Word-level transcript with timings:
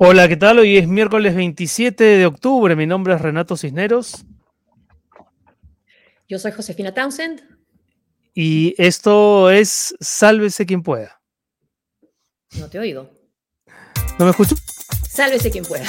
Hola, 0.00 0.28
¿qué 0.28 0.36
tal? 0.36 0.60
Hoy 0.60 0.76
es 0.76 0.86
miércoles 0.86 1.34
27 1.34 2.04
de 2.04 2.24
octubre. 2.24 2.76
Mi 2.76 2.86
nombre 2.86 3.14
es 3.14 3.20
Renato 3.20 3.56
Cisneros. 3.56 4.24
Yo 6.28 6.38
soy 6.38 6.52
Josefina 6.52 6.94
Townsend. 6.94 7.42
Y 8.32 8.76
esto 8.78 9.50
es 9.50 9.96
Sálvese 9.98 10.66
quien 10.66 10.84
pueda. 10.84 11.20
No 12.60 12.70
te 12.70 12.78
oigo. 12.78 13.10
¿No 14.20 14.26
me 14.26 14.30
escucho? 14.30 14.54
Sálvese 15.08 15.50
quien 15.50 15.64
pueda. 15.64 15.84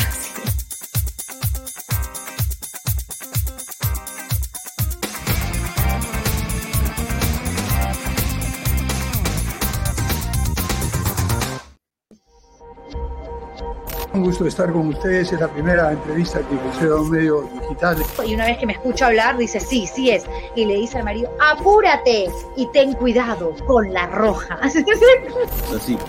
Un 14.20 14.26
gusto 14.26 14.46
estar 14.46 14.70
con 14.74 14.90
ustedes, 14.90 15.32
es 15.32 15.40
la 15.40 15.48
primera 15.48 15.94
entrevista 15.94 16.40
que 16.40 16.58
concedo 16.58 16.98
a 16.98 17.02
un 17.02 17.10
medio 17.10 17.50
digital. 17.62 17.96
Y 18.28 18.34
una 18.34 18.48
vez 18.48 18.58
que 18.58 18.66
me 18.66 18.74
escucha 18.74 19.08
hablar, 19.08 19.38
dice, 19.38 19.62
sí, 19.62 19.88
sí 19.88 20.10
es. 20.10 20.26
Y 20.58 20.66
le 20.66 20.76
dice 20.76 20.98
al 20.98 21.06
marido, 21.06 21.32
apúrate 21.40 22.26
y 22.58 22.68
ten 22.74 22.96
cuidado 22.96 23.56
con 23.66 23.94
la 23.94 24.08
roja. 24.08 24.56
Así 24.62 24.84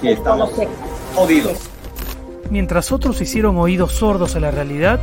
que 0.02 0.11
estamos 0.11 0.50
jodidos. 1.14 1.70
Mientras 2.50 2.91
otros 2.91 3.20
hicieron 3.20 3.56
oídos 3.58 3.92
sordos 3.92 4.34
a 4.34 4.41
la 4.41 4.50
realidad, 4.50 4.98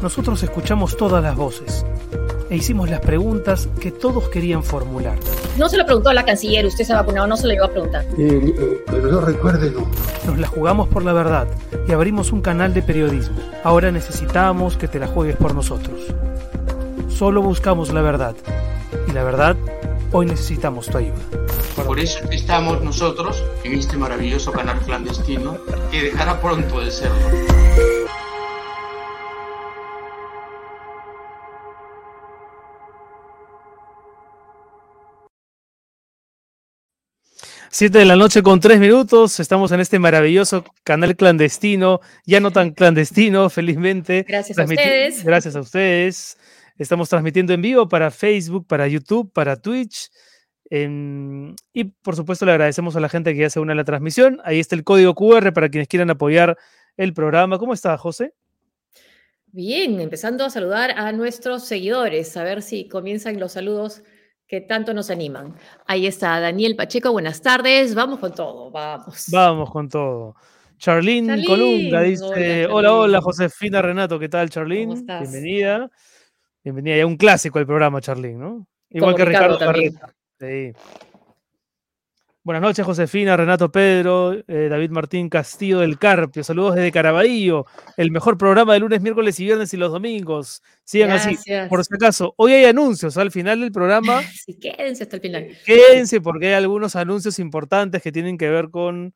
nosotros 0.00 0.40
escuchamos 0.44 0.96
todas 0.96 1.24
las 1.24 1.34
voces 1.34 1.84
e 2.54 2.56
hicimos 2.56 2.88
las 2.88 3.00
preguntas 3.00 3.68
que 3.80 3.90
todos 3.90 4.28
querían 4.28 4.62
formular. 4.62 5.18
No 5.58 5.68
se 5.68 5.76
lo 5.76 5.84
preguntó 5.84 6.10
a 6.10 6.14
la 6.14 6.24
canciller, 6.24 6.64
usted 6.64 6.84
se 6.84 6.92
ha 6.92 6.96
vacunado, 6.96 7.26
no 7.26 7.36
se 7.36 7.48
lo 7.48 7.52
iba 7.52 7.66
a 7.66 7.68
preguntar. 7.68 8.04
Eh, 8.16 8.54
eh, 8.56 8.84
pero 8.86 9.08
no 9.08 9.20
recuerde, 9.20 9.72
no. 9.72 9.88
Nos 10.24 10.38
la 10.38 10.46
jugamos 10.46 10.86
por 10.86 11.04
la 11.04 11.12
verdad 11.12 11.48
y 11.88 11.90
abrimos 11.90 12.30
un 12.30 12.42
canal 12.42 12.72
de 12.72 12.82
periodismo. 12.82 13.36
Ahora 13.64 13.90
necesitamos 13.90 14.76
que 14.76 14.86
te 14.86 15.00
la 15.00 15.08
juegues 15.08 15.36
por 15.36 15.52
nosotros. 15.52 16.00
Solo 17.08 17.42
buscamos 17.42 17.92
la 17.92 18.02
verdad. 18.02 18.36
Y 19.08 19.12
la 19.12 19.24
verdad, 19.24 19.56
hoy 20.12 20.26
necesitamos 20.26 20.86
tu 20.86 20.98
ayuda. 20.98 21.18
Por 21.84 21.98
eso 21.98 22.20
estamos 22.30 22.80
nosotros 22.84 23.42
en 23.64 23.74
este 23.74 23.96
maravilloso 23.96 24.52
canal 24.52 24.78
clandestino 24.78 25.58
que 25.90 26.04
dejará 26.04 26.40
pronto 26.40 26.78
de 26.78 26.92
serlo. 26.92 27.93
Siete 37.76 37.98
de 37.98 38.04
la 38.04 38.14
noche 38.14 38.40
con 38.40 38.60
tres 38.60 38.78
minutos. 38.78 39.40
Estamos 39.40 39.72
en 39.72 39.80
este 39.80 39.98
maravilloso 39.98 40.64
canal 40.84 41.16
clandestino, 41.16 41.98
ya 42.24 42.38
no 42.38 42.52
tan 42.52 42.70
clandestino, 42.70 43.50
felizmente. 43.50 44.24
Gracias 44.28 44.56
a 44.56 44.62
ustedes. 44.62 45.24
Gracias 45.24 45.56
a 45.56 45.60
ustedes. 45.60 46.38
Estamos 46.78 47.08
transmitiendo 47.08 47.52
en 47.52 47.62
vivo 47.62 47.88
para 47.88 48.12
Facebook, 48.12 48.64
para 48.68 48.86
YouTube, 48.86 49.32
para 49.32 49.56
Twitch. 49.56 50.08
en- 50.70 51.56
y 51.72 51.82
por 51.82 52.14
supuesto 52.14 52.44
le 52.46 52.52
agradecemos 52.52 52.94
a 52.94 53.00
la 53.00 53.08
gente 53.08 53.34
que 53.34 53.40
ya 53.40 53.50
se 53.50 53.58
une 53.58 53.72
a 53.72 53.74
la 53.74 53.82
transmisión. 53.82 54.40
Ahí 54.44 54.60
está 54.60 54.76
el 54.76 54.84
código 54.84 55.16
QR 55.16 55.52
para 55.52 55.68
quienes 55.68 55.88
quieran 55.88 56.10
apoyar 56.10 56.56
el 56.96 57.12
programa. 57.12 57.58
¿Cómo 57.58 57.74
está, 57.74 57.98
José? 57.98 58.34
Bien, 59.48 60.00
empezando 60.00 60.44
a 60.44 60.50
saludar 60.50 60.92
a 60.92 61.10
nuestros 61.10 61.64
seguidores, 61.66 62.36
a 62.36 62.44
ver 62.44 62.62
si 62.62 62.86
comienzan 62.86 63.40
los 63.40 63.50
saludos 63.50 64.04
que 64.46 64.60
tanto 64.60 64.94
nos 64.94 65.10
animan. 65.10 65.54
Ahí 65.86 66.06
está 66.06 66.40
Daniel 66.40 66.76
Pacheco, 66.76 67.12
buenas 67.12 67.40
tardes, 67.42 67.94
vamos 67.94 68.18
con 68.18 68.34
todo, 68.34 68.70
vamos. 68.70 69.26
Vamos 69.30 69.70
con 69.70 69.88
todo. 69.88 70.34
Charlene 70.76 71.28
Charlene, 71.28 71.46
Colunga 71.46 72.00
dice: 72.02 72.66
hola, 72.66 72.74
Hola, 72.74 72.94
hola. 72.94 73.20
Josefina 73.22 73.80
Renato, 73.80 74.18
¿qué 74.18 74.28
tal, 74.28 74.50
Charlene? 74.50 74.86
¿Cómo 74.86 74.98
estás? 74.98 75.20
Bienvenida. 75.22 75.90
Bienvenida. 76.62 76.96
Ya 76.96 77.06
un 77.06 77.16
clásico 77.16 77.58
el 77.58 77.66
programa, 77.66 78.00
Charlene, 78.00 78.38
¿no? 78.38 78.66
Igual 78.90 79.12
Como 79.12 79.16
que 79.16 79.24
Ricardo 79.24 79.58
Ricardo. 79.58 79.72
Carreta. 79.72 80.14
Sí. 80.38 80.72
Buenas 82.44 82.60
noches, 82.60 82.84
Josefina, 82.84 83.38
Renato 83.38 83.72
Pedro, 83.72 84.34
eh, 84.34 84.68
David 84.68 84.90
Martín 84.90 85.30
Castillo 85.30 85.78
del 85.78 85.98
Carpio. 85.98 86.44
Saludos 86.44 86.74
desde 86.74 86.92
Caraballo, 86.92 87.64
el 87.96 88.10
mejor 88.10 88.36
programa 88.36 88.74
de 88.74 88.80
lunes, 88.80 89.00
miércoles 89.00 89.40
y 89.40 89.44
viernes 89.44 89.72
y 89.72 89.78
los 89.78 89.90
domingos. 89.90 90.62
Sigan 90.84 91.12
así. 91.12 91.38
Por 91.70 91.82
si 91.82 91.94
acaso, 91.94 92.34
hoy 92.36 92.52
hay 92.52 92.66
anuncios 92.66 93.16
al 93.16 93.30
final 93.30 93.60
del 93.60 93.72
programa. 93.72 94.20
Sí, 94.44 94.58
quédense 94.58 95.04
hasta 95.04 95.16
el 95.16 95.22
final. 95.22 95.56
Quédense 95.64 96.20
porque 96.20 96.48
hay 96.48 96.52
algunos 96.52 96.96
anuncios 96.96 97.38
importantes 97.38 98.02
que 98.02 98.12
tienen 98.12 98.36
que 98.36 98.50
ver 98.50 98.68
con, 98.68 99.14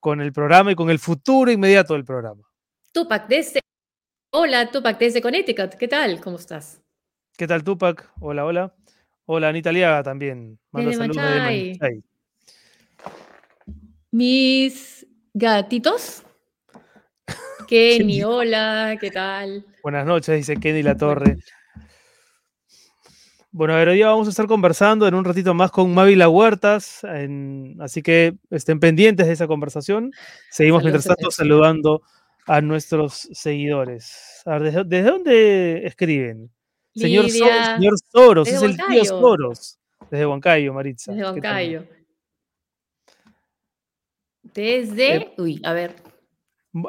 con 0.00 0.20
el 0.20 0.32
programa 0.32 0.72
y 0.72 0.74
con 0.74 0.90
el 0.90 0.98
futuro 0.98 1.52
inmediato 1.52 1.94
del 1.94 2.04
programa. 2.04 2.42
Tupac 2.90 3.28
desde... 3.28 3.60
Hola, 4.32 4.72
Tupac 4.72 4.98
desde 4.98 5.22
Connecticut, 5.22 5.74
¿qué 5.74 5.86
tal? 5.86 6.20
¿Cómo 6.20 6.38
estás? 6.38 6.82
¿Qué 7.36 7.46
tal, 7.46 7.62
Tupac? 7.62 8.10
Hola, 8.18 8.44
hola. 8.44 8.74
Hola, 9.26 9.50
Anita 9.50 9.70
Liaga 9.70 10.02
también. 10.02 10.58
Manda 10.72 10.90
Desde 10.90 11.02
saludos 11.04 11.22
desde 11.22 11.38
Machay. 11.38 11.72
Machay. 11.80 12.04
Mis 14.18 15.04
gatitos. 15.32 16.22
Kenny, 17.66 18.22
hola, 18.22 18.96
¿qué 19.00 19.10
tal? 19.10 19.66
Buenas 19.82 20.06
noches, 20.06 20.36
dice 20.36 20.56
Kenny 20.56 20.84
La 20.84 20.96
Torre. 20.96 21.38
Bueno, 23.50 23.74
a 23.74 23.78
ver, 23.78 23.88
hoy 23.88 23.96
día 23.96 24.06
vamos 24.10 24.28
a 24.28 24.30
estar 24.30 24.46
conversando 24.46 25.08
en 25.08 25.16
un 25.16 25.24
ratito 25.24 25.52
más 25.52 25.72
con 25.72 25.92
Mávila 25.92 26.28
Huertas, 26.28 27.02
en- 27.02 27.76
así 27.80 28.02
que 28.02 28.36
estén 28.50 28.78
pendientes 28.78 29.26
de 29.26 29.32
esa 29.32 29.48
conversación. 29.48 30.12
Seguimos 30.48 30.84
mientras 30.84 31.06
tanto 31.06 31.32
saludando 31.32 32.02
a 32.46 32.60
nuestros 32.60 33.28
seguidores. 33.32 34.42
A 34.44 34.58
ver, 34.58 34.62
¿desde, 34.62 34.84
desde 34.84 35.10
dónde 35.10 35.86
escriben? 35.88 36.52
Señor, 36.94 37.28
So- 37.28 37.46
Lidia, 37.46 37.76
señor 37.78 37.94
Soros, 38.12 38.46
es 38.46 38.62
el 38.62 38.76
tío. 38.76 39.04
Soros. 39.06 39.80
Desde 40.08 40.24
Huancayo, 40.24 40.72
Maritza. 40.72 41.10
Desde. 41.10 41.24
Huancayo. 41.24 41.84
Desde. 44.54 45.34
Uy, 45.38 45.60
a 45.64 45.72
ver. 45.72 45.94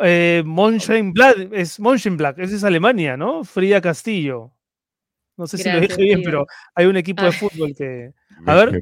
Eh, 0.04 0.42
Mönchengladbach, 0.46 1.50
es 1.54 1.80
Mönchengladbach, 1.80 2.44
ese 2.44 2.56
es 2.56 2.64
Alemania, 2.64 3.18
¿no? 3.18 3.44
Frida 3.44 3.82
Castillo. 3.82 4.52
No 5.38 5.48
sé 5.48 5.58
si 5.58 5.70
lo 5.70 5.80
dije 5.82 6.02
bien, 6.02 6.22
pero 6.24 6.46
hay 6.74 6.86
un 6.86 6.96
equipo 6.98 7.22
de 7.24 7.30
Ah. 7.30 7.32
fútbol 7.34 7.76
que. 7.78 8.14
A 8.46 8.56
ver. 8.56 8.82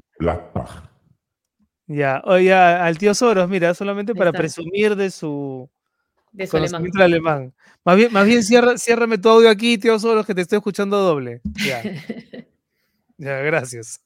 Ya, 1.87 2.21
oye, 2.25 2.53
al 2.53 2.97
tío 2.97 3.13
Soros, 3.13 3.49
mira, 3.49 3.73
solamente 3.73 4.15
para 4.15 4.29
está. 4.29 4.39
presumir 4.39 4.95
de 4.95 5.09
su 5.11 5.69
De 6.31 6.47
su 6.47 6.55
alemán. 6.57 6.71
conocimiento 6.83 6.97
del 6.99 7.11
alemán. 7.13 7.53
Más 7.83 7.97
bien, 7.97 8.13
más 8.13 8.25
bien 8.25 8.41
cierra, 8.43 8.77
ciérrame 8.77 9.17
tu 9.17 9.29
audio 9.29 9.49
aquí, 9.49 9.77
tío 9.77 9.99
Soros, 9.99 10.25
que 10.25 10.33
te 10.33 10.41
estoy 10.41 10.57
escuchando 10.57 10.97
doble. 10.99 11.41
Ya, 11.65 11.81
ya, 13.17 13.39
gracias. 13.41 14.01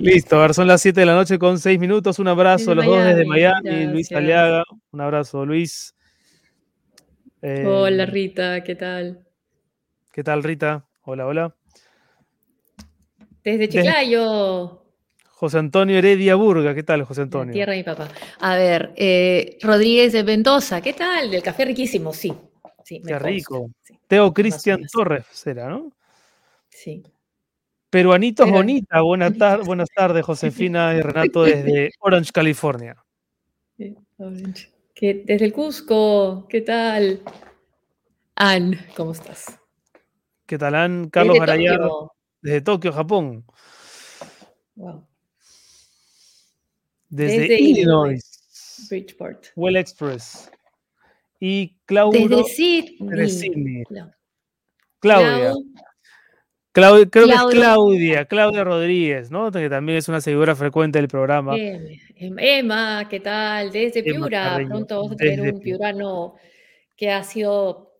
Listo, 0.00 0.36
a 0.38 0.42
ver, 0.42 0.54
son 0.54 0.66
las 0.66 0.80
7 0.80 1.00
de 1.00 1.04
la 1.06 1.14
noche 1.14 1.38
con 1.38 1.58
6 1.58 1.78
minutos. 1.78 2.18
Un 2.18 2.28
abrazo 2.28 2.70
Desde 2.70 2.72
a 2.72 2.74
los 2.76 2.86
dos 2.86 3.04
desde 3.04 3.24
Miami, 3.26 3.68
Miami. 3.68 3.92
Luis. 3.92 4.10
Aliaga, 4.12 4.64
un 4.92 5.00
abrazo, 5.02 5.44
Luis. 5.44 5.94
Eh, 7.42 7.66
Hola, 7.66 8.06
Rita, 8.06 8.64
¿qué 8.64 8.74
tal? 8.76 9.26
¿Qué 10.10 10.24
tal, 10.24 10.42
Rita? 10.42 10.86
Hola, 11.02 11.26
hola. 11.26 11.54
Desde 13.44 13.68
Chiclayo, 13.68 14.84
José 15.26 15.58
Antonio 15.58 15.98
Heredia 15.98 16.34
Burga, 16.34 16.74
¿qué 16.74 16.82
tal, 16.82 17.02
José 17.04 17.20
la 17.20 17.24
Antonio? 17.24 17.52
tierra 17.52 17.72
de 17.72 17.78
mi 17.78 17.84
papá. 17.84 18.08
A 18.40 18.56
ver, 18.56 18.92
eh, 18.96 19.58
Rodríguez 19.60 20.14
de 20.14 20.24
Mendoza, 20.24 20.80
¿qué 20.80 20.94
tal? 20.94 21.30
Del 21.30 21.42
café 21.42 21.66
riquísimo, 21.66 22.14
sí. 22.14 22.32
sí 22.84 23.00
me 23.00 23.12
Qué 23.12 23.18
rico. 23.18 23.70
Sí, 23.82 23.98
Teo 24.06 24.32
Cristian. 24.32 24.86
Torres 24.90 25.26
será, 25.30 25.68
¿no? 25.68 25.92
sí. 26.70 27.02
Peruanitos 27.90 28.46
Peruan- 28.46 28.54
Bonita, 28.66 29.00
buenas, 29.02 29.36
tar- 29.36 29.64
buenas 29.64 29.88
tardes, 29.94 30.24
Josefina 30.24 30.94
y 30.94 31.00
Renato 31.00 31.42
desde 31.44 31.90
Orange, 32.00 32.30
California. 32.32 32.96
Sí, 33.76 33.96
Orange. 34.18 34.70
¿Qué- 34.94 35.22
desde 35.26 35.46
el 35.46 35.52
Cusco, 35.52 36.46
¿qué 36.48 36.60
tal? 36.60 37.20
Ann, 38.36 38.78
¿cómo 38.96 39.12
estás? 39.12 39.58
¿Qué 40.46 40.56
tal, 40.58 40.74
Ann? 40.74 41.10
Carlos 41.10 41.34
Desde 41.34 41.46
Garayar, 41.46 41.78
Tokio. 41.80 42.12
desde 42.42 42.60
Tokio, 42.60 42.92
Japón. 42.92 43.44
Wow. 44.76 45.06
Desde, 47.08 47.40
Desde 47.40 47.60
Illinois, 47.60 48.86
Bridgeport. 48.88 49.46
Well 49.56 49.76
Express. 49.76 50.50
Y 51.40 51.76
Claudio 51.86 52.28
Desde 52.28 52.44
Sydney. 52.44 52.96
desde 53.00 53.28
Sydney. 53.28 53.82
Clau- 53.84 54.14
Claudia. 55.00 55.52
Clau- 55.52 55.64
Clau- 56.72 57.08
creo 57.10 57.26
que 57.26 57.32
Claudia. 57.32 57.36
es 57.48 57.54
Claudia, 57.54 58.24
Claudia 58.26 58.64
Rodríguez, 58.64 59.30
¿no? 59.30 59.50
Que 59.50 59.68
también 59.68 59.98
es 59.98 60.08
una 60.08 60.20
seguidora 60.20 60.54
frecuente 60.54 60.98
del 60.98 61.08
programa. 61.08 61.56
Em- 61.56 61.98
Em- 62.16 62.38
Emma, 62.38 63.08
¿qué 63.08 63.18
tal? 63.20 63.72
Desde 63.72 64.00
Emma 64.00 64.26
Piura. 64.26 64.42
Carreño, 64.50 64.68
Pronto 64.68 64.96
vamos 64.96 65.12
a 65.12 65.16
tener 65.16 65.36
desde 65.40 65.52
un 65.54 65.60
Piura. 65.60 65.78
piurano 65.92 66.34
que 66.96 67.10
ha 67.10 67.22
sido 67.24 67.92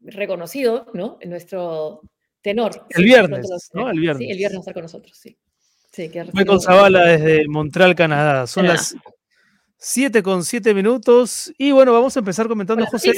reconocido, 0.00 0.86
¿no? 0.94 1.16
En 1.20 1.30
nuestro 1.30 2.02
tenor. 2.42 2.72
El 2.90 2.96
Sí, 2.96 3.04
viernes, 3.04 3.48
¿no? 3.72 3.84
tenemos. 3.84 3.92
El 3.94 4.00
viernes. 4.00 4.26
Sí, 4.26 4.30
el 4.32 4.38
viernes 4.38 4.56
va 4.56 4.60
a 4.60 4.62
estar 4.62 4.74
con 4.74 4.82
nosotros, 4.82 5.16
sí. 5.16 5.36
Sí, 5.92 6.08
que 6.08 6.24
Michael 6.32 6.60
Zavala 6.60 7.04
desde 7.04 7.46
Montreal, 7.48 7.94
Canadá. 7.94 8.46
Son 8.46 8.62
Canadá. 8.64 8.78
las 8.80 8.96
7 9.76 10.22
con 10.22 10.42
7 10.44 10.74
minutos. 10.74 11.52
Y 11.58 11.70
bueno, 11.72 11.92
vamos 11.92 12.16
a 12.16 12.20
empezar 12.20 12.48
comentando, 12.48 12.84
José, 12.86 13.12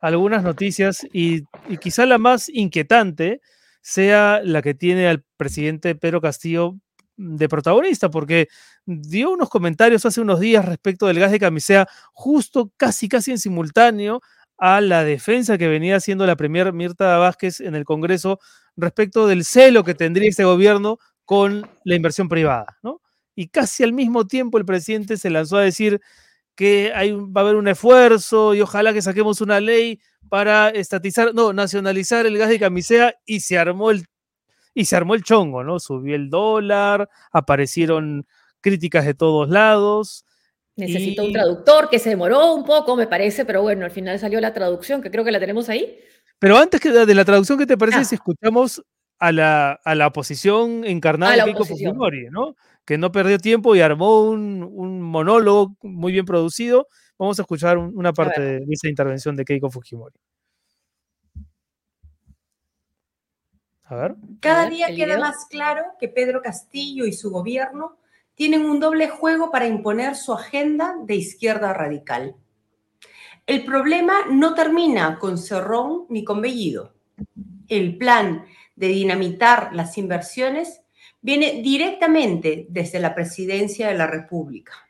algunas 0.00 0.42
noticias 0.44 1.06
y, 1.12 1.42
quizá 1.80 2.06
la 2.06 2.18
más 2.18 2.48
inquietante 2.48 3.40
sea 3.88 4.40
la 4.44 4.62
que 4.62 4.74
tiene 4.74 5.08
al 5.08 5.24
presidente 5.36 5.94
Pedro 5.94 6.20
Castillo 6.20 6.76
de 7.16 7.48
protagonista, 7.48 8.10
porque 8.10 8.48
dio 8.84 9.30
unos 9.30 9.48
comentarios 9.48 10.04
hace 10.06 10.20
unos 10.20 10.40
días 10.40 10.64
respecto 10.64 11.06
del 11.06 11.18
gas 11.18 11.32
de 11.32 11.40
camisea, 11.40 11.88
justo 12.12 12.72
casi, 12.76 13.08
casi 13.08 13.32
en 13.32 13.38
simultáneo 13.38 14.20
a 14.56 14.80
la 14.80 15.04
defensa 15.04 15.58
que 15.58 15.68
venía 15.68 15.96
haciendo 15.96 16.26
la 16.26 16.36
premier 16.36 16.72
Mirta 16.72 17.16
Vázquez 17.18 17.60
en 17.60 17.74
el 17.74 17.84
Congreso 17.84 18.38
respecto 18.76 19.26
del 19.26 19.44
celo 19.44 19.84
que 19.84 19.94
tendría 19.94 20.28
este 20.28 20.44
gobierno 20.44 20.98
con 21.24 21.68
la 21.84 21.94
inversión 21.94 22.28
privada, 22.28 22.78
¿no? 22.82 23.00
y 23.38 23.46
casi 23.46 23.84
al 23.84 23.92
mismo 23.92 24.26
tiempo 24.26 24.58
el 24.58 24.64
presidente 24.64 25.16
se 25.16 25.30
lanzó 25.30 25.58
a 25.58 25.62
decir 25.62 26.00
que 26.56 26.90
va 26.92 27.40
a 27.40 27.44
haber 27.44 27.54
un 27.54 27.68
esfuerzo 27.68 28.52
y 28.52 28.60
ojalá 28.60 28.92
que 28.92 29.00
saquemos 29.00 29.40
una 29.40 29.60
ley 29.60 30.00
para 30.28 30.68
estatizar, 30.70 31.34
no, 31.34 31.52
nacionalizar 31.52 32.26
el 32.26 32.38
gas 32.38 32.48
de 32.48 32.58
camisea 32.58 33.14
y 33.26 33.40
se 33.40 33.58
armó 33.58 33.90
el 33.90 34.04
y 34.74 34.84
se 34.84 34.94
armó 34.94 35.14
el 35.14 35.24
chongo, 35.24 35.64
¿no? 35.64 35.80
Subió 35.80 36.14
el 36.14 36.30
dólar, 36.30 37.08
aparecieron 37.32 38.26
críticas 38.60 39.04
de 39.04 39.14
todos 39.14 39.48
lados. 39.48 40.24
Necesito 40.76 41.24
un 41.24 41.32
traductor 41.32 41.88
que 41.88 41.98
se 41.98 42.10
demoró 42.10 42.54
un 42.54 42.64
poco, 42.64 42.94
me 42.94 43.08
parece, 43.08 43.44
pero 43.44 43.62
bueno, 43.62 43.84
al 43.84 43.90
final 43.90 44.18
salió 44.20 44.40
la 44.40 44.54
traducción, 44.54 45.02
que 45.02 45.10
creo 45.10 45.24
que 45.24 45.32
la 45.32 45.40
tenemos 45.40 45.68
ahí. 45.68 45.98
Pero 46.38 46.56
antes 46.56 46.80
que 46.80 46.92
de 46.92 47.14
la 47.14 47.24
traducción, 47.24 47.58
¿qué 47.58 47.66
te 47.66 47.76
parece 47.76 47.98
ah. 47.98 48.04
si 48.04 48.14
escuchamos 48.14 48.80
a 49.18 49.32
la, 49.32 49.72
a 49.72 49.94
la 49.96 50.06
oposición 50.06 50.84
encarnada 50.84 51.34
de 51.34 51.44
Keiko 51.44 51.64
Fujimori, 51.64 52.28
¿no? 52.30 52.54
que 52.88 52.96
no 52.96 53.12
perdió 53.12 53.38
tiempo 53.38 53.76
y 53.76 53.82
armó 53.82 54.22
un, 54.22 55.02
monólogo 55.02 55.76
muy 55.82 56.10
bien 56.10 56.24
producido. 56.24 56.88
Vamos 57.18 57.38
a 57.38 57.42
escuchar 57.42 57.76
una 57.78 58.12
parte 58.12 58.40
de 58.40 58.66
esa 58.70 58.88
intervención 58.88 59.34
de 59.34 59.44
Keiko 59.44 59.70
Fujimori. 59.70 60.16
A 63.84 63.96
ver. 63.96 64.14
Cada 64.40 64.68
día 64.68 64.94
queda 64.94 65.18
más 65.18 65.46
claro 65.50 65.82
que 65.98 66.08
Pedro 66.08 66.42
Castillo 66.42 67.06
y 67.06 67.12
su 67.12 67.30
gobierno 67.30 67.96
tienen 68.34 68.66
un 68.66 68.78
doble 68.78 69.08
juego 69.08 69.50
para 69.50 69.66
imponer 69.66 70.14
su 70.14 70.32
agenda 70.32 70.94
de 71.04 71.16
izquierda 71.16 71.72
radical. 71.72 72.36
El 73.46 73.64
problema 73.64 74.26
no 74.30 74.54
termina 74.54 75.18
con 75.18 75.38
Cerrón 75.38 76.04
ni 76.10 76.22
con 76.22 76.40
Bellido. 76.40 76.94
El 77.66 77.96
plan 77.96 78.44
de 78.76 78.88
dinamitar 78.88 79.70
las 79.72 79.98
inversiones 79.98 80.82
viene 81.20 81.62
directamente 81.62 82.66
desde 82.68 83.00
la 83.00 83.14
presidencia 83.14 83.88
de 83.88 83.94
la 83.94 84.06
República. 84.06 84.87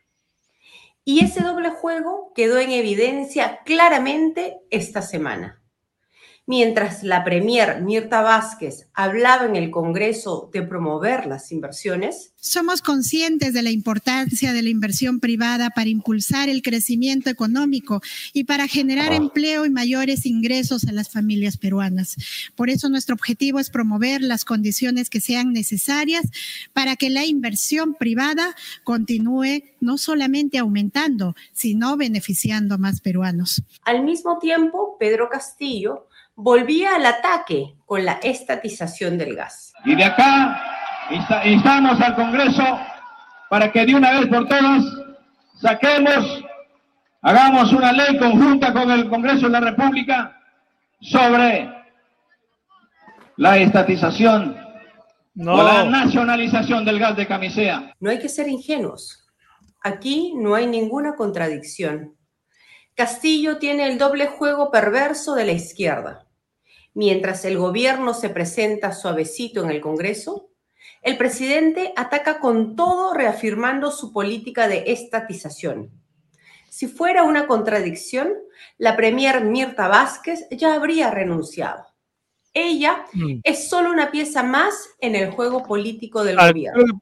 Y 1.08 1.24
ese 1.24 1.40
doble 1.40 1.70
juego 1.70 2.32
quedó 2.34 2.58
en 2.58 2.70
evidencia 2.70 3.60
claramente 3.64 4.58
esta 4.68 5.00
semana. 5.00 5.57
Mientras 6.48 7.02
la 7.02 7.24
Premier 7.24 7.82
Mirta 7.82 8.22
Vázquez 8.22 8.88
hablaba 8.94 9.44
en 9.44 9.54
el 9.54 9.70
Congreso 9.70 10.48
de 10.50 10.62
promover 10.62 11.26
las 11.26 11.52
inversiones. 11.52 12.32
Somos 12.36 12.80
conscientes 12.80 13.52
de 13.52 13.60
la 13.60 13.70
importancia 13.70 14.54
de 14.54 14.62
la 14.62 14.70
inversión 14.70 15.20
privada 15.20 15.68
para 15.68 15.90
impulsar 15.90 16.48
el 16.48 16.62
crecimiento 16.62 17.28
económico 17.28 18.00
y 18.32 18.44
para 18.44 18.66
generar 18.66 19.12
empleo 19.12 19.66
y 19.66 19.70
mayores 19.70 20.24
ingresos 20.24 20.88
a 20.88 20.92
las 20.92 21.10
familias 21.10 21.58
peruanas. 21.58 22.16
Por 22.56 22.70
eso 22.70 22.88
nuestro 22.88 23.14
objetivo 23.14 23.58
es 23.58 23.68
promover 23.68 24.22
las 24.22 24.46
condiciones 24.46 25.10
que 25.10 25.20
sean 25.20 25.52
necesarias 25.52 26.24
para 26.72 26.96
que 26.96 27.10
la 27.10 27.26
inversión 27.26 27.92
privada 27.92 28.56
continúe 28.84 29.64
no 29.80 29.98
solamente 29.98 30.56
aumentando, 30.56 31.36
sino 31.52 31.98
beneficiando 31.98 32.76
a 32.76 32.78
más 32.78 33.02
peruanos. 33.02 33.62
Al 33.84 34.02
mismo 34.02 34.38
tiempo, 34.38 34.96
Pedro 34.98 35.28
Castillo 35.28 36.07
volvía 36.38 36.94
al 36.94 37.04
ataque 37.04 37.74
con 37.84 38.04
la 38.04 38.20
estatización 38.22 39.18
del 39.18 39.34
gas. 39.34 39.72
Y 39.84 39.96
de 39.96 40.04
acá 40.04 40.62
instamos 41.44 42.00
al 42.00 42.14
Congreso 42.14 42.62
para 43.50 43.72
que 43.72 43.84
de 43.84 43.96
una 43.96 44.12
vez 44.12 44.28
por 44.28 44.46
todas 44.46 44.84
saquemos, 45.60 46.44
hagamos 47.22 47.72
una 47.72 47.92
ley 47.92 48.16
conjunta 48.18 48.72
con 48.72 48.88
el 48.88 49.08
Congreso 49.08 49.46
de 49.46 49.52
la 49.52 49.60
República 49.60 50.40
sobre 51.00 51.68
la 53.36 53.58
estatización 53.58 54.56
o 55.44 55.62
la 55.62 55.84
nacionalización 55.84 56.84
del 56.84 57.00
gas 57.00 57.16
de 57.16 57.26
camisea. 57.26 57.94
No 57.98 58.10
hay 58.10 58.20
que 58.20 58.28
ser 58.28 58.46
ingenuos. 58.46 59.26
Aquí 59.82 60.34
no 60.36 60.54
hay 60.54 60.68
ninguna 60.68 61.16
contradicción. 61.16 62.14
Castillo 62.94 63.58
tiene 63.58 63.86
el 63.86 63.98
doble 63.98 64.26
juego 64.26 64.70
perverso 64.70 65.34
de 65.34 65.44
la 65.44 65.52
izquierda 65.52 66.27
mientras 66.98 67.44
el 67.44 67.56
gobierno 67.56 68.12
se 68.12 68.28
presenta 68.28 68.90
suavecito 68.92 69.62
en 69.62 69.70
el 69.70 69.80
Congreso, 69.80 70.50
el 71.00 71.16
presidente 71.16 71.92
ataca 71.94 72.40
con 72.40 72.74
todo 72.74 73.14
reafirmando 73.14 73.92
su 73.92 74.12
política 74.12 74.66
de 74.66 74.82
estatización. 74.88 75.92
Si 76.68 76.88
fuera 76.88 77.22
una 77.22 77.46
contradicción, 77.46 78.32
la 78.78 78.96
premier 78.96 79.44
Mirta 79.44 79.86
Vázquez 79.86 80.48
ya 80.50 80.74
habría 80.74 81.12
renunciado. 81.12 81.86
Ella 82.52 83.04
mm. 83.12 83.42
es 83.44 83.68
solo 83.68 83.92
una 83.92 84.10
pieza 84.10 84.42
más 84.42 84.74
en 84.98 85.14
el 85.14 85.30
juego 85.30 85.62
político 85.62 86.24
del 86.24 86.36
ah, 86.40 86.48
gobierno. 86.48 87.00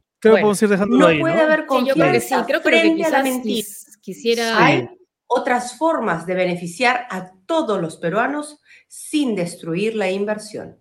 no 0.89 1.09
puede 1.21 1.41
haber 1.41 1.65
confianza 1.65 2.45
frente 2.45 3.03
a 3.03 3.09
la 3.09 3.23
mentira. 3.23 3.67
Quisiera... 4.03 4.63
Hay 4.63 4.91
otras 5.27 5.77
formas 5.77 6.27
de 6.27 6.35
beneficiar 6.35 7.07
a 7.11 7.33
todos 7.47 7.81
los 7.81 7.97
peruanos 7.97 8.61
sin 8.97 9.35
destruir 9.35 9.95
la 9.95 10.11
inversión. 10.11 10.79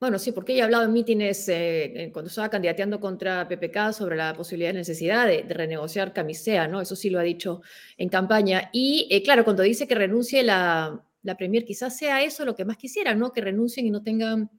Bueno, 0.00 0.18
sí, 0.18 0.32
porque 0.32 0.54
ella 0.54 0.62
ha 0.62 0.64
hablado 0.64 0.84
en 0.84 0.92
mítines 0.94 1.46
eh, 1.50 2.08
cuando 2.14 2.30
estaba 2.30 2.48
candidateando 2.48 2.98
contra 2.98 3.46
PPK 3.46 3.92
sobre 3.92 4.16
la 4.16 4.32
posibilidad 4.32 4.70
de 4.70 4.78
necesidad 4.78 5.26
de, 5.26 5.42
renegociar 5.42 6.14
camisea, 6.14 6.66
¿no? 6.66 6.80
Eso 6.80 6.96
sí 6.96 7.10
lo 7.10 7.18
ha 7.18 7.22
dicho 7.22 7.60
en 7.98 8.08
campaña. 8.08 8.70
Y 8.72 9.06
eh, 9.10 9.22
claro, 9.22 9.44
cuando 9.44 9.62
dice 9.64 9.86
que 9.86 9.94
renuncie 9.94 10.42
la, 10.42 11.04
la 11.22 11.36
Premier, 11.36 11.66
quizás 11.66 11.94
sea 11.94 12.22
eso 12.22 12.46
lo 12.46 12.54
que 12.54 12.64
más 12.64 12.78
quisiera, 12.78 13.14
¿no? 13.14 13.32
Que 13.32 13.42
renuncien 13.42 13.86
y 13.86 13.90
no 13.90 14.02
tengan 14.02 14.50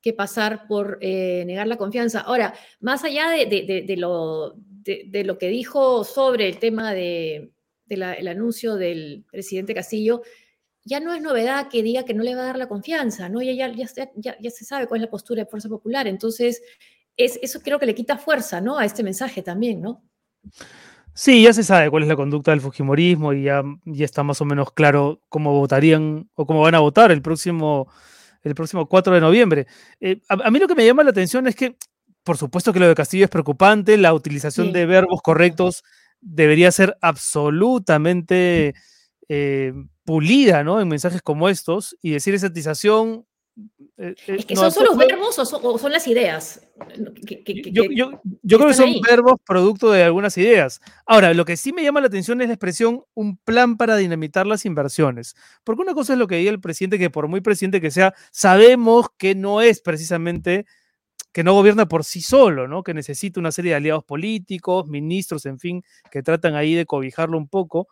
que 0.00 0.14
pasar 0.14 0.66
por 0.66 0.96
eh, 1.02 1.44
negar 1.44 1.66
la 1.66 1.76
confianza. 1.76 2.20
Ahora, 2.20 2.54
más 2.80 3.04
allá 3.04 3.28
de, 3.28 3.44
de, 3.86 3.96
lo, 3.98 4.54
de, 4.56 5.22
lo 5.24 5.36
que 5.36 5.48
dijo 5.48 6.02
sobre 6.02 6.48
el 6.48 6.58
tema 6.58 6.94
del 6.94 7.52
el 7.88 8.28
anuncio 8.28 8.76
del 8.76 9.26
presidente 9.30 9.74
Castillo, 9.74 10.22
ya 10.84 11.00
no 11.00 11.14
es 11.14 11.22
novedad 11.22 11.68
que 11.68 11.82
diga 11.82 12.04
que 12.04 12.14
no 12.14 12.22
le 12.22 12.34
va 12.34 12.42
a 12.42 12.46
dar 12.46 12.58
la 12.58 12.68
confianza, 12.68 13.28
¿no? 13.28 13.42
Ya, 13.42 13.52
ya, 13.52 13.72
ya, 14.16 14.36
ya 14.38 14.50
se 14.50 14.64
sabe 14.64 14.86
cuál 14.86 15.00
es 15.00 15.06
la 15.06 15.10
postura 15.10 15.42
de 15.42 15.50
Fuerza 15.50 15.68
Popular. 15.68 16.06
Entonces, 16.06 16.62
es, 17.16 17.38
eso 17.42 17.60
creo 17.62 17.78
que 17.78 17.86
le 17.86 17.94
quita 17.94 18.18
fuerza, 18.18 18.60
¿no? 18.60 18.78
A 18.78 18.84
este 18.84 19.02
mensaje 19.02 19.42
también, 19.42 19.80
¿no? 19.80 20.02
Sí, 21.14 21.42
ya 21.42 21.52
se 21.52 21.62
sabe 21.62 21.90
cuál 21.90 22.02
es 22.02 22.08
la 22.08 22.16
conducta 22.16 22.50
del 22.50 22.60
Fujimorismo 22.60 23.32
y 23.32 23.44
ya, 23.44 23.62
ya 23.84 24.04
está 24.04 24.24
más 24.24 24.40
o 24.40 24.44
menos 24.44 24.72
claro 24.72 25.20
cómo 25.28 25.52
votarían 25.52 26.28
o 26.34 26.44
cómo 26.44 26.60
van 26.60 26.74
a 26.74 26.80
votar 26.80 27.12
el 27.12 27.22
próximo, 27.22 27.88
el 28.42 28.54
próximo 28.54 28.88
4 28.88 29.14
de 29.14 29.20
noviembre. 29.20 29.66
Eh, 30.00 30.20
a, 30.28 30.50
mí 30.50 30.58
lo 30.58 30.66
que 30.66 30.74
me 30.74 30.84
llama 30.84 31.04
la 31.04 31.10
atención 31.10 31.46
es 31.46 31.54
que, 31.54 31.76
por 32.24 32.36
supuesto 32.36 32.72
que 32.72 32.80
lo 32.80 32.88
de 32.88 32.96
Castillo 32.96 33.24
es 33.24 33.30
preocupante, 33.30 33.96
la 33.96 34.12
utilización 34.12 34.72
de 34.72 34.86
verbos 34.86 35.22
correctos 35.22 35.84
debería 36.20 36.72
ser 36.72 36.96
absolutamente 37.00 38.74
eh, 39.28 39.72
pulida, 40.04 40.62
¿no? 40.64 40.80
En 40.80 40.88
mensajes 40.88 41.22
como 41.22 41.48
estos 41.48 41.96
y 42.02 42.10
decir 42.10 42.34
estatización. 42.34 43.26
Eh, 43.96 44.14
eh, 44.26 44.36
es 44.38 44.46
que 44.46 44.56
son 44.56 44.72
solo 44.72 44.96
verbos 44.96 45.38
o 45.38 45.44
son, 45.44 45.92
las 45.92 46.06
ideas. 46.08 46.60
yo, 47.70 48.10
creo 48.58 48.66
que 48.66 48.74
son 48.74 49.00
verbos 49.00 49.40
producto 49.46 49.92
de 49.92 50.02
algunas 50.02 50.36
ideas. 50.36 50.80
Ahora, 51.06 51.32
lo 51.34 51.44
que 51.44 51.56
sí 51.56 51.72
me 51.72 51.82
llama 51.82 52.00
la 52.00 52.08
atención 52.08 52.40
es 52.40 52.48
la 52.48 52.54
expresión 52.54 53.04
un 53.14 53.36
plan 53.36 53.76
para 53.76 53.96
dinamitar 53.96 54.46
las 54.46 54.64
inversiones. 54.64 55.36
Porque 55.62 55.82
una 55.82 55.94
cosa 55.94 56.14
es 56.14 56.18
lo 56.18 56.26
que 56.26 56.36
dice 56.36 56.50
el 56.50 56.60
presidente, 56.60 56.98
que 56.98 57.10
por 57.10 57.28
muy 57.28 57.40
presidente 57.40 57.80
que 57.80 57.92
sea, 57.92 58.14
sabemos 58.32 59.06
que 59.16 59.34
no 59.34 59.60
es 59.60 59.80
precisamente 59.80 60.66
que 61.34 61.42
no 61.42 61.52
gobierna 61.52 61.86
por 61.86 62.04
sí 62.04 62.20
solo, 62.20 62.68
¿no? 62.68 62.84
Que 62.84 62.94
necesita 62.94 63.40
una 63.40 63.50
serie 63.50 63.72
de 63.72 63.76
aliados 63.76 64.04
políticos, 64.04 64.86
ministros, 64.86 65.46
en 65.46 65.58
fin, 65.58 65.84
que 66.10 66.22
tratan 66.22 66.54
ahí 66.54 66.74
de 66.74 66.86
cobijarlo 66.86 67.36
un 67.36 67.48
poco. 67.48 67.88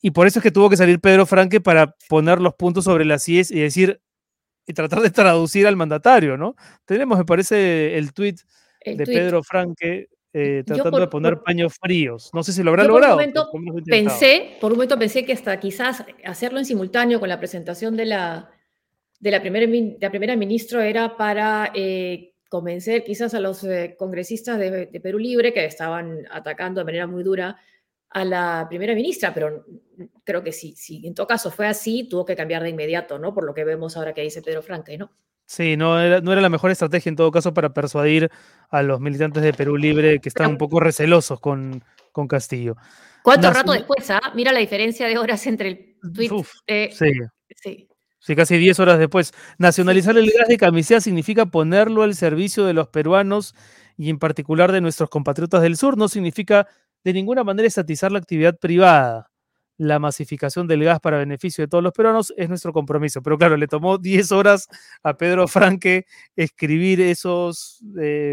Y 0.00 0.10
por 0.10 0.26
eso 0.26 0.38
es 0.38 0.42
que 0.42 0.50
tuvo 0.50 0.70
que 0.70 0.76
salir 0.76 1.00
Pedro 1.00 1.26
Franque 1.26 1.60
para 1.60 1.94
poner 2.08 2.40
los 2.40 2.54
puntos 2.54 2.84
sobre 2.84 3.04
las 3.04 3.28
IES 3.28 3.50
y 3.50 3.60
decir, 3.60 4.00
y 4.66 4.72
tratar 4.72 5.00
de 5.00 5.10
traducir 5.10 5.66
al 5.66 5.76
mandatario, 5.76 6.36
¿no? 6.36 6.54
Tenemos, 6.84 7.18
me 7.18 7.24
parece, 7.24 7.96
el 7.96 8.12
tuit 8.12 8.40
de 8.84 9.04
Pedro 9.04 9.42
Franque 9.42 10.08
eh, 10.38 10.64
tratando 10.66 11.00
de 11.00 11.08
poner 11.08 11.40
paños 11.40 11.78
fríos. 11.80 12.30
No 12.34 12.42
sé 12.42 12.52
si 12.52 12.62
lo 12.62 12.70
habrá 12.70 12.84
logrado. 12.84 13.16
Por 13.16 13.58
un 13.58 13.64
momento 13.64 13.86
pensé, 13.86 14.58
por 14.60 14.70
un 14.70 14.76
momento 14.76 14.98
pensé 14.98 15.24
que 15.24 15.32
hasta 15.32 15.58
quizás 15.58 16.04
hacerlo 16.24 16.58
en 16.58 16.66
simultáneo 16.66 17.18
con 17.18 17.30
la 17.30 17.38
presentación 17.38 17.96
de 17.96 18.04
la, 18.04 18.50
de 19.18 19.30
la, 19.30 19.40
primera, 19.40 19.66
de 19.66 19.96
la 19.98 20.10
primera 20.10 20.36
ministra 20.36 20.86
era 20.86 21.16
para 21.16 21.72
eh, 21.74 22.34
convencer 22.50 23.02
quizás 23.02 23.32
a 23.32 23.40
los 23.40 23.64
eh, 23.64 23.96
congresistas 23.98 24.58
de, 24.58 24.84
de 24.84 25.00
Perú 25.00 25.18
Libre 25.18 25.54
que 25.54 25.64
estaban 25.64 26.26
atacando 26.30 26.80
de 26.80 26.84
manera 26.84 27.06
muy 27.06 27.22
dura 27.22 27.56
a 28.16 28.24
la 28.24 28.64
primera 28.66 28.94
ministra, 28.94 29.34
pero 29.34 29.66
creo 30.24 30.42
que 30.42 30.50
sí, 30.50 30.74
si 30.74 31.06
en 31.06 31.12
todo 31.12 31.26
caso 31.26 31.50
fue 31.50 31.66
así, 31.66 32.08
tuvo 32.08 32.24
que 32.24 32.34
cambiar 32.34 32.62
de 32.62 32.70
inmediato, 32.70 33.18
¿no? 33.18 33.34
Por 33.34 33.44
lo 33.44 33.52
que 33.52 33.62
vemos 33.62 33.94
ahora 33.94 34.14
que 34.14 34.22
dice 34.22 34.40
Pedro 34.40 34.62
Franque, 34.62 34.96
¿no? 34.96 35.12
Sí, 35.44 35.76
no 35.76 36.00
era, 36.00 36.22
no 36.22 36.32
era 36.32 36.40
la 36.40 36.48
mejor 36.48 36.70
estrategia 36.70 37.10
en 37.10 37.16
todo 37.16 37.30
caso 37.30 37.52
para 37.52 37.74
persuadir 37.74 38.30
a 38.70 38.82
los 38.82 39.00
militantes 39.00 39.42
de 39.42 39.52
Perú 39.52 39.76
Libre 39.76 40.18
que 40.18 40.30
están 40.30 40.52
un 40.52 40.56
poco 40.56 40.80
recelosos 40.80 41.40
con, 41.40 41.84
con 42.10 42.26
Castillo. 42.26 42.76
¿Cuánto 43.22 43.50
rato 43.50 43.72
después? 43.72 44.10
Ah? 44.10 44.32
Mira 44.34 44.50
la 44.50 44.60
diferencia 44.60 45.06
de 45.06 45.18
horas 45.18 45.46
entre 45.46 45.68
el 45.68 45.96
tweet. 46.14 46.30
sí. 46.92 47.10
sí. 47.54 47.88
Sí, 48.18 48.34
casi 48.34 48.56
10 48.56 48.80
horas 48.80 48.98
después. 48.98 49.32
Nacionalizar 49.58 50.16
el 50.16 50.28
gas 50.32 50.48
de 50.48 50.56
camisea 50.56 51.00
significa 51.00 51.46
ponerlo 51.46 52.02
al 52.02 52.16
servicio 52.16 52.64
de 52.64 52.72
los 52.72 52.88
peruanos 52.88 53.54
y 53.96 54.10
en 54.10 54.18
particular 54.18 54.72
de 54.72 54.80
nuestros 54.80 55.10
compatriotas 55.10 55.62
del 55.62 55.76
sur. 55.76 55.96
No 55.96 56.08
significa 56.08 56.66
de 57.06 57.12
ninguna 57.12 57.44
manera 57.44 57.68
estatizar 57.68 58.10
la 58.10 58.18
actividad 58.18 58.58
privada. 58.58 59.30
La 59.78 60.00
masificación 60.00 60.66
del 60.66 60.82
gas 60.82 60.98
para 60.98 61.18
beneficio 61.18 61.62
de 61.62 61.68
todos 61.68 61.84
los 61.84 61.92
peruanos 61.92 62.34
es 62.36 62.48
nuestro 62.48 62.72
compromiso. 62.72 63.22
Pero 63.22 63.38
claro, 63.38 63.56
le 63.56 63.68
tomó 63.68 63.96
10 63.98 64.32
horas 64.32 64.66
a 65.04 65.16
Pedro 65.16 65.46
Franque 65.46 66.06
escribir 66.34 67.00
esos 67.00 67.80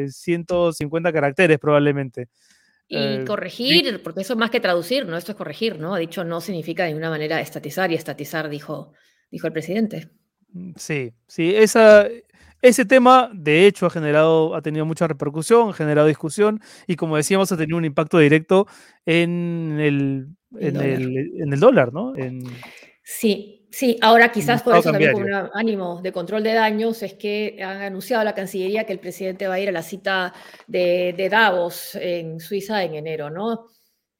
150 0.09 1.09
eh, 1.09 1.13
caracteres 1.13 1.59
probablemente. 1.59 2.29
Y 2.87 2.97
eh, 2.97 3.25
corregir, 3.27 4.01
porque 4.01 4.21
eso 4.21 4.33
es 4.33 4.39
más 4.39 4.49
que 4.49 4.59
traducir, 4.59 5.05
¿no? 5.05 5.17
Esto 5.17 5.33
es 5.33 5.37
corregir, 5.37 5.77
¿no? 5.77 5.93
Ha 5.93 5.99
dicho 5.99 6.23
no 6.23 6.41
significa 6.41 6.83
de 6.83 6.89
ninguna 6.89 7.11
manera 7.11 7.41
estatizar 7.41 7.91
y 7.91 7.95
estatizar, 7.95 8.49
dijo, 8.49 8.93
dijo 9.29 9.45
el 9.45 9.53
presidente. 9.53 10.09
Mm, 10.51 10.71
sí, 10.77 11.13
sí, 11.27 11.53
esa, 11.55 12.07
ese 12.63 12.85
tema, 12.85 13.29
de 13.33 13.67
hecho, 13.67 13.85
ha 13.85 13.89
generado, 13.89 14.55
ha 14.55 14.61
tenido 14.61 14.85
mucha 14.85 15.05
repercusión, 15.05 15.71
ha 15.71 15.73
generado 15.73 16.07
discusión 16.07 16.61
y, 16.87 16.95
como 16.95 17.17
decíamos, 17.17 17.51
ha 17.51 17.57
tenido 17.57 17.77
un 17.77 17.83
impacto 17.83 18.19
directo 18.19 18.67
en 19.05 19.79
el, 19.81 20.27
en 20.57 21.53
el, 21.53 21.59
dólar. 21.59 21.91
¿no? 21.91 22.13
Sí, 23.03 23.67
sí. 23.69 23.99
Ahora, 24.01 24.31
quizás 24.31 24.63
por 24.63 24.77
eso 24.77 24.91
también 24.91 25.11
con 25.11 25.23
un 25.23 25.49
ánimo 25.53 26.01
de 26.01 26.13
control 26.13 26.41
de 26.41 26.53
daños 26.53 27.03
es 27.03 27.15
que 27.15 27.59
han 27.61 27.81
anunciado 27.81 28.23
la 28.23 28.33
Cancillería 28.33 28.85
que 28.85 28.93
el 28.93 28.99
presidente 28.99 29.45
va 29.45 29.55
a 29.55 29.59
ir 29.59 29.67
a 29.67 29.73
la 29.73 29.83
cita 29.83 30.33
de, 30.65 31.27
Davos 31.29 31.95
en 31.95 32.39
Suiza 32.39 32.81
en 32.81 32.95
enero, 32.95 33.29
¿no? 33.29 33.67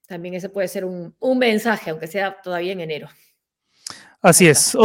También 0.06 0.34
ese 0.34 0.50
puede 0.50 0.68
ser 0.68 0.84
un, 0.84 1.16
un 1.18 1.38
mensaje, 1.38 1.92
aunque 1.92 2.08
sea 2.08 2.36
todavía 2.44 2.74
en 2.74 2.82
enero. 2.82 3.08
Así 4.22 4.50
es. 4.50 4.76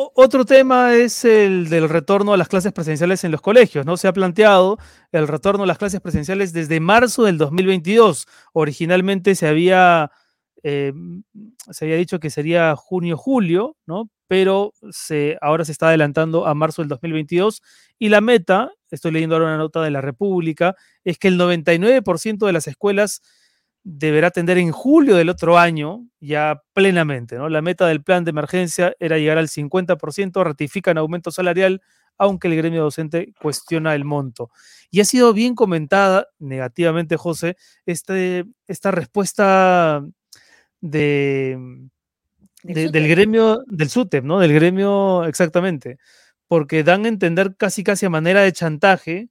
Otro 0.00 0.44
tema 0.44 0.94
es 0.94 1.24
el 1.24 1.68
del 1.68 1.88
retorno 1.88 2.32
a 2.32 2.36
las 2.36 2.46
clases 2.46 2.72
presenciales 2.72 3.24
en 3.24 3.32
los 3.32 3.40
colegios, 3.40 3.84
¿no? 3.84 3.96
Se 3.96 4.06
ha 4.06 4.12
planteado 4.12 4.78
el 5.10 5.26
retorno 5.26 5.64
a 5.64 5.66
las 5.66 5.76
clases 5.76 6.00
presenciales 6.00 6.52
desde 6.52 6.78
marzo 6.78 7.24
del 7.24 7.36
2022. 7.36 8.28
Originalmente 8.52 9.34
se 9.34 9.48
había, 9.48 10.12
eh, 10.62 10.92
se 11.72 11.84
había 11.84 11.96
dicho 11.96 12.20
que 12.20 12.30
sería 12.30 12.76
junio-julio, 12.76 13.76
¿no? 13.86 14.08
Pero 14.28 14.72
ahora 15.40 15.64
se 15.64 15.72
está 15.72 15.88
adelantando 15.88 16.46
a 16.46 16.54
marzo 16.54 16.82
del 16.82 16.90
2022 16.90 17.60
y 17.98 18.08
la 18.08 18.20
meta, 18.20 18.70
estoy 18.92 19.10
leyendo 19.10 19.34
ahora 19.34 19.48
una 19.48 19.58
nota 19.58 19.82
de 19.82 19.90
la 19.90 20.00
República, 20.00 20.76
es 21.02 21.18
que 21.18 21.26
el 21.26 21.36
99% 21.36 22.46
de 22.46 22.52
las 22.52 22.68
escuelas 22.68 23.20
deberá 23.84 24.28
atender 24.28 24.58
en 24.58 24.70
julio 24.72 25.16
del 25.16 25.28
otro 25.28 25.58
año 25.58 26.04
ya 26.20 26.62
plenamente. 26.72 27.36
¿no? 27.36 27.48
La 27.48 27.62
meta 27.62 27.86
del 27.86 28.02
plan 28.02 28.24
de 28.24 28.30
emergencia 28.30 28.94
era 28.98 29.18
llegar 29.18 29.38
al 29.38 29.48
50%, 29.48 30.44
ratifican 30.44 30.98
aumento 30.98 31.30
salarial, 31.30 31.80
aunque 32.18 32.48
el 32.48 32.56
gremio 32.56 32.82
docente 32.82 33.32
cuestiona 33.40 33.94
el 33.94 34.04
monto. 34.04 34.50
Y 34.90 35.00
ha 35.00 35.04
sido 35.04 35.32
bien 35.32 35.54
comentada 35.54 36.28
negativamente, 36.38 37.16
José, 37.16 37.56
este, 37.86 38.44
esta 38.66 38.90
respuesta 38.90 40.04
de, 40.80 41.58
del 42.62 43.08
gremio, 43.08 43.62
del 43.66 43.88
SUTEP, 43.88 44.24
¿no? 44.24 44.40
Del 44.40 44.52
gremio, 44.52 45.24
exactamente, 45.24 45.98
porque 46.48 46.82
dan 46.82 47.04
a 47.04 47.08
entender 47.08 47.56
casi 47.56 47.84
casi 47.84 48.06
a 48.06 48.10
manera 48.10 48.42
de 48.42 48.52
chantaje 48.52 49.28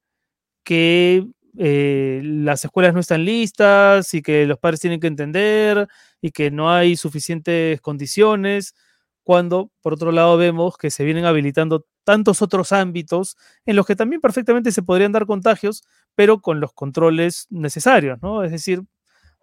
que 0.64 1.26
eh, 1.58 2.22
las 2.24 2.64
escuelas 2.66 2.94
no 2.94 3.00
están 3.00 3.26
listas 3.26 4.14
y 4.14 4.22
que 4.22 4.46
los 4.46 4.58
padres 4.60 4.80
tienen 4.80 5.00
que 5.00 5.08
entender 5.08 5.88
y 6.22 6.32
que 6.32 6.52
no 6.52 6.72
hay 6.72 6.96
suficientes 6.96 7.82
condiciones, 7.82 8.76
cuando 9.24 9.72
por 9.82 9.94
otro 9.94 10.12
lado 10.12 10.38
vemos 10.38 10.78
que 10.78 10.90
se 10.90 11.04
vienen 11.04 11.26
habilitando 11.26 11.86
tantos 12.04 12.42
otros 12.42 12.72
ámbitos 12.72 13.36
en 13.66 13.76
los 13.76 13.86
que 13.86 13.96
también 13.96 14.22
perfectamente 14.22 14.72
se 14.72 14.82
podrían 14.82 15.12
dar 15.12 15.26
contagios, 15.26 15.84
pero 16.16 16.42
con 16.42 16.60
los 16.60 16.72
controles 16.74 17.48
necesarios, 17.50 18.20
¿no? 18.22 18.44
Es 18.44 18.52
decir, 18.52 18.84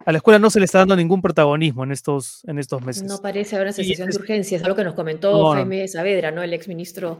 a 0.03 0.11
la 0.11 0.17
escuela 0.17 0.39
no 0.39 0.49
se 0.49 0.59
le 0.59 0.65
está 0.65 0.79
dando 0.79 0.95
ningún 0.95 1.21
protagonismo 1.21 1.83
en 1.83 1.91
estos, 1.91 2.43
en 2.47 2.59
estos 2.59 2.81
meses. 2.81 3.03
No 3.03 3.21
parece 3.21 3.55
haber 3.55 3.67
una 3.67 3.73
sensación 3.73 4.09
de 4.09 4.17
urgencia, 4.17 4.57
es 4.57 4.63
algo 4.63 4.75
que 4.75 4.83
nos 4.83 4.95
comentó 4.95 5.51
Jaime 5.53 5.87
Saavedra, 5.87 6.31
¿no? 6.31 6.41
El 6.41 6.53
exministro 6.53 7.19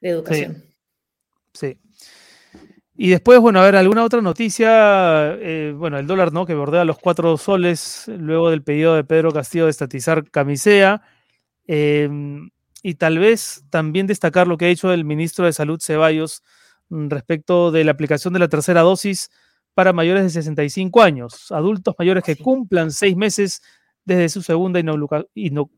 de 0.00 0.10
Educación. 0.10 0.64
sí. 1.52 1.78
Y 2.96 3.08
después, 3.10 3.40
bueno, 3.40 3.60
a 3.60 3.64
ver, 3.64 3.74
alguna 3.74 4.04
otra 4.04 4.20
noticia, 4.20 5.34
eh, 5.34 5.74
bueno, 5.76 5.98
el 5.98 6.06
dólar, 6.06 6.32
¿no? 6.32 6.46
Que 6.46 6.54
bordea 6.54 6.84
los 6.84 6.98
cuatro 6.98 7.36
soles 7.36 8.04
luego 8.06 8.50
del 8.50 8.62
pedido 8.62 8.94
de 8.94 9.02
Pedro 9.02 9.32
Castillo 9.32 9.64
de 9.64 9.70
estatizar 9.70 10.30
camisea. 10.30 11.02
Em, 11.66 12.50
y 12.82 12.94
tal 12.94 13.18
vez 13.18 13.64
también 13.70 14.06
destacar 14.06 14.46
lo 14.46 14.56
que 14.56 14.66
ha 14.66 14.68
dicho 14.68 14.92
el 14.92 15.04
ministro 15.04 15.46
de 15.46 15.52
Salud 15.52 15.80
Ceballos 15.82 16.42
mm, 16.90 17.08
respecto 17.08 17.72
de 17.72 17.82
la 17.82 17.92
aplicación 17.92 18.32
de 18.34 18.40
la 18.40 18.48
tercera 18.48 18.82
dosis 18.82 19.30
para 19.74 19.92
mayores 19.92 20.22
de 20.22 20.30
65 20.30 21.02
años, 21.02 21.50
adultos 21.50 21.96
mayores 21.98 22.22
que 22.22 22.36
cumplan 22.36 22.92
seis 22.92 23.16
meses 23.16 23.60
desde 24.04 24.28
su 24.28 24.42
segunda 24.42 24.80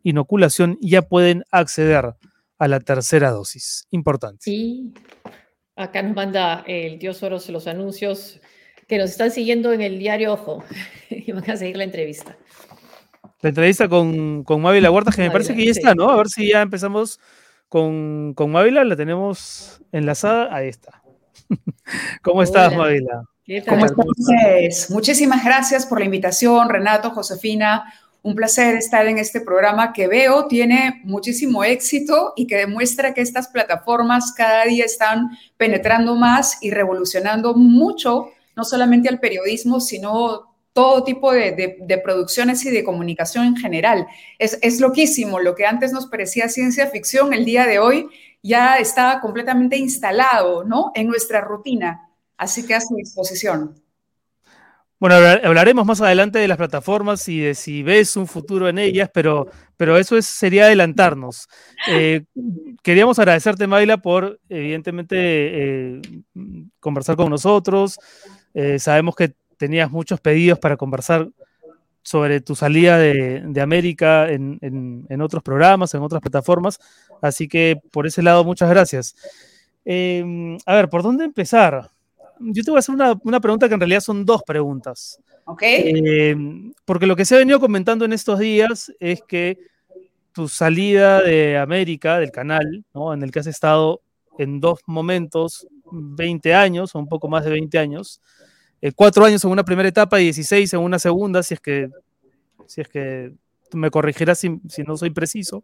inoculación 0.03 0.77
ya 0.83 1.03
pueden 1.03 1.45
acceder 1.51 2.15
a 2.59 2.69
la 2.69 2.81
tercera 2.81 3.31
dosis. 3.31 3.87
Importante. 3.91 4.39
Sí, 4.41 4.93
Acá 5.77 6.03
nos 6.03 6.17
manda 6.17 6.65
el 6.67 6.99
Dios 6.99 7.19
Soros 7.19 7.49
los 7.51 7.67
anuncios 7.67 8.41
que 8.89 8.97
nos 8.97 9.11
están 9.11 9.31
siguiendo 9.31 9.73
en 9.75 9.83
el 9.83 9.99
diario 9.99 10.33
Ojo 10.33 10.65
y 11.11 11.31
van 11.33 11.51
a 11.51 11.57
seguir 11.57 11.77
la 11.77 11.85
entrevista. 11.85 12.37
La 13.43 13.51
entrevista 13.51 13.87
con, 13.87 14.43
con 14.43 14.63
Mávila 14.63 14.91
Huerta, 14.91 15.13
que 15.13 15.23
me 15.23 15.31
parece 15.31 15.55
que 15.55 15.67
ya 15.67 15.73
está, 15.73 15.95
¿no? 15.95 16.09
A 16.09 16.17
ver 16.17 16.29
si 16.29 16.49
ya 16.51 16.63
empezamos 16.63 17.21
con, 17.69 18.33
con 18.35 18.51
Mávila, 18.51 18.85
la 18.85 18.97
tenemos 18.97 19.83
enlazada. 19.93 20.55
Ahí 20.55 20.69
está. 20.69 21.03
¿Cómo 22.23 22.43
estás, 22.43 22.75
Mávila? 22.75 23.25
¿Cómo 23.69 23.85
estás? 23.85 24.91
Muchísimas 24.91 25.45
gracias 25.45 25.85
por 25.85 25.99
la 25.99 26.07
invitación, 26.07 26.69
Renato, 26.71 27.11
Josefina 27.11 27.85
un 28.27 28.35
placer 28.35 28.75
estar 28.75 29.07
en 29.07 29.19
este 29.19 29.41
programa 29.41 29.93
que 29.93 30.09
veo 30.09 30.47
tiene 30.47 31.01
muchísimo 31.05 31.63
éxito 31.63 32.33
y 32.35 32.49
que 32.49 32.57
demuestra 32.57 33.15
que 33.15 33.21
estas 33.21 33.47
plataformas 33.47 34.33
cada 34.33 34.65
día 34.65 34.85
están 34.85 35.31
penetrando 35.57 36.17
más 36.17 36.59
y 36.61 36.73
revolucionando 36.73 37.55
mucho, 37.55 38.31
no 38.57 38.65
solamente 38.65 39.09
al 39.09 39.21
periodismo, 39.21 39.79
sino 39.79 40.57
todo 40.73 41.05
tipo 41.05 41.33
de, 41.33 42.01
producciones 42.03 42.65
y 42.67 42.73
de 42.73 42.83
comunicación 42.83 43.47
en 43.47 43.57
general. 43.57 44.09
Es, 44.41 44.59
es 44.61 44.81
loquísimo, 44.81 45.39
lo 45.39 45.55
que 45.55 45.65
antes 45.65 45.93
nos 45.93 46.07
parecía 46.07 46.49
ciencia 46.49 46.89
ficción, 46.89 47.33
el 47.33 47.45
día 47.45 47.65
de 47.65 47.79
hoy 47.79 48.09
ya 48.43 48.79
está 48.79 49.21
completamente 49.21 49.77
instalado 49.77 50.65
¿no? 50.65 50.91
en 50.97 51.07
nuestra 51.07 51.43
rutina. 51.43 52.11
Así 52.37 52.67
que 52.67 52.75
a 52.75 52.81
su 52.81 52.97
disposición. 52.97 53.86
Bueno, 54.99 55.17
hablaremos 55.45 55.85
más 55.85 56.01
adelante 56.01 56.39
de 56.39 56.49
las 56.49 56.57
plataformas 56.57 57.29
y 57.29 57.39
de 57.39 57.55
si 57.55 57.83
ves 57.83 58.17
un 58.17 58.27
futuro 58.27 58.67
en 58.67 58.79
ellas, 58.79 59.11
pero, 59.13 59.47
pero 59.77 59.99
eso 59.99 60.17
es, 60.17 60.25
sería 60.25 60.65
adelantarnos. 60.65 61.49
Eh, 61.87 62.25
queríamos 62.83 63.19
agradecerte, 63.19 63.67
Mayla, 63.67 63.99
por 63.99 64.41
evidentemente 64.49 65.17
eh, 65.19 66.01
conversar 66.81 67.15
con 67.15 67.29
nosotros. 67.29 67.99
Eh, 68.55 68.79
sabemos 68.79 69.15
que 69.17 69.35
tenías 69.59 69.91
muchos 69.91 70.19
pedidos 70.19 70.59
para 70.59 70.79
conversar 70.79 71.29
sobre 72.01 72.41
tu 72.41 72.55
salida 72.55 72.97
de, 72.97 73.61
América 73.61 74.31
en, 74.31 74.59
en, 74.63 75.21
otros 75.21 75.43
programas, 75.43 75.93
en 75.93 76.03
otras 76.03 76.23
plataformas. 76.23 76.79
Así 77.21 77.49
que 77.49 77.79
por 77.91 78.07
ese 78.07 78.23
lado, 78.23 78.45
muchas 78.45 78.71
gracias. 78.71 79.15
a 79.85 80.75
ver, 80.75 80.89
¿por 80.89 81.03
dónde 81.03 81.25
empezar? 81.25 81.91
Yo 82.41 82.63
te 82.63 82.71
voy 82.71 82.79
a 82.79 82.81
hacer 82.81 82.95
una, 82.95 83.41
pregunta 83.41 83.69
que 83.69 83.75
en 83.75 83.81
realidad 83.81 84.01
son 84.01 84.25
dos 84.25 84.43
preguntas. 84.43 85.21
Ok. 85.45 85.63
Eh, 85.63 86.37
porque 86.85 87.07
lo 87.07 87.17
que 87.17 87.25
se 87.25 87.35
ha 87.35 87.39
venido 87.39 87.61
comentando 87.61 88.05
en 88.05 88.13
estos 88.13 88.39
días 88.39 88.93
es 89.01 89.23
que 89.27 89.59
tu 90.33 90.49
salida 90.49 91.23
de 91.23 91.57
América, 91.57 92.19
del 92.19 92.31
canal, 92.31 92.85
¿no? 92.93 93.15
en 93.15 93.23
el 93.23 93.31
que 93.31 93.39
has 93.39 93.47
estado 93.47 94.03
en 94.39 94.61
dos 94.61 94.81
momentos, 94.87 95.67
20 95.91 96.55
años 96.55 96.95
o 96.95 96.99
un 96.99 97.09
poco 97.09 97.29
más 97.29 97.45
de 97.45 97.51
20 97.53 97.79
años, 97.79 98.21
eh, 98.83 98.93
cuatro 98.95 99.25
años 99.25 99.43
en 99.45 99.51
una 99.51 99.65
primera 99.65 99.89
etapa 99.89 100.21
y 100.21 100.25
16 100.25 100.75
en 100.75 100.81
una 100.81 100.99
segunda, 100.99 101.43
si 101.43 101.55
es 101.55 101.61
que, 101.61 101.89
si 102.67 102.83
es 102.83 102.89
que 102.89 103.33
me 103.73 103.91
corregirás 103.91 104.39
si, 104.39 104.61
no 104.87 104.97
soy 104.97 105.11
preciso, 105.11 105.63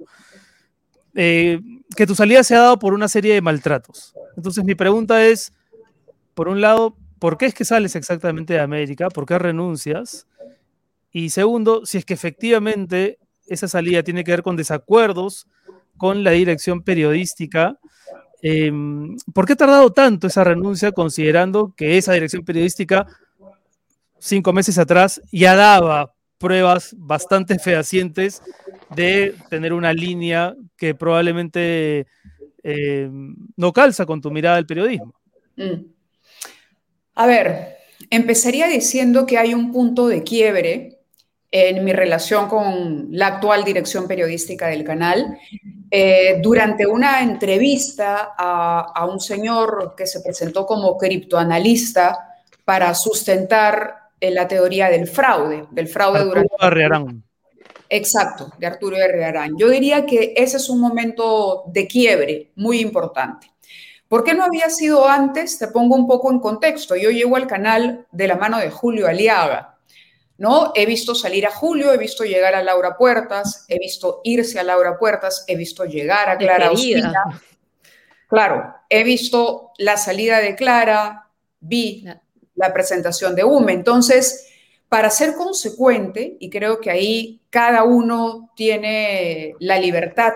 eh, 1.15 1.61
que 1.95 2.07
tu 2.07 2.15
salida 2.15 2.43
se 2.43 2.55
ha 2.55 2.61
dado 2.61 2.79
por 2.79 2.95
una 2.95 3.09
serie 3.09 3.35
de 3.35 3.43
maltratos. 3.43 4.15
Entonces 4.37 4.65
mi 4.65 4.75
pregunta 4.75 5.27
es, 5.27 5.53
por 6.35 6.49
un 6.49 6.61
lado, 6.61 6.97
¿por 7.19 7.39
qué 7.39 7.47
es 7.47 7.55
que 7.55 7.65
sales 7.65 7.97
exactamente 7.97 8.55
de 8.55 8.61
América? 8.61 9.09
¿Por 9.09 9.27
qué 9.27 9.39
renuncias? 9.39 10.27
Y 11.13 11.31
segundo, 11.31 11.85
si 11.85 11.99
es 11.99 12.05
que 12.05 12.15
efectivamente 12.15 13.19
esa 13.47 13.69
salida 13.69 14.03
tiene 14.03 14.25
que 14.25 14.31
ver 14.31 14.43
con 14.43 14.57
desacuerdos 14.57 15.47
con 15.97 16.25
la 16.25 16.33
dirección 16.33 16.83
periodística. 16.83 17.79
Em, 18.41 19.17
¿Por 19.33 19.47
qué 19.47 19.53
ha 19.53 19.57
tardado 19.57 19.93
tanto 19.93 20.27
esa 20.27 20.43
renuncia 20.43 20.93
considerando 20.93 21.75
que 21.77 21.97
esa 21.99 22.13
dirección 22.13 22.45
periodística 22.45 23.07
cinco 24.19 24.53
meses 24.53 24.79
atrás 24.79 25.21
ya 25.31 25.55
daba 25.55 26.15
pruebas 26.39 26.95
bastante 26.99 27.59
fehacientes 27.59 28.43
de 28.97 29.35
tener 29.49 29.73
una 29.73 29.93
línea 29.93 30.55
que 30.77 30.95
probablemente 30.95 32.07
em, 32.65 33.37
no 33.57 33.73
calza 33.73 34.07
con 34.07 34.21
tu 34.21 34.31
mirada 34.31 34.57
del 34.57 34.67
periodismo? 34.67 35.15
Mm. 35.57 35.92
A 37.15 37.27
ver, 37.27 37.77
empezaría 38.11 38.67
diciendo 38.67 39.27
que 39.27 39.39
hay 39.39 39.55
un 39.55 39.73
punto 39.73 40.09
de 40.09 40.23
quiebre 40.23 40.99
en 41.51 41.85
mi 41.85 41.93
relación 41.93 42.49
con 42.49 43.09
la 43.11 43.27
actual 43.27 43.63
dirección 43.63 44.09
periodística 44.09 44.69
del 44.69 44.85
canal. 44.85 45.39
Eh, 45.91 46.39
durante 46.41 46.87
una 46.87 47.23
entrevista 47.23 48.33
a, 48.37 49.07
un 49.07 49.21
señor 49.21 49.95
que 49.95 50.07
se 50.07 50.23
presentó 50.23 50.65
como 50.65 50.97
criptoanalista 50.97 52.41
para 52.65 52.95
sustentar 52.95 53.95
eh, 54.19 54.31
la 54.31 54.49
teoría 54.49 54.89
del 54.89 55.07
fraude, 55.07 55.67
del 55.71 55.89
fraude 55.89 56.21
Arturo 56.21 56.43
durante... 56.43 57.23
Exacto, 57.91 58.51
de 58.59 58.67
Arturo 58.67 58.97
Herrerán. 58.97 59.53
Yo 59.59 59.69
diría 59.69 60.07
que 60.07 60.33
ese 60.35 60.57
es 60.57 60.71
un 60.71 60.81
momento 60.81 61.65
de 61.67 61.87
quiebre 61.87 62.51
muy 62.57 62.81
importante. 62.81 63.49
¿Por 64.13 64.25
qué 64.25 64.35
no 64.35 64.45
había 64.45 64.69
sido 64.69 65.09
antes? 65.09 65.59
Te 65.59 65.69
pongo 65.69 65.97
un 65.97 66.07
poco 66.07 66.31
en 66.31 66.39
contexto. 66.39 66.95
Yo 66.97 67.11
llego 67.11 67.35
al 67.37 67.47
canal 67.47 68.07
de 68.13 68.29
la 68.29 68.37
mano 68.37 68.59
de 68.59 68.71
Julio 68.71 69.07
Aliaga, 69.07 69.79
¿no? 70.37 70.71
He 70.75 70.85
visto 70.85 71.15
salir 71.15 71.47
a 71.47 71.51
Julio, 71.51 71.95
he 71.95 71.97
visto 71.97 72.23
llegar 72.23 72.55
a 72.55 72.63
Laura 72.63 72.99
Puertas, 72.99 73.65
he 73.69 73.79
visto 73.79 74.21
irse 74.23 74.61
a 74.61 74.65
Laura 74.65 74.99
Puertas, 74.99 75.47
he 75.49 75.57
visto 75.57 75.87
llegar 75.87 76.29
a 76.29 76.37
Clara 76.37 76.73
Ospina. 76.73 77.41
Claro, 78.29 78.75
he 78.91 79.03
visto 79.03 79.71
la 79.79 79.97
salida 79.97 80.41
de 80.41 80.57
Clara, 80.57 81.31
vi 81.61 82.05
la 82.55 82.71
presentación 82.75 83.35
de 83.35 83.45
UME. 83.45 83.73
Entonces, 83.73 84.47
para 84.91 85.09
ser 85.09 85.37
consecuente, 85.37 86.37
y 86.39 86.51
creo 86.51 86.81
que 86.81 86.91
ahí 86.91 87.41
cada 87.49 87.85
uno 87.85 88.53
tiene 88.57 89.55
la 89.59 89.79
libertad 89.79 90.35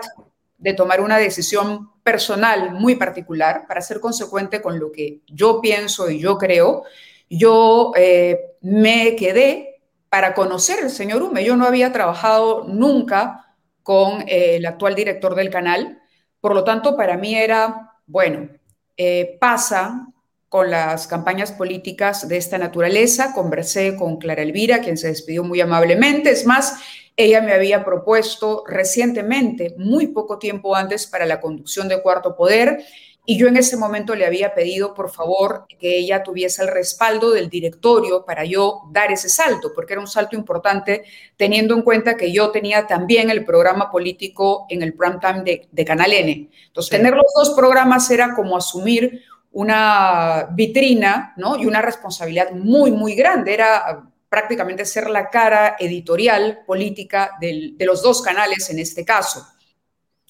de 0.67 0.73
tomar 0.73 0.99
una 0.99 1.17
decisión 1.17 1.91
personal 2.03 2.73
muy 2.73 2.95
particular, 2.95 3.63
para 3.69 3.79
ser 3.79 4.01
consecuente 4.01 4.61
con 4.61 4.77
lo 4.77 4.91
que 4.91 5.21
yo 5.25 5.61
pienso 5.61 6.09
y 6.09 6.19
yo 6.19 6.37
creo, 6.37 6.83
yo 7.29 7.93
eh, 7.95 8.37
me 8.59 9.15
quedé 9.15 9.79
para 10.09 10.33
conocer 10.33 10.79
al 10.83 10.89
señor 10.89 11.23
Hume. 11.23 11.45
Yo 11.45 11.55
no 11.55 11.65
había 11.65 11.93
trabajado 11.93 12.65
nunca 12.67 13.55
con 13.81 14.23
eh, 14.27 14.57
el 14.57 14.65
actual 14.65 14.93
director 14.93 15.35
del 15.35 15.49
canal, 15.49 16.01
por 16.41 16.53
lo 16.53 16.65
tanto, 16.65 16.97
para 16.97 17.15
mí 17.15 17.33
era, 17.33 17.93
bueno, 18.05 18.49
eh, 18.97 19.37
pasa 19.39 20.07
con 20.49 20.69
las 20.69 21.07
campañas 21.07 21.53
políticas 21.53 22.27
de 22.27 22.35
esta 22.35 22.57
naturaleza. 22.57 23.33
Conversé 23.33 23.95
con 23.95 24.17
Clara 24.17 24.41
Elvira, 24.41 24.79
quien 24.79 24.97
se 24.97 25.07
despidió 25.07 25.45
muy 25.45 25.61
amablemente. 25.61 26.29
Es 26.31 26.45
más, 26.45 26.75
ella 27.17 27.41
me 27.41 27.51
había 27.51 27.83
propuesto 27.83 28.63
recientemente, 28.67 29.75
muy 29.77 30.07
poco 30.07 30.39
tiempo 30.39 30.75
antes, 30.75 31.07
para 31.07 31.25
la 31.25 31.41
conducción 31.41 31.89
de 31.89 32.01
Cuarto 32.01 32.35
Poder 32.35 32.85
y 33.29 33.37
yo 33.37 33.49
en 33.49 33.57
ese 33.57 33.75
momento 33.75 34.15
le 34.15 34.25
había 34.25 34.53
pedido, 34.53 34.93
por 34.93 35.11
favor, 35.11 35.65
que 35.77 35.97
ella 35.97 36.23
tuviese 36.23 36.61
el 36.61 36.69
respaldo 36.69 37.31
del 37.31 37.49
directorio 37.49 38.23
para 38.23 38.45
yo 38.45 38.83
dar 38.89 39.11
ese 39.11 39.27
salto, 39.27 39.73
porque 39.75 39.91
era 39.93 39.99
un 39.99 40.07
salto 40.07 40.37
importante, 40.37 41.03
teniendo 41.35 41.75
en 41.75 41.81
cuenta 41.81 42.15
que 42.15 42.31
yo 42.31 42.51
tenía 42.51 42.87
también 42.87 43.29
el 43.29 43.43
programa 43.43 43.91
político 43.91 44.65
en 44.69 44.81
el 44.81 44.93
prime 44.93 45.17
time 45.19 45.43
de, 45.43 45.67
de 45.69 45.83
Canal 45.83 46.13
N. 46.13 46.49
Entonces, 46.67 46.89
tener 46.89 47.15
los 47.15 47.33
dos 47.35 47.49
programas 47.49 48.09
era 48.09 48.33
como 48.33 48.55
asumir 48.55 49.23
una 49.51 50.47
vitrina, 50.53 51.33
¿no? 51.35 51.57
Y 51.57 51.65
una 51.65 51.81
responsabilidad 51.81 52.51
muy, 52.51 52.91
muy 52.91 53.13
grande. 53.13 53.53
Era 53.53 54.09
prácticamente 54.29 54.85
ser 54.85 55.09
la 55.09 55.29
cara 55.29 55.75
editorial, 55.79 56.63
política 56.65 57.37
de 57.39 57.75
los 57.79 58.01
dos 58.01 58.21
canales 58.21 58.69
en 58.69 58.79
este 58.79 59.05
caso. 59.05 59.47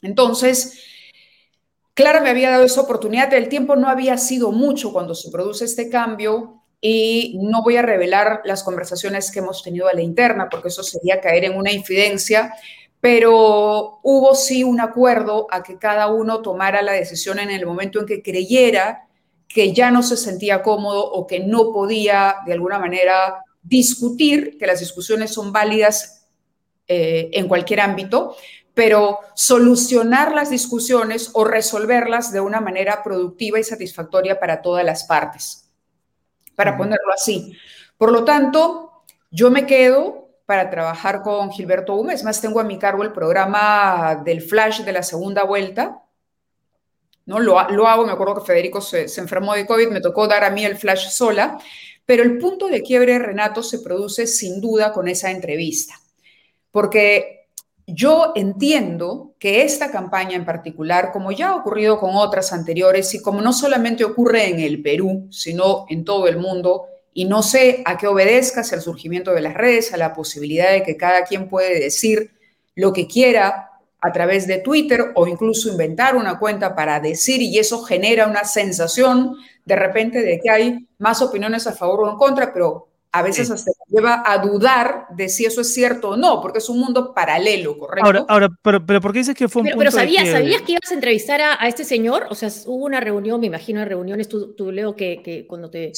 Entonces, 0.01 0.83
Clara 1.93 2.21
me 2.21 2.29
había 2.29 2.51
dado 2.51 2.63
esa 2.63 2.81
oportunidad, 2.81 3.33
el 3.33 3.49
tiempo 3.49 3.75
no 3.75 3.89
había 3.89 4.17
sido 4.17 4.51
mucho 4.51 4.93
cuando 4.93 5.15
se 5.15 5.31
produce 5.31 5.65
este 5.65 5.89
cambio 5.89 6.62
y 6.79 7.39
no 7.41 7.63
voy 7.63 7.77
a 7.77 7.81
revelar 7.81 8.41
las 8.45 8.63
conversaciones 8.63 9.31
que 9.31 9.39
hemos 9.39 9.63
tenido 9.63 9.88
a 9.88 9.93
la 9.93 10.01
interna 10.01 10.47
porque 10.47 10.67
eso 10.67 10.83
sería 10.83 11.19
caer 11.21 11.45
en 11.45 11.57
una 11.57 11.71
infidencia, 11.71 12.53
pero 13.01 13.99
hubo 14.03 14.36
sí 14.36 14.63
un 14.63 14.79
acuerdo 14.79 15.47
a 15.49 15.63
que 15.63 15.79
cada 15.79 16.12
uno 16.12 16.43
tomara 16.43 16.83
la 16.83 16.91
decisión 16.91 17.39
en 17.39 17.49
el 17.49 17.65
momento 17.65 17.99
en 17.99 18.05
que 18.05 18.21
creyera 18.21 19.07
que 19.47 19.73
ya 19.73 19.89
no 19.89 20.03
se 20.03 20.17
sentía 20.17 20.62
cómodo 20.62 21.03
o 21.03 21.25
que 21.25 21.39
no 21.39 21.73
podía 21.73 22.36
de 22.45 22.53
alguna 22.53 22.77
manera 22.77 23.43
discutir, 23.67 24.58
que 24.58 24.67
las 24.67 24.80
discusiones 24.80 25.34
son 25.34 25.51
válidas 25.51 26.27
eh, 26.88 27.30
en 27.34 27.47
cualquier 27.47 27.82
ámbito, 27.82 28.36
pero 28.73 29.19
solucionar 29.34 30.34
las 30.34 30.49
discusiones 30.49 31.32
o 31.34 31.43
resolverlas 31.43 32.32
de 32.32 32.39
una 32.39 32.62
manera 32.62 33.03
productiva 33.03 33.60
y 33.60 33.63
satisfactoria 33.63 34.39
para 34.39 34.62
todas 34.62 34.86
las 34.86 35.03
partes, 35.06 35.69
para 36.56 36.77
ponerlo 36.77 37.12
así. 37.13 37.58
Por 37.97 38.12
lo 38.12 38.23
tanto, 38.23 39.03
yo 39.32 39.49
me 39.49 39.65
quedo 39.65 40.30
para 40.45 40.69
trabajar 40.69 41.23
con 41.23 41.51
Gilberto 41.51 41.95
Gómez, 41.95 42.23
más 42.23 42.39
tengo 42.39 42.60
a 42.60 42.63
mi 42.63 42.80
cargo 42.80 43.03
el 43.03 43.12
programa 43.12 44.21
del 44.23 44.41
Flash 44.41 44.82
de 44.84 44.93
la 44.93 45.03
segunda 45.03 45.43
vuelta, 45.43 46.03
¿no? 47.25 47.39
Lo, 47.39 47.60
hago, 47.60 48.06
me 48.06 48.13
acuerdo 48.13 48.36
que 48.36 48.45
Federico 48.45 48.80
se, 48.80 49.10
se, 49.10 49.19
enfermó 49.19 49.53
de 49.56 49.65
COVID, 49.65 49.89
me 49.89 49.99
tocó 49.99 50.27
dar 50.27 50.45
a 50.45 50.51
mí 50.51 50.63
el 50.63 50.77
Flash 50.77 51.10
sola, 51.10 51.60
pero 52.08 52.24
el 52.24 52.38
punto 52.38 52.70
de 52.70 52.82
quiebre, 52.82 53.20
Renato, 53.20 53.62
se 53.62 53.80
produce 53.80 54.26
sin 54.28 54.62
duda 54.62 54.93
con 54.93 55.10
esa 55.10 55.30
entrevista, 55.30 55.93
porque 56.72 57.50
yo 57.86 58.32
entiendo 58.36 59.36
que 59.39 59.63
esta 59.63 59.91
campaña 59.91 60.36
en 60.36 60.46
particular, 60.46 61.12
como 61.12 61.34
ya 61.34 61.50
ha 61.50 61.56
ocurrido 61.56 62.00
con 62.00 62.15
otras 62.15 62.54
anteriores 62.54 63.13
y 63.13 63.22
como 63.22 63.41
no 63.41 63.52
solamente 63.52 64.06
ocurre 64.06 64.50
en 64.50 64.62
el 64.62 64.82
Perú, 64.82 65.28
sino 65.32 65.86
en 65.89 66.06
todo 66.06 66.28
el 66.28 66.38
mundo, 66.38 66.86
y 67.13 67.26
no 67.26 67.43
sé 67.43 67.84
a 67.86 67.98
qué 67.98 68.08
obedezca, 68.08 68.63
si 68.63 68.74
al 68.74 68.82
surgimiento 68.82 69.34
de 69.34 69.41
las 69.41 69.54
redes, 69.54 69.93
a 69.93 69.98
la 69.98 70.13
posibilidad 70.13 70.72
de 70.72 70.84
que 70.84 70.96
cada 70.96 71.26
quien 71.26 71.50
puede 71.50 71.78
decir 71.78 72.32
lo 72.76 72.93
que 72.93 73.08
quiera 73.08 73.72
a 74.00 74.12
través 74.13 74.48
de 74.48 74.60
Twitter 74.60 75.12
o 75.15 75.28
incluso 75.28 75.70
inventar 75.70 76.15
una 76.15 76.39
cuenta 76.39 76.74
para 76.74 77.02
decir 77.02 77.41
y 77.41 77.58
eso 77.60 77.84
genera 77.84 78.28
una 78.28 78.46
sensación 78.46 79.36
de 79.67 79.75
repente 79.75 80.21
de 80.21 80.39
que 80.39 80.49
hay 80.49 80.88
más 80.97 81.21
opiniones 81.21 81.67
a 81.67 81.73
favor 81.73 82.06
o 82.06 82.12
en 82.12 82.17
contra, 82.17 82.53
pero 82.53 82.88
a 83.12 83.21
veces 83.21 83.49
hasta 83.49 83.71
lleva 83.88 84.23
a 84.25 84.38
dudar 84.38 85.08
de 85.10 85.27
si 85.27 85.45
eso 85.45 85.62
es 85.62 85.73
cierto 85.73 86.12
o 86.12 86.17
no, 86.17 86.41
porque 86.41 86.60
es 86.60 86.69
un 86.69 86.80
mundo 86.80 87.13
paralelo, 87.13 87.77
¿correcto? 87.77 88.06
Ahora, 88.06 88.25
ahora 88.27 88.49
pero, 88.62 88.86
pero 88.86 89.01
¿por 89.01 89.12
qué 89.12 89.19
dices 89.19 89.36
que 89.36 89.47
fue 89.47 89.62
un 89.62 89.65
pero, 89.65 89.77
punto 89.77 89.91
pero 89.91 90.03
¿sabías, 90.03 90.30
¿sabías 90.30 90.62
que 90.62 90.73
ibas 90.73 90.91
a 90.91 90.93
entrevistar 90.93 91.41
a, 91.41 91.67
este 91.67 91.84
señor? 91.84 92.27
O 92.30 92.36
sea, 92.36 92.49
hubo 92.65 92.86
una 92.86 92.99
reunión, 92.99 93.39
me 93.41 93.47
imagino, 93.47 93.82
en 93.82 93.88
reuniones, 93.88 94.30
tú, 94.30 94.53
tú 94.53 94.71
leo 94.71 94.95
que, 94.95 95.21
que, 95.23 95.47
cuando 95.47 95.69
te 95.69 95.91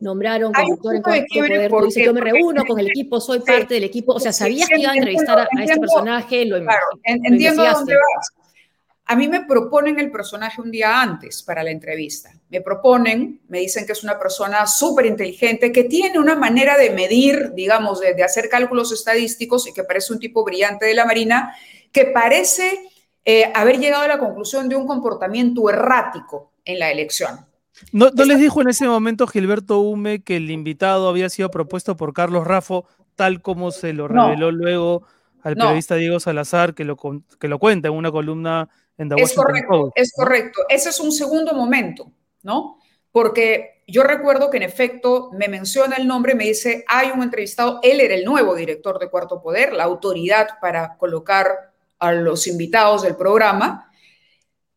nombraron 0.00 0.52
conductor 0.52 0.94
en 0.96 1.02
Poder, 1.02 1.70
tú 1.70 1.84
dices, 1.86 2.04
yo 2.04 2.14
me 2.14 2.20
reúno 2.20 2.64
con 2.64 2.78
el 2.78 2.88
equipo, 2.88 3.20
soy 3.20 3.40
parte 3.40 3.74
del 3.74 3.84
equipo, 3.84 4.12
o 4.12 4.20
sea, 4.20 4.32
¿sabías 4.32 4.68
que 4.68 4.80
iba 4.80 4.92
a 4.92 4.96
entrevistar 4.96 5.38
a, 5.38 5.48
este 5.62 5.80
personaje? 5.80 6.44
Lo, 6.44 6.60
claro, 6.60 6.86
entiendo 7.04 7.64
dónde 7.64 7.94
vas. 7.94 8.45
A 9.08 9.14
mí 9.14 9.28
me 9.28 9.44
proponen 9.44 10.00
el 10.00 10.10
personaje 10.10 10.60
un 10.60 10.72
día 10.72 11.00
antes 11.00 11.40
para 11.44 11.62
la 11.62 11.70
entrevista. 11.70 12.32
Me 12.48 12.60
proponen, 12.60 13.40
me 13.48 13.60
dicen 13.60 13.86
que 13.86 13.92
es 13.92 14.02
una 14.02 14.18
persona 14.18 14.66
súper 14.66 15.06
inteligente, 15.06 15.70
que 15.70 15.84
tiene 15.84 16.18
una 16.18 16.34
manera 16.34 16.76
de 16.76 16.90
medir, 16.90 17.52
digamos, 17.54 18.00
de, 18.00 18.20
hacer 18.24 18.48
cálculos 18.48 18.90
estadísticos 18.90 19.68
y 19.68 19.72
que 19.72 19.84
parece 19.84 20.12
un 20.12 20.18
tipo 20.18 20.44
brillante 20.44 20.86
de 20.86 20.94
la 20.94 21.04
Marina, 21.04 21.54
que 21.92 22.06
parece 22.06 22.80
eh, 23.24 23.52
haber 23.54 23.78
llegado 23.78 24.02
a 24.02 24.08
la 24.08 24.18
conclusión 24.18 24.68
de 24.68 24.74
un 24.74 24.88
comportamiento 24.88 25.70
errático 25.70 26.50
en 26.64 26.80
la 26.80 26.90
elección. 26.90 27.46
¿No, 27.92 28.08
les 28.10 28.40
dijo 28.40 28.60
en 28.60 28.70
ese 28.70 28.88
momento 28.88 29.28
Gilberto 29.28 29.78
Hume 29.78 30.22
que 30.22 30.36
el 30.36 30.50
invitado 30.50 31.08
había 31.08 31.28
sido 31.28 31.50
propuesto 31.50 31.96
por 31.96 32.12
Carlos 32.12 32.44
Rafo, 32.44 32.86
tal 33.14 33.40
como 33.40 33.70
se 33.70 33.92
lo 33.92 34.08
reveló 34.08 34.50
luego 34.50 35.04
al 35.42 35.54
periodista 35.54 35.94
Diego 35.94 36.18
Salazar, 36.18 36.74
que 36.74 36.84
lo, 36.84 36.96
que 36.96 37.46
lo 37.46 37.60
cuenta 37.60 37.86
en 37.86 37.94
una 37.94 38.10
columna 38.10 38.68
es 38.98 39.34
correcto, 39.34 39.92
Es 39.94 40.12
correcto. 40.12 40.62
Ese 40.68 40.90
es 40.90 41.00
un 41.00 41.12
segundo 41.12 41.52
momento, 41.52 42.10
¿no? 42.42 42.78
Porque 43.12 43.82
yo 43.86 44.02
recuerdo 44.02 44.50
que 44.50 44.56
en 44.56 44.62
efecto 44.62 45.30
me 45.32 45.48
menciona 45.48 45.96
el 45.96 46.06
nombre, 46.06 46.34
me 46.34 46.44
dice, 46.44 46.84
hay 46.88 47.10
un 47.10 47.22
entrevistado, 47.22 47.78
él 47.82 48.00
era 48.00 48.14
el 48.14 48.24
nuevo 48.24 48.54
director 48.54 48.98
de 48.98 49.08
Cuarto 49.08 49.40
Poder, 49.40 49.72
la 49.72 49.84
autoridad 49.84 50.48
para 50.60 50.96
colocar 50.96 51.72
a 51.98 52.12
los 52.12 52.46
invitados 52.46 53.02
del 53.02 53.16
programa. 53.16 53.90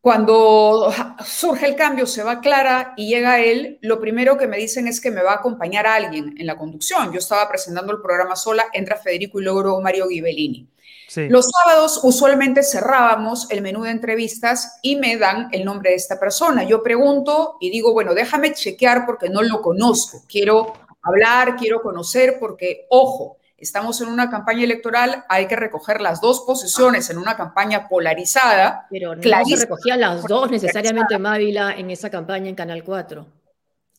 Cuando 0.02 0.94
surge 1.26 1.66
el 1.66 1.76
cambio, 1.76 2.06
se 2.06 2.24
va 2.24 2.40
Clara 2.40 2.94
y 2.96 3.10
llega 3.10 3.42
él, 3.42 3.80
lo 3.82 4.00
primero 4.00 4.38
que 4.38 4.48
me 4.48 4.58
dicen 4.58 4.88
es 4.88 5.02
que 5.02 5.12
me 5.12 5.24
va 5.24 5.32
a 5.32 5.36
acompañar 5.36 5.88
a 5.88 5.96
alguien 5.96 6.36
en 6.38 6.46
la 6.46 6.56
conducción. 6.56 7.12
Yo 7.12 7.20
estaba 7.20 7.50
presentando 7.50 7.92
el 7.92 8.02
programa 8.02 8.36
sola, 8.36 8.68
entra 8.72 8.96
Federico 8.96 9.40
y 9.40 9.44
luego 9.44 9.82
Mario 9.82 10.08
Ghibellini. 10.08 10.70
Los 11.16 11.48
sábados 11.50 12.00
usualmente 12.04 12.64
cerrábamos 12.64 13.50
el 13.50 13.62
menú 13.62 13.84
de 13.84 13.92
entrevistas 13.92 14.80
y 14.82 14.96
me 14.98 15.18
dan 15.18 15.50
el 15.52 15.66
nombre 15.66 15.92
de 15.92 15.96
esta 15.96 16.20
persona. 16.20 16.64
Yo 16.64 16.84
pregunto 16.84 17.58
y 17.60 17.70
digo, 17.70 17.94
bueno, 17.94 18.14
déjame 18.14 18.54
chequear 18.54 19.06
porque 19.06 19.30
no 19.30 19.42
lo 19.42 19.62
conozco. 19.62 20.24
Quiero 20.28 20.74
hablar, 21.02 21.56
quiero 21.56 21.82
conocer 21.82 22.38
porque, 22.40 22.86
ojo, 22.90 23.38
estamos 23.58 24.00
en 24.02 24.10
una 24.10 24.30
campaña 24.30 24.64
electoral, 24.64 25.26
hay 25.28 25.48
que 25.48 25.56
recoger 25.56 26.02
las 26.02 26.22
dos 26.22 26.42
posiciones 26.42 27.10
en 27.10 27.18
una 27.18 27.36
campaña 27.36 27.88
polarizada. 27.88 28.88
Pero 28.90 29.16
no 29.16 29.46
se 29.46 29.56
recogían 29.56 30.02
las 30.02 30.24
dos 30.24 30.52
necesariamente 30.52 31.18
Mávila 31.18 31.74
en 31.76 31.90
esa 31.90 32.10
campaña 32.10 32.50
en 32.50 32.56
Canal 32.56 32.84
4. 32.84 33.26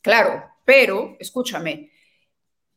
Claro, 0.03 0.45
pero 0.65 1.17
escúchame, 1.19 1.90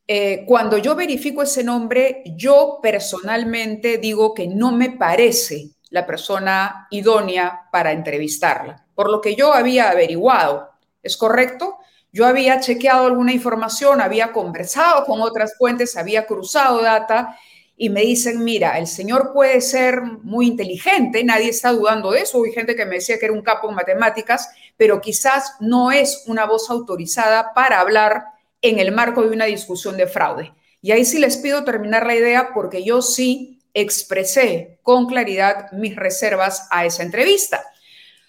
eh, 0.06 0.44
cuando 0.46 0.76
yo 0.76 0.94
verifico 0.94 1.42
ese 1.42 1.64
nombre, 1.64 2.22
yo 2.36 2.78
personalmente 2.82 3.98
digo 3.98 4.34
que 4.34 4.46
no 4.46 4.70
me 4.72 4.90
parece 4.90 5.70
la 5.90 6.06
persona 6.06 6.86
idónea 6.90 7.68
para 7.72 7.92
entrevistarla, 7.92 8.84
por 8.94 9.10
lo 9.10 9.20
que 9.20 9.34
yo 9.34 9.54
había 9.54 9.90
averiguado. 9.90 10.70
¿Es 11.02 11.16
correcto? 11.16 11.78
Yo 12.12 12.26
había 12.26 12.60
chequeado 12.60 13.06
alguna 13.06 13.32
información, 13.32 14.00
había 14.00 14.32
conversado 14.32 15.04
con 15.04 15.20
otras 15.20 15.56
fuentes, 15.56 15.96
había 15.96 16.26
cruzado 16.26 16.82
data 16.82 17.38
y 17.76 17.90
me 17.90 18.02
dicen, 18.02 18.44
mira, 18.44 18.78
el 18.78 18.86
señor 18.86 19.32
puede 19.32 19.60
ser 19.60 20.00
muy 20.02 20.46
inteligente, 20.46 21.24
nadie 21.24 21.48
está 21.48 21.72
dudando 21.72 22.12
de 22.12 22.20
eso, 22.20 22.42
hay 22.44 22.52
gente 22.52 22.76
que 22.76 22.86
me 22.86 22.96
decía 22.96 23.18
que 23.18 23.26
era 23.26 23.34
un 23.34 23.42
capo 23.42 23.68
en 23.68 23.74
matemáticas, 23.74 24.48
pero 24.76 25.00
quizás 25.00 25.56
no 25.60 25.90
es 25.90 26.24
una 26.26 26.44
voz 26.44 26.70
autorizada 26.70 27.52
para 27.52 27.80
hablar 27.80 28.33
en 28.64 28.78
el 28.78 28.92
marco 28.92 29.22
de 29.22 29.28
una 29.28 29.44
discusión 29.44 29.96
de 29.98 30.06
fraude. 30.06 30.52
Y 30.80 30.92
ahí 30.92 31.04
sí 31.04 31.18
les 31.18 31.36
pido 31.36 31.64
terminar 31.64 32.06
la 32.06 32.14
idea 32.14 32.50
porque 32.54 32.82
yo 32.82 33.02
sí 33.02 33.60
expresé 33.74 34.78
con 34.82 35.06
claridad 35.06 35.70
mis 35.72 35.94
reservas 35.94 36.66
a 36.70 36.86
esa 36.86 37.02
entrevista. 37.02 37.62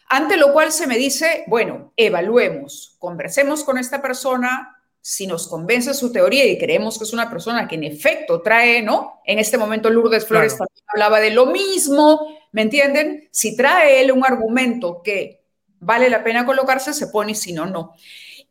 Ante 0.09 0.35
lo 0.35 0.51
cual 0.51 0.73
se 0.73 0.87
me 0.87 0.97
dice, 0.97 1.45
bueno, 1.47 1.93
evaluemos, 1.95 2.97
conversemos 2.99 3.63
con 3.63 3.77
esta 3.77 4.01
persona, 4.01 4.77
si 4.99 5.25
nos 5.25 5.47
convence 5.47 5.93
su 5.93 6.11
teoría 6.11 6.45
y 6.45 6.57
creemos 6.57 6.97
que 6.97 7.05
es 7.05 7.13
una 7.13 7.29
persona 7.29 7.67
que 7.67 7.75
en 7.75 7.85
efecto 7.85 8.41
trae, 8.41 8.81
¿no? 8.81 9.21
En 9.23 9.39
este 9.39 9.57
momento 9.57 9.89
Lourdes 9.89 10.25
Flores 10.25 10.57
también 10.57 10.83
hablaba 10.87 11.21
de 11.21 11.31
lo 11.31 11.45
mismo, 11.45 12.27
¿me 12.51 12.63
entienden? 12.63 13.29
Si 13.31 13.55
trae 13.55 14.01
él 14.01 14.11
un 14.11 14.25
argumento 14.25 15.01
que 15.01 15.44
vale 15.79 16.09
la 16.09 16.23
pena 16.23 16.45
colocarse, 16.45 16.93
se 16.93 17.07
pone 17.07 17.31
y 17.31 17.35
si 17.35 17.53
no, 17.53 17.65
no. 17.65 17.95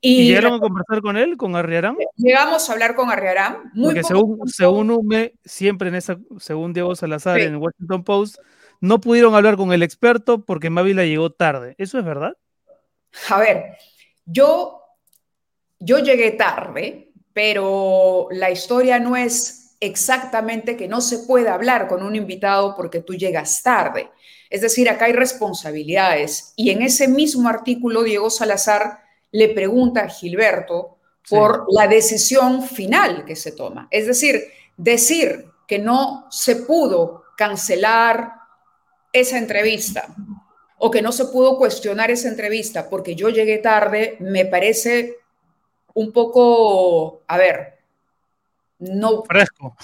¿Y, 0.00 0.28
llegaron 0.28 0.54
a 0.54 0.60
conversar 0.60 1.00
con 1.00 1.16
él, 1.16 1.36
con 1.38 1.56
Arriarán? 1.56 1.96
Llegamos 2.16 2.68
a 2.68 2.72
hablar 2.74 2.94
con 2.94 3.10
Arriarán. 3.10 3.70
Muy 3.72 3.86
Porque 3.86 4.02
según, 4.02 4.46
según 4.48 5.32
siempre 5.44 5.88
en 5.88 5.94
esa, 5.94 6.18
según 6.38 6.74
Diego 6.74 6.94
Salazar 6.94 7.40
en 7.40 7.54
el 7.54 7.56
Washington 7.56 8.04
Post, 8.04 8.36
no 8.80 9.00
pudieron 9.00 9.34
hablar 9.34 9.56
con 9.56 9.72
el 9.72 9.82
experto 9.82 10.44
porque 10.44 10.68
Mávila 10.68 11.04
llegó 11.04 11.30
tarde. 11.30 11.74
¿Eso 11.78 11.98
es 11.98 12.04
verdad? 12.04 12.36
A 13.30 13.38
ver, 13.38 13.78
yo, 14.26 14.82
yo 15.78 16.00
llegué 16.00 16.32
tarde, 16.32 17.12
pero 17.32 18.28
la 18.30 18.50
historia 18.50 18.98
no 18.98 19.16
es 19.16 19.76
exactamente 19.80 20.76
que 20.76 20.88
no 20.88 21.00
se 21.00 21.20
puede 21.20 21.48
hablar 21.48 21.88
con 21.88 22.02
un 22.02 22.14
invitado 22.14 22.74
porque 22.76 23.00
tú 23.00 23.14
llegas 23.14 23.62
tarde. 23.62 24.10
Es 24.50 24.60
decir, 24.60 24.88
acá 24.88 25.06
hay 25.06 25.12
responsabilidades. 25.12 26.52
Y 26.56 26.70
en 26.70 26.82
ese 26.82 27.08
mismo 27.08 27.48
artículo, 27.48 28.02
Diego 28.02 28.30
Salazar 28.30 29.00
le 29.30 29.48
pregunta 29.48 30.02
a 30.02 30.08
Gilberto 30.08 30.98
por 31.28 31.66
la 31.70 31.88
decisión 31.88 32.62
final 32.62 33.24
que 33.24 33.36
se 33.36 33.52
toma. 33.52 33.88
Es 33.90 34.06
decir, 34.06 34.44
decir 34.76 35.46
que 35.66 35.78
no 35.78 36.26
se 36.30 36.56
pudo 36.56 37.24
cancelar 37.36 38.32
esa 39.12 39.38
entrevista 39.38 40.14
o 40.78 40.90
que 40.90 41.02
no 41.02 41.12
se 41.12 41.26
pudo 41.26 41.56
cuestionar 41.56 42.10
esa 42.10 42.28
entrevista 42.28 42.88
porque 42.90 43.14
yo 43.14 43.30
llegué 43.30 43.58
tarde, 43.58 44.16
me 44.20 44.44
parece 44.44 45.18
un 45.94 46.12
poco, 46.12 47.22
a 47.26 47.38
ver, 47.38 47.78
no... 48.80 49.22
Fresco. 49.24 49.76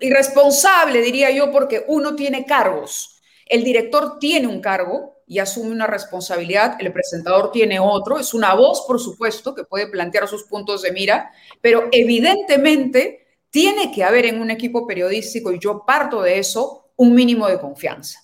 Irresponsable, 0.00 1.02
diría 1.02 1.30
yo, 1.30 1.50
porque 1.50 1.84
uno 1.88 2.14
tiene 2.14 2.46
cargos. 2.46 3.17
El 3.48 3.64
director 3.64 4.18
tiene 4.18 4.46
un 4.46 4.60
cargo 4.60 5.22
y 5.26 5.38
asume 5.38 5.70
una 5.70 5.86
responsabilidad, 5.86 6.76
el 6.80 6.92
presentador 6.92 7.52
tiene 7.52 7.78
otro, 7.78 8.18
es 8.18 8.32
una 8.32 8.54
voz, 8.54 8.84
por 8.86 8.98
supuesto, 8.98 9.54
que 9.54 9.64
puede 9.64 9.86
plantear 9.86 10.26
sus 10.26 10.44
puntos 10.44 10.82
de 10.82 10.92
mira, 10.92 11.30
pero 11.60 11.88
evidentemente 11.92 13.26
tiene 13.50 13.92
que 13.92 14.04
haber 14.04 14.26
en 14.26 14.40
un 14.40 14.50
equipo 14.50 14.86
periodístico, 14.86 15.52
y 15.52 15.58
yo 15.58 15.84
parto 15.86 16.22
de 16.22 16.38
eso, 16.38 16.90
un 16.96 17.14
mínimo 17.14 17.46
de 17.46 17.58
confianza. 17.58 18.20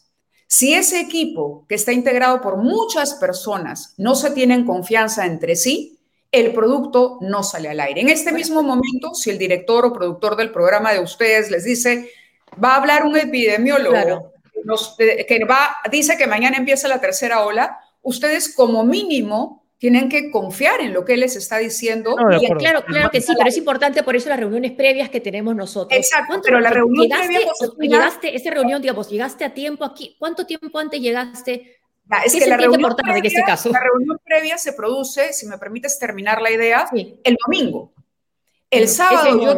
Si 0.47 0.75
ese 0.75 1.01
equipo, 1.01 1.67
que 1.69 1.75
está 1.75 1.93
integrado 1.93 2.41
por 2.41 2.57
muchas 2.57 3.15
personas, 3.15 3.95
no 3.97 4.15
se 4.15 4.31
tienen 4.31 4.65
confianza 4.65 5.27
entre 5.27 5.57
sí, 5.57 5.99
el 6.31 6.53
producto 6.53 7.19
no 7.21 7.43
sale 7.43 7.69
al 7.69 7.81
aire. 7.81 8.01
En 8.01 8.09
este 8.09 8.33
mismo 8.33 8.63
momento, 8.63 9.15
si 9.15 9.31
el 9.31 9.39
director 9.39 9.87
o 9.87 9.93
productor 9.93 10.37
del 10.37 10.53
programa 10.53 10.93
de 10.93 11.01
ustedes 11.01 11.51
les 11.51 11.65
dice, 11.65 12.11
va 12.63 12.75
a 12.75 12.77
hablar 12.77 13.05
un 13.05 13.17
epidemiólogo 13.17 14.34
que 14.97 15.45
va, 15.45 15.77
dice 15.91 16.17
que 16.17 16.27
mañana 16.27 16.57
empieza 16.57 16.89
la 16.89 17.01
tercera 17.01 17.45
ola, 17.45 17.79
ustedes 18.03 18.55
como 18.55 18.85
mínimo 18.85 19.65
tienen 19.79 20.09
que 20.09 20.31
confiar 20.31 20.81
en 20.81 20.95
lo 20.95 21.05
que 21.05 21.15
él 21.15 21.21
les 21.21 21.37
está 21.37 21.59
diciendo. 21.59 22.17
claro, 22.59 22.85
claro 22.85 23.11
que 23.11 23.21
sí, 23.21 23.35
pero 23.37 23.49
es 23.49 23.57
importante 23.57 24.03
por 24.03 24.17
eso 24.17 24.29
las 24.29 24.39
reuniones 24.39 24.73
previas 24.73 25.11
que 25.11 25.21
tenemos 25.21 25.55
nosotros. 25.55 25.99
Exacto, 25.99 26.41
pero 26.43 26.61
la 26.61 26.71
reunión 26.71 27.09
previa... 27.09 27.41
Llegaste, 27.79 28.35
esa 28.35 28.51
reunión, 28.51 28.81
digamos, 28.81 29.11
llegaste 29.11 29.45
a 29.45 29.53
tiempo 29.53 29.85
aquí. 29.85 30.17
¿Cuánto 30.19 30.47
tiempo 30.47 30.79
antes 30.79 31.01
llegaste? 31.01 31.81
es 32.25 32.35
que 32.35 32.47
la 32.47 32.57
reunión, 32.57 32.95
previa, 32.97 33.23
este 33.25 33.43
caso? 33.45 33.71
la 33.71 33.81
reunión 33.81 34.19
previa 34.25 34.59
se 34.59 34.75
produce, 34.75 35.33
si 35.33 35.47
me 35.47 35.59
permites 35.59 35.99
terminar 35.99 36.41
la 36.41 36.51
idea, 36.51 36.87
el 36.93 37.37
domingo. 37.45 37.94
El 38.75 38.89
sábado 38.89 39.57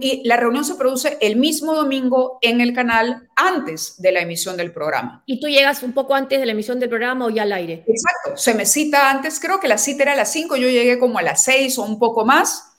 y 0.00 0.26
la 0.26 0.36
reunión 0.36 0.64
se 0.64 0.74
produce 0.74 1.18
el 1.20 1.36
mismo 1.36 1.74
domingo 1.74 2.38
en 2.40 2.60
el 2.60 2.74
canal 2.74 3.28
antes 3.36 4.00
de 4.00 4.12
la 4.12 4.20
emisión 4.20 4.56
del 4.56 4.72
programa. 4.72 5.22
¿Y 5.26 5.40
tú 5.40 5.48
llegas 5.48 5.82
un 5.82 5.92
poco 5.92 6.14
antes 6.14 6.40
de 6.40 6.46
la 6.46 6.52
emisión 6.52 6.80
del 6.80 6.88
programa 6.88 7.26
o 7.26 7.30
ya 7.30 7.42
al 7.42 7.52
aire? 7.52 7.84
Exacto, 7.86 8.36
se 8.36 8.54
me 8.54 8.66
cita 8.66 9.10
antes, 9.10 9.40
creo 9.40 9.60
que 9.60 9.68
la 9.68 9.78
cita 9.78 10.04
era 10.04 10.12
a 10.12 10.16
las 10.16 10.32
5, 10.32 10.56
yo 10.56 10.68
llegué 10.68 10.98
como 10.98 11.18
a 11.18 11.22
las 11.22 11.44
6 11.44 11.78
o 11.78 11.82
un 11.84 11.98
poco 11.98 12.24
más. 12.24 12.70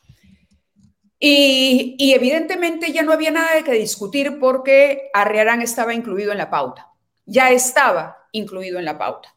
Y, 1.20 1.96
y 1.98 2.14
evidentemente 2.14 2.92
ya 2.92 3.02
no 3.02 3.14
había 3.14 3.32
nada 3.32 3.56
de 3.56 3.64
que 3.64 3.72
discutir 3.72 4.40
porque 4.40 5.10
Arriarán 5.14 5.62
estaba 5.62 5.94
incluido 5.94 6.32
en 6.32 6.38
la 6.38 6.50
pauta. 6.50 6.92
Ya 7.26 7.52
estaba 7.52 8.18
incluido 8.32 8.80
en 8.80 8.86
la 8.86 8.98
pauta 8.98 9.35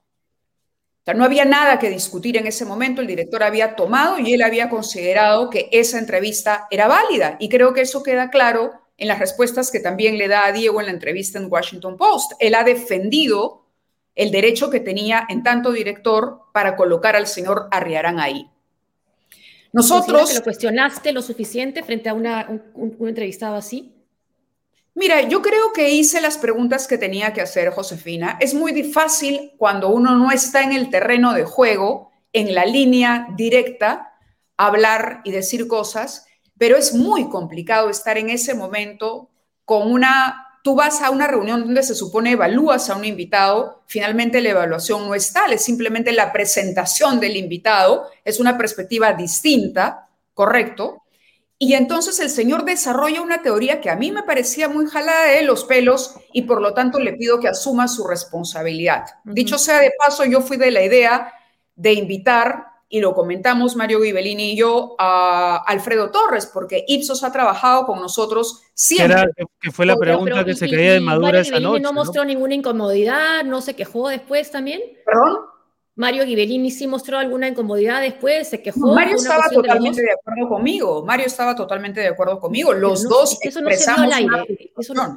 no 1.14 1.24
había 1.24 1.44
nada 1.44 1.78
que 1.78 1.90
discutir 1.90 2.36
en 2.36 2.46
ese 2.46 2.64
momento, 2.64 3.00
el 3.00 3.06
director 3.06 3.42
había 3.42 3.76
tomado 3.76 4.18
y 4.18 4.32
él 4.34 4.42
había 4.42 4.68
considerado 4.68 5.50
que 5.50 5.68
esa 5.72 5.98
entrevista 5.98 6.66
era 6.70 6.88
válida. 6.88 7.36
Y 7.40 7.48
creo 7.48 7.72
que 7.72 7.82
eso 7.82 8.02
queda 8.02 8.30
claro 8.30 8.72
en 8.96 9.08
las 9.08 9.18
respuestas 9.18 9.70
que 9.70 9.80
también 9.80 10.18
le 10.18 10.28
da 10.28 10.46
a 10.46 10.52
Diego 10.52 10.80
en 10.80 10.86
la 10.86 10.92
entrevista 10.92 11.38
en 11.38 11.50
Washington 11.50 11.96
Post. 11.96 12.32
Él 12.40 12.54
ha 12.54 12.64
defendido 12.64 13.64
el 14.14 14.30
derecho 14.30 14.70
que 14.70 14.80
tenía 14.80 15.26
en 15.28 15.42
tanto 15.42 15.72
director 15.72 16.42
para 16.52 16.74
colocar 16.76 17.14
al 17.14 17.26
señor 17.26 17.68
Arriarán 17.70 18.18
ahí. 18.18 18.50
Nosotros... 19.72 20.34
¿Lo 20.34 20.42
cuestionaste 20.42 21.12
lo 21.12 21.22
suficiente 21.22 21.82
frente 21.82 22.08
a 22.08 22.14
una, 22.14 22.48
un 22.74 23.08
entrevistado 23.08 23.54
así? 23.54 23.97
Mira, 24.98 25.20
yo 25.28 25.42
creo 25.42 25.72
que 25.72 25.90
hice 25.90 26.20
las 26.20 26.38
preguntas 26.38 26.88
que 26.88 26.98
tenía 26.98 27.32
que 27.32 27.40
hacer, 27.40 27.70
Josefina. 27.70 28.36
Es 28.40 28.52
muy 28.52 28.82
fácil 28.82 29.52
cuando 29.56 29.90
uno 29.90 30.16
no 30.16 30.32
está 30.32 30.64
en 30.64 30.72
el 30.72 30.90
terreno 30.90 31.34
de 31.34 31.44
juego, 31.44 32.10
en 32.32 32.52
la 32.52 32.64
línea 32.64 33.28
directa, 33.36 34.18
hablar 34.56 35.20
y 35.22 35.30
decir 35.30 35.68
cosas, 35.68 36.26
pero 36.58 36.76
es 36.76 36.94
muy 36.94 37.28
complicado 37.28 37.90
estar 37.90 38.18
en 38.18 38.28
ese 38.28 38.54
momento 38.54 39.30
con 39.64 39.88
una... 39.88 40.58
Tú 40.64 40.74
vas 40.74 41.00
a 41.00 41.10
una 41.10 41.28
reunión 41.28 41.60
donde 41.60 41.84
se 41.84 41.94
supone 41.94 42.32
evalúas 42.32 42.90
a 42.90 42.96
un 42.96 43.04
invitado, 43.04 43.84
finalmente 43.86 44.40
la 44.40 44.48
evaluación 44.50 45.06
no 45.06 45.14
es 45.14 45.32
tal, 45.32 45.52
es 45.52 45.62
simplemente 45.62 46.10
la 46.10 46.32
presentación 46.32 47.20
del 47.20 47.36
invitado, 47.36 48.10
es 48.24 48.40
una 48.40 48.58
perspectiva 48.58 49.12
distinta, 49.12 50.08
¿correcto? 50.34 51.04
Y 51.60 51.74
entonces 51.74 52.20
el 52.20 52.30
señor 52.30 52.64
desarrolla 52.64 53.20
una 53.20 53.42
teoría 53.42 53.80
que 53.80 53.90
a 53.90 53.96
mí 53.96 54.12
me 54.12 54.22
parecía 54.22 54.68
muy 54.68 54.86
jalada 54.86 55.32
de 55.32 55.42
los 55.42 55.64
pelos 55.64 56.14
y 56.32 56.42
por 56.42 56.62
lo 56.62 56.72
tanto 56.72 57.00
le 57.00 57.14
pido 57.14 57.40
que 57.40 57.48
asuma 57.48 57.88
su 57.88 58.06
responsabilidad. 58.06 59.06
Dicho 59.24 59.58
sea 59.58 59.80
de 59.80 59.90
paso, 59.98 60.24
yo 60.24 60.40
fui 60.40 60.56
de 60.56 60.70
la 60.70 60.84
idea 60.84 61.32
de 61.74 61.94
invitar 61.94 62.66
y 62.88 63.00
lo 63.00 63.12
comentamos 63.12 63.76
Mario 63.76 64.00
Ghibellini 64.00 64.52
y 64.52 64.56
yo, 64.56 64.94
a 64.98 65.62
Alfredo 65.66 66.10
Torres, 66.10 66.46
porque 66.46 66.84
Ipsos 66.86 67.22
ha 67.22 67.32
trabajado 67.32 67.84
con 67.86 68.00
nosotros 68.00 68.62
siempre. 68.72 69.24
que 69.60 69.70
fue 69.72 69.84
la 69.84 69.96
pregunta 69.96 70.44
que 70.44 70.54
se 70.54 70.70
caía 70.70 70.94
de 70.94 71.00
Madura 71.00 71.40
esa 71.40 71.60
noche. 71.60 71.82
no 71.82 71.92
mostró 71.92 72.24
ninguna 72.24 72.54
incomodidad, 72.54 73.44
no 73.44 73.60
se 73.60 73.74
quejó 73.74 74.08
después 74.08 74.50
también. 74.50 74.80
¿Perdón? 75.04 75.38
Mario 75.98 76.24
Ghibellini 76.24 76.70
sí 76.70 76.86
mostró 76.86 77.18
alguna 77.18 77.48
incomodidad 77.48 78.00
después, 78.00 78.46
se 78.46 78.62
quejó. 78.62 78.94
Mario 78.94 79.16
estaba 79.16 79.48
totalmente 79.50 80.00
de, 80.00 80.12
acuerdo 80.12 80.48
conmigo. 80.48 81.04
Mario 81.04 81.26
estaba 81.26 81.56
totalmente 81.56 82.00
de 82.00 82.06
acuerdo 82.06 82.38
conmigo. 82.38 82.72
Los 82.72 83.02
dos 83.02 83.36
eso 83.42 83.60
no 83.60 83.68
se 83.68 83.90
al 83.90 84.12
aire. 84.12 84.70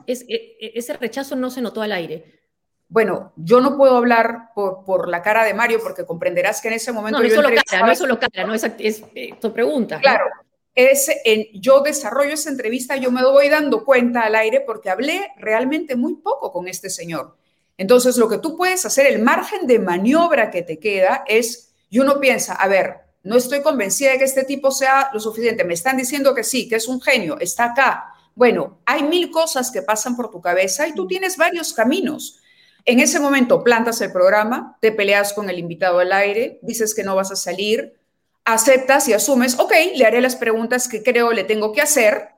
E, 0.07 0.13
e, 0.17 0.71
ese 0.73 0.93
rechazo 0.93 1.35
no 1.35 1.51
se 1.51 1.61
notó 1.61 1.83
al 1.83 1.91
aire. 1.91 2.41
Bueno, 2.87 3.31
yo 3.35 3.61
no 3.61 3.77
puedo 3.77 3.95
hablar 3.95 4.49
por, 4.55 4.83
por, 4.83 5.07
la 5.07 5.21
cara 5.21 5.43
de 5.43 5.53
Mario 5.53 5.79
porque 5.83 6.03
comprenderás 6.03 6.61
que 6.61 6.69
en 6.69 6.73
ese 6.73 6.91
momento. 6.91 7.19
No, 7.19 7.23
no 7.23 7.29
es 7.29 7.35
solo 7.35 7.49
cara, 7.49 7.85
no 7.85 7.91
es 7.91 7.97
solo 7.99 8.19
cara, 8.19 8.43
no 8.47 8.53
es, 8.55 8.63
es 8.79 9.03
eh, 9.13 9.35
tu 9.39 9.53
pregunta. 9.53 9.99
Claro, 9.99 10.25
es 10.73 11.11
en, 11.25 11.45
yo 11.61 11.81
desarrollo 11.81 12.33
esa 12.33 12.49
entrevista, 12.49 12.95
yo 12.95 13.11
me 13.11 13.23
voy 13.23 13.49
dando 13.49 13.85
cuenta 13.85 14.21
al 14.21 14.33
aire 14.33 14.61
porque 14.61 14.89
hablé 14.89 15.31
realmente 15.37 15.95
muy 15.95 16.15
poco 16.15 16.51
con 16.51 16.67
este 16.67 16.89
señor. 16.89 17.37
Entonces, 17.81 18.17
lo 18.17 18.29
que 18.29 18.37
tú 18.37 18.55
puedes 18.55 18.85
hacer, 18.85 19.07
el 19.07 19.23
margen 19.23 19.65
de 19.65 19.79
maniobra 19.79 20.51
que 20.51 20.61
te 20.61 20.77
queda 20.77 21.23
es, 21.27 21.73
y 21.89 21.97
uno 21.97 22.19
piensa, 22.19 22.53
a 22.53 22.67
ver, 22.67 22.97
no 23.23 23.35
estoy 23.35 23.63
convencida 23.63 24.11
de 24.11 24.19
que 24.19 24.23
este 24.23 24.43
tipo 24.43 24.69
sea 24.69 25.09
lo 25.13 25.19
suficiente, 25.19 25.63
me 25.63 25.73
están 25.73 25.97
diciendo 25.97 26.35
que 26.35 26.43
sí, 26.43 26.69
que 26.69 26.75
es 26.75 26.87
un 26.87 27.01
genio, 27.01 27.39
está 27.39 27.71
acá. 27.71 28.13
Bueno, 28.35 28.77
hay 28.85 29.01
mil 29.01 29.31
cosas 29.31 29.71
que 29.71 29.81
pasan 29.81 30.15
por 30.15 30.29
tu 30.29 30.41
cabeza 30.41 30.87
y 30.87 30.93
tú 30.93 31.07
tienes 31.07 31.37
varios 31.37 31.73
caminos. 31.73 32.39
En 32.85 32.99
ese 32.99 33.19
momento 33.19 33.63
plantas 33.63 33.99
el 34.01 34.11
programa, 34.11 34.77
te 34.79 34.91
peleas 34.91 35.33
con 35.33 35.49
el 35.49 35.57
invitado 35.57 35.97
al 35.97 36.11
aire, 36.11 36.59
dices 36.61 36.93
que 36.93 37.03
no 37.03 37.15
vas 37.15 37.31
a 37.31 37.35
salir, 37.35 37.99
aceptas 38.45 39.07
y 39.07 39.13
asumes, 39.13 39.57
ok, 39.57 39.73
le 39.95 40.05
haré 40.05 40.21
las 40.21 40.35
preguntas 40.35 40.87
que 40.87 41.01
creo 41.01 41.31
le 41.31 41.45
tengo 41.45 41.71
que 41.71 41.81
hacer, 41.81 42.29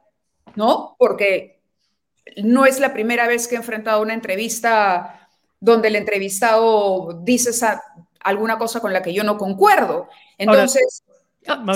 ¿no? 0.56 0.96
Porque 0.98 1.60
no 2.42 2.66
es 2.66 2.80
la 2.80 2.94
primera 2.94 3.28
vez 3.28 3.50
que 3.50 3.56
he 3.56 3.58
enfrentado 3.58 4.02
una 4.02 4.14
entrevista 4.14 5.20
donde 5.64 5.88
el 5.88 5.96
entrevistado 5.96 7.22
dice 7.24 7.52
alguna 8.20 8.58
cosa 8.58 8.82
con 8.82 8.92
la 8.92 9.02
que 9.02 9.14
yo 9.14 9.24
no 9.24 9.38
concuerdo. 9.38 10.10
Entonces... 10.38 11.04
Una, 11.46 11.74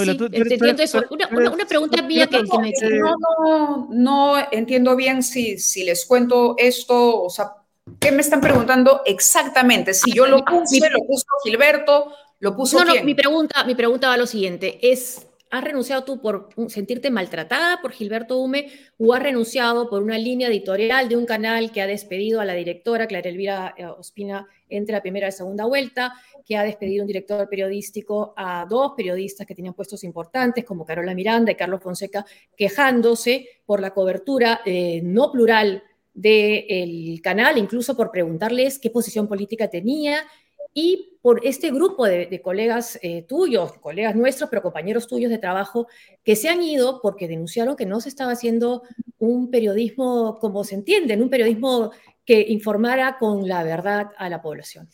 pregunta 1.68 2.02
mía 2.02 2.28
que, 2.28 2.42
me... 2.42 2.74
No, 3.00 3.88
no, 3.90 4.36
entiendo 4.52 4.96
bien 4.96 5.24
si, 5.24 5.58
si 5.58 5.84
les 5.84 6.06
cuento 6.06 6.56
esto, 6.58 7.24
o 7.24 7.30
sea, 7.30 7.52
¿qué 8.00 8.12
me 8.12 8.22
están 8.22 8.40
preguntando 8.40 9.02
exactamente? 9.06 9.94
Si 9.94 10.14
yo 10.14 10.26
lo 10.26 10.44
puse, 10.44 10.90
lo 10.90 11.00
puso 11.06 11.26
Gilberto, 11.44 12.14
lo 12.40 12.56
puso 12.56 12.80
No, 12.80 12.94
no, 12.94 13.04
mi 13.04 13.14
pregunta, 13.14 13.64
mi 13.66 13.76
pregunta 13.76 14.08
va 14.08 14.14
a 14.14 14.18
lo 14.18 14.28
siguiente, 14.28 14.80
es 14.82 15.27
¿Has 15.50 15.64
renunciado 15.64 16.04
tú 16.04 16.22
por 16.22 16.50
sentirte 16.68 17.10
maltratada 17.10 17.80
por 17.82 17.94
Gilberto 17.94 18.38
Hume 18.38 18.70
o 18.98 19.14
has 19.14 19.24
renunciado 19.24 19.90
por 19.90 20.04
una 20.04 20.18
línea 20.18 20.50
editorial 20.50 21.08
de 21.08 21.16
un 21.16 21.26
canal 21.26 21.72
que 21.72 21.82
ha 21.82 21.88
despedido 21.88 22.42
a 22.42 22.46
la 22.46 22.54
directora 22.54 23.08
Clara 23.08 23.30
Elvira 23.30 23.74
eh, 23.78 23.86
Ospina 23.86 24.48
entre 24.68 24.94
la 24.94 25.02
primera 25.02 25.30
y 25.30 25.32
segunda 25.32 25.66
vuelta, 25.66 26.14
que 26.46 26.58
ha 26.58 26.64
despedido 26.64 27.04
un 27.04 27.08
director 27.08 27.48
periodístico 27.48 28.34
a 28.36 28.66
dos 28.70 28.92
periodistas 28.98 29.48
que 29.48 29.56
tenían 29.56 29.74
puestos 29.74 30.04
importantes 30.04 30.66
como 30.66 30.86
Carola 30.86 31.16
Miranda 31.16 31.54
y 31.54 31.56
Carlos 31.56 31.82
Fonseca, 31.82 32.26
quejándose 32.58 33.48
por 33.66 33.80
la 33.80 33.94
cobertura 33.94 34.62
eh, 34.66 35.00
no 35.02 35.32
plural 35.32 35.82
del 36.14 37.22
canal, 37.22 37.58
incluso 37.58 37.96
por 37.96 38.12
preguntarles 38.12 38.80
qué 38.80 38.90
posición 38.90 39.28
política 39.28 39.70
tenía 39.70 40.26
y 40.74 41.18
por 41.22 41.46
este 41.46 41.72
grupo 41.72 42.06
de, 42.06 42.42
colegas 42.42 43.00
eh, 43.02 43.24
tuyos, 43.24 43.74
colegas 43.80 44.16
nuestros, 44.16 44.50
pero 44.50 44.62
compañeros 44.62 45.08
tuyos 45.08 45.30
de 45.30 45.38
trabajo, 45.38 45.88
que 46.24 46.36
se 46.36 46.50
han 46.50 46.64
ido 46.64 47.02
porque 47.02 47.28
denunciaron 47.28 47.76
que 47.76 47.86
no 47.86 48.00
se 48.00 48.10
estaba 48.10 48.32
haciendo 48.32 48.84
un 49.20 49.50
periodismo 49.52 50.38
como 50.40 50.64
se 50.64 50.76
entiende, 50.76 51.16
un 51.22 51.30
periodismo 51.30 51.92
que 52.26 52.46
informara 52.50 53.18
con 53.18 53.48
la 53.48 53.64
verdad 53.64 54.12
a 54.18 54.30
la 54.30 54.42
población. 54.42 54.90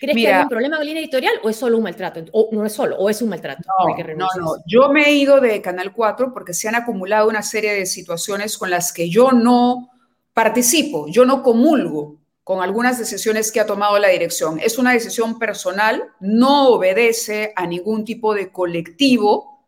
¿Crees 0.00 0.16
que 0.16 0.28
hay 0.28 0.42
un 0.42 0.48
problema 0.48 0.78
la 0.78 0.84
línea 0.84 1.02
editorial 1.02 1.34
o 1.42 1.50
es 1.50 1.56
solo 1.56 1.76
un 1.76 1.84
maltrato? 1.84 2.24
O 2.32 2.48
no 2.52 2.64
es 2.64 2.72
solo, 2.72 2.96
o 2.96 3.10
es 3.10 3.20
un 3.22 3.28
maltrato. 3.28 3.62
No, 3.68 4.14
no, 4.14 4.26
no. 4.40 4.54
Yo 4.66 4.88
me 4.90 5.02
he 5.08 5.12
ido 5.12 5.40
de 5.40 5.60
Canal 5.60 5.92
4 5.92 6.32
porque 6.32 6.54
se 6.54 6.68
han 6.68 6.74
acumulado 6.74 7.28
una 7.28 7.42
serie 7.42 7.72
de 7.72 7.86
situaciones 7.86 8.58
con 8.58 8.70
las 8.70 8.92
que 8.92 9.08
yo 9.08 9.32
no 9.32 9.90
participo, 10.32 11.06
yo 11.08 11.24
no 11.24 11.42
comulgo 11.42 12.18
con 12.44 12.62
algunas 12.62 12.98
decisiones 12.98 13.50
que 13.50 13.60
ha 13.60 13.66
tomado 13.66 13.98
la 13.98 14.08
dirección. 14.08 14.60
Es 14.60 14.78
una 14.78 14.92
decisión 14.92 15.38
personal, 15.38 16.12
no 16.20 16.68
obedece 16.68 17.54
a 17.56 17.66
ningún 17.66 18.04
tipo 18.04 18.34
de 18.34 18.52
colectivo 18.52 19.64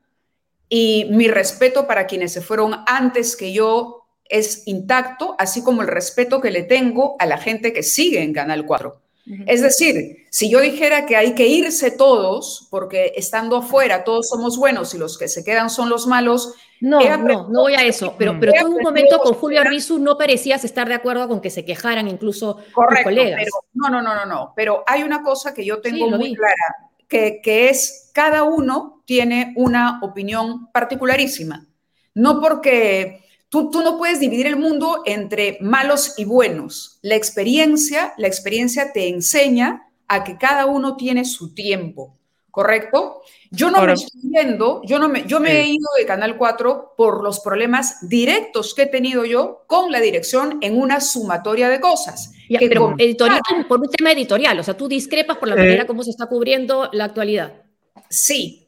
y 0.69 1.09
mi 1.11 1.29
respeto 1.29 1.87
para 1.87 2.07
quienes 2.07 2.33
se 2.33 2.43
fueron 2.43 2.75
antes 2.87 3.35
que 3.35 3.53
yo 3.53 4.05
es 4.29 4.67
intacto, 4.67 5.37
así 5.39 5.63
como 5.63 5.83
el 5.83 5.89
respeto 5.89 6.41
que 6.41 6.51
le 6.51 6.65
tengo 6.65 7.17
a 7.19 7.27
la 7.27 7.39
gente 7.39 7.73
que 7.73 7.83
sigue 7.83 8.23
en 8.23 8.35
Canal 8.35 8.67
4. 8.67 9.06
Es 9.47 9.61
decir, 9.61 10.27
si 10.31 10.49
yo 10.49 10.61
dijera 10.61 11.05
que 11.05 11.17
hay 11.17 11.35
que 11.35 11.49
irse 11.49 11.91
todos, 11.91 12.69
porque 12.71 13.13
estando 13.17 13.57
afuera 13.57 14.05
todos 14.05 14.29
somos 14.29 14.57
buenos 14.57 14.95
y 14.95 14.99
los 14.99 15.19
que 15.19 15.27
se 15.27 15.43
quedan 15.43 15.69
son 15.69 15.89
los 15.89 16.07
malos. 16.07 16.55
No, 16.81 17.01
no, 17.19 17.49
no 17.49 17.61
voy 17.63 17.75
a 17.75 17.85
eso. 17.85 18.15
Pero, 18.17 18.39
pero 18.39 18.53
tú 18.53 18.67
en 18.67 18.75
un 18.75 18.83
momento 18.83 19.19
con 19.19 19.35
Julio 19.35 19.61
Arbizu 19.61 19.99
no 19.99 20.17
parecías 20.17 20.65
estar 20.65 20.87
de 20.87 20.95
acuerdo 20.95 21.27
con 21.27 21.41
que 21.41 21.51
se 21.51 21.65
quejaran 21.65 22.07
incluso 22.07 22.59
Correcto, 22.73 23.05
colegas. 23.05 23.41
Pero, 23.43 23.51
no, 23.75 23.91
no, 23.91 24.01
no, 24.01 24.15
no, 24.15 24.27
no. 24.27 24.53
Pero 24.55 24.85
hay 24.87 25.03
una 25.03 25.23
cosa 25.23 25.53
que 25.53 25.65
yo 25.65 25.81
tengo 25.81 26.09
muy 26.11 26.35
clara, 26.35 26.91
que, 27.09 27.41
que 27.43 27.69
es 27.69 28.11
cada 28.15 28.45
uno 28.45 29.03
tiene 29.07 29.55
una 29.57 29.99
opinión 30.03 30.71
particularísima. 30.71 31.67
No 32.15 32.41
porque 32.41 33.26
Tú, 33.49 33.71
no 33.73 33.97
puedes 33.97 34.19
dividir 34.19 34.47
el 34.47 34.57
mundo 34.57 35.03
entre 35.07 35.59
malos 35.61 36.15
y 36.19 36.25
buenos. 36.25 36.99
La 37.03 37.15
experiencia, 37.15 38.13
la 38.17 38.27
experiencia 38.27 38.93
te 38.93 39.09
enseña 39.09 39.89
a 40.09 40.25
que 40.25 40.37
cada 40.37 40.67
uno 40.67 40.97
tiene 40.97 41.25
su 41.25 41.55
tiempo, 41.55 42.19
¿correcto? 42.51 43.23
Yo 43.53 43.71
no 43.71 43.83
me 43.83 43.93
estoy 43.93 44.21
yendo, 44.31 44.83
yo, 44.85 44.99
no 44.99 45.09
me, 45.09 45.27
yo 45.27 45.39
me 45.39 45.61
he 45.61 45.69
ido 45.69 45.89
de 45.97 46.07
Canal 46.07 46.37
4 46.37 46.95
por 46.97 47.23
los 47.23 47.39
problemas 47.41 48.09
directos 48.09 48.75
que 48.75 48.83
he 48.83 48.87
tenido 48.87 49.25
yo 49.25 49.65
con 49.69 49.93
la 49.93 50.01
dirección 50.01 50.59
en 50.61 50.77
una 50.77 51.01
sumatoria 51.01 51.69
de 51.69 51.81
cosas. 51.81 52.33
pero 52.59 52.95
editorial, 52.99 53.41
por 53.69 53.81
un 53.81 53.91
tema 53.91 54.11
editorial, 54.11 54.59
o 54.59 54.65
sea, 54.65 54.77
tú 54.77 54.89
discrepas 54.89 55.39
por 55.39 55.49
la 55.49 55.57
manera 55.57 55.87
como 55.87 56.03
se 56.03 56.11
está 56.11 56.27
cubriendo 56.27 56.91
la 56.93 57.05
actualidad. 57.05 57.63
Sí, 58.11 58.67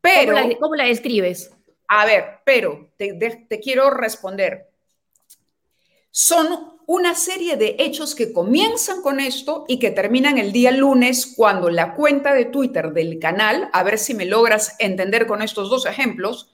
pero... 0.00 0.34
cómo 0.58 0.74
la 0.74 0.84
describes? 0.84 1.50
A 1.88 2.04
ver, 2.04 2.40
pero 2.44 2.90
te, 2.96 3.60
quiero 3.62 3.90
responder. 3.90 4.70
Son 6.10 6.78
una 6.86 7.14
serie 7.14 7.56
de 7.56 7.76
hechos 7.78 8.14
que 8.14 8.32
comienzan 8.32 9.02
con 9.02 9.20
esto 9.20 9.64
y 9.68 9.78
que 9.78 9.90
terminan 9.90 10.38
el 10.38 10.52
día 10.52 10.70
lunes 10.70 11.34
cuando 11.36 11.68
la 11.68 11.94
cuenta 11.94 12.32
de 12.32 12.46
Twitter 12.46 12.92
del 12.92 13.18
canal, 13.18 13.68
a 13.72 13.82
ver 13.82 13.98
si 13.98 14.14
me 14.14 14.24
logras 14.24 14.76
entender 14.78 15.26
con 15.26 15.42
estos 15.42 15.68
dos 15.68 15.84
ejemplos, 15.86 16.52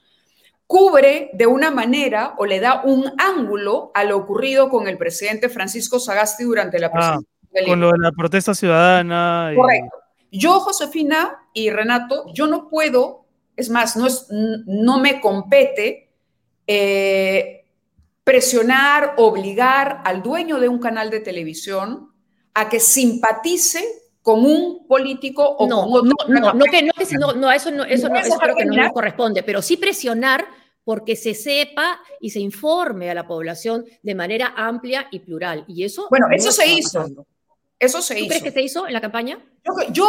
cubre 0.66 1.30
de 1.34 1.46
una 1.46 1.70
manera 1.70 2.34
o 2.38 2.46
le 2.46 2.60
da 2.60 2.82
un 2.82 3.12
ángulo 3.18 3.90
a 3.94 4.04
lo 4.04 4.16
ocurrido 4.16 4.70
con 4.70 4.88
el 4.88 4.96
presidente 4.96 5.50
Francisco 5.50 5.98
Sagasti 5.98 6.44
durante 6.44 6.78
la 6.78 6.90
ah, 6.94 7.20
Con 7.66 7.80
lo 7.80 7.92
de 7.92 7.98
la 7.98 8.12
protesta 8.12 8.54
ciudadana. 8.54 9.52
Correcto. 9.54 9.98
Yo, 10.30 10.60
Josefina 10.60 11.46
y 11.52 11.68
Renato, 11.68 12.24
yo 12.32 12.46
no 12.46 12.70
puedo 12.70 13.21
es 13.62 13.70
más, 13.70 13.96
no, 13.96 14.06
es, 14.06 14.26
no 14.30 14.98
me 15.00 15.20
compete 15.20 16.10
eh, 16.66 17.64
presionar, 18.24 19.14
obligar 19.16 20.02
al 20.04 20.22
dueño 20.22 20.60
de 20.60 20.68
un 20.68 20.78
canal 20.78 21.10
de 21.10 21.20
televisión 21.20 22.12
a 22.54 22.68
que 22.68 22.80
simpatice 22.80 23.84
con 24.20 24.44
un 24.44 24.86
político 24.86 25.44
o 25.44 25.66
no, 25.66 25.88
con 25.88 26.12
otro. 26.12 26.28
No, 26.28 26.40
no, 26.40 26.52
no, 26.52 26.64
que, 26.66 26.82
no, 26.82 27.32
no, 27.34 27.50
eso 27.50 27.70
no, 27.70 27.84
eso 27.84 28.08
no, 28.08 28.16
eso 28.16 28.38
creo 28.38 28.54
que 28.54 28.64
no 28.64 28.74
nos 28.74 28.92
corresponde, 28.92 29.42
pero 29.42 29.62
sí 29.62 29.76
presionar 29.76 30.46
porque 30.84 31.16
se 31.16 31.34
sepa 31.34 32.00
y 32.20 32.30
se 32.30 32.40
informe 32.40 33.10
a 33.10 33.14
la 33.14 33.26
población 33.26 33.84
de 34.02 34.14
manera 34.14 34.54
amplia 34.56 35.08
y 35.10 35.20
plural. 35.20 35.64
Y 35.68 35.84
eso. 35.84 36.06
Bueno, 36.10 36.26
eso 36.32 36.52
se 36.52 36.66
hizo. 36.66 37.06
Eso 37.78 38.00
se 38.00 38.18
hizo. 38.18 38.28
crees 38.28 38.42
que 38.42 38.52
se 38.52 38.62
hizo 38.62 38.86
en 38.86 38.92
la 38.92 39.00
campaña? 39.00 39.38
yo, 39.90 40.08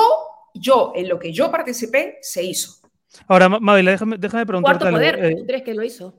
yo, 0.53 0.93
en 0.95 1.09
lo 1.09 1.17
que 1.17 1.31
yo 1.31 1.49
participé, 1.49 2.19
se 2.21 2.43
hizo. 2.43 2.82
Ahora, 3.27 3.49
Mabel, 3.49 3.85
déjame, 3.85 4.17
déjame 4.17 4.45
preguntarte 4.45 4.85
algo. 4.85 4.97
Poder, 4.97 5.23
eh, 5.23 5.43
crees 5.45 5.63
que 5.63 5.73
lo 5.73 5.83
hizo? 5.83 6.13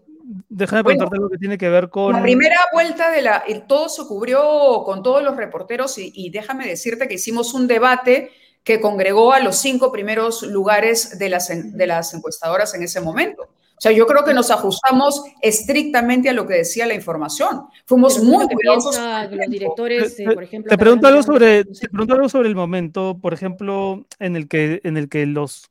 Déjame 0.49 0.85
preguntarte 0.85 1.17
algo 1.17 1.29
que 1.29 1.39
tiene 1.39 1.59
que 1.59 1.69
ver 1.69 1.91
con... 1.91 2.13
La 2.13 2.23
primera 2.23 2.59
vuelta 2.73 3.11
de 3.11 3.23
la... 3.23 3.45
Todo 3.67 3.89
se 3.89 4.07
cubrió 4.07 4.83
con 4.85 5.03
todos 5.03 5.23
los 5.23 5.37
reporteros 5.37 5.97
y, 5.99 6.31
déjame 6.31 6.67
decirte 6.67 7.09
que 7.09 7.15
hicimos 7.15 7.53
un 7.55 7.67
debate 7.67 8.31
que 8.63 8.81
congregó 8.81 9.33
a 9.33 9.41
los 9.41 9.57
cinco 9.57 9.93
primeros 9.93 10.43
lugares 10.43 11.19
de 11.19 11.29
las, 11.29 11.49
de 11.49 11.87
las 11.87 12.15
encuestadoras 12.15 12.75
en 12.75 12.83
ese 12.83 13.01
momento. 13.01 13.43
O 13.77 13.81
sea, 13.81 13.93
yo 13.93 14.07
creo 14.07 14.25
que 14.25 14.33
nos 14.33 14.51
ajustamos 14.51 15.23
estrictamente 15.43 16.31
a 16.31 16.33
lo 16.33 16.47
que 16.47 16.55
decía 16.55 16.87
la 16.87 16.95
información. 16.95 17.65
Fuimos 17.85 18.23
muy 18.23 18.47
curiosos. 18.47 18.99
Los 19.31 19.51
directores, 19.51 20.17
te, 20.17 20.25
por 20.31 20.45
ejemplo, 20.45 20.71
te 20.71 20.79
pregunto 20.79 21.09
algo 21.09 21.23
sobre, 21.23 21.65
te 21.65 21.89
pregunto 21.89 22.15
algo 22.15 22.29
sobre 22.29 22.49
el 22.49 22.55
momento, 22.55 23.19
por 23.21 23.35
ejemplo, 23.35 24.07
en 24.21 24.37
el 24.37 24.49
que, 24.49 24.81
en 24.85 24.97
el 24.97 25.09
que 25.09 25.27
los 25.27 25.71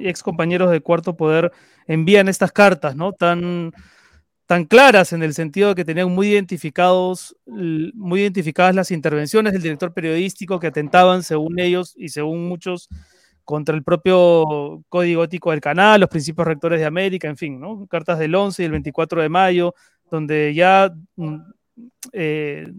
ex 0.00 0.22
compañeros 0.22 0.70
de 0.70 0.80
Cuarto 0.80 1.16
Poder 1.16 1.52
envían 1.86 2.28
estas 2.28 2.52
cartas, 2.52 2.96
¿no? 2.96 3.12
Tan, 3.12 3.72
tan 4.46 4.64
claras 4.64 5.12
en 5.12 5.22
el 5.22 5.34
sentido 5.34 5.70
de 5.70 5.74
que 5.74 5.84
tenían 5.84 6.10
muy 6.10 6.28
identificados, 6.28 7.36
muy 7.46 8.20
identificadas 8.20 8.74
las 8.74 8.90
intervenciones 8.90 9.52
del 9.52 9.62
director 9.62 9.92
periodístico 9.92 10.60
que 10.60 10.68
atentaban, 10.68 11.22
según 11.22 11.58
ellos 11.58 11.94
y 11.96 12.08
según 12.10 12.48
muchos, 12.48 12.88
contra 13.44 13.74
el 13.74 13.82
propio 13.82 14.84
código 14.88 15.24
ético 15.24 15.50
del 15.50 15.60
canal, 15.60 16.00
los 16.00 16.08
principios 16.10 16.46
rectores 16.46 16.80
de 16.80 16.86
América, 16.86 17.28
en 17.28 17.36
fin, 17.36 17.60
¿no? 17.60 17.86
Cartas 17.86 18.18
del 18.18 18.34
11 18.34 18.62
y 18.62 18.66
el 18.66 18.72
24 18.72 19.22
de 19.22 19.28
mayo, 19.28 19.74
donde 20.10 20.54
ya 20.54 20.92
mm, 21.16 21.36
eh, 22.12 22.72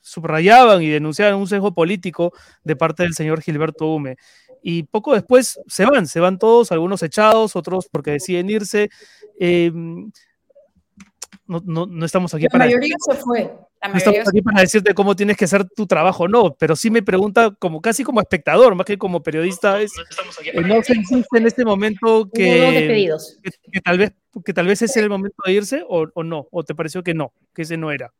subrayaban 0.00 0.82
y 0.82 0.88
denunciaban 0.88 1.36
un 1.36 1.46
sesgo 1.46 1.74
político 1.74 2.32
de 2.62 2.76
parte 2.76 3.02
del 3.02 3.14
señor 3.14 3.40
Gilberto 3.40 3.86
Hume. 3.86 4.16
Y 4.66 4.84
poco 4.84 5.12
después 5.12 5.60
se 5.66 5.84
van, 5.84 6.06
se 6.06 6.20
van 6.20 6.38
todos, 6.38 6.72
algunos 6.72 7.02
echados, 7.02 7.54
otros 7.54 7.86
porque 7.92 8.12
deciden 8.12 8.48
irse. 8.48 8.88
Em, 9.38 10.10
no, 11.46 11.60
no, 11.66 12.06
estamos 12.06 12.32
aquí 12.32 12.44
la 12.44 12.48
para... 12.48 12.64
Mayoría 12.64 12.96
se 12.98 13.14
fue. 13.16 13.52
no 13.86 13.98
estamos 13.98 14.26
aquí 14.26 14.40
para 14.40 14.62
decirte 14.62 14.94
cómo 14.94 15.14
tienes 15.14 15.36
que 15.36 15.44
hacer 15.44 15.68
tu 15.68 15.86
trabajo, 15.86 16.28
no, 16.28 16.54
pero 16.54 16.76
sí 16.76 16.88
me 16.88 17.02
pregunta 17.02 17.54
como 17.58 17.82
casi 17.82 18.04
como 18.04 18.22
espectador, 18.22 18.74
más 18.74 18.86
que 18.86 18.96
como 18.96 19.22
periodista, 19.22 19.82
es, 19.82 19.92
no 20.66 20.82
se 20.82 20.96
insiste 20.96 21.36
en 21.36 21.46
este 21.46 21.66
momento 21.66 22.30
que, 22.32 23.12
que, 23.70 23.80
tal 23.82 23.98
vez, 23.98 24.12
que 24.42 24.54
tal 24.54 24.66
vez 24.66 24.80
ese 24.80 24.98
era 24.98 25.04
el 25.04 25.10
momento 25.10 25.42
de 25.44 25.52
irse 25.52 25.84
o, 25.86 26.06
o 26.14 26.22
no, 26.22 26.48
o 26.50 26.64
te 26.64 26.74
pareció 26.74 27.02
que 27.02 27.12
no, 27.12 27.34
que 27.54 27.62
ese 27.62 27.76
no 27.76 27.92
era. 27.92 28.14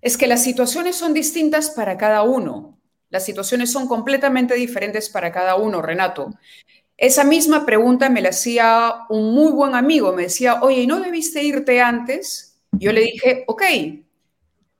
Es 0.00 0.16
que 0.16 0.26
las 0.26 0.42
situaciones 0.42 0.96
son 0.96 1.12
distintas 1.12 1.68
para 1.68 1.98
cada 1.98 2.22
uno. 2.22 2.78
Las 3.08 3.24
situaciones 3.24 3.70
son 3.70 3.86
completamente 3.86 4.54
diferentes 4.54 5.08
para 5.08 5.30
cada 5.30 5.56
uno, 5.56 5.80
Renato. 5.80 6.34
Esa 6.96 7.24
misma 7.24 7.64
pregunta 7.64 8.08
me 8.08 8.22
la 8.22 8.30
hacía 8.30 8.94
un 9.08 9.34
muy 9.34 9.52
buen 9.52 9.74
amigo. 9.74 10.12
Me 10.12 10.24
decía, 10.24 10.62
oye, 10.62 10.86
¿no 10.86 11.00
debiste 11.00 11.42
irte 11.42 11.80
antes? 11.80 12.58
Yo 12.72 12.92
le 12.92 13.02
dije, 13.02 13.44
ok, 13.46 13.62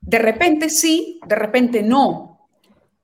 de 0.01 0.19
repente 0.19 0.69
sí, 0.69 1.19
de 1.25 1.35
repente 1.35 1.81
no. 1.83 2.49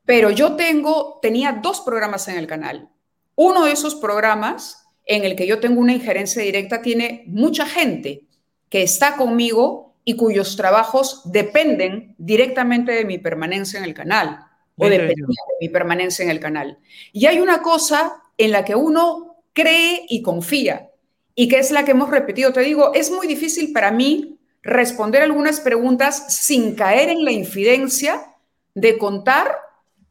Pero 0.06 0.30
yo 0.32 0.56
tengo, 0.56 1.20
tenía 1.22 1.60
dos 1.62 1.82
programas 1.82 2.28
en 2.28 2.38
el 2.38 2.48
canal. 2.48 2.90
Uno 3.36 3.66
de 3.66 3.72
esos 3.72 3.96
programas 3.96 4.88
en 5.06 5.24
el 5.24 5.36
que 5.36 5.48
yo 5.48 5.60
tengo 5.60 5.80
una 5.80 5.94
injerencia 5.94 6.42
directa 6.42 6.82
tiene 6.82 7.24
mucha 7.28 7.66
gente 7.66 8.24
que 8.70 8.84
está 8.84 9.16
conmigo 9.16 9.96
y 10.04 10.16
cuyos 10.18 10.58
trabajos 10.58 11.22
dependen 11.26 12.16
directamente 12.18 12.92
de 12.92 13.06
mi 13.06 13.20
permanencia 13.20 13.80
en 13.80 13.86
el 13.86 13.94
canal 13.94 14.48
o 14.84 14.90
dependían 14.90 15.28
de 15.28 15.56
mi 15.62 15.70
permanencia 15.70 16.24
en 16.24 16.30
el 16.30 16.40
canal. 16.40 16.80
Y 17.12 17.26
hay 17.26 17.40
una 17.40 17.62
cosa 17.62 18.22
en 18.38 18.52
la 18.52 18.66
que 18.66 18.76
uno 18.76 19.38
cree 19.54 20.06
y 20.10 20.22
confía 20.22 20.90
y 21.36 21.48
que 21.48 21.60
es 21.60 21.72
la 21.72 21.86
que 21.86 21.92
hemos 21.92 22.10
repetido. 22.10 22.54
Te 22.54 22.62
digo, 22.62 22.94
es 22.94 23.12
muy 23.12 23.28
difícil 23.28 23.72
para 23.74 23.92
mí 23.92 24.40
responder 24.62 25.22
algunas 25.22 25.60
preguntas 25.60 26.36
sin 26.36 26.76
caer 26.76 27.10
en 27.10 27.26
la 27.26 27.32
infidencia 27.32 28.36
de 28.74 28.98
contar 28.98 29.58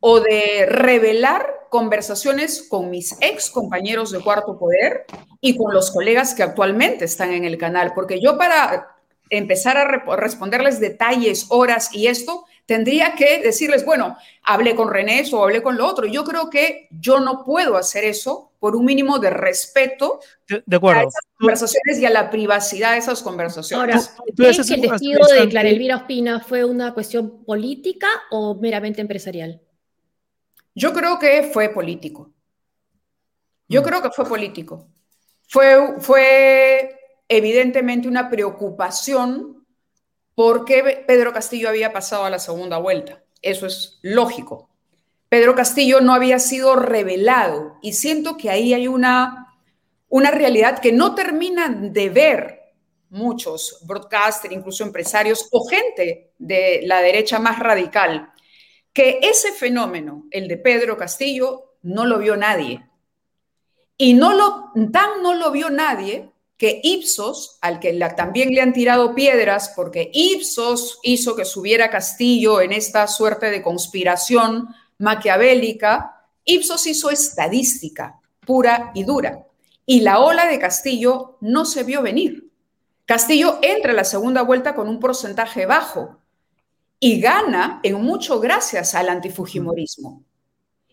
o 0.00 0.20
de 0.20 0.66
revelar 0.66 1.62
conversaciones 1.70 2.66
con 2.68 2.90
mis 2.90 3.16
ex 3.20 3.50
compañeros 3.50 4.10
de 4.10 4.20
Cuarto 4.20 4.58
Poder 4.58 5.06
y 5.40 5.56
con 5.56 5.72
los 5.72 5.90
colegas 5.90 6.34
que 6.34 6.42
actualmente 6.42 7.06
están 7.06 7.32
en 7.32 7.44
el 7.44 7.56
canal, 7.56 7.92
porque 7.94 8.20
yo 8.20 8.36
para 8.36 8.91
empezar 9.32 9.78
a 9.78 10.16
responderles 10.16 10.78
detalles, 10.78 11.46
horas 11.48 11.94
y 11.94 12.06
esto, 12.06 12.44
tendría 12.66 13.14
que 13.14 13.40
decirles, 13.40 13.84
bueno, 13.84 14.16
hablé 14.42 14.76
con 14.76 14.90
René 14.90 15.24
o 15.32 15.42
hablé 15.42 15.62
con 15.62 15.76
lo 15.76 15.86
otro. 15.86 16.06
Yo 16.06 16.22
creo 16.22 16.50
que 16.50 16.88
yo 16.90 17.18
no 17.18 17.44
puedo 17.44 17.76
hacer 17.76 18.04
eso 18.04 18.52
por 18.60 18.76
un 18.76 18.84
mínimo 18.84 19.18
de 19.18 19.30
respeto 19.30 20.20
de, 20.46 20.76
acuerdo. 20.76 21.00
a 21.00 21.04
esas 21.04 21.24
conversaciones 21.38 21.98
y 21.98 22.06
a 22.06 22.10
la 22.10 22.30
privacidad 22.30 22.92
de 22.92 22.98
esas 22.98 23.22
conversaciones. 23.22 24.10
Ahora, 24.16 24.32
¿crees 24.36 24.66
que 24.66 24.74
el 24.74 24.80
despido 24.82 25.26
de 25.26 25.48
Clara 25.48 25.68
Elvira 25.68 25.96
Ospina 25.96 26.40
fue 26.40 26.64
una 26.64 26.92
cuestión 26.92 27.42
política 27.44 28.08
o 28.30 28.54
meramente 28.54 29.00
empresarial? 29.00 29.60
Yo 30.74 30.92
creo 30.92 31.18
que 31.18 31.50
fue 31.52 31.70
político. 31.70 32.30
Yo 33.66 33.80
mm. 33.80 33.84
creo 33.84 34.02
que 34.02 34.10
fue 34.10 34.26
político. 34.26 34.88
Fue, 35.48 36.00
fue 36.00 37.01
evidentemente 37.36 38.08
una 38.08 38.30
preocupación 38.30 39.66
porque 40.34 41.04
Pedro 41.06 41.32
Castillo 41.32 41.68
había 41.68 41.92
pasado 41.92 42.24
a 42.24 42.30
la 42.30 42.38
segunda 42.38 42.78
vuelta. 42.78 43.22
Eso 43.40 43.66
es 43.66 43.98
lógico. 44.02 44.70
Pedro 45.28 45.54
Castillo 45.54 46.00
no 46.00 46.14
había 46.14 46.38
sido 46.38 46.76
revelado 46.76 47.78
y 47.82 47.94
siento 47.94 48.36
que 48.36 48.50
ahí 48.50 48.74
hay 48.74 48.86
una, 48.86 49.54
una 50.08 50.30
realidad 50.30 50.78
que 50.78 50.92
no 50.92 51.14
terminan 51.14 51.92
de 51.92 52.08
ver 52.10 52.60
muchos 53.10 53.78
broadcasters, 53.86 54.54
incluso 54.54 54.84
empresarios 54.84 55.48
o 55.50 55.66
gente 55.68 56.32
de 56.38 56.80
la 56.84 57.02
derecha 57.02 57.38
más 57.38 57.58
radical, 57.58 58.32
que 58.92 59.20
ese 59.22 59.52
fenómeno, 59.52 60.26
el 60.30 60.48
de 60.48 60.56
Pedro 60.56 60.96
Castillo, 60.96 61.76
no 61.82 62.04
lo 62.04 62.18
vio 62.18 62.36
nadie. 62.36 62.88
Y 63.96 64.14
no 64.14 64.32
lo, 64.34 64.72
tan 64.90 65.22
no 65.22 65.34
lo 65.34 65.50
vio 65.50 65.70
nadie 65.70 66.31
que 66.62 66.80
Ipsos, 66.84 67.58
al 67.60 67.80
que 67.80 67.92
también 68.16 68.50
le 68.50 68.60
han 68.60 68.72
tirado 68.72 69.16
piedras 69.16 69.72
porque 69.74 70.12
Ipsos 70.14 71.00
hizo 71.02 71.34
que 71.34 71.44
subiera 71.44 71.90
Castillo 71.90 72.60
en 72.60 72.70
esta 72.70 73.08
suerte 73.08 73.50
de 73.50 73.64
conspiración 73.64 74.68
maquiavélica, 74.98 76.24
Ipsos 76.44 76.86
hizo 76.86 77.10
estadística 77.10 78.20
pura 78.46 78.92
y 78.94 79.02
dura. 79.02 79.44
Y 79.86 80.02
la 80.02 80.20
ola 80.20 80.46
de 80.46 80.60
Castillo 80.60 81.36
no 81.40 81.64
se 81.64 81.82
vio 81.82 82.00
venir. 82.00 82.48
Castillo 83.06 83.58
entra 83.60 83.90
a 83.90 83.96
la 83.96 84.04
segunda 84.04 84.42
vuelta 84.42 84.76
con 84.76 84.88
un 84.88 85.00
porcentaje 85.00 85.66
bajo 85.66 86.20
y 87.00 87.20
gana 87.20 87.80
en 87.82 88.00
mucho 88.00 88.38
gracias 88.38 88.94
al 88.94 89.08
antifujimorismo. 89.08 90.22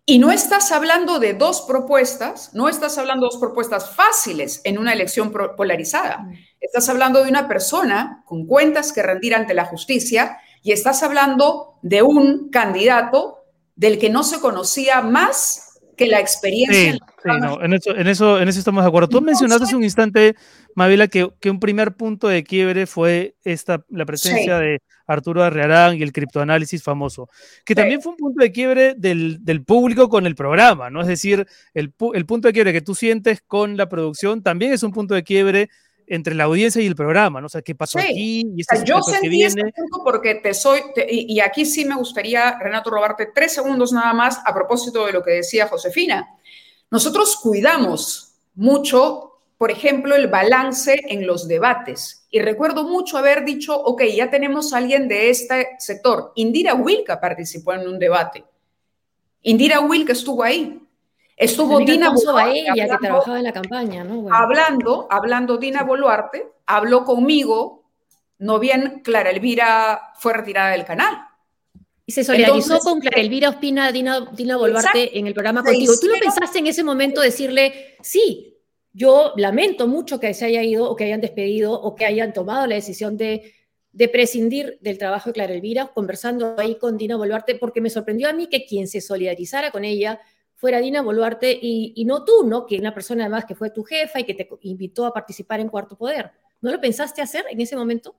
Y 0.09 0.17
no 0.17 0.31
estás 0.31 0.71
hablando 0.71 1.19
de 1.19 1.35
dos 1.35 1.61
propuestas, 1.61 2.49
no 2.55 2.67
estás 2.67 2.97
hablando 2.97 3.27
de 3.27 3.31
dos 3.31 3.39
propuestas 3.39 3.91
fáciles 3.91 4.59
en 4.63 4.79
una 4.79 4.91
elección 4.91 5.31
polarizada. 5.31 6.17
Mm. 6.17 6.33
Estás 6.59 6.89
hablando 6.89 7.23
de 7.23 7.29
una 7.29 7.47
persona 7.47 8.23
con 8.25 8.47
cuentas 8.47 8.91
que 8.91 9.03
rendir 9.03 9.35
ante 9.35 9.53
la 9.53 9.65
justicia 9.65 10.39
y 10.63 10.71
estás 10.71 11.03
hablando 11.03 11.77
de 11.83 12.01
un 12.01 12.49
candidato 12.49 13.43
del 13.75 13.99
que 13.99 14.09
no 14.09 14.23
se 14.23 14.39
conocía 14.39 15.01
más 15.01 15.79
que 15.95 16.07
la 16.07 16.19
experiencia. 16.19 16.93
Sí, 16.93 17.08
no, 17.25 17.61
en, 17.61 17.73
eso, 17.73 17.95
en, 17.95 18.07
eso, 18.07 18.39
en 18.39 18.47
eso 18.47 18.59
estamos 18.59 18.83
de 18.83 18.87
acuerdo. 18.87 19.09
Tú 19.09 19.21
mencionaste 19.21 19.65
hace 19.65 19.75
un 19.75 19.83
instante, 19.83 20.35
Mavila, 20.75 21.07
que, 21.07 21.29
que, 21.39 21.49
un 21.49 21.59
primer 21.59 21.95
punto 21.95 22.27
de 22.27 22.43
quiebre 22.43 22.85
fue 22.85 23.35
esta, 23.43 23.83
la 23.89 24.05
presencia 24.05 24.57
de 24.57 24.81
Arturo 25.07 25.43
Arrearán 25.43 25.97
y 25.97 26.03
el 26.03 26.13
criptoanálisis 26.13 26.83
famoso, 26.83 27.29
que 27.65 27.75
también 27.75 28.01
fue 28.01 28.11
un 28.11 28.17
punto 28.17 28.43
de 28.43 28.51
quiebre 28.51 28.93
del, 28.95 29.43
del, 29.43 29.63
público 29.63 30.07
con 30.07 30.25
el 30.25 30.35
programa, 30.35 30.89
¿no? 30.89 31.01
Es 31.01 31.07
decir, 31.07 31.47
el, 31.73 31.93
el 32.13 32.25
punto 32.25 32.47
de 32.47 32.53
quiebre 32.53 32.73
que 32.73 32.81
tú 32.81 32.95
sientes 32.95 33.41
con 33.45 33.75
la 33.75 33.89
producción 33.89 34.43
también 34.43 34.73
es 34.73 34.83
un 34.83 34.91
punto 34.91 35.15
de 35.15 35.23
quiebre 35.23 35.69
entre 36.09 36.33
la 36.33 36.45
audiencia 36.45 36.81
y 36.81 36.87
el 36.87 36.95
programa, 36.95 37.39
¿no? 37.39 37.45
O 37.45 37.49
sea, 37.49 37.61
¿qué 37.61 37.75
pasó 37.75 37.99
aquí? 37.99 38.43
Y 38.55 38.61
este 38.61 38.83
yo 38.83 39.01
sentí 39.01 39.43
ese 39.43 39.61
punto 39.61 40.01
porque 40.03 40.35
te 40.35 40.53
soy, 40.53 40.81
y, 41.07 41.35
y, 41.35 41.39
aquí 41.39 41.65
sí 41.65 41.85
me 41.85 41.95
gustaría, 41.95 42.57
Renato, 42.59 42.89
robarte 42.89 43.29
tres 43.33 43.53
segundos 43.53 43.93
nada 43.93 44.13
más 44.13 44.39
a 44.43 44.53
propósito 44.53 45.05
de 45.05 45.13
lo 45.13 45.23
que 45.23 45.31
decía 45.31 45.67
Josefina. 45.67 46.27
Nosotros 46.91 47.37
cuidamos 47.37 48.35
mucho, 48.55 49.39
por 49.57 49.71
ejemplo, 49.71 50.15
el 50.15 50.27
balance 50.27 51.01
en 51.07 51.27
los 51.27 51.47
debates. 51.47 52.25
Y 52.31 52.39
recuerdo 52.39 52.83
mucho 52.83 53.17
haber 53.17 53.45
dicho, 53.45 53.79
ok, 53.79 54.03
ya 54.15 54.29
tenemos 54.29 54.73
a 54.73 54.77
alguien 54.77 55.07
de 55.07 55.29
este 55.29 55.69
sector. 55.79 56.31
Indira 56.35 56.73
Wilka 56.73 57.19
participó 57.19 57.73
en 57.73 57.87
un 57.87 57.99
debate. 57.99 58.43
Indira 59.43 59.79
Wilka 59.79 60.13
estuvo 60.13 60.43
ahí. 60.43 60.81
Estuvo 61.37 61.79
Dina 61.79 62.09
Boluarte. 62.09 62.59
Ella, 62.59 62.97
que 62.97 62.97
trabajaba 62.97 63.37
en 63.37 63.43
la 63.45 63.53
campaña, 63.53 64.03
¿no? 64.03 64.27
Hablando, 64.33 65.07
hablando 65.09 65.57
Dina 65.57 65.83
Boluarte, 65.83 66.51
habló 66.65 67.05
conmigo, 67.05 67.85
no 68.39 68.59
bien 68.59 69.01
Clara 69.05 69.29
Elvira 69.29 70.11
fue 70.17 70.33
retirada 70.33 70.71
del 70.71 70.83
canal. 70.83 71.28
Y 72.09 72.11
se 72.11 72.23
solidarizó 72.23 72.79
con 72.79 72.99
Clara 72.99 73.21
Elvira 73.21 73.49
Ospina, 73.49 73.91
Dina, 73.91 74.27
Dina 74.35 74.57
Boluarte 74.57 75.19
en 75.19 75.27
el 75.27 75.35
programa 75.35 75.63
contigo. 75.63 75.93
¿Tú 76.01 76.07
no 76.07 76.15
pensaste 76.19 76.57
en 76.57 76.65
ese 76.65 76.83
momento 76.83 77.21
decirle, 77.21 77.97
sí, 78.01 78.57
yo 78.91 79.31
lamento 79.35 79.87
mucho 79.87 80.19
que 80.19 80.33
se 80.33 80.45
haya 80.45 80.63
ido 80.63 80.89
o 80.89 80.95
que 80.95 81.03
hayan 81.03 81.21
despedido 81.21 81.71
o 81.71 81.93
que 81.93 82.07
hayan 82.07 82.33
tomado 82.33 82.65
la 82.65 82.73
decisión 82.73 83.15
de, 83.15 83.53
de 83.91 84.07
prescindir 84.07 84.79
del 84.81 84.97
trabajo 84.97 85.29
de 85.29 85.33
Clara 85.35 85.53
Elvira, 85.53 85.91
conversando 85.93 86.55
ahí 86.57 86.79
con 86.79 86.97
Dina 86.97 87.15
Boluarte, 87.15 87.53
porque 87.53 87.79
me 87.79 87.91
sorprendió 87.91 88.27
a 88.27 88.33
mí 88.33 88.47
que 88.47 88.65
quien 88.65 88.87
se 88.87 89.01
solidarizara 89.01 89.69
con 89.69 89.85
ella 89.85 90.19
fuera 90.55 90.79
Dina 90.79 91.03
Boluarte 91.03 91.59
y, 91.61 92.03
no 92.05 92.25
tú, 92.25 92.43
¿no? 92.43 92.65
Que 92.65 92.79
una 92.79 92.91
persona 92.91 93.25
además 93.25 93.45
que 93.45 93.53
fue 93.53 93.69
tu 93.69 93.83
jefa 93.83 94.19
y 94.19 94.23
que 94.23 94.33
te 94.33 94.49
invitó 94.61 95.05
a 95.05 95.13
participar 95.13 95.59
en 95.59 95.69
Cuarto 95.69 95.95
Poder. 95.95 96.31
¿No 96.59 96.71
lo 96.71 96.81
pensaste 96.81 97.21
hacer 97.21 97.45
en 97.51 97.61
ese 97.61 97.75
momento? 97.75 98.15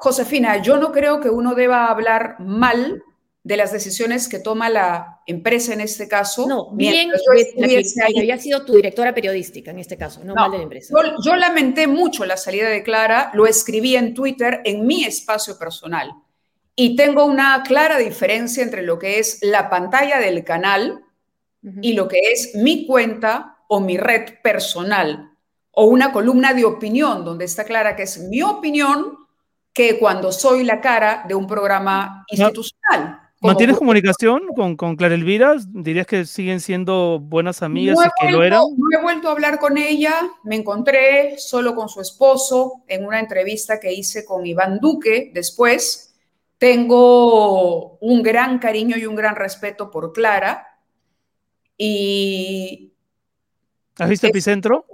Josefina, 0.00 0.62
yo 0.62 0.78
no 0.78 0.92
creo 0.92 1.20
que 1.20 1.28
uno 1.28 1.54
deba 1.54 1.86
hablar 1.86 2.36
mal 2.40 3.02
de 3.42 3.56
las 3.56 3.72
decisiones 3.72 4.28
que 4.28 4.38
toma 4.38 4.70
la 4.70 5.20
empresa 5.26 5.74
en 5.74 5.80
este 5.80 6.08
caso. 6.08 6.46
No, 6.46 6.70
bien, 6.72 7.10
yo 7.10 8.18
había 8.18 8.38
sido 8.38 8.64
tu 8.64 8.74
directora 8.74 9.14
periodística 9.14 9.70
en 9.70 9.78
este 9.78 9.98
caso, 9.98 10.22
no, 10.24 10.34
mal 10.34 10.50
de 10.50 10.58
la 10.58 10.62
empresa. 10.64 10.94
yo, 11.24 11.36
lamenté 11.36 11.86
mucho 11.86 12.24
la 12.24 12.36
salida 12.36 12.68
de 12.68 12.82
Clara, 12.82 13.30
lo 13.34 13.46
escribí 13.46 13.94
en 13.94 14.14
Twitter 14.14 14.62
en 14.64 14.86
mi 14.86 15.04
espacio 15.04 15.58
personal. 15.58 16.12
Y 16.74 16.96
tengo 16.96 17.26
una 17.26 17.62
clara 17.62 17.98
diferencia 17.98 18.62
entre 18.62 18.82
lo 18.82 18.98
que 18.98 19.18
es 19.18 19.40
la 19.42 19.68
pantalla 19.68 20.18
del 20.18 20.44
canal 20.44 21.04
y 21.82 21.92
lo 21.92 22.08
que 22.08 22.20
es 22.32 22.54
mi 22.54 22.86
cuenta 22.86 23.58
o 23.68 23.80
mi 23.80 23.98
red 23.98 24.40
personal 24.42 25.30
o 25.72 25.84
una 25.84 26.10
columna 26.10 26.54
de 26.54 26.64
opinión 26.64 27.22
donde 27.22 27.44
está 27.44 27.64
clara 27.64 27.96
que 27.96 28.04
es 28.04 28.18
mi 28.18 28.40
opinión 28.40 29.18
que 29.72 29.98
cuando 29.98 30.32
soy 30.32 30.64
la 30.64 30.80
cara 30.80 31.24
de 31.28 31.34
un 31.34 31.46
programa 31.46 32.24
institucional. 32.28 33.20
¿Mantienes 33.42 33.78
comunicación 33.78 34.42
con, 34.54 34.76
con 34.76 34.96
Clara 34.96 35.14
Elvira? 35.14 35.56
¿Dirías 35.68 36.06
que 36.06 36.26
siguen 36.26 36.60
siendo 36.60 37.18
buenas 37.20 37.62
amigas 37.62 37.96
no 37.96 38.04
y 38.04 38.08
que 38.20 38.32
lo 38.32 38.42
eran? 38.42 38.60
No 38.76 38.98
he 38.98 39.02
vuelto 39.02 39.28
a 39.28 39.32
hablar 39.32 39.58
con 39.58 39.78
ella, 39.78 40.14
me 40.44 40.56
encontré 40.56 41.38
solo 41.38 41.74
con 41.74 41.88
su 41.88 42.02
esposo 42.02 42.82
en 42.86 43.06
una 43.06 43.18
entrevista 43.18 43.80
que 43.80 43.94
hice 43.94 44.26
con 44.26 44.44
Iván 44.44 44.78
Duque 44.78 45.30
después. 45.32 46.14
Tengo 46.58 47.96
un 48.00 48.22
gran 48.22 48.58
cariño 48.58 48.98
y 48.98 49.06
un 49.06 49.14
gran 49.14 49.34
respeto 49.36 49.90
por 49.90 50.12
Clara. 50.12 50.66
Y... 51.78 52.92
¿Has 53.98 54.10
visto 54.10 54.26
Epicentro? 54.26 54.84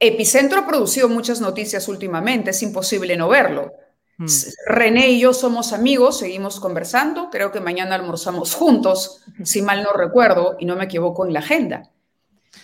Epicentro 0.00 0.60
ha 0.60 0.66
producido 0.66 1.08
muchas 1.08 1.40
noticias 1.40 1.88
últimamente, 1.88 2.50
es 2.50 2.62
imposible 2.62 3.16
no 3.16 3.28
verlo. 3.28 3.72
Mm. 4.18 4.26
René 4.66 5.08
y 5.10 5.20
yo 5.20 5.32
somos 5.32 5.72
amigos, 5.72 6.18
seguimos 6.18 6.60
conversando, 6.60 7.30
creo 7.30 7.52
que 7.52 7.60
mañana 7.60 7.94
almorzamos 7.94 8.54
juntos, 8.54 9.22
si 9.44 9.62
mal 9.62 9.82
no 9.82 9.92
recuerdo 9.92 10.56
y 10.58 10.66
no 10.66 10.76
me 10.76 10.84
equivoco 10.84 11.26
en 11.26 11.32
la 11.32 11.40
agenda. 11.40 11.90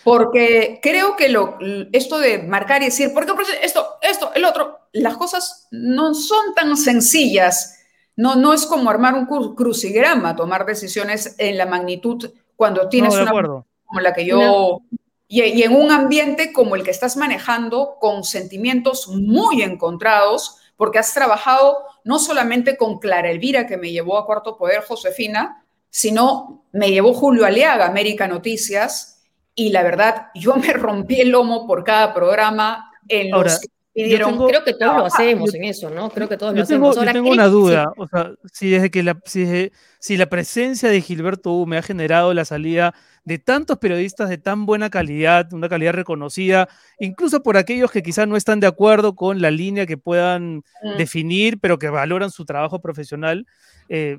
Porque 0.03 0.80
creo 0.82 1.16
que 1.16 1.28
lo, 1.28 1.59
esto 1.93 2.18
de 2.18 2.39
marcar 2.43 2.82
y 2.82 2.87
decir, 2.87 3.12
¿por 3.12 3.24
qué 3.24 3.32
esto, 3.62 3.87
esto, 4.03 4.32
el 4.35 4.45
otro? 4.45 4.80
Las 4.93 5.16
cosas 5.16 5.68
no 5.70 6.14
son 6.14 6.55
tan 6.55 6.76
sencillas. 6.76 7.78
No, 8.16 8.37
no 8.37 8.53
es 8.53 8.66
como 8.66 8.91
armar 8.91 9.14
un 9.14 9.26
crucigrama, 9.55 10.37
tomar 10.37 10.66
decisiones 10.66 11.35
en 11.39 11.57
la 11.57 11.66
magnitud 11.66 12.30
cuando 12.57 12.89
tienes 12.89 13.14
una 13.14 13.30
como 13.30 14.01
la 14.01 14.12
que 14.12 14.24
yo 14.24 14.82
y, 15.27 15.43
y, 15.43 15.62
en 15.62 15.75
un 15.75 15.91
ambiente 15.91 16.53
como 16.53 16.77
el 16.77 16.83
que 16.83 16.91
estás 16.91 17.16
manejando 17.16 17.97
con 18.01 18.25
sentimientos 18.25 19.09
muy 19.09 19.62
encontrados 19.62 20.59
porque 20.77 20.99
has 20.99 21.14
trabajado 21.14 21.85
no 22.05 22.18
solamente 22.18 22.77
con 22.77 22.99
Clara 22.99 23.31
Elvira, 23.31 23.66
que 23.66 23.77
me 23.77 23.91
llevó 23.91 24.18
a 24.18 24.27
Cuarto 24.27 24.57
Poder, 24.57 24.83
Josefina, 24.83 25.64
sino 25.91 26.66
me 26.72 26.91
llevó 26.91 27.14
Julio 27.14 27.47
Aliaga, 27.47 27.87
América 27.87 28.27
Noticias, 28.27 29.14
y 29.55 29.70
la 29.70 29.83
verdad, 29.83 30.29
yo 30.35 30.57
me 30.57 30.72
rompí 30.72 31.20
el 31.20 31.31
lomo 31.31 31.66
por 31.66 31.85
cada 31.85 32.12
programa 32.12 32.91
en 33.09 33.31
los 33.31 33.61
que 33.61 33.68
pidieron. 33.95 34.47
creo 34.47 34.65
que 34.65 34.75
todos 34.75 34.97
lo 34.97 35.07
hacemos 35.07 35.55
en 35.55 35.65
eso, 35.65 35.89
¿no? 35.89 36.11
Creo 36.11 36.29
que 36.29 36.37
todos 36.37 36.55
lo 36.55 36.67
tengo, 36.67 36.91
hacemos. 36.91 37.07
yo 37.07 37.13
tengo 37.13 37.31
una 37.31 37.47
duda, 37.47 37.93
o 37.97 38.07
sea, 38.09 38.33
si 38.53 38.71
desde 38.71 38.91
que 38.91 39.03
la, 39.03 39.19
si, 39.25 39.71
si 39.99 40.17
la 40.17 40.27
presencia 40.27 40.91
de 40.91 41.01
Gilberto 41.01 41.65
me 41.65 41.79
ha 41.79 41.83
generado 41.83 42.35
la 42.35 42.45
salida 42.45 42.95
de 43.25 43.39
tantos 43.39 43.79
periodistas 43.79 44.29
de 44.29 44.39
tan 44.39 44.67
buena 44.67 44.91
calidad, 44.91 45.53
una 45.53 45.69
calidad 45.69 45.95
reconocida, 45.95 46.69
incluso 46.99 47.43
por 47.43 47.57
aquellos 47.57 47.91
que 47.91 48.03
quizás 48.03 48.29
no 48.29 48.37
están 48.37 48.61
de 48.61 48.67
acuerdo 48.67 49.15
con 49.15 49.41
la 49.41 49.51
línea 49.51 49.87
que 49.87 49.97
puedan 49.97 50.57
mm. 50.83 50.97
definir, 50.99 51.59
pero 51.61 51.79
que 51.79 51.89
valoran 51.89 52.31
su 52.31 52.45
trabajo 52.45 52.81
profesional. 52.81 53.47
Eh, 53.89 54.19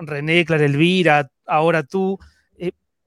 René, 0.00 0.44
Clara 0.44 0.64
Elvira, 0.64 1.30
ahora 1.46 1.82
tú. 1.82 2.18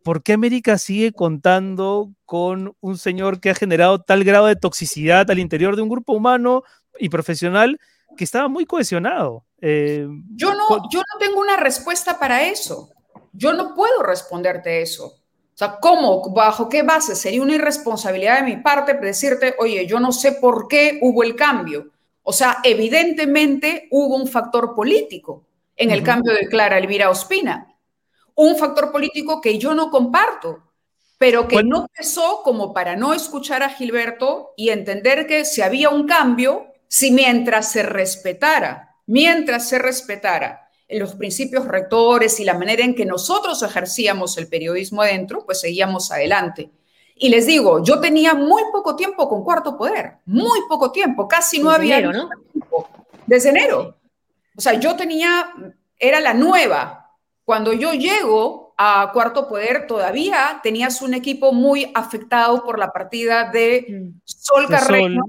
¿Por 0.03 0.23
qué 0.23 0.33
América 0.33 0.77
sigue 0.77 1.11
contando 1.11 2.11
con 2.25 2.75
un 2.79 2.97
señor 2.97 3.39
que 3.39 3.51
ha 3.51 3.55
generado 3.55 4.01
tal 4.01 4.23
grado 4.23 4.47
de 4.47 4.55
toxicidad 4.55 5.29
al 5.29 5.39
interior 5.39 5.75
de 5.75 5.81
un 5.81 5.89
grupo 5.89 6.13
humano 6.13 6.63
y 6.99 7.09
profesional 7.09 7.79
que 8.17 8.23
estaba 8.23 8.47
muy 8.47 8.65
cohesionado? 8.65 9.45
Eh, 9.61 10.07
yo, 10.35 10.53
no, 10.53 10.89
yo 10.91 10.99
no 10.99 11.19
tengo 11.19 11.39
una 11.39 11.57
respuesta 11.57 12.17
para 12.17 12.47
eso. 12.47 12.89
Yo 13.33 13.53
no 13.53 13.75
puedo 13.75 14.01
responderte 14.03 14.81
eso. 14.81 15.05
O 15.05 15.57
sea, 15.57 15.77
¿cómo? 15.79 16.33
¿Bajo 16.33 16.67
qué 16.67 16.81
base? 16.81 17.15
Sería 17.15 17.41
una 17.41 17.55
irresponsabilidad 17.55 18.37
de 18.37 18.55
mi 18.55 18.57
parte 18.57 18.95
decirte, 18.95 19.55
oye, 19.59 19.85
yo 19.85 19.99
no 19.99 20.11
sé 20.11 20.33
por 20.33 20.67
qué 20.67 20.97
hubo 21.01 21.23
el 21.23 21.35
cambio. 21.35 21.91
O 22.23 22.33
sea, 22.33 22.57
evidentemente 22.63 23.87
hubo 23.91 24.15
un 24.15 24.27
factor 24.27 24.73
político 24.75 25.45
en 25.75 25.91
el 25.91 26.03
cambio 26.03 26.33
de 26.33 26.47
Clara 26.47 26.77
Elvira 26.77 27.09
Ospina. 27.09 27.70
Un 28.41 28.57
factor 28.57 28.91
político 28.91 29.39
que 29.39 29.59
yo 29.59 29.75
no 29.75 29.91
comparto, 29.91 30.63
pero 31.19 31.47
que 31.47 31.61
no 31.63 31.87
pesó 31.95 32.41
como 32.43 32.73
para 32.73 32.95
no 32.95 33.13
escuchar 33.13 33.61
a 33.61 33.69
Gilberto 33.69 34.53
y 34.57 34.69
entender 34.69 35.27
que 35.27 35.45
si 35.45 35.61
había 35.61 35.89
un 35.89 36.07
cambio, 36.07 36.65
si 36.87 37.11
mientras 37.11 37.71
se 37.71 37.83
respetara, 37.83 38.95
mientras 39.05 39.69
se 39.69 39.77
respetara 39.77 40.67
los 40.89 41.13
principios 41.13 41.67
rectores 41.67 42.39
y 42.39 42.43
la 42.43 42.57
manera 42.57 42.83
en 42.83 42.95
que 42.95 43.05
nosotros 43.05 43.61
ejercíamos 43.61 44.35
el 44.39 44.47
periodismo 44.47 45.03
adentro, 45.03 45.45
pues 45.45 45.61
seguíamos 45.61 46.11
adelante. 46.11 46.71
Y 47.15 47.29
les 47.29 47.45
digo, 47.45 47.83
yo 47.83 47.99
tenía 47.99 48.33
muy 48.33 48.63
poco 48.71 48.95
tiempo 48.95 49.29
con 49.29 49.43
Cuarto 49.43 49.77
Poder, 49.77 50.15
muy 50.25 50.61
poco 50.67 50.91
tiempo, 50.91 51.27
casi 51.27 51.59
no 51.59 51.69
había 51.69 51.99
enero, 51.99 52.11
¿no? 52.11 52.29
Tiempo, 52.51 52.89
desde 53.27 53.49
enero. 53.49 53.99
O 54.57 54.61
sea, 54.61 54.73
yo 54.73 54.95
tenía, 54.95 55.53
era 55.99 56.19
la 56.19 56.33
nueva. 56.33 57.00
Cuando 57.45 57.73
yo 57.73 57.93
llego 57.93 58.73
a 58.77 59.11
Cuarto 59.13 59.47
Poder, 59.47 59.87
todavía 59.87 60.59
tenías 60.63 61.01
un 61.01 61.13
equipo 61.13 61.53
muy 61.53 61.91
afectado 61.93 62.63
por 62.63 62.79
la 62.79 62.91
partida 62.91 63.49
de 63.51 63.85
mm. 63.89 64.21
Sol 64.25 64.67
Carreño 64.67 65.23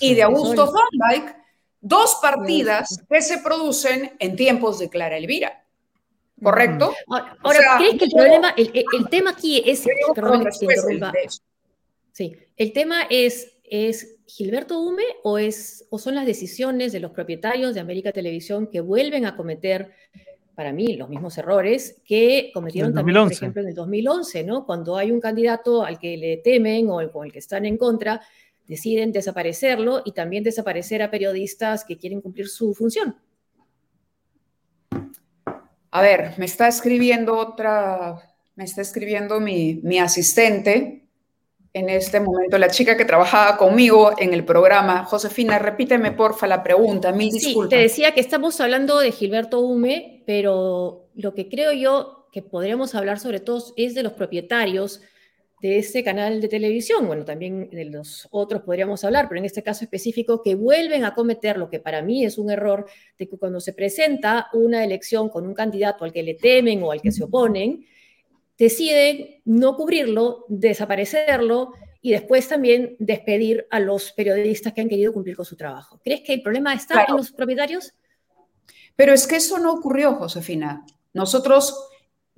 y 0.00 0.14
de 0.14 0.22
Augusto 0.22 0.72
Thorndike, 0.72 1.44
Dos 1.86 2.18
partidas 2.22 2.98
que 3.10 3.20
se 3.20 3.36
producen 3.42 4.16
en 4.18 4.36
tiempos 4.36 4.78
de 4.78 4.88
Clara 4.88 5.18
Elvira. 5.18 5.66
¿Correcto? 6.42 6.94
Ahora, 7.42 7.76
¿crees 7.76 7.98
que 7.98 8.06
el 8.06 8.10
problema, 8.10 8.54
el, 8.56 9.08
tema 9.10 9.32
aquí 9.32 9.62
es, 9.66 9.84
perdón 10.14 10.46
Sí, 12.10 12.36
el 12.56 12.72
tema 12.72 13.02
es, 13.10 13.58
es 13.64 14.16
Gilberto 14.26 14.80
Hume 14.80 15.04
o, 15.24 15.36
es, 15.36 15.86
o 15.90 15.98
son 15.98 16.14
las 16.14 16.24
decisiones 16.24 16.90
de 16.92 17.00
los 17.00 17.10
propietarios 17.10 17.74
de 17.74 17.80
América 17.80 18.12
Televisión 18.12 18.66
que 18.68 18.80
vuelven 18.80 19.26
a 19.26 19.36
cometer, 19.36 19.94
para 20.54 20.72
mí, 20.72 20.96
los 20.96 21.08
mismos 21.08 21.36
errores 21.38 22.00
que 22.04 22.50
cometieron 22.54 22.94
también, 22.94 23.24
por 23.24 23.32
ejemplo, 23.32 23.62
en 23.62 23.68
el 23.68 23.74
2011, 23.74 24.44
¿no? 24.44 24.64
Cuando 24.64 24.96
hay 24.96 25.10
un 25.10 25.20
candidato 25.20 25.84
al 25.84 25.98
que 25.98 26.16
le 26.16 26.36
temen 26.38 26.88
o 26.90 27.10
con 27.10 27.26
el 27.26 27.32
que 27.32 27.38
están 27.40 27.64
en 27.64 27.76
contra, 27.76 28.20
deciden 28.66 29.12
desaparecerlo 29.12 30.02
y 30.04 30.12
también 30.12 30.44
desaparecer 30.44 31.02
a 31.02 31.10
periodistas 31.10 31.84
que 31.84 31.98
quieren 31.98 32.20
cumplir 32.20 32.48
su 32.48 32.74
función. 32.74 33.16
A 35.90 36.02
ver, 36.02 36.34
me 36.38 36.44
está 36.44 36.68
escribiendo 36.68 37.36
otra, 37.36 38.16
me 38.56 38.64
está 38.64 38.80
escribiendo 38.82 39.40
mi, 39.40 39.80
mi 39.82 39.98
asistente 39.98 41.03
en 41.74 41.88
este 41.88 42.20
momento, 42.20 42.56
la 42.56 42.68
chica 42.68 42.96
que 42.96 43.04
trabajaba 43.04 43.56
conmigo 43.56 44.12
en 44.18 44.32
el 44.32 44.44
programa. 44.44 45.04
Josefina, 45.04 45.58
repíteme 45.58 46.12
porfa 46.12 46.46
la 46.46 46.62
pregunta, 46.62 47.10
mil 47.10 47.32
sí, 47.32 47.52
Te 47.68 47.76
decía 47.76 48.14
que 48.14 48.20
estamos 48.20 48.60
hablando 48.60 49.00
de 49.00 49.10
Gilberto 49.10 49.58
Hume, 49.58 50.22
pero 50.24 51.08
lo 51.16 51.34
que 51.34 51.48
creo 51.48 51.72
yo 51.72 52.28
que 52.30 52.42
podríamos 52.42 52.94
hablar 52.94 53.18
sobre 53.18 53.40
todo 53.40 53.74
es 53.76 53.94
de 53.94 54.04
los 54.04 54.12
propietarios 54.12 55.00
de 55.60 55.78
ese 55.78 56.04
canal 56.04 56.40
de 56.40 56.48
televisión, 56.48 57.06
bueno, 57.06 57.24
también 57.24 57.70
de 57.70 57.86
los 57.86 58.28
otros 58.30 58.62
podríamos 58.62 59.02
hablar, 59.02 59.28
pero 59.28 59.40
en 59.40 59.46
este 59.46 59.62
caso 59.62 59.84
específico, 59.84 60.42
que 60.42 60.54
vuelven 60.54 61.04
a 61.04 61.14
cometer 61.14 61.56
lo 61.56 61.70
que 61.70 61.80
para 61.80 62.02
mí 62.02 62.24
es 62.24 62.38
un 62.38 62.50
error, 62.50 62.86
de 63.18 63.28
que 63.28 63.36
cuando 63.36 63.60
se 63.60 63.72
presenta 63.72 64.48
una 64.52 64.84
elección 64.84 65.28
con 65.28 65.46
un 65.46 65.54
candidato 65.54 66.04
al 66.04 66.12
que 66.12 66.22
le 66.22 66.34
temen 66.34 66.82
o 66.82 66.92
al 66.92 67.00
que 67.00 67.10
se 67.10 67.24
oponen, 67.24 67.86
deciden 68.58 69.42
no 69.44 69.76
cubrirlo, 69.76 70.44
desaparecerlo 70.48 71.72
y 72.00 72.12
después 72.12 72.48
también 72.48 72.96
despedir 72.98 73.66
a 73.70 73.80
los 73.80 74.12
periodistas 74.12 74.72
que 74.72 74.82
han 74.82 74.88
querido 74.88 75.12
cumplir 75.12 75.36
con 75.36 75.44
su 75.44 75.56
trabajo. 75.56 76.00
¿Crees 76.04 76.20
que 76.20 76.34
el 76.34 76.42
problema 76.42 76.74
está 76.74 77.04
en 77.08 77.16
los 77.16 77.30
propietarios? 77.30 77.94
Pero 78.96 79.12
es 79.12 79.26
que 79.26 79.36
eso 79.36 79.58
no 79.58 79.72
ocurrió, 79.72 80.14
Josefina. 80.14 80.84
Nosotros, 81.14 81.88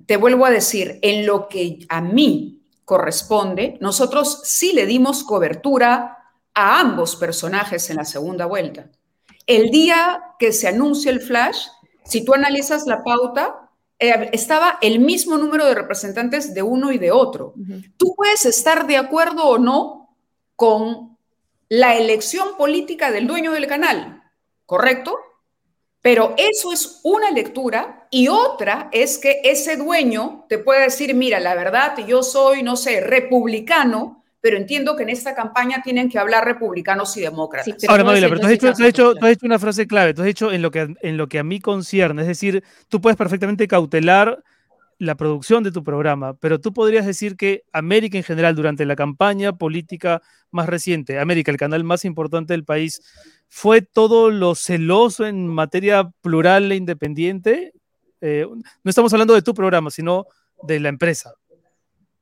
te 0.05 0.17
vuelvo 0.17 0.45
a 0.45 0.51
decir, 0.51 0.99
en 1.01 1.25
lo 1.25 1.47
que 1.47 1.79
a 1.89 2.01
mí 2.01 2.61
corresponde, 2.85 3.77
nosotros 3.81 4.41
sí 4.45 4.71
le 4.71 4.85
dimos 4.85 5.23
cobertura 5.23 6.17
a 6.53 6.79
ambos 6.79 7.15
personajes 7.17 7.89
en 7.89 7.97
la 7.97 8.05
segunda 8.05 8.45
vuelta. 8.45 8.89
El 9.45 9.69
día 9.69 10.23
que 10.39 10.53
se 10.53 10.67
anuncia 10.67 11.11
el 11.11 11.21
flash, 11.21 11.67
si 12.05 12.23
tú 12.23 12.33
analizas 12.33 12.87
la 12.87 13.03
pauta, 13.03 13.66
eh, 13.99 14.29
estaba 14.31 14.77
el 14.81 14.99
mismo 14.99 15.37
número 15.37 15.65
de 15.65 15.73
representantes 15.73 16.53
de 16.53 16.61
uno 16.61 16.91
y 16.91 16.97
de 16.97 17.11
otro. 17.11 17.53
Tú 17.97 18.13
puedes 18.15 18.45
estar 18.45 18.85
de 18.85 18.97
acuerdo 18.97 19.45
o 19.45 19.57
no 19.57 20.15
con 20.55 21.17
la 21.69 21.95
elección 21.97 22.57
política 22.57 23.11
del 23.11 23.27
dueño 23.27 23.51
del 23.51 23.67
canal, 23.67 24.23
¿correcto? 24.65 25.17
Pero 26.01 26.35
eso 26.37 26.71
es 26.71 27.01
una 27.03 27.31
lectura 27.31 28.07
y 28.11 28.27
otra 28.27 28.89
es 28.91 29.17
que 29.17 29.41
ese 29.43 29.77
dueño 29.77 30.45
te 30.47 30.59
puede 30.59 30.83
decir, 30.83 31.13
mira, 31.13 31.39
la 31.39 31.55
verdad, 31.55 31.97
yo 32.05 32.23
soy, 32.23 32.63
no 32.63 32.77
sé, 32.77 33.01
republicano, 33.01 34.23
pero 34.47 34.55
entiendo 34.55 34.95
que 34.95 35.03
en 35.03 35.09
esta 35.09 35.35
campaña 35.35 35.81
tienen 35.83 36.07
que 36.07 36.17
hablar 36.17 36.45
republicanos 36.45 37.17
y 37.17 37.19
demócratas. 37.19 37.75
Ahora, 37.89 38.05
Mavila, 38.05 38.29
pero 38.29 38.39
tú 38.39 38.45
has, 38.45 38.51
dicho, 38.53 38.69
has, 38.69 38.77
dicho, 38.77 39.13
tú 39.13 39.25
has, 39.25 39.31
dicho, 39.31 39.45
una 39.45 39.59
frase 39.59 39.85
clave, 39.87 40.13
tú 40.13 40.21
has 40.21 40.25
dicho 40.25 40.53
en 40.53 40.61
lo, 40.61 40.71
que, 40.71 40.95
en 41.01 41.17
lo 41.17 41.27
que 41.27 41.39
a 41.39 41.43
mí 41.43 41.59
concierne, 41.59 42.21
es 42.21 42.29
decir, 42.29 42.63
tú 42.87 43.01
puedes 43.01 43.17
perfectamente 43.17 43.67
cautelar 43.67 44.41
la 44.99 45.15
producción 45.15 45.65
de 45.65 45.73
tu 45.73 45.83
programa, 45.83 46.35
pero 46.35 46.61
tú 46.61 46.71
podrías 46.71 47.05
decir 47.05 47.35
que 47.35 47.65
América 47.73 48.17
en 48.17 48.23
general, 48.23 48.55
durante 48.55 48.85
la 48.85 48.95
campaña 48.95 49.51
política 49.51 50.21
más 50.49 50.67
reciente, 50.67 51.19
América, 51.19 51.51
el 51.51 51.57
canal 51.57 51.83
más 51.83 52.05
importante 52.05 52.53
del 52.53 52.63
país, 52.63 53.01
fue 53.49 53.81
todo 53.81 54.31
lo 54.31 54.55
celoso 54.55 55.25
en 55.25 55.45
materia 55.45 56.09
plural 56.21 56.71
e 56.71 56.77
independiente. 56.77 57.73
Eh, 58.21 58.47
no 58.49 58.89
estamos 58.89 59.11
hablando 59.11 59.33
de 59.33 59.41
tu 59.41 59.53
programa, 59.53 59.91
sino 59.91 60.25
de 60.63 60.79
la 60.79 60.87
empresa 60.87 61.33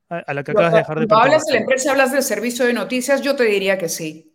a, 0.10 0.34
la 0.34 0.44
que 0.44 0.52
acabas 0.52 0.72
de 0.72 0.78
dejar 0.80 1.00
de 1.00 1.08
Cuando 1.08 1.26
hablas 1.26 1.46
de 1.46 1.54
la 1.54 1.60
empresa, 1.60 1.92
hablas 1.92 2.12
del 2.12 2.24
servicio 2.24 2.66
de 2.66 2.74
noticias, 2.74 3.22
yo 3.22 3.36
te 3.36 3.44
diría 3.44 3.78
que 3.78 3.90
sí. 3.90 4.32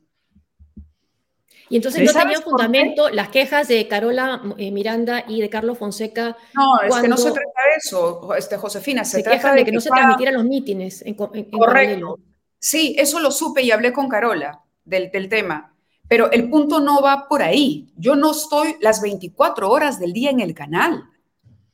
Y 1.68 1.76
entonces 1.76 2.02
no 2.02 2.20
tenían 2.20 2.42
fundamento 2.42 3.10
las 3.10 3.28
quejas 3.28 3.68
de 3.68 3.86
Carola 3.86 4.42
eh, 4.58 4.72
Miranda 4.72 5.24
y 5.28 5.40
de 5.40 5.48
Carlos 5.48 5.78
Fonseca. 5.78 6.36
No, 6.52 6.80
es 6.82 6.96
que 6.96 7.06
no 7.06 7.16
se 7.16 7.30
trata 7.30 7.60
de 7.70 7.76
eso, 7.78 8.34
este, 8.34 8.56
Josefina. 8.56 9.04
Se, 9.04 9.22
trata 9.22 9.54
de 9.54 9.64
que, 9.64 9.70
no 9.70 9.80
se 9.80 9.88
transmitieran 9.88 10.34
los 10.34 10.44
mítines 10.44 11.00
en, 11.02 11.14
Correcto. 11.14 12.18
sí, 12.58 12.96
eso 12.98 13.20
lo 13.20 13.30
supe 13.30 13.62
y 13.62 13.70
hablé 13.70 13.92
con 13.92 14.08
Carola 14.08 14.60
del, 14.84 15.12
del 15.12 15.28
tema. 15.28 15.72
Pero 16.08 16.32
el 16.32 16.50
punto 16.50 16.80
no 16.80 17.00
va 17.00 17.28
por 17.28 17.40
ahí. 17.40 17.92
Yo 17.96 18.16
no 18.16 18.32
estoy 18.32 18.74
las 18.80 19.00
24 19.00 19.70
horas 19.70 20.00
del 20.00 20.12
día 20.12 20.30
en 20.30 20.40
el 20.40 20.54
canal. 20.54 21.04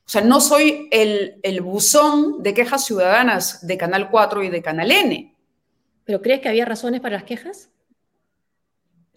O 0.07 0.09
sea, 0.09 0.21
no 0.21 0.39
soy 0.39 0.87
el, 0.91 1.37
el 1.43 1.59
buzón 1.59 2.41
de 2.41 2.53
quejas 2.53 2.85
ciudadanas 2.85 3.67
de 3.67 3.77
Canal 3.77 4.09
4 4.09 4.41
y 4.43 4.49
de 4.49 4.61
Canal 4.61 4.89
N. 4.89 5.35
¿Pero 6.05 6.21
crees 6.21 6.39
que 6.39 6.47
había 6.47 6.63
razones 6.63 7.01
para 7.01 7.17
las 7.17 7.25
quejas? 7.25 7.69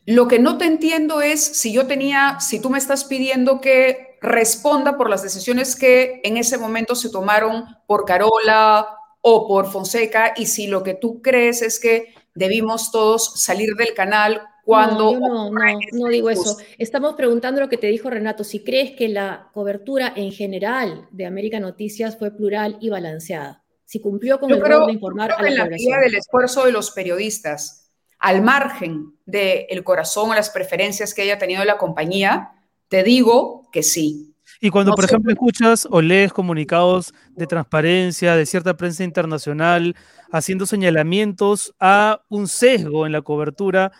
Lo 0.04 0.26
que 0.26 0.40
no 0.40 0.58
te 0.58 0.64
entiendo 0.64 1.22
es 1.22 1.40
si 1.40 1.72
yo 1.72 1.86
tenía, 1.86 2.40
si 2.40 2.60
tú 2.60 2.70
me 2.70 2.78
estás 2.78 3.04
pidiendo 3.04 3.60
que 3.60 4.18
responda 4.20 4.96
por 4.96 5.08
las 5.08 5.22
decisiones 5.22 5.76
que 5.76 6.20
en 6.24 6.36
ese 6.36 6.58
momento 6.58 6.96
se 6.96 7.08
tomaron 7.08 7.66
por 7.86 8.04
Carola 8.04 8.88
o 9.20 9.46
por 9.46 9.70
Fonseca 9.70 10.34
y 10.36 10.46
si 10.46 10.66
lo 10.66 10.82
que 10.82 10.94
tú 10.94 11.22
crees 11.22 11.62
es 11.62 11.78
que 11.78 12.14
debimos 12.34 12.90
todos 12.90 13.40
salir 13.40 13.76
del 13.76 13.94
canal 13.94 14.42
cuando... 14.70 15.18
No, 15.18 15.50
no, 15.50 15.78
no, 15.92 16.08
digo 16.08 16.30
eso. 16.30 16.56
Estamos 16.78 17.14
preguntando 17.14 17.60
lo 17.60 17.68
que 17.68 17.76
te 17.76 17.88
dijo 17.88 18.08
Renato, 18.08 18.44
si 18.44 18.62
crees 18.62 18.92
que 18.92 19.08
la 19.08 19.48
cobertura 19.52 20.12
en 20.14 20.30
general 20.30 21.08
de 21.10 21.26
América 21.26 21.58
Noticias 21.58 22.16
fue 22.16 22.30
plural 22.30 22.78
y 22.80 22.88
balanceada, 22.88 23.64
si 23.84 24.00
cumplió 24.00 24.38
con 24.38 24.52
el 24.52 24.60
rol 24.60 24.86
de 24.86 24.92
informar 24.92 25.32
a 25.32 25.42
la, 25.42 25.50
la 25.50 25.64
medida 25.66 25.98
del 25.98 26.14
esfuerzo 26.14 26.64
de 26.64 26.70
los 26.70 26.92
periodistas 26.92 27.90
al 28.20 28.42
margen 28.42 29.16
del 29.26 29.82
corazón 29.82 30.30
o 30.30 30.34
las 30.34 30.50
preferencias 30.50 31.14
que 31.14 31.22
haya 31.22 31.38
tenido 31.38 31.64
la 31.64 31.76
compañía, 31.76 32.52
te 32.88 33.02
digo 33.02 33.68
que 33.72 33.82
sí. 33.82 34.36
Y 34.60 34.70
cuando, 34.70 34.92
por 34.92 35.04
ejemplo, 35.04 35.32
escuchas 35.32 35.88
o 35.90 36.00
lees 36.00 36.32
comunicados 36.32 37.12
de 37.30 37.46
transparencia 37.46 38.36
de 38.36 38.46
cierta 38.46 38.76
prensa 38.76 39.02
internacional 39.02 39.96
haciendo 40.30 40.66
señalamientos 40.66 41.74
a 41.80 42.22
un 42.28 42.46
sesgo 42.46 43.06
en 43.06 43.12
la 43.12 43.22
cobertura, 43.22 43.90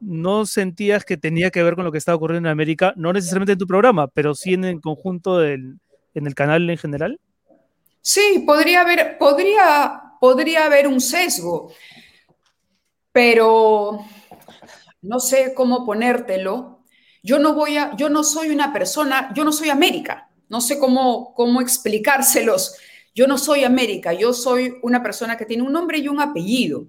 ¿no 0.00 0.46
sentías 0.46 1.04
que 1.04 1.16
tenía 1.16 1.50
que 1.50 1.62
ver 1.62 1.74
con 1.74 1.84
lo 1.84 1.92
que 1.92 1.98
estaba 1.98 2.16
ocurriendo 2.16 2.48
en 2.48 2.52
América? 2.52 2.92
No 2.96 3.12
necesariamente 3.12 3.52
en 3.52 3.58
tu 3.58 3.66
programa, 3.66 4.08
pero 4.08 4.34
sí 4.34 4.54
en 4.54 4.64
el 4.64 4.80
conjunto 4.80 5.38
del, 5.38 5.78
en 6.14 6.26
el 6.26 6.34
canal 6.34 6.68
en 6.68 6.78
general. 6.78 7.20
Sí, 8.00 8.42
podría 8.46 8.82
haber, 8.82 9.18
podría, 9.18 10.02
podría 10.20 10.66
haber 10.66 10.86
un 10.86 11.00
sesgo 11.00 11.72
pero 13.18 14.04
no 15.02 15.18
sé 15.18 15.52
cómo 15.52 15.84
ponértelo. 15.84 16.84
Yo 17.20 17.40
no 17.40 17.52
voy 17.52 17.76
a, 17.76 17.96
yo 17.96 18.08
no 18.08 18.22
soy 18.22 18.50
una 18.50 18.72
persona, 18.72 19.32
yo 19.34 19.42
no 19.42 19.50
soy 19.50 19.70
América, 19.70 20.30
no 20.48 20.60
sé 20.60 20.78
cómo, 20.78 21.34
cómo 21.34 21.60
explicárselos. 21.60 22.76
Yo 23.16 23.26
no 23.26 23.36
soy 23.36 23.64
América, 23.64 24.12
yo 24.12 24.32
soy 24.32 24.74
una 24.82 25.02
persona 25.02 25.36
que 25.36 25.46
tiene 25.46 25.64
un 25.64 25.72
nombre 25.72 25.98
y 25.98 26.06
un 26.06 26.20
apellido. 26.20 26.86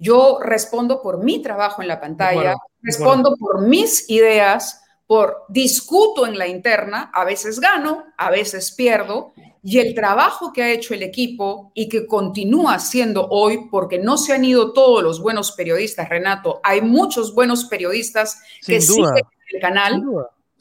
Yo 0.00 0.38
respondo 0.42 1.02
por 1.02 1.22
mi 1.22 1.42
trabajo 1.42 1.82
en 1.82 1.88
la 1.88 2.00
pantalla, 2.00 2.56
respondo 2.80 3.36
por 3.36 3.60
mis 3.60 4.08
ideas, 4.08 4.82
por 5.06 5.44
discuto 5.48 6.26
en 6.26 6.38
la 6.38 6.48
interna, 6.48 7.10
a 7.12 7.24
veces 7.24 7.60
gano, 7.60 8.06
a 8.16 8.30
veces 8.30 8.72
pierdo, 8.72 9.34
y 9.62 9.78
el 9.78 9.94
trabajo 9.94 10.54
que 10.54 10.62
ha 10.62 10.70
hecho 10.70 10.94
el 10.94 11.02
equipo 11.02 11.70
y 11.74 11.90
que 11.90 12.06
continúa 12.06 12.76
haciendo 12.76 13.28
hoy, 13.28 13.68
porque 13.70 13.98
no 13.98 14.16
se 14.16 14.32
han 14.32 14.42
ido 14.42 14.72
todos 14.72 15.02
los 15.02 15.20
buenos 15.20 15.52
periodistas, 15.52 16.08
Renato, 16.08 16.60
hay 16.64 16.80
muchos 16.80 17.34
buenos 17.34 17.66
periodistas 17.66 18.40
que 18.64 18.80
siguen 18.80 19.16
en 19.16 19.56
el 19.56 19.60
canal 19.60 20.02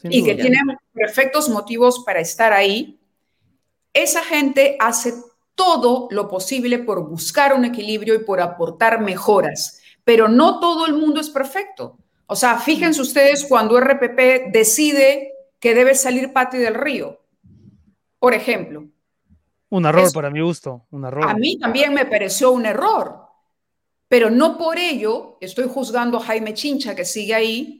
y 0.04 0.22
que 0.22 0.36
tienen 0.36 0.66
perfectos 0.92 1.48
motivos 1.48 2.04
para 2.06 2.20
estar 2.20 2.52
ahí. 2.52 3.00
Esa 3.94 4.22
gente 4.22 4.76
hace 4.82 5.14
todo 5.60 6.08
lo 6.10 6.30
posible 6.30 6.80
por 6.80 7.06
buscar 7.06 7.54
un 7.54 7.66
equilibrio 7.66 8.16
y 8.16 8.20
por 8.20 8.40
aportar 8.40 9.02
mejoras, 9.02 9.82
pero 10.06 10.30
no 10.30 10.62
todo 10.62 10.86
el 10.86 10.94
mundo 10.94 11.20
es 11.20 11.30
perfecto. 11.30 11.98
O 12.28 12.36
sea, 12.38 12.58
fíjense 12.60 13.02
ustedes 13.02 13.46
cuando 13.46 13.78
RPP 13.78 14.54
decide 14.54 15.34
que 15.60 15.76
debe 15.76 15.96
salir 15.96 16.32
Pati 16.32 16.58
del 16.58 16.76
Río 16.76 17.20
por 18.20 18.34
ejemplo. 18.34 18.86
Un 19.70 19.86
error 19.86 20.12
para 20.14 20.30
mi 20.30 20.42
gusto, 20.42 20.86
un 20.92 21.06
error. 21.06 21.28
A 21.28 21.34
mí 21.34 21.58
también 21.58 21.94
me 21.94 22.06
pareció 22.06 22.52
un 22.52 22.66
error, 22.66 23.28
pero 24.08 24.30
no 24.30 24.58
por 24.58 24.78
ello 24.78 25.38
estoy 25.42 25.68
juzgando 25.68 26.18
a 26.18 26.22
Jaime 26.22 26.54
Chincha 26.54 26.96
que 26.96 27.06
sigue 27.06 27.34
ahí 27.34 27.79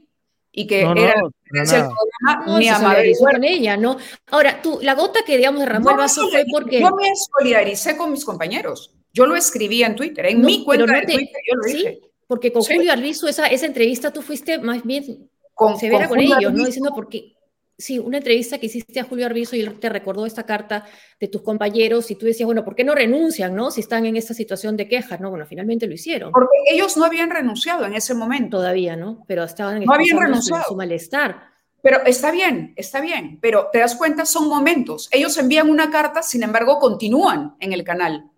y 0.52 0.66
que 0.66 0.80
era 0.80 0.92
el 0.92 1.30
programa, 1.50 2.58
ni 2.58 2.68
a 2.68 2.78
con 3.18 3.44
ella, 3.44 3.76
¿no? 3.76 3.96
Ahora, 4.30 4.60
tú, 4.62 4.78
la 4.82 4.94
gota 4.94 5.20
que 5.24 5.36
digamos 5.36 5.60
derramó 5.60 5.90
el 5.90 5.96
vaso 5.96 6.28
fue 6.28 6.44
porque 6.50 6.80
yo 6.80 6.90
me 6.94 7.10
solidaricé 7.14 7.96
con 7.96 8.12
mis 8.12 8.24
compañeros. 8.24 8.94
Yo 9.12 9.26
lo 9.26 9.34
escribí 9.36 9.82
en 9.82 9.96
Twitter, 9.96 10.26
en 10.26 10.40
mi 10.40 10.64
cuenta 10.64 10.92
de 10.92 11.02
Twitter 11.02 11.42
yo 11.48 11.56
lo 11.56 11.62
¿sí? 11.64 12.00
Porque 12.26 12.52
con 12.52 12.62
Julio 12.62 12.92
Arbizu 12.92 13.26
esa, 13.26 13.46
esa 13.46 13.66
entrevista 13.66 14.12
tú 14.12 14.22
fuiste 14.22 14.58
más 14.58 14.84
bien 14.84 15.28
con, 15.52 15.76
severa 15.76 16.08
con, 16.08 16.18
con 16.18 16.20
ellos, 16.20 16.52
¿no? 16.52 16.64
Diciendo 16.64 16.92
porque 16.94 17.32
sí, 17.80 17.98
una 17.98 18.18
entrevista 18.18 18.58
que 18.58 18.66
hiciste 18.66 19.00
a 19.00 19.04
Julio 19.04 19.26
Arbizo 19.26 19.56
y 19.56 19.60
él 19.60 19.80
te 19.80 19.88
recordó 19.88 20.26
esta 20.26 20.44
carta 20.44 20.84
de 21.18 21.28
tus 21.28 21.42
compañeros 21.42 22.10
y 22.10 22.14
tú 22.14 22.26
decías, 22.26 22.46
bueno, 22.46 22.64
¿por 22.64 22.74
qué 22.74 22.84
no 22.84 22.94
renuncian, 22.94 23.54
no? 23.54 23.70
Si 23.70 23.80
están 23.80 24.06
en 24.06 24.16
esta 24.16 24.34
situación 24.34 24.76
de 24.76 24.86
quejas, 24.86 25.20
¿no? 25.20 25.30
Bueno, 25.30 25.46
finalmente 25.46 25.86
lo 25.86 25.94
hicieron. 25.94 26.30
Porque 26.30 26.48
ellos 26.70 26.96
no 26.96 27.04
habían 27.04 27.30
renunciado 27.30 27.84
en 27.86 27.94
ese 27.94 28.14
momento. 28.14 28.58
Todavía, 28.58 28.96
¿no? 28.96 29.24
Pero 29.26 29.44
estaban 29.44 29.78
en 29.78 29.84
no 29.84 29.94
habían 29.94 30.18
renunciado. 30.18 30.64
Su, 30.68 30.76
malestar. 30.76 31.50
Pero 31.82 32.04
está 32.04 32.30
bien, 32.30 32.74
está 32.76 33.00
bien, 33.00 33.38
pero 33.40 33.68
te 33.72 33.78
das 33.78 33.96
cuenta, 33.96 34.26
son 34.26 34.48
momentos. 34.48 35.08
Ellos 35.10 35.36
envían 35.38 35.70
una 35.70 35.90
carta, 35.90 36.22
sin 36.22 36.42
embargo, 36.42 36.78
continúan 36.78 37.56
en 37.58 37.72
el 37.72 37.84
canal. 37.84 38.30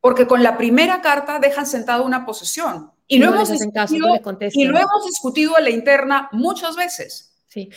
Porque 0.00 0.26
con 0.26 0.42
la 0.42 0.56
primera 0.56 1.02
carta 1.02 1.38
dejan 1.38 1.66
sentada 1.66 2.02
una 2.02 2.24
posición. 2.24 2.92
Y, 3.06 3.18
lo, 3.18 3.34
hemos 3.34 3.50
discutido, 3.50 4.08
y 4.52 4.64
lo 4.64 4.78
hemos 4.78 5.06
discutido 5.06 5.56
a 5.56 5.60
la 5.60 5.70
interna 5.70 6.28
muchas 6.32 6.76
veces. 6.76 7.27
Sí. 7.48 7.70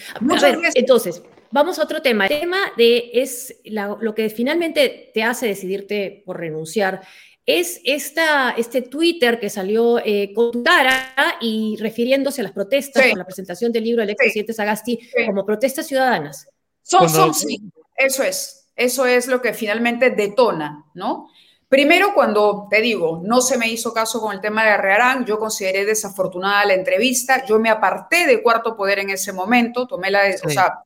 entonces, 0.76 1.24
vamos 1.50 1.80
a 1.80 1.84
otro 1.84 2.02
tema. 2.02 2.28
El 2.28 2.42
tema 2.42 2.60
de 2.78 3.10
es 3.14 3.56
lo 3.64 4.14
que 4.14 4.30
finalmente 4.30 5.12
te 5.14 5.24
hace 5.24 5.48
decidirte 5.48 6.24
por 6.26 6.40
renunciar. 6.40 7.02
Es 7.46 7.82
esta, 7.84 8.52
este 8.52 8.84
Twitter 8.84 9.40
que 9.40 9.50
salió 9.50 10.00
eh, 10.00 10.32
con 10.34 10.64
cara 10.64 11.14
y 11.42 11.76
refiriéndose 11.80 12.42
a 12.42 12.44
las 12.44 12.54
protestas 12.54 13.10
con 13.10 13.18
la 13.18 13.26
presentación 13.26 13.72
del 13.72 13.86
libro 13.86 14.02
del 14.02 14.12
expresidente 14.12 14.54
Sagasti 14.54 15.00
como 15.26 15.46
protestas 15.46 15.88
ciudadanas. 15.88 16.48
Son, 16.84 17.10
son, 17.10 17.34
sí, 17.34 17.60
eso 17.96 18.24
es. 18.24 18.58
Eso 18.76 19.06
es 19.06 19.28
lo 19.28 19.42
que 19.42 19.54
finalmente 19.54 20.10
detona, 20.12 20.86
¿no? 20.94 21.30
Primero, 21.72 22.14
cuando 22.14 22.68
te 22.70 22.82
digo, 22.82 23.22
no 23.24 23.40
se 23.40 23.58
me 23.58 23.70
hizo 23.70 23.94
caso 23.94 24.20
con 24.20 24.34
el 24.34 24.42
tema 24.42 24.66
de 24.66 24.72
Arrearán, 24.72 25.26
yo 25.26 25.40
consideré 25.40 25.86
desafortunada 25.86 26.66
la 26.66 26.74
entrevista, 26.74 27.46
yo 27.46 27.60
me 27.60 27.70
aparté 27.70 28.28
de 28.28 28.44
Cuarto 28.44 28.76
Poder 28.76 29.00
en 29.00 29.10
ese 29.10 29.32
momento, 29.32 29.88
tomé 29.88 30.12
la, 30.12 30.24
o 30.44 30.50
sea, 30.50 30.84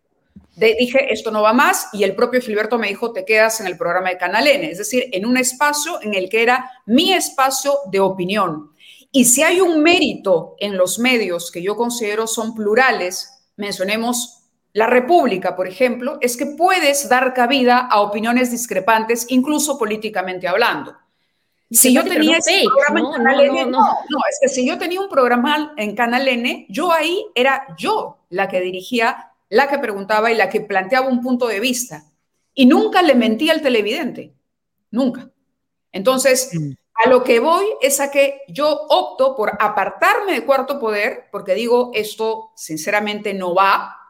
dije, 0.55 1.11
esto 1.11 1.31
no 1.31 1.41
va 1.41 1.53
más, 1.53 1.89
y 1.91 2.03
el 2.03 2.15
propio 2.15 2.39
Filiberto 2.39 2.77
me 2.77 2.87
dijo, 2.87 3.11
te 3.11 3.25
quedas 3.25 3.59
en 3.61 3.65
el 3.65 3.79
programa 3.79 4.09
de 4.09 4.19
Canal 4.19 4.45
N, 4.45 4.69
es 4.69 4.77
decir, 4.77 5.09
en 5.11 5.25
un 5.25 5.37
espacio 5.37 5.99
en 6.03 6.13
el 6.13 6.29
que 6.29 6.43
era 6.43 6.69
mi 6.85 7.13
espacio 7.13 7.79
de 7.89 7.99
opinión. 7.99 8.69
Y 9.11 9.25
si 9.25 9.41
hay 9.41 9.61
un 9.61 9.81
mérito 9.81 10.53
en 10.59 10.77
los 10.77 10.99
medios 10.99 11.49
que 11.49 11.63
yo 11.63 11.75
considero 11.75 12.27
son 12.27 12.53
plurales, 12.53 13.43
mencionemos 13.55 14.43
la 14.75 14.87
República, 14.87 15.55
por 15.55 15.69
ejemplo, 15.69 16.17
es 16.19 16.35
que 16.35 16.47
puedes 16.47 17.07
dar 17.07 17.33
cabida 17.33 17.77
a 17.79 18.01
opiniones 18.01 18.51
discrepantes, 18.51 19.25
incluso 19.29 19.77
políticamente 19.77 20.49
hablando. 20.49 20.93
Si 21.71 21.93
yo 21.93 22.03
tenía 22.03 22.39
ese 22.39 22.65
programa 22.65 22.99
en 22.99 23.23
Canal 23.23 23.39
N, 23.39 23.65
no, 23.67 23.79
no, 23.79 24.17
es 24.29 24.37
que 24.41 24.49
si 24.49 24.67
yo 24.67 24.77
tenía 24.77 24.99
un 24.99 25.07
programa 25.07 25.73
en 25.77 25.95
Canal 25.95 26.27
N, 26.27 26.65
yo 26.67 26.91
ahí 26.91 27.25
era 27.35 27.65
yo 27.77 28.17
la 28.29 28.49
que 28.49 28.59
dirigía 28.59 29.31
la 29.47 29.69
que 29.69 29.79
preguntaba 29.79 30.29
y 30.29 30.35
la 30.35 30.49
que 30.49 30.59
planteaba 30.59 31.07
un 31.07 31.21
punto 31.21 31.47
de 31.47 31.61
vista. 31.61 32.03
Y 32.53 32.65
nunca 32.65 33.01
le 33.01 33.15
mentía 33.15 33.53
al 33.53 33.61
televidente, 33.61 34.33
nunca. 34.91 35.29
Entonces, 35.93 36.49
mm. 36.53 36.71
a 37.05 37.09
lo 37.09 37.23
que 37.23 37.39
voy 37.39 37.65
es 37.81 38.01
a 38.01 38.11
que 38.11 38.41
yo 38.49 38.69
opto 38.89 39.37
por 39.37 39.53
apartarme 39.57 40.33
de 40.33 40.45
cuarto 40.45 40.81
poder, 40.81 41.29
porque 41.31 41.55
digo, 41.55 41.91
esto 41.93 42.51
sinceramente 42.57 43.33
no 43.33 43.55
va, 43.55 44.01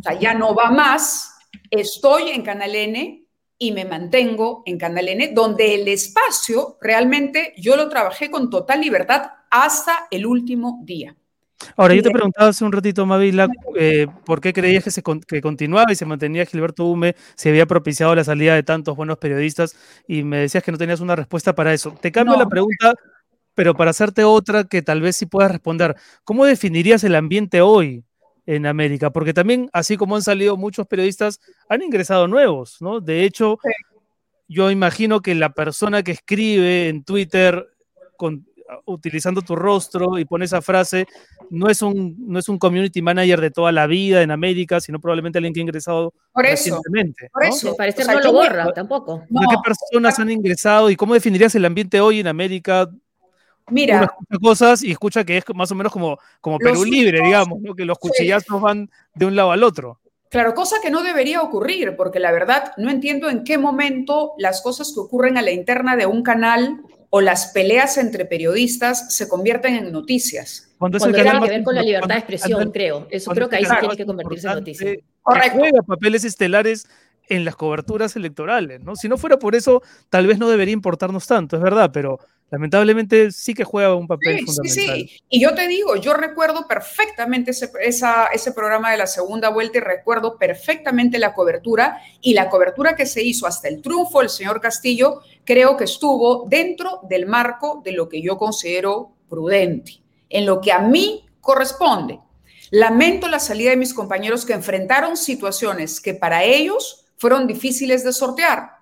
o 0.00 0.02
sea, 0.02 0.18
ya 0.18 0.32
no 0.32 0.54
va 0.54 0.70
más, 0.70 1.34
estoy 1.70 2.30
en 2.30 2.42
Canal 2.42 2.74
N 2.74 3.22
y 3.58 3.72
me 3.72 3.84
mantengo 3.84 4.62
en 4.64 4.78
Canal 4.78 5.08
N, 5.08 5.32
donde 5.34 5.74
el 5.74 5.88
espacio 5.88 6.78
realmente 6.80 7.52
yo 7.58 7.76
lo 7.76 7.88
trabajé 7.90 8.30
con 8.30 8.48
total 8.48 8.80
libertad 8.80 9.30
hasta 9.50 10.06
el 10.10 10.24
último 10.24 10.80
día. 10.84 11.14
Ahora, 11.76 11.94
yo 11.94 12.02
te 12.02 12.10
preguntaba 12.10 12.48
hace 12.48 12.64
un 12.64 12.72
ratito, 12.72 13.04
Mavila, 13.04 13.46
eh, 13.76 14.06
por 14.24 14.40
qué 14.40 14.54
creías 14.54 14.82
que, 14.82 14.90
se 14.90 15.02
que 15.02 15.42
continuaba 15.42 15.92
y 15.92 15.94
se 15.94 16.06
mantenía 16.06 16.46
Gilberto 16.46 16.86
Hume, 16.86 17.14
si 17.34 17.50
había 17.50 17.66
propiciado 17.66 18.14
la 18.14 18.24
salida 18.24 18.54
de 18.54 18.62
tantos 18.62 18.96
buenos 18.96 19.18
periodistas, 19.18 19.76
y 20.08 20.22
me 20.22 20.38
decías 20.38 20.64
que 20.64 20.72
no 20.72 20.78
tenías 20.78 21.00
una 21.00 21.14
respuesta 21.14 21.54
para 21.54 21.74
eso. 21.74 21.94
Te 22.00 22.10
cambio 22.10 22.38
la 22.38 22.48
pregunta, 22.48 22.94
pero 23.54 23.74
para 23.74 23.90
hacerte 23.90 24.24
otra 24.24 24.64
que 24.64 24.80
tal 24.80 25.02
vez 25.02 25.16
sí 25.16 25.26
puedas 25.26 25.52
responder. 25.52 25.96
¿Cómo 26.24 26.46
definirías 26.46 27.04
el 27.04 27.14
ambiente 27.14 27.60
hoy 27.60 28.04
en 28.54 28.66
América? 28.66 29.10
Porque 29.10 29.32
también, 29.32 29.70
así 29.72 29.96
como 29.96 30.16
han 30.16 30.22
salido 30.22 30.56
muchos 30.56 30.86
periodistas, 30.86 31.40
han 31.68 31.82
ingresado 31.82 32.26
nuevos, 32.28 32.78
¿no? 32.80 33.00
De 33.00 33.24
hecho, 33.24 33.58
yo 34.48 34.70
imagino 34.70 35.20
que 35.20 35.34
la 35.34 35.52
persona 35.52 36.02
que 36.02 36.12
escribe 36.12 36.88
en 36.88 37.04
Twitter 37.04 37.68
con, 38.16 38.46
utilizando 38.86 39.42
tu 39.42 39.56
rostro 39.56 40.18
y 40.18 40.24
pone 40.24 40.44
esa 40.44 40.62
frase, 40.62 41.06
no 41.50 41.68
es 41.68 41.82
un, 41.82 42.16
no 42.26 42.38
es 42.38 42.48
un 42.48 42.58
community 42.58 43.02
manager 43.02 43.40
de 43.40 43.50
toda 43.50 43.72
la 43.72 43.86
vida 43.86 44.22
en 44.22 44.30
América, 44.30 44.80
sino 44.80 45.00
probablemente 45.00 45.38
alguien 45.38 45.54
que 45.54 45.60
ha 45.60 45.62
ingresado 45.62 46.12
por 46.32 46.44
recientemente. 46.44 47.28
Por 47.32 47.44
eso, 47.44 47.76
parece 47.76 48.04
no 48.04 48.20
lo 48.20 48.32
borra 48.32 48.72
tampoco. 48.72 49.22
¿Qué 49.28 49.56
personas 49.64 50.18
han 50.18 50.30
ingresado 50.30 50.90
y 50.90 50.96
cómo 50.96 51.14
definirías 51.14 51.54
el 51.54 51.64
ambiente 51.64 52.00
hoy 52.00 52.20
en 52.20 52.26
América? 52.26 52.88
Mira, 53.70 54.04
escucha 54.04 54.38
cosas 54.40 54.82
y 54.82 54.90
escucha 54.90 55.24
que 55.24 55.38
es 55.38 55.44
más 55.54 55.70
o 55.70 55.74
menos 55.74 55.92
como, 55.92 56.18
como 56.40 56.58
Perú 56.58 56.84
libre, 56.84 57.20
digamos, 57.22 57.58
que 57.76 57.84
los 57.84 57.98
cuchillazos 57.98 58.60
van 58.60 58.90
de 59.14 59.26
un 59.26 59.36
lado 59.36 59.52
al 59.52 59.62
otro. 59.62 60.00
Claro, 60.30 60.54
cosa 60.54 60.76
que 60.80 60.90
no 60.90 61.02
debería 61.02 61.42
ocurrir, 61.42 61.96
porque 61.96 62.20
la 62.20 62.30
verdad 62.30 62.72
no 62.76 62.90
entiendo 62.90 63.28
en 63.28 63.42
qué 63.42 63.58
momento 63.58 64.32
las 64.38 64.62
cosas 64.62 64.92
que 64.94 65.00
ocurren 65.00 65.36
a 65.36 65.42
la 65.42 65.50
interna 65.50 65.96
de 65.96 66.06
un 66.06 66.22
canal 66.22 66.82
o 67.10 67.20
las 67.20 67.48
peleas 67.48 67.98
entre 67.98 68.24
periodistas 68.24 69.12
se 69.14 69.28
convierten 69.28 69.74
en 69.74 69.90
noticias. 69.90 70.70
Cuando, 70.78 70.98
Cuando 70.98 71.16
tiene 71.16 71.40
que 71.40 71.48
ver 71.48 71.64
con 71.64 71.74
la 71.74 71.82
libertad 71.82 72.14
de 72.14 72.18
expresión, 72.18 72.70
creo. 72.70 73.08
Eso 73.10 73.32
creo 73.32 73.48
que 73.48 73.56
ahí 73.56 73.64
se 73.64 73.76
tiene 73.76 73.96
que 73.96 74.06
convertirse 74.06 74.46
en 74.46 74.54
noticia. 74.54 74.96
Correcto. 75.20 75.58
Juega 75.58 75.82
papeles 75.82 76.24
estelares 76.24 76.86
en 77.28 77.44
las 77.44 77.56
coberturas 77.56 78.14
electorales, 78.16 78.80
¿no? 78.82 78.96
Si 78.96 79.08
no 79.08 79.18
fuera 79.18 79.38
por 79.38 79.54
eso, 79.54 79.82
tal 80.08 80.26
vez 80.26 80.38
no 80.38 80.48
debería 80.48 80.72
importarnos 80.72 81.26
tanto, 81.26 81.56
es 81.56 81.62
verdad, 81.62 81.90
pero 81.92 82.20
lamentablemente 82.50 83.30
sí 83.30 83.54
que 83.54 83.64
juega 83.64 83.94
un 83.94 84.06
papel 84.06 84.44
fundamental. 84.44 84.96
Sí, 84.96 85.08
sí, 85.08 85.22
y 85.28 85.40
yo 85.40 85.54
te 85.54 85.68
digo, 85.68 85.96
yo 85.96 86.14
recuerdo 86.14 86.66
perfectamente 86.66 87.52
ese, 87.52 87.70
ese 88.32 88.52
programa 88.52 88.90
de 88.90 88.98
la 88.98 89.06
segunda 89.06 89.48
vuelta 89.50 89.78
y 89.78 89.80
recuerdo 89.80 90.36
perfectamente 90.36 91.18
la 91.18 91.32
cobertura 91.32 92.02
y 92.20 92.34
la 92.34 92.48
cobertura 92.48 92.96
que 92.96 93.06
se 93.06 93.22
hizo 93.22 93.46
hasta 93.46 93.68
el 93.68 93.80
triunfo 93.80 94.20
del 94.20 94.28
señor 94.28 94.60
Castillo, 94.60 95.20
creo 95.44 95.76
que 95.76 95.84
estuvo 95.84 96.46
dentro 96.48 97.00
del 97.08 97.26
marco 97.26 97.80
de 97.84 97.92
lo 97.92 98.08
que 98.08 98.20
yo 98.20 98.36
considero 98.36 99.12
prudente, 99.28 100.00
en 100.28 100.46
lo 100.46 100.60
que 100.60 100.72
a 100.72 100.80
mí 100.80 101.26
corresponde. 101.40 102.18
Lamento 102.70 103.28
la 103.28 103.40
salida 103.40 103.70
de 103.70 103.76
mis 103.76 103.94
compañeros 103.94 104.44
que 104.44 104.52
enfrentaron 104.52 105.16
situaciones 105.16 106.00
que 106.00 106.14
para 106.14 106.44
ellos 106.44 107.06
fueron 107.16 107.46
difíciles 107.46 108.04
de 108.04 108.12
sortear. 108.12 108.79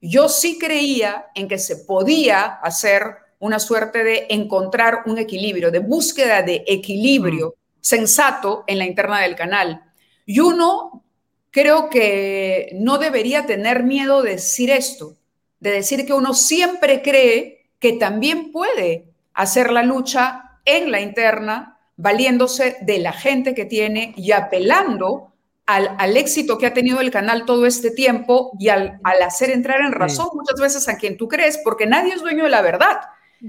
Yo 0.00 0.28
sí 0.28 0.58
creía 0.58 1.26
en 1.34 1.48
que 1.48 1.58
se 1.58 1.76
podía 1.76 2.44
hacer 2.44 3.16
una 3.40 3.58
suerte 3.58 4.04
de 4.04 4.26
encontrar 4.30 5.02
un 5.06 5.18
equilibrio, 5.18 5.70
de 5.70 5.78
búsqueda 5.80 6.42
de 6.42 6.64
equilibrio 6.66 7.54
sensato 7.80 8.64
en 8.66 8.78
la 8.78 8.86
interna 8.86 9.20
del 9.20 9.36
canal. 9.36 9.82
Y 10.26 10.40
uno 10.40 11.04
creo 11.50 11.88
que 11.88 12.70
no 12.74 12.98
debería 12.98 13.46
tener 13.46 13.82
miedo 13.82 14.22
de 14.22 14.32
decir 14.32 14.70
esto, 14.70 15.16
de 15.60 15.70
decir 15.72 16.06
que 16.06 16.12
uno 16.12 16.34
siempre 16.34 17.02
cree 17.02 17.70
que 17.78 17.94
también 17.94 18.52
puede 18.52 19.08
hacer 19.34 19.70
la 19.70 19.82
lucha 19.82 20.60
en 20.64 20.90
la 20.90 21.00
interna, 21.00 21.78
valiéndose 21.96 22.76
de 22.82 22.98
la 22.98 23.12
gente 23.12 23.54
que 23.54 23.64
tiene 23.64 24.12
y 24.16 24.32
apelando 24.32 25.32
al, 25.68 26.16
éxito 26.16 26.56
que 26.56 26.66
ha 26.66 26.72
tenido 26.72 27.00
el 27.00 27.10
canal 27.10 27.44
todo 27.44 27.66
este 27.66 27.90
tiempo 27.90 28.52
y 28.58 28.70
al, 28.70 28.98
hacer 29.04 29.50
entrar 29.50 29.82
en 29.82 29.92
razón 29.92 30.28
muchas 30.32 30.58
veces 30.58 30.88
a 30.88 30.96
quien 30.96 31.18
tú 31.18 31.28
crees, 31.28 31.58
porque 31.62 31.86
nadie 31.86 32.14
es 32.14 32.22
dueño 32.22 32.44
de 32.44 32.50
la 32.50 32.62
verdad. 32.62 33.00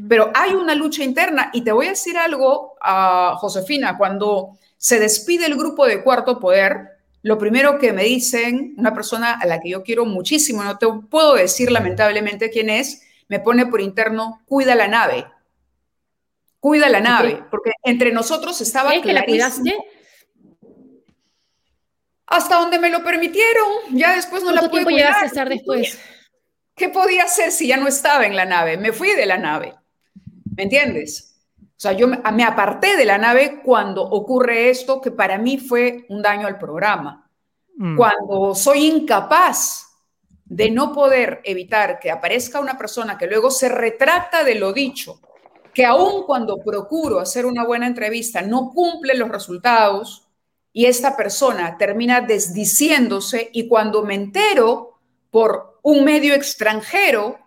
Pero 0.10 0.30
hay 0.36 0.52
una 0.52 0.76
lucha 0.76 1.02
interna 1.02 1.50
y 1.54 1.64
te 1.64 1.72
voy 1.72 1.86
a 1.86 1.92
decir 1.92 2.18
algo, 2.18 2.74
a 2.82 3.36
Josefina, 3.38 3.98
cuando 3.98 4.58
se 4.76 5.00
despide 5.00 5.46
el 5.46 5.56
grupo 5.56 5.86
de 5.88 6.04
Cuarto 6.04 6.42
Poder, 6.42 6.90
lo 7.22 7.38
primero 7.38 7.80
que 7.80 7.94
me 7.94 8.04
dicen, 8.04 8.76
una 8.78 8.94
persona 8.94 9.40
a 9.40 9.46
la 9.46 9.62
que 9.62 9.70
yo 9.70 9.82
quiero 9.84 10.06
muchísimo, 10.06 10.62
no 10.64 10.78
te 10.78 10.88
puedo 11.10 11.36
decir 11.36 11.72
lamentablemente 11.72 12.50
quién 12.50 12.70
es, 12.70 13.02
me 13.30 13.40
pone 13.40 13.66
por 13.66 13.80
interno, 13.80 14.42
cuida 14.46 14.76
la 14.76 14.90
nave. 14.90 15.26
Cuida 16.60 16.90
la 16.90 17.00
nave, 17.00 17.46
porque 17.50 17.72
entre 17.84 18.12
nosotros 18.12 18.60
estaba... 18.60 18.94
¿Es 18.94 19.02
que 19.02 19.14
la 19.14 19.24
cuidaste? 19.24 19.74
Hasta 22.30 22.60
donde 22.60 22.80
me 22.80 22.90
lo 22.90 23.04
permitieron. 23.04 23.68
Ya 23.92 24.16
después 24.16 24.44
no 24.44 24.52
la 24.52 24.70
pude 24.70 24.86
tiempo 24.86 25.18
a 25.22 25.26
estar 25.26 25.50
después? 25.50 26.00
¿Qué 26.76 26.90
podía 26.90 27.24
hacer 27.24 27.52
si 27.52 27.68
ya 27.68 27.78
no 27.78 27.88
estaba 27.88 28.26
en 28.26 28.36
la 28.36 28.46
nave? 28.46 28.78
Me 28.78 28.94
fui 28.94 29.10
de 29.10 29.26
la 29.26 29.38
nave. 29.38 29.76
¿Me 30.56 30.64
entiendes? 30.64 31.36
O 31.58 31.82
sea, 31.82 31.94
yo 31.94 32.08
me 32.08 32.44
aparté 32.44 32.96
de 32.96 33.06
la 33.06 33.18
nave 33.18 33.62
cuando 33.64 34.04
ocurre 34.04 34.70
esto 34.70 35.02
que 35.02 35.12
para 35.12 35.38
mí 35.38 35.58
fue 35.58 36.06
un 36.10 36.22
daño 36.22 36.46
al 36.46 36.58
programa. 36.58 37.30
Mm. 37.78 37.98
Cuando 37.98 38.54
soy 38.54 38.86
incapaz 38.86 39.88
de 40.46 40.70
no 40.70 40.94
poder 40.94 41.42
evitar 41.44 42.00
que 42.00 42.12
aparezca 42.12 42.60
una 42.60 42.78
persona 42.78 43.18
que 43.18 43.28
luego 43.28 43.50
se 43.50 43.70
retracta 43.70 44.44
de 44.44 44.56
lo 44.56 44.74
dicho, 44.74 45.20
que 45.74 45.86
aun 45.86 46.26
cuando 46.26 46.58
procuro 46.64 47.20
hacer 47.20 47.46
una 47.46 47.66
buena 47.66 47.88
entrevista 47.88 48.42
no 48.42 48.72
cumple 48.72 49.16
los 49.16 49.30
resultados, 49.30 50.29
y 50.80 50.86
esta 50.86 51.18
persona 51.18 51.78
termina 51.78 52.22
desdiciéndose 52.22 53.50
y 53.52 53.68
cuando 53.68 54.02
me 54.02 54.16
entero 54.16 54.98
por 55.30 55.78
un 55.82 56.06
medio 56.06 56.34
extranjero 56.34 57.38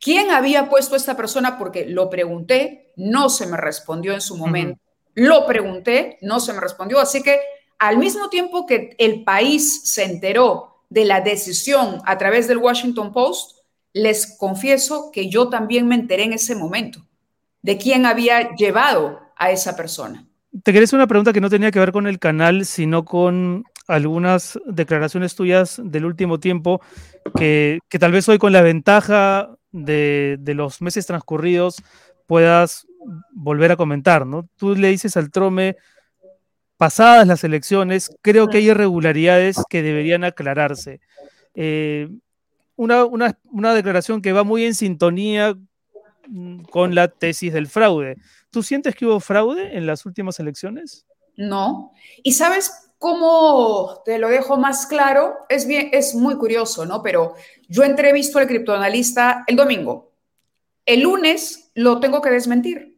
quién 0.00 0.30
había 0.30 0.70
puesto 0.70 0.94
a 0.94 0.96
esta 0.96 1.14
persona, 1.14 1.58
porque 1.58 1.84
lo 1.84 2.08
pregunté, 2.08 2.94
no 2.96 3.28
se 3.28 3.46
me 3.46 3.58
respondió 3.58 4.14
en 4.14 4.22
su 4.22 4.38
momento, 4.38 4.80
lo 5.12 5.46
pregunté, 5.46 6.16
no 6.22 6.40
se 6.40 6.54
me 6.54 6.60
respondió, 6.60 6.98
así 6.98 7.22
que 7.22 7.38
al 7.78 7.98
mismo 7.98 8.30
tiempo 8.30 8.64
que 8.64 8.96
el 8.96 9.22
país 9.22 9.82
se 9.84 10.04
enteró 10.04 10.82
de 10.88 11.04
la 11.04 11.20
decisión 11.20 12.00
a 12.06 12.16
través 12.16 12.48
del 12.48 12.56
Washington 12.56 13.12
Post, 13.12 13.58
les 13.92 14.38
confieso 14.38 15.10
que 15.12 15.28
yo 15.28 15.50
también 15.50 15.86
me 15.86 15.94
enteré 15.94 16.22
en 16.22 16.32
ese 16.32 16.54
momento 16.54 17.06
de 17.60 17.76
quién 17.76 18.06
había 18.06 18.54
llevado 18.56 19.20
a 19.36 19.50
esa 19.50 19.76
persona. 19.76 20.27
Te 20.68 20.72
quería 20.74 20.84
hacer 20.84 20.98
una 20.98 21.06
pregunta 21.06 21.32
que 21.32 21.40
no 21.40 21.48
tenía 21.48 21.70
que 21.70 21.78
ver 21.78 21.92
con 21.92 22.06
el 22.06 22.18
canal, 22.18 22.66
sino 22.66 23.06
con 23.06 23.64
algunas 23.86 24.60
declaraciones 24.66 25.34
tuyas 25.34 25.80
del 25.82 26.04
último 26.04 26.40
tiempo 26.40 26.82
que, 27.38 27.78
tal 27.98 28.12
vez 28.12 28.28
hoy 28.28 28.36
con 28.36 28.52
la 28.52 28.60
ventaja 28.60 29.48
de, 29.72 30.38
los 30.44 30.82
meses 30.82 31.06
transcurridos 31.06 31.82
puedas 32.26 32.86
volver 33.32 33.72
a 33.72 33.76
comentar, 33.76 34.26
¿no? 34.26 34.46
Tú 34.56 34.76
le 34.76 34.88
dices 34.88 35.16
al 35.16 35.30
Trome, 35.30 35.76
pasadas 36.76 37.26
las 37.26 37.44
elecciones, 37.44 38.14
creo 38.20 38.48
que 38.48 38.58
hay 38.58 38.68
irregularidades 38.68 39.56
que 39.70 39.82
deberían 39.82 40.22
aclararse. 40.22 41.00
Eh, 41.54 42.10
una, 42.76 43.74
declaración 43.74 44.20
que 44.20 44.34
va 44.34 44.44
muy 44.44 44.66
en 44.66 44.74
sintonía 44.74 45.56
con 46.70 46.94
la 46.94 47.08
tesis 47.08 47.54
del 47.54 47.68
fraude. 47.68 48.18
¿Tú 48.50 48.62
sientes 48.62 48.94
que 48.94 49.06
hubo 49.06 49.20
fraude 49.20 49.76
en 49.76 49.86
las 49.86 50.06
últimas 50.06 50.40
elecciones? 50.40 51.06
No. 51.36 51.92
¿Y 52.22 52.32
sabes 52.32 52.92
cómo 52.98 54.02
te 54.04 54.18
lo 54.18 54.28
dejo 54.28 54.56
más 54.56 54.86
claro? 54.86 55.36
Es, 55.48 55.66
bien, 55.66 55.90
es 55.92 56.14
muy 56.14 56.36
curioso, 56.36 56.86
¿no? 56.86 57.02
Pero 57.02 57.34
yo 57.68 57.84
entrevisto 57.84 58.38
al 58.38 58.46
criptoanalista 58.46 59.44
el 59.46 59.56
domingo. 59.56 60.12
El 60.86 61.02
lunes 61.02 61.70
lo 61.74 62.00
tengo 62.00 62.22
que 62.22 62.30
desmentir. 62.30 62.96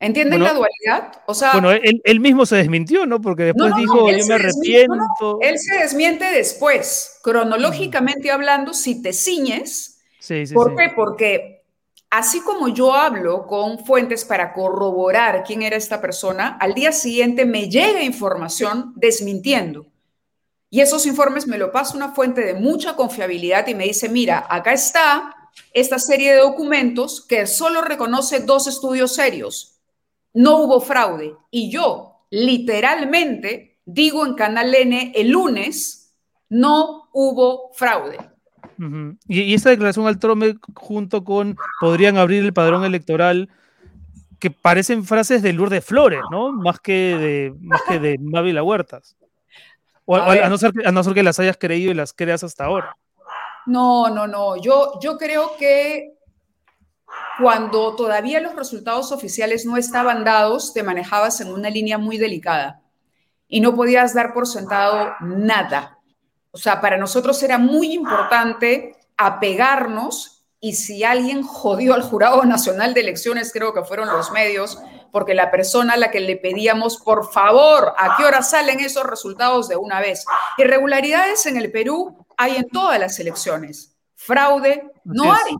¿Entienden 0.00 0.42
la 0.42 0.52
dualidad? 0.52 1.22
O 1.26 1.32
sea, 1.32 1.52
bueno, 1.52 1.70
él, 1.70 2.20
mismo 2.20 2.44
se 2.44 2.56
desmintió, 2.56 3.06
¿no? 3.06 3.22
Porque 3.22 3.44
después 3.44 3.74
dijo, 3.76 4.10
yo 4.10 4.26
me 4.26 4.34
arrepiento. 4.34 5.38
él 5.40 5.58
se 5.58 5.78
desmiente 5.78 6.26
después, 6.26 7.20
cronológicamente 7.22 8.30
hablando, 8.30 8.74
si 8.74 9.00
te 9.00 9.14
ciñes. 9.14 10.02
Sí, 10.18 10.46
sí, 10.46 10.52
¿Por 10.52 10.76
qué? 10.76 10.92
Porque 10.94 11.53
así 12.14 12.42
como 12.42 12.68
yo 12.68 12.94
hablo 12.94 13.44
con 13.48 13.84
fuentes 13.84 14.24
para 14.24 14.52
corroborar 14.52 15.42
quién 15.42 15.62
era 15.62 15.76
esta 15.76 16.00
persona, 16.00 16.56
al 16.60 16.72
día 16.72 16.92
siguiente 16.92 17.44
me 17.44 17.68
llega 17.68 18.04
información 18.04 18.92
desmintiendo. 18.94 19.86
Y 20.70 20.80
esos 20.80 21.06
informes 21.06 21.48
me 21.48 21.58
lo 21.58 21.72
pasa 21.72 21.96
una 21.96 22.14
fuente 22.14 22.42
de 22.42 22.54
mucha 22.54 22.94
confiabilidad 22.94 23.66
y 23.66 23.74
me 23.74 23.84
dice, 23.84 24.08
mira, 24.08 24.46
acá 24.48 24.72
está 24.72 25.34
esta 25.72 25.98
serie 25.98 26.34
de 26.34 26.38
documentos 26.38 27.20
que 27.20 27.48
solo 27.48 27.82
reconoce 27.82 28.40
dos 28.40 28.68
estudios 28.68 29.12
serios. 29.12 29.80
No 30.32 30.58
hubo 30.58 30.80
fraude. 30.80 31.34
Y 31.50 31.68
yo, 31.68 32.20
literalmente, 32.30 33.80
digo 33.84 34.24
en 34.24 34.34
Canal 34.34 34.72
N 34.72 35.12
el 35.16 35.30
lunes, 35.30 36.12
no 36.48 37.08
hubo 37.12 37.72
fraude. 37.74 38.33
Y, 39.28 39.54
esta 39.54 39.70
declaración 39.70 40.06
al 40.06 40.18
Trome 40.18 40.56
junto 40.74 41.24
con 41.24 41.56
podrían 41.80 42.16
abrir 42.16 42.44
el 42.44 42.52
padrón 42.52 42.84
electoral 42.84 43.48
que 44.38 44.50
parecen 44.50 45.04
frases 45.04 45.42
de 45.42 45.52
Lourdes 45.52 45.84
Flores, 45.84 46.20
¿no? 46.30 46.52
Más 46.52 46.80
que 46.80 47.16
de, 47.16 47.54
más 47.60 47.82
que 47.82 47.98
de 47.98 48.18
Mávila 48.18 48.62
Huertas. 48.62 49.16
O, 50.04 50.16
a, 50.16 50.48
no 50.48 50.58
ser, 50.58 50.72
a 50.84 50.92
no 50.92 51.02
ser 51.02 51.14
que 51.14 51.22
las 51.22 51.40
hayas 51.40 51.56
creído 51.58 51.90
y 51.90 51.94
las 51.94 52.12
creas 52.12 52.44
hasta 52.44 52.66
ahora. 52.66 52.96
No, 53.66 54.10
no, 54.10 54.26
no. 54.26 54.56
Yo, 54.56 54.98
yo 55.00 55.16
creo 55.16 55.52
que 55.58 56.12
cuando 57.40 57.96
todavía 57.96 58.40
los 58.40 58.54
resultados 58.54 59.12
oficiales 59.12 59.64
no 59.64 59.76
estaban 59.76 60.24
dados, 60.24 60.74
te 60.74 60.82
manejabas 60.82 61.40
en 61.40 61.52
una 61.52 61.70
línea 61.70 61.98
muy 61.98 62.18
delicada 62.18 62.82
y 63.48 63.60
no 63.60 63.74
podías 63.74 64.14
dar 64.14 64.32
por 64.32 64.46
sentado 64.46 65.14
nada. 65.20 65.93
O 66.54 66.56
sea, 66.56 66.80
para 66.80 66.96
nosotros 66.96 67.42
era 67.42 67.58
muy 67.58 67.92
importante 67.92 68.94
apegarnos 69.16 70.44
y 70.60 70.74
si 70.74 71.02
alguien 71.02 71.42
jodió 71.42 71.94
al 71.94 72.02
Jurado 72.02 72.44
Nacional 72.44 72.94
de 72.94 73.00
Elecciones, 73.00 73.50
creo 73.52 73.74
que 73.74 73.82
fueron 73.82 74.06
los 74.06 74.30
medios, 74.30 74.78
porque 75.10 75.34
la 75.34 75.50
persona 75.50 75.94
a 75.94 75.96
la 75.96 76.12
que 76.12 76.20
le 76.20 76.36
pedíamos, 76.36 76.98
por 76.98 77.32
favor, 77.32 77.92
¿a 77.98 78.16
qué 78.16 78.24
hora 78.24 78.40
salen 78.40 78.78
esos 78.78 79.02
resultados 79.02 79.66
de 79.68 79.74
una 79.74 80.00
vez? 80.00 80.24
Irregularidades 80.56 81.44
en 81.46 81.56
el 81.56 81.72
Perú 81.72 82.24
hay 82.36 82.54
en 82.54 82.68
todas 82.68 83.00
las 83.00 83.18
elecciones. 83.18 83.96
Fraude 84.14 84.92
no 85.02 85.32
hay. 85.32 85.56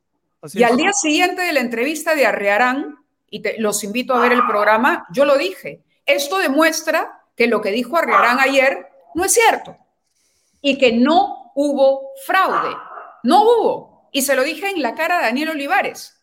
y 0.52 0.62
al 0.62 0.76
día 0.76 0.92
siguiente 0.92 1.42
de 1.42 1.54
la 1.54 1.60
entrevista 1.60 2.14
de 2.14 2.24
Arrearán, 2.24 3.04
y 3.28 3.42
los 3.58 3.82
invito 3.82 4.14
a 4.14 4.20
ver 4.20 4.30
el 4.30 4.46
programa, 4.46 5.08
yo 5.10 5.24
lo 5.24 5.36
dije. 5.36 5.82
Esto 6.06 6.38
demuestra 6.38 7.24
que 7.34 7.48
lo 7.48 7.60
que 7.60 7.72
dijo 7.72 7.96
Arrearán 7.96 8.38
ayer 8.38 8.86
no 9.16 9.24
es 9.24 9.32
cierto 9.32 9.76
y 10.66 10.78
que 10.78 10.92
no 10.92 11.52
hubo 11.54 12.12
fraude. 12.24 12.74
No 13.22 13.42
hubo. 13.42 14.08
Y 14.12 14.22
se 14.22 14.34
lo 14.34 14.42
dije 14.42 14.70
en 14.70 14.80
la 14.80 14.94
cara 14.94 15.18
a 15.18 15.22
Daniel 15.22 15.50
Olivares. 15.50 16.18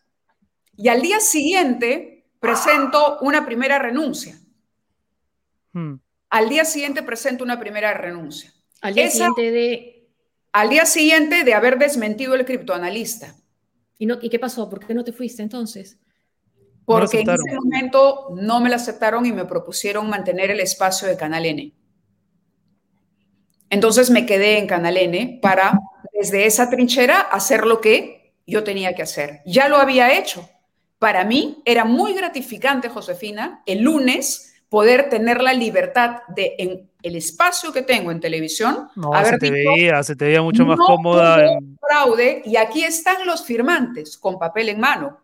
Y 0.76 0.88
al 0.88 1.00
día 1.00 1.20
siguiente 1.20 2.26
presento 2.40 3.18
una 3.20 3.46
primera 3.46 3.78
renuncia. 3.78 4.36
Hmm. 5.72 5.94
Al 6.28 6.48
día 6.48 6.64
siguiente 6.64 7.04
presento 7.04 7.44
una 7.44 7.60
primera 7.60 7.94
renuncia. 7.94 8.52
Al 8.80 8.94
día 8.94 9.08
siguiente 9.08 9.52
de 9.52 10.10
al 10.50 10.70
día 10.70 10.86
siguiente 10.86 11.44
de 11.44 11.54
haber 11.54 11.78
desmentido 11.78 12.34
el 12.34 12.44
criptoanalista. 12.44 13.36
¿Y, 13.96 14.06
no, 14.06 14.18
¿Y 14.20 14.28
qué 14.28 14.40
pasó? 14.40 14.68
¿Por 14.68 14.84
qué 14.84 14.92
no 14.92 15.04
te 15.04 15.12
fuiste 15.12 15.40
entonces? 15.40 16.00
Porque 16.84 17.20
en 17.20 17.30
ese 17.30 17.54
momento 17.54 18.34
no 18.34 18.60
me 18.60 18.68
lo 18.70 18.74
aceptaron 18.74 19.24
y 19.24 19.32
me 19.32 19.44
propusieron 19.44 20.10
mantener 20.10 20.50
el 20.50 20.58
espacio 20.58 21.06
de 21.06 21.16
Canal 21.16 21.46
N. 21.46 21.72
Entonces 23.72 24.10
me 24.10 24.26
quedé 24.26 24.58
en 24.58 24.66
Canal 24.66 24.98
N 24.98 25.38
para, 25.40 25.80
desde 26.12 26.44
esa 26.44 26.68
trinchera, 26.68 27.20
hacer 27.20 27.64
lo 27.64 27.80
que 27.80 28.34
yo 28.46 28.64
tenía 28.64 28.94
que 28.94 29.00
hacer. 29.00 29.40
Ya 29.46 29.66
lo 29.70 29.78
había 29.78 30.18
hecho. 30.18 30.46
Para 30.98 31.24
mí 31.24 31.62
era 31.64 31.86
muy 31.86 32.12
gratificante, 32.12 32.90
Josefina, 32.90 33.62
el 33.64 33.80
lunes 33.80 34.54
poder 34.68 35.08
tener 35.08 35.40
la 35.40 35.54
libertad 35.54 36.18
de 36.28 36.54
en 36.58 36.90
el 37.02 37.16
espacio 37.16 37.72
que 37.72 37.80
tengo 37.80 38.10
en 38.10 38.20
televisión. 38.20 38.90
No, 38.94 39.10
se 39.24 39.38
te 39.38 39.50
veía, 39.50 40.02
se 40.02 40.16
te 40.16 40.26
veía 40.26 40.42
mucho 40.42 40.66
más 40.66 40.76
cómoda. 40.76 41.42
fraude 41.80 42.42
y 42.44 42.56
aquí 42.56 42.84
están 42.84 43.26
los 43.26 43.42
firmantes 43.42 44.18
con 44.18 44.38
papel 44.38 44.68
en 44.68 44.80
mano. 44.80 45.18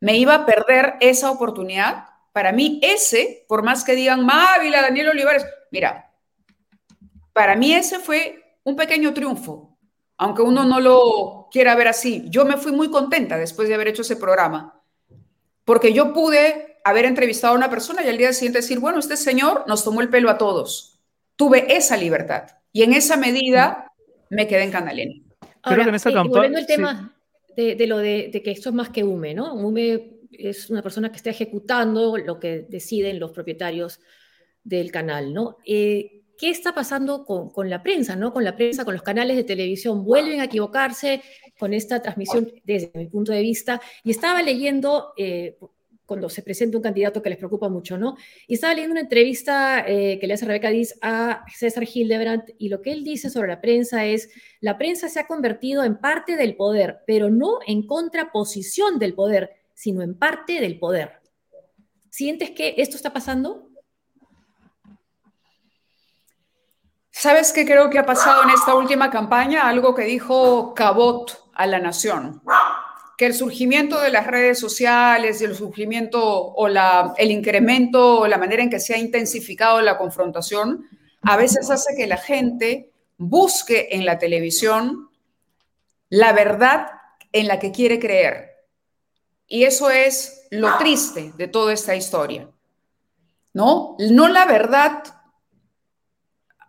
Me 0.00 0.18
iba 0.18 0.34
a 0.34 0.44
perder 0.44 0.96
esa 1.00 1.30
oportunidad. 1.30 2.04
Para 2.30 2.52
mí 2.52 2.78
ese, 2.82 3.46
por 3.48 3.62
más 3.62 3.84
que 3.84 3.94
digan 3.94 4.26
Mávila, 4.26 4.82
Daniel 4.82 5.08
Olivares, 5.08 5.46
mira, 5.70 6.03
para 7.34 7.56
mí 7.56 7.74
ese 7.74 7.98
fue 7.98 8.42
un 8.62 8.76
pequeño 8.76 9.12
triunfo, 9.12 9.76
aunque 10.16 10.40
uno 10.40 10.64
no 10.64 10.80
lo 10.80 11.48
quiera 11.50 11.74
ver 11.74 11.88
así. 11.88 12.24
Yo 12.30 12.46
me 12.46 12.56
fui 12.56 12.72
muy 12.72 12.90
contenta 12.90 13.36
después 13.36 13.68
de 13.68 13.74
haber 13.74 13.88
hecho 13.88 14.02
ese 14.02 14.16
programa, 14.16 14.80
porque 15.64 15.92
yo 15.92 16.14
pude 16.14 16.78
haber 16.84 17.04
entrevistado 17.04 17.52
a 17.52 17.56
una 17.56 17.68
persona 17.68 18.02
y 18.02 18.08
al 18.08 18.16
día 18.16 18.32
siguiente 18.32 18.60
decir, 18.60 18.78
bueno, 18.78 18.98
este 18.98 19.16
señor 19.16 19.64
nos 19.66 19.84
tomó 19.84 20.00
el 20.00 20.08
pelo 20.08 20.30
a 20.30 20.38
todos. 20.38 21.00
Tuve 21.36 21.76
esa 21.76 21.96
libertad 21.96 22.44
y 22.72 22.82
en 22.82 22.92
esa 22.92 23.16
medida 23.16 23.92
me 24.30 24.46
quedé 24.46 24.62
en 24.62 24.70
Canalena. 24.70 25.14
Creo 25.62 25.82
que 25.82 25.88
en 25.88 25.94
esa 25.94 26.12
campaña... 26.12 26.28
Volviendo 26.28 26.58
al 26.58 26.66
tema 26.66 27.16
de, 27.56 27.86
lo 27.86 27.98
de, 27.98 28.30
que 28.44 28.50
esto 28.50 28.68
es 28.68 28.74
más 28.74 28.90
que 28.90 29.02
UME, 29.02 29.34
¿no? 29.34 29.54
UME 29.54 30.20
es 30.30 30.70
una 30.70 30.82
persona 30.82 31.10
que 31.10 31.16
está 31.16 31.30
ejecutando 31.30 32.16
lo 32.16 32.38
que 32.38 32.66
deciden 32.68 33.18
los 33.18 33.32
propietarios 33.32 34.00
del 34.62 34.92
canal, 34.92 35.32
¿no? 35.32 35.58
Eh, 35.66 36.23
¿Qué 36.44 36.50
está 36.50 36.74
pasando 36.74 37.24
con, 37.24 37.70
la 37.70 37.82
prensa, 37.82 38.16
¿no? 38.16 38.30
Con 38.34 38.44
la 38.44 38.54
prensa, 38.54 38.84
con 38.84 38.92
los 38.92 39.02
canales 39.02 39.34
de 39.34 39.44
televisión. 39.44 40.04
Vuelven 40.04 40.42
a 40.42 40.44
equivocarse 40.44 41.22
con 41.58 41.72
esta 41.72 42.02
transmisión 42.02 42.52
desde 42.64 42.90
mi 42.94 43.06
punto 43.06 43.32
de 43.32 43.40
vista. 43.40 43.80
Y 44.02 44.10
estaba 44.10 44.42
leyendo, 44.42 45.14
eh, 45.16 45.56
cuando 46.04 46.28
se 46.28 46.42
presenta 46.42 46.76
un 46.76 46.82
candidato 46.82 47.22
que 47.22 47.30
les 47.30 47.38
preocupa 47.38 47.70
mucho, 47.70 47.96
¿no? 47.96 48.18
Y 48.46 48.56
estaba 48.56 48.74
leyendo 48.74 48.92
una 48.92 49.00
entrevista 49.00 49.86
eh, 49.88 50.18
que 50.20 50.26
le 50.26 50.34
hace 50.34 50.44
Rebeca 50.44 50.68
Diz 50.68 50.98
a 51.00 51.46
César 51.50 51.84
Hildebrandt 51.90 52.50
y 52.58 52.68
lo 52.68 52.82
que 52.82 52.92
él 52.92 53.04
dice 53.04 53.30
sobre 53.30 53.48
la 53.48 53.62
prensa 53.62 54.04
es, 54.04 54.28
la 54.60 54.76
prensa 54.76 55.08
se 55.08 55.20
ha 55.20 55.26
convertido 55.26 55.82
en 55.82 55.96
parte 55.96 56.36
del 56.36 56.56
poder, 56.56 56.98
pero 57.06 57.30
no 57.30 57.60
en 57.66 57.86
contraposición 57.86 58.98
del 58.98 59.14
poder, 59.14 59.48
sino 59.72 60.02
en 60.02 60.14
parte 60.14 60.60
del 60.60 60.78
poder. 60.78 61.12
¿Sientes 62.10 62.50
que 62.50 62.74
esto 62.76 62.96
está 62.96 63.14
pasando? 63.14 63.63
¿Sabes 67.24 67.54
qué 67.54 67.64
creo 67.64 67.88
que 67.88 67.98
ha 67.98 68.04
pasado 68.04 68.42
en 68.42 68.50
esta 68.50 68.74
última 68.74 69.08
campaña? 69.08 69.66
Algo 69.66 69.94
que 69.94 70.02
dijo 70.02 70.74
Cabot 70.74 71.48
a 71.54 71.66
la 71.66 71.78
nación 71.78 72.42
que 73.16 73.24
el 73.24 73.32
surgimiento 73.32 73.98
de 73.98 74.10
las 74.10 74.26
redes 74.26 74.58
sociales 74.60 75.40
el 75.40 75.54
surgimiento 75.54 76.22
o 76.22 76.68
el 76.68 77.30
incremento 77.30 78.20
o 78.20 78.26
la 78.26 78.36
manera 78.36 78.62
en 78.62 78.68
que 78.68 78.78
se 78.78 78.92
ha 78.92 78.98
intensificado 78.98 79.80
la 79.80 79.96
confrontación 79.96 80.86
a 81.22 81.38
veces 81.38 81.70
hace 81.70 81.96
que 81.96 82.06
la 82.06 82.18
gente 82.18 82.92
busque 83.16 83.88
en 83.92 84.04
la 84.04 84.18
televisión 84.18 85.08
la 86.10 86.34
verdad 86.34 86.88
en 87.32 87.48
la 87.48 87.58
que 87.58 87.72
quiere 87.72 87.98
creer. 87.98 88.50
Y 89.46 89.64
eso 89.64 89.88
es 89.88 90.46
lo 90.50 90.76
triste 90.76 91.32
de 91.38 91.48
toda 91.48 91.72
esta 91.72 91.96
historia. 91.96 92.50
¿No? 93.54 93.96
No 93.98 94.28
la 94.28 94.44
verdad 94.44 95.04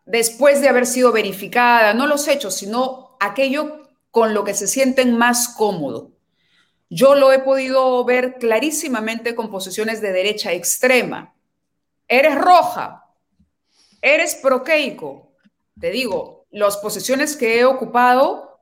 después 0.06 0.62
de 0.62 0.70
haber 0.70 0.86
sido 0.86 1.12
verificada, 1.12 1.94
no 1.94 2.08
los 2.08 2.28
hechos, 2.28 2.56
sino 2.56 3.18
aquello 3.20 3.90
con 4.12 4.34
lo 4.34 4.44
que 4.44 4.54
se 4.54 4.68
sienten 4.68 5.18
más 5.18 5.50
cómodos. 5.50 6.10
Yo 6.90 7.16
lo 7.16 7.32
he 7.32 7.40
podido 7.40 8.06
ver 8.06 8.36
clarísimamente 8.36 9.36
con 9.36 9.50
posiciones 9.50 10.02
de 10.02 10.14
derecha 10.14 10.54
extrema. 10.54 11.34
Eres 12.08 12.36
roja, 12.36 13.10
eres 14.02 14.36
proqueico. 14.36 15.34
Te 15.80 15.90
digo, 15.90 16.46
las 16.52 16.78
posiciones 16.78 17.36
que 17.36 17.60
he 17.60 17.66
ocupado 17.66 18.62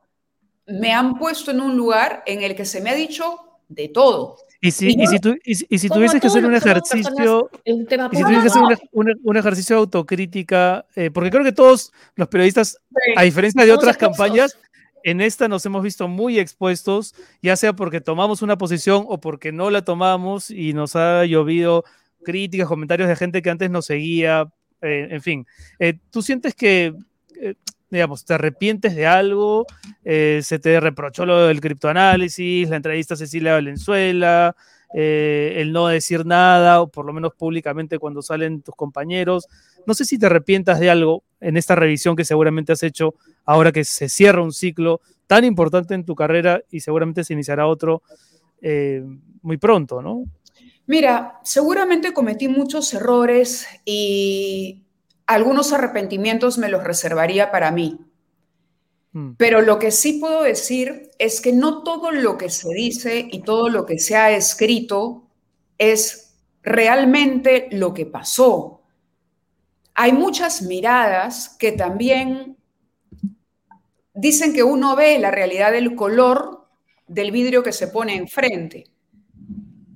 me 0.66 0.94
han 0.94 1.20
puesto 1.20 1.52
en 1.52 1.60
un 1.60 1.76
lugar 1.76 2.24
en 2.26 2.42
el 2.42 2.56
que 2.56 2.66
se 2.66 2.82
me 2.82 2.90
ha 2.90 2.96
dicho 2.96 3.60
de 3.68 3.90
todo. 3.90 4.38
Y 4.66 4.72
si, 4.72 4.96
y, 4.96 5.78
si, 5.78 5.90
tuvieses 5.90 6.22
que 6.22 6.28
hacer 6.28 6.46
un 6.46 6.56
ejercicio, 6.56 7.50
y 7.66 7.74
si 7.74 7.86
tuvieses 7.86 8.54
que 8.54 8.60
hacer 8.60 8.78
un, 8.94 9.36
ejercicio 9.36 9.76
de 9.76 9.80
autocrítica, 9.82 10.86
eh, 10.96 11.12
porque 11.12 11.30
creo 11.32 11.44
que 11.44 11.52
todos 11.52 11.92
los 12.16 12.30
periodistas, 12.30 12.78
a 13.18 13.24
diferencia 13.24 13.66
de 13.66 13.74
otras 13.74 13.98
campañas, 13.98 14.58
en 15.04 15.20
esta 15.20 15.50
nos 15.50 15.66
hemos 15.66 15.84
visto 15.84 16.08
muy 16.08 16.40
expuestos, 16.40 17.14
ya 17.42 17.58
sea 17.58 17.74
porque 17.74 18.00
tomamos 18.00 18.42
una 18.42 18.58
posición 18.58 19.04
o 19.10 19.20
porque 19.20 19.52
no 19.52 19.70
la 19.70 19.84
tomamos 19.84 20.50
y 20.50 20.72
nos 20.72 20.96
ha 20.96 21.26
llovido 21.26 21.84
críticas, 22.24 22.70
comentarios 22.70 23.10
de 23.10 23.18
gente 23.18 23.42
que 23.42 23.50
antes 23.50 23.70
nos 23.70 23.88
seguía, 23.88 24.48
eh, 24.82 25.10
en 25.12 25.22
fin. 25.22 25.46
Eh, 25.78 26.00
¿Tú 26.10 26.22
sientes 26.22 26.56
que, 26.56 26.94
digamos, 27.98 28.26
te 28.26 28.34
arrepientes 28.34 28.96
de 28.96 29.06
algo? 29.06 29.66
¿Se 30.04 30.60
te 30.60 30.80
reprochó 30.80 31.26
lo 31.26 31.48
del 31.48 31.62
criptoanálisis, 31.62 32.70
la 32.70 32.76
entrevista 32.76 33.14
a 33.14 33.18
Cecilia 33.18 33.54
Valenzuela, 33.54 34.56
el 34.94 35.72
no 35.72 35.88
decir 35.88 36.26
nada, 36.26 36.82
o 36.82 36.88
por 36.88 37.06
lo 37.06 37.14
menos 37.14 37.34
públicamente 37.34 38.00
cuando 38.00 38.22
salen 38.22 38.62
tus 38.62 38.76
compañeros? 38.76 39.48
No 39.86 39.94
sé 39.94 40.06
si 40.06 40.18
te 40.18 40.26
arrepientas 40.26 40.80
de 40.80 40.90
algo 40.90 41.24
en 41.40 41.58
esta 41.58 41.76
revisión 41.76 42.16
que 42.16 42.26
seguramente 42.26 42.74
has 42.74 42.84
hecho 42.84 43.16
ahora 43.46 43.72
que 43.72 43.84
se 43.84 44.10
cierra 44.10 44.42
un 44.42 44.54
ciclo 44.54 45.02
tan 45.28 45.46
importante 45.46 45.94
en 45.94 46.06
tu 46.06 46.16
carrera 46.16 46.62
y 46.70 46.82
seguramente 46.82 47.24
se 47.24 47.34
iniciará 47.34 47.68
otro. 47.68 48.04
eh, 48.62 49.04
muy 49.42 49.58
pronto, 49.58 50.02
¿no? 50.02 50.24
Mira, 50.86 51.40
seguramente 51.44 52.14
cometí 52.14 52.48
muchos 52.48 52.94
errores 52.94 53.68
y 53.86 54.83
algunos 55.26 55.74
arrepentimientos 55.74 56.58
me 56.58 56.70
los 56.70 56.84
reservaría 56.84 57.52
para 57.52 57.72
mí. 57.72 58.00
Mm. 59.14 59.34
Pero 59.38 59.62
lo 59.62 59.80
que 59.80 59.92
sí 59.92 60.14
puedo 60.14 60.44
decir 60.44 61.12
es 61.20 61.42
que 61.42 61.54
no 61.54 61.84
todo 61.84 62.12
lo 62.12 62.38
que 62.38 62.50
se 62.50 62.70
dice 62.74 63.28
y 63.32 63.42
todo 63.42 63.70
lo 63.70 63.86
que 63.86 64.00
se 64.00 64.16
ha 64.16 64.32
escrito 64.32 65.28
es 65.78 66.36
realmente 66.62 67.68
lo 67.72 67.94
que 67.94 68.06
pasó. 68.06 68.82
Hay 69.94 70.12
muchas 70.12 70.64
miradas 70.64 71.56
que 71.60 71.72
también 71.72 72.58
dicen 74.14 74.54
que 74.54 74.64
uno 74.64 74.96
ve 74.96 75.20
la 75.20 75.32
realidad 75.32 75.72
del 75.72 75.96
color 75.96 76.68
del 77.08 77.32
vidrio 77.32 77.64
que 77.64 77.72
se 77.72 77.88
pone 77.88 78.16
enfrente. 78.16 78.86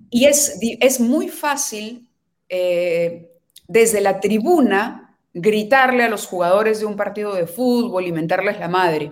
Y 0.10 0.26
es, 0.26 0.60
es 0.62 1.00
muy 1.00 1.30
fácil 1.30 2.08
eh, 2.48 3.32
desde 3.68 4.02
la 4.02 4.20
tribuna 4.20 5.07
gritarle 5.34 6.04
a 6.04 6.10
los 6.10 6.26
jugadores 6.28 6.80
de 6.80 6.86
un 6.86 6.96
partido 6.96 7.34
de 7.34 7.48
fútbol 7.48 8.06
y 8.08 8.12
mentarles 8.12 8.60
la 8.60 8.68
madre. 8.68 9.12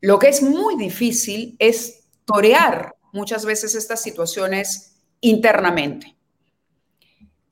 Lo 0.00 0.18
que 0.18 0.28
es 0.28 0.42
muy 0.42 0.76
difícil 0.76 1.56
es 1.58 2.08
torear 2.24 2.94
muchas 3.12 3.44
veces 3.44 3.74
estas 3.74 4.02
situaciones 4.02 4.96
internamente. 5.20 6.16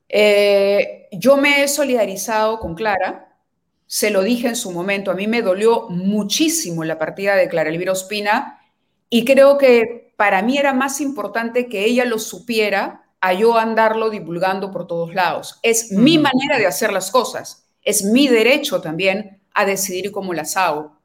Eh, 0.07 1.07
yo 1.11 1.37
me 1.37 1.63
he 1.63 1.67
solidarizado 1.67 2.59
con 2.59 2.75
Clara, 2.75 3.39
se 3.87 4.11
lo 4.11 4.21
dije 4.21 4.47
en 4.47 4.55
su 4.55 4.71
momento, 4.71 5.11
a 5.11 5.15
mí 5.15 5.27
me 5.27 5.41
dolió 5.41 5.87
muchísimo 5.89 6.83
la 6.83 6.97
partida 6.97 7.35
de 7.35 7.47
Clara 7.47 7.69
Elvira 7.69 7.91
Ospina 7.91 8.61
y 9.09 9.25
creo 9.25 9.57
que 9.57 10.13
para 10.17 10.41
mí 10.41 10.57
era 10.57 10.73
más 10.73 11.01
importante 11.01 11.67
que 11.67 11.85
ella 11.85 12.05
lo 12.05 12.19
supiera 12.19 13.05
a 13.21 13.33
yo 13.33 13.57
andarlo 13.57 14.09
divulgando 14.09 14.71
por 14.71 14.87
todos 14.87 15.13
lados. 15.13 15.59
Es 15.63 15.91
mi 15.91 16.17
manera 16.17 16.57
de 16.57 16.67
hacer 16.67 16.93
las 16.93 17.11
cosas, 17.11 17.64
es 17.85 18.03
mi 18.03 18.27
derecho 18.27 18.81
también 18.81 19.39
a 19.53 19.65
decidir 19.65 20.11
cómo 20.11 20.33
las 20.33 20.57
hago. 20.57 20.95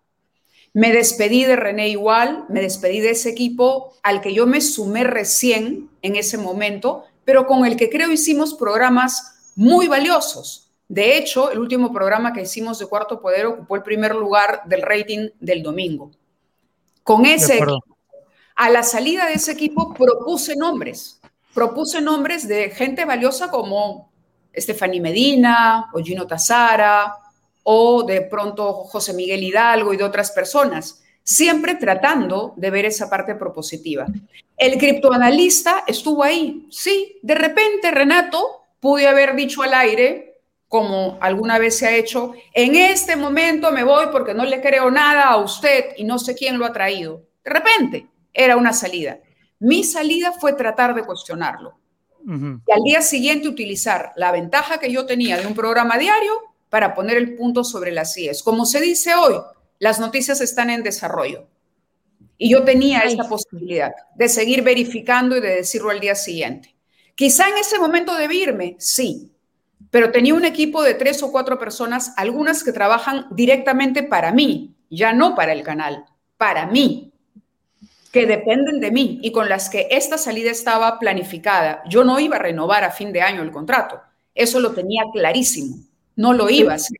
Me 0.73 0.93
despedí 0.93 1.45
de 1.45 1.57
René 1.57 1.89
igual, 1.89 2.45
me 2.49 2.61
despedí 2.61 3.01
de 3.01 3.11
ese 3.11 3.31
equipo 3.31 3.95
al 4.03 4.21
que 4.21 4.35
yo 4.35 4.47
me 4.47 4.61
sumé 4.61 5.05
recién 5.05 5.91
en 6.03 6.17
ese 6.17 6.39
momento, 6.39 7.05
pero 7.25 7.47
con 7.47 7.67
el 7.67 7.77
que 7.77 7.91
creo 7.91 8.11
hicimos 8.11 8.55
programas 8.55 9.53
muy 9.57 9.89
valiosos. 9.89 10.71
De 10.89 11.17
hecho, 11.17 11.51
el 11.51 11.59
último 11.59 11.93
programa 11.93 12.33
que 12.33 12.43
hicimos 12.43 12.79
de 12.79 12.87
Cuarto 12.87 13.21
Poder 13.21 13.47
ocupó 13.47 13.77
el 13.77 13.83
primer 13.83 14.15
lugar 14.15 14.63
del 14.67 14.83
rating 14.83 15.29
del 15.39 15.63
domingo. 15.63 16.11
Con 17.05 17.27
ese 17.27 17.59
equipo, 17.59 17.85
a 18.57 18.71
la 18.71 18.83
salida 18.83 19.27
de 19.27 19.35
ese 19.35 19.53
equipo 19.53 19.95
propuse 19.95 20.57
nombres, 20.57 21.21
propuse 21.55 22.01
nombres 22.01 22.47
de 22.47 22.71
gente 22.71 23.05
valiosa 23.05 23.51
como 23.51 24.10
Stephanie 24.57 25.01
Medina 25.01 25.91
o 25.93 26.01
Gino 26.03 26.27
Tazara 26.27 27.15
o 27.63 28.03
de 28.03 28.23
pronto 28.23 28.73
José 28.73 29.13
Miguel 29.13 29.45
Hidalgo 29.45 29.93
y 29.93 29.97
de 29.97 30.05
otras 30.05 30.31
personas, 30.33 31.03
siempre 31.23 31.75
tratando 31.75 32.55
de 32.57 32.71
ver 32.71 32.87
esa 32.87 33.09
parte 33.09 33.35
propositiva. 33.35 34.07
El 34.57 34.79
criptoanalista 34.79 35.85
estuvo 35.87 36.23
ahí, 36.23 36.67
sí, 36.71 37.19
de 37.23 37.35
repente 37.35 37.91
Renato 37.91 38.67
pude 38.81 39.07
haber 39.09 39.35
dicho 39.35 39.63
al 39.63 39.75
aire, 39.75 40.41
como 40.69 41.19
alguna 41.21 41.59
vez 41.59 41.79
se 41.79 41.87
ha 41.87 41.97
hecho, 41.97 42.33
en 42.55 42.77
este 42.77 43.17
momento 43.17 43.73
me 43.73 43.83
voy 43.83 44.07
porque 44.13 44.35
no 44.35 44.45
le 44.45 44.61
creo 44.61 44.91
nada 44.91 45.25
a 45.25 45.37
usted 45.39 45.87
y 45.97 46.05
no 46.05 46.19
sé 46.19 46.35
quién 46.35 46.59
lo 46.59 46.65
ha 46.65 46.73
traído. 46.73 47.25
De 47.45 47.51
repente 47.51 48.07
era 48.33 48.57
una 48.57 48.73
salida. 48.73 49.19
Mi 49.59 49.83
salida 49.83 50.33
fue 50.33 50.53
tratar 50.53 50.95
de 50.95 51.03
cuestionarlo. 51.03 51.80
Y 52.27 52.73
al 52.73 52.83
día 52.85 53.03
siguiente 53.03 53.49
utilizar 53.49 54.13
la 54.17 54.33
ventaja 54.33 54.79
que 54.79 54.93
yo 54.93 55.07
tenía 55.07 55.39
de 55.39 55.47
un 55.47 55.55
programa 55.55 55.99
diario 55.99 56.33
para 56.69 56.95
poner 56.95 57.17
el 57.17 57.35
punto 57.35 57.65
sobre 57.65 57.93
las 57.93 58.17
IES. 58.17 58.43
Como 58.43 58.67
se 58.67 58.81
dice 58.81 59.15
hoy, 59.15 59.35
las 59.79 59.99
noticias 59.99 60.41
están 60.41 60.71
en 60.71 60.83
desarrollo. 60.83 61.49
Y 62.39 62.51
yo 62.51 62.65
tenía 62.65 63.01
esta 63.01 63.29
posibilidad 63.29 63.93
de 64.15 64.29
seguir 64.29 64.63
verificando 64.63 65.37
y 65.37 65.41
de 65.41 65.57
decirlo 65.57 65.91
al 65.91 66.01
día 66.01 66.15
siguiente. 66.15 66.75
Quizá 67.15 67.49
en 67.49 67.59
ese 67.59 67.79
momento 67.79 68.15
de 68.15 68.35
irme, 68.35 68.77
sí, 68.79 69.33
pero 69.91 70.11
tenía 70.11 70.35
un 70.35 70.45
equipo 70.45 70.83
de 70.83 70.95
tres 70.95 71.23
o 71.23 71.33
cuatro 71.33 71.59
personas, 71.59 72.15
algunas 72.17 72.63
que 72.65 72.73
trabajan 72.73 73.27
directamente 73.31 74.03
para 74.03 74.33
mí, 74.33 74.75
ya 74.89 75.13
no 75.13 75.35
para 75.35 75.53
el 75.53 75.63
canal, 75.63 76.07
para 76.37 76.67
mí, 76.67 77.10
que 78.13 78.27
dependen 78.27 78.81
de 78.81 78.91
mí 78.91 79.21
y 79.23 79.33
con 79.33 79.49
las 79.49 79.71
que 79.71 79.89
esta 79.91 80.19
salida 80.19 80.51
estaba 80.51 80.99
planificada. 80.99 81.83
Yo 81.89 82.05
no 82.05 82.19
iba 82.19 82.37
a 82.37 82.41
renovar 82.41 82.85
a 82.85 82.91
fin 82.91 83.13
de 83.13 83.23
año 83.23 83.43
el 83.43 83.51
contrato, 83.51 84.01
eso 84.35 84.61
lo 84.61 84.73
tenía 84.73 85.05
clarísimo 85.13 85.77
no 86.21 86.35
lo 86.35 86.51
ibas. 86.51 86.93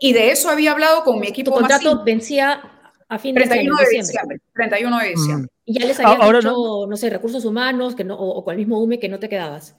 Y 0.00 0.12
de 0.12 0.30
eso 0.30 0.48
había 0.48 0.72
hablado 0.72 1.04
con 1.04 1.20
mi 1.20 1.28
equipo. 1.28 1.52
Tu 1.52 1.58
contrato 1.58 2.02
vencía 2.04 2.60
a 3.08 3.18
fin 3.18 3.34
de, 3.34 3.42
31 3.42 3.76
de 3.76 3.98
diciembre. 3.98 4.40
31 4.54 4.98
de 4.98 5.08
diciembre. 5.10 5.50
Y 5.64 5.78
ya 5.78 5.86
les 5.86 6.00
habían 6.00 6.40
dicho, 6.40 6.86
no. 6.88 6.96
sé, 6.96 7.10
recursos 7.10 7.44
humanos 7.44 7.94
que 7.94 8.02
no, 8.02 8.18
o, 8.18 8.42
con 8.42 8.52
el 8.52 8.58
mismo 8.58 8.80
UME 8.80 8.98
que 8.98 9.08
no 9.08 9.20
te 9.20 9.28
quedabas. 9.28 9.76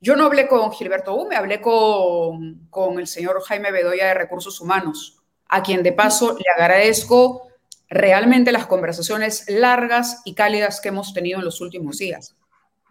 Yo 0.00 0.16
no 0.16 0.24
hablé 0.24 0.48
con 0.48 0.72
Gilberto 0.72 1.14
Ume, 1.14 1.36
hablé 1.36 1.60
con, 1.60 2.68
con 2.70 2.98
el 2.98 3.06
señor 3.06 3.40
Jaime 3.42 3.72
Bedoya 3.72 4.06
de 4.06 4.14
Recursos 4.14 4.60
Humanos, 4.60 5.18
a 5.48 5.62
quien 5.62 5.82
de 5.82 5.92
paso 5.92 6.36
le 6.38 6.44
agradezco 6.56 7.47
realmente 7.88 8.52
las 8.52 8.66
conversaciones 8.66 9.44
largas 9.48 10.22
y 10.24 10.34
cálidas 10.34 10.80
que 10.80 10.88
hemos 10.88 11.14
tenido 11.14 11.38
en 11.38 11.44
los 11.44 11.60
últimos 11.60 11.98
días 11.98 12.36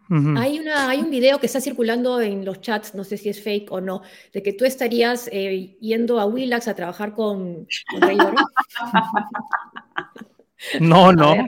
hay, 0.10 0.60
una, 0.60 0.90
hay 0.90 1.00
un 1.00 1.10
video 1.10 1.40
que 1.40 1.48
está 1.48 1.60
circulando 1.60 2.22
en 2.22 2.46
los 2.46 2.62
chats, 2.62 2.96
no 2.96 3.04
sé 3.04 3.18
si 3.18 3.30
es 3.30 3.44
fake 3.44 3.72
o 3.72 3.82
no, 3.82 4.02
de 4.32 4.42
que 4.42 4.54
tú 4.54 4.64
estarías 4.64 5.30
eh, 5.32 5.78
yendo 5.82 6.20
a 6.20 6.26
Willax 6.26 6.68
a 6.68 6.76
trabajar 6.76 7.14
con, 7.14 7.68
Rey 8.00 8.18
Oro. 8.20 8.36
No, 10.80 11.14
no. 11.14 11.48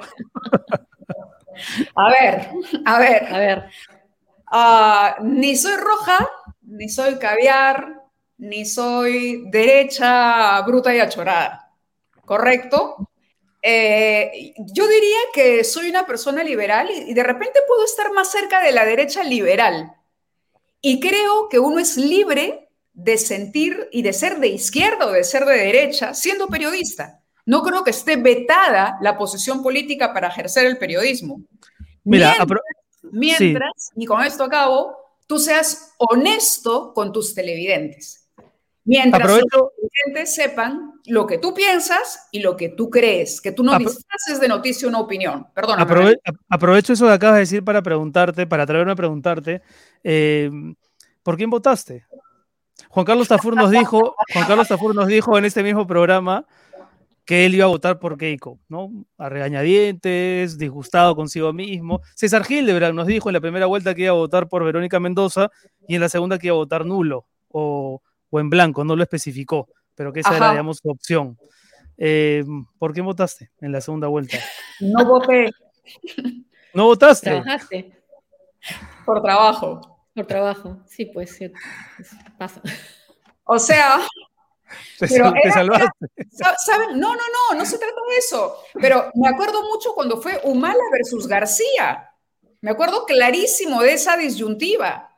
A 1.95 2.09
ver, 2.11 2.47
a 2.85 2.99
ver. 2.99 3.23
A 3.33 3.39
ver. 3.39 3.63
Ah, 4.45 5.15
ni 5.23 5.55
soy 5.55 5.77
roja, 5.77 6.29
ni 6.61 6.89
soy 6.89 7.17
caviar, 7.17 8.03
ni 8.37 8.65
soy 8.65 9.49
derecha, 9.49 10.61
bruta 10.61 10.93
y 10.93 10.99
achorada. 10.99 11.71
¿Correcto? 12.23 13.08
Eh, 13.61 14.53
yo 14.57 14.87
diría 14.87 15.19
que 15.33 15.63
soy 15.63 15.89
una 15.89 16.05
persona 16.05 16.43
liberal 16.43 16.89
y, 16.89 17.13
de 17.13 17.23
repente 17.23 17.59
puedo 17.67 17.83
estar 17.83 18.11
más 18.13 18.31
cerca 18.31 18.61
de 18.61 18.71
la 18.71 18.85
derecha 18.85 19.23
liberal. 19.23 19.93
Y 20.81 20.99
creo 20.99 21.49
que 21.49 21.59
uno 21.59 21.79
es 21.79 21.97
libre 21.97 22.69
de 22.93 23.17
sentir 23.17 23.89
y 23.91 24.01
de 24.01 24.13
ser 24.13 24.39
de 24.39 24.47
izquierda 24.47 25.07
o 25.07 25.11
de 25.11 25.23
ser 25.23 25.45
de 25.45 25.57
derecha 25.57 26.13
siendo 26.13 26.47
periodista. 26.47 27.21
No 27.45 27.63
creo 27.63 27.83
que 27.83 27.91
esté 27.91 28.15
vetada 28.15 28.97
la 29.01 29.17
posición 29.17 29.61
política 29.61 30.13
para 30.13 30.27
ejercer 30.27 30.65
el 30.65 30.77
periodismo. 30.77 31.41
Mira, 32.03 32.35
mientras, 33.11 33.91
y 33.95 34.05
con 34.05 34.23
esto 34.23 34.43
acabo, 34.43 34.95
tú 35.27 35.37
seas 35.37 35.93
honesto 35.97 36.93
con 36.93 37.11
tus 37.11 37.33
televidentes. 37.33 38.18
Mientras 38.85 39.27
los 39.27 39.69
clientes 39.75 40.33
sepan 40.33 40.93
lo 41.05 41.27
que 41.27 41.37
tú 41.37 41.53
piensas 41.53 42.27
y 42.31 42.39
lo 42.39 42.55
que 42.57 42.69
tú 42.69 42.89
crees, 42.89 43.41
que 43.41 43.51
tú 43.51 43.63
no 43.63 43.77
disfraces 43.77 44.39
de 44.39 44.47
noticia 44.47 44.87
una 44.87 44.99
opinión. 44.99 45.47
Perdón. 45.53 45.79
aprovecho 46.49 46.93
eso 46.93 47.05
que 47.05 47.11
acabas 47.11 47.35
de 47.35 47.41
decir 47.41 47.63
para 47.63 47.81
preguntarte, 47.81 48.47
para 48.47 48.63
atreverme 48.63 48.93
a 48.93 48.95
preguntarte, 48.95 49.61
eh, 50.03 50.49
¿por 51.23 51.37
quién 51.37 51.49
votaste? 51.49 52.05
Juan 52.89 53.05
Carlos 53.05 53.27
Tafur 53.27 53.55
nos 53.55 53.69
dijo, 53.69 54.15
Juan 54.33 54.47
Carlos 54.47 54.67
Tafur 54.67 54.95
nos 54.95 55.07
dijo 55.07 55.37
en 55.37 55.45
este 55.45 55.61
mismo 55.61 55.85
programa 55.85 56.45
que 57.29 57.45
él 57.45 57.53
iba 57.53 57.65
a 57.65 57.67
votar 57.67 57.99
por 57.99 58.17
Keiko, 58.17 58.59
¿no? 58.69 58.89
A 59.19 59.29
regañadientes, 59.29 60.57
disgustado 60.57 61.15
consigo 61.15 61.53
mismo. 61.53 62.01
César 62.15 62.43
Hildebrand 62.49 62.95
nos 62.95 63.05
dijo 63.05 63.29
en 63.29 63.33
la 63.33 63.39
primera 63.39 63.67
vuelta 63.67 63.93
que 63.93 64.01
iba 64.03 64.11
a 64.11 64.15
votar 64.15 64.49
por 64.49 64.63
Verónica 64.63 64.99
Mendoza 64.99 65.51
y 65.87 65.93
en 65.93 66.01
la 66.01 66.09
segunda 66.09 66.39
que 66.39 66.47
iba 66.47 66.55
a 66.55 66.57
votar 66.57 66.87
nulo 66.87 67.27
o 67.49 68.01
o 68.29 68.39
en 68.39 68.49
blanco, 68.49 68.83
no 68.83 68.95
lo 68.95 69.03
especificó, 69.03 69.69
pero 69.95 70.13
que 70.13 70.21
esa 70.21 70.35
era, 70.35 70.51
digamos, 70.51 70.77
su 70.77 70.89
opción. 70.89 71.37
Eh, 71.97 72.43
¿Por 72.77 72.93
qué 72.93 73.01
votaste 73.01 73.51
en 73.59 73.71
la 73.71 73.81
segunda 73.81 74.07
vuelta? 74.07 74.37
No 74.81 75.03
voté. 75.03 75.49
¿No 76.73 76.85
votaste? 76.85 77.31
Trabajaste. 77.31 78.01
Por 79.05 79.21
trabajo. 79.21 80.05
Por 80.15 80.25
trabajo, 80.25 80.81
sí, 80.87 81.05
pues 81.05 81.37
pasa. 82.37 82.61
O 83.43 83.59
sea, 83.59 83.99
te, 84.99 85.07
salvaste. 85.07 85.89
¿saben? 86.29 86.99
No, 86.99 87.15
no, 87.15 87.21
no, 87.49 87.57
no 87.57 87.65
se 87.65 87.77
trata 87.77 87.93
de 88.09 88.17
eso. 88.17 88.55
Pero 88.79 89.11
me 89.15 89.27
acuerdo 89.27 89.63
mucho 89.63 89.93
cuando 89.93 90.21
fue 90.21 90.39
Humala 90.43 90.83
versus 90.91 91.27
García. 91.27 92.09
Me 92.61 92.71
acuerdo 92.71 93.05
clarísimo 93.05 93.81
de 93.81 93.93
esa 93.93 94.17
disyuntiva. 94.17 95.08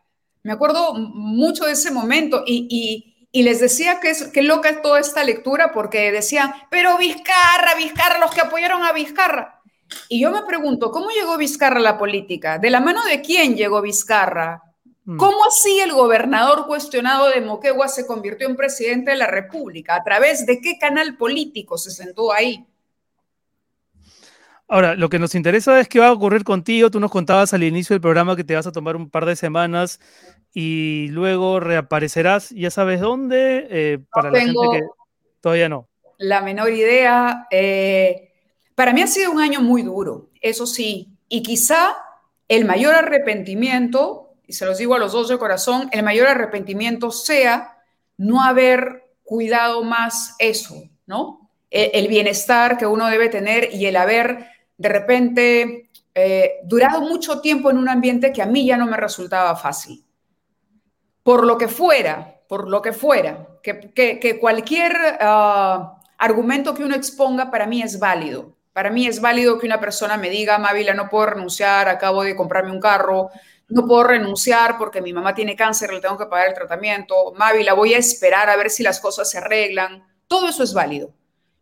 Me 0.43 0.53
acuerdo 0.53 0.93
mucho 0.93 1.65
de 1.65 1.73
ese 1.73 1.91
momento 1.91 2.43
y, 2.45 3.07
les 3.33 3.59
decía 3.59 3.99
que, 3.99 4.09
es, 4.09 4.27
que 4.27 4.41
loca 4.41 4.81
toda 4.81 4.99
esta 4.99 5.23
lectura 5.23 5.71
porque 5.71 6.11
decían, 6.11 6.53
pero 6.69 6.97
Vizcarra, 6.97 7.75
Vizcarra, 7.77 8.19
los 8.19 8.31
que 8.31 8.41
apoyaron 8.41 8.83
a 8.83 8.91
Vizcarra. 8.91 9.61
Y 10.09 10.21
yo 10.21 10.31
me 10.31 10.43
pregunto, 10.43 10.91
¿cómo 10.91 11.09
llegó 11.09 11.37
Vizcarra 11.37 11.77
a 11.77 11.81
la 11.81 11.97
política? 11.97 12.57
¿De 12.57 12.69
la 12.69 12.79
mano 12.79 13.03
de 13.05 13.21
quién 13.21 13.55
llegó 13.55 13.81
Vizcarra? 13.81 14.63
Mm. 15.05 15.17
¿Cómo 15.17 15.45
así 15.45 15.79
el 15.79 15.93
gobernador 15.93 16.67
cuestionado 16.67 17.29
de 17.29 17.41
Moquegua 17.41 17.87
se 17.87 18.05
convirtió 18.05 18.47
en 18.47 18.55
presidente 18.55 19.11
de 19.11 19.17
la 19.17 19.27
República? 19.27 19.95
¿A 19.95 20.03
través 20.03 20.45
de 20.45 20.59
qué 20.61 20.77
canal 20.77 21.17
político 21.17 21.77
se 21.77 21.91
sentó 21.91 22.31
ahí? 22.33 22.65
Ahora, 24.71 24.95
lo 24.95 25.09
que 25.09 25.19
nos 25.19 25.35
interesa 25.35 25.81
es 25.81 25.89
qué 25.89 25.99
va 25.99 26.07
a 26.07 26.13
ocurrir 26.13 26.45
contigo. 26.45 26.89
Tú 26.89 27.01
nos 27.01 27.11
contabas 27.11 27.53
al 27.53 27.61
inicio 27.61 27.93
del 27.93 27.99
programa 27.99 28.37
que 28.37 28.45
te 28.45 28.55
vas 28.55 28.65
a 28.67 28.71
tomar 28.71 28.95
un 28.95 29.09
par 29.09 29.25
de 29.25 29.35
semanas 29.35 29.99
y 30.53 31.09
luego 31.09 31.59
reaparecerás, 31.59 32.51
ya 32.51 32.71
sabes 32.71 33.01
dónde, 33.01 33.67
eh, 33.69 33.99
para 34.13 34.31
la 34.31 34.39
gente 34.39 34.57
que 34.71 34.81
todavía 35.41 35.67
no. 35.67 35.89
La 36.19 36.41
menor 36.41 36.71
idea. 36.71 37.47
Eh, 37.51 38.31
para 38.73 38.93
mí 38.93 39.01
ha 39.01 39.07
sido 39.07 39.29
un 39.33 39.41
año 39.41 39.59
muy 39.59 39.81
duro, 39.81 40.29
eso 40.39 40.65
sí, 40.65 41.17
y 41.27 41.43
quizá 41.43 41.97
el 42.47 42.63
mayor 42.63 42.95
arrepentimiento, 42.95 44.35
y 44.47 44.53
se 44.53 44.65
los 44.65 44.77
digo 44.77 44.95
a 44.95 44.99
los 44.99 45.11
dos 45.11 45.27
de 45.27 45.37
corazón, 45.37 45.89
el 45.91 46.03
mayor 46.03 46.29
arrepentimiento 46.29 47.11
sea 47.11 47.77
no 48.15 48.41
haber 48.41 49.03
cuidado 49.23 49.83
más 49.83 50.33
eso, 50.39 50.81
¿no? 51.07 51.51
E, 51.69 51.91
el 51.95 52.07
bienestar 52.07 52.77
que 52.77 52.85
uno 52.85 53.07
debe 53.07 53.27
tener 53.27 53.73
y 53.73 53.85
el 53.85 53.97
haber 53.97 54.47
de 54.77 54.89
repente 54.89 55.91
eh, 56.13 56.59
durado 56.63 57.01
mucho 57.01 57.39
tiempo 57.39 57.69
en 57.69 57.77
un 57.77 57.87
ambiente 57.87 58.33
que 58.33 58.41
a 58.41 58.45
mí 58.45 58.65
ya 58.65 58.77
no 58.77 58.85
me 58.85 58.97
resultaba 58.97 59.55
fácil. 59.55 60.05
Por 61.23 61.45
lo 61.45 61.57
que 61.57 61.67
fuera, 61.67 62.41
por 62.47 62.69
lo 62.69 62.81
que 62.81 62.91
fuera, 62.91 63.47
que, 63.63 64.37
cualquier 64.39 64.93
ah, 65.21 66.01
argumento 66.17 66.73
que 66.73 66.83
uno 66.83 66.95
exponga 66.95 67.49
para 67.49 67.67
mí 67.67 67.81
es 67.81 67.99
válido. 67.99 68.57
Para 68.73 68.89
mí 68.89 69.05
es 69.05 69.21
válido 69.21 69.59
que 69.59 69.65
una 69.65 69.79
persona 69.79 70.17
me 70.17 70.29
diga, 70.29 70.57
Mávila, 70.57 70.93
no 70.93 71.09
puedo 71.09 71.27
renunciar, 71.27 71.89
acabo 71.89 72.23
de 72.23 72.35
comprarme 72.35 72.71
un 72.71 72.79
carro, 72.79 73.29
no 73.67 73.85
puedo 73.85 74.03
renunciar 74.03 74.77
porque 74.77 75.01
mi 75.01 75.13
mamá 75.13 75.33
tiene 75.33 75.55
cáncer, 75.55 75.93
le 75.93 76.01
tengo 76.01 76.17
que 76.17 76.25
pagar 76.25 76.49
el 76.49 76.53
tratamiento, 76.53 77.33
Mávila, 77.37 77.73
voy 77.73 77.93
a 77.93 77.97
esperar 77.97 78.49
a 78.49 78.55
ver 78.55 78.69
si 78.69 78.83
las 78.83 78.99
cosas 78.99 79.29
se 79.29 79.37
arreglan. 79.37 80.03
Todo 80.27 80.47
eso 80.47 80.63
es 80.63 80.73
válido. 80.73 81.13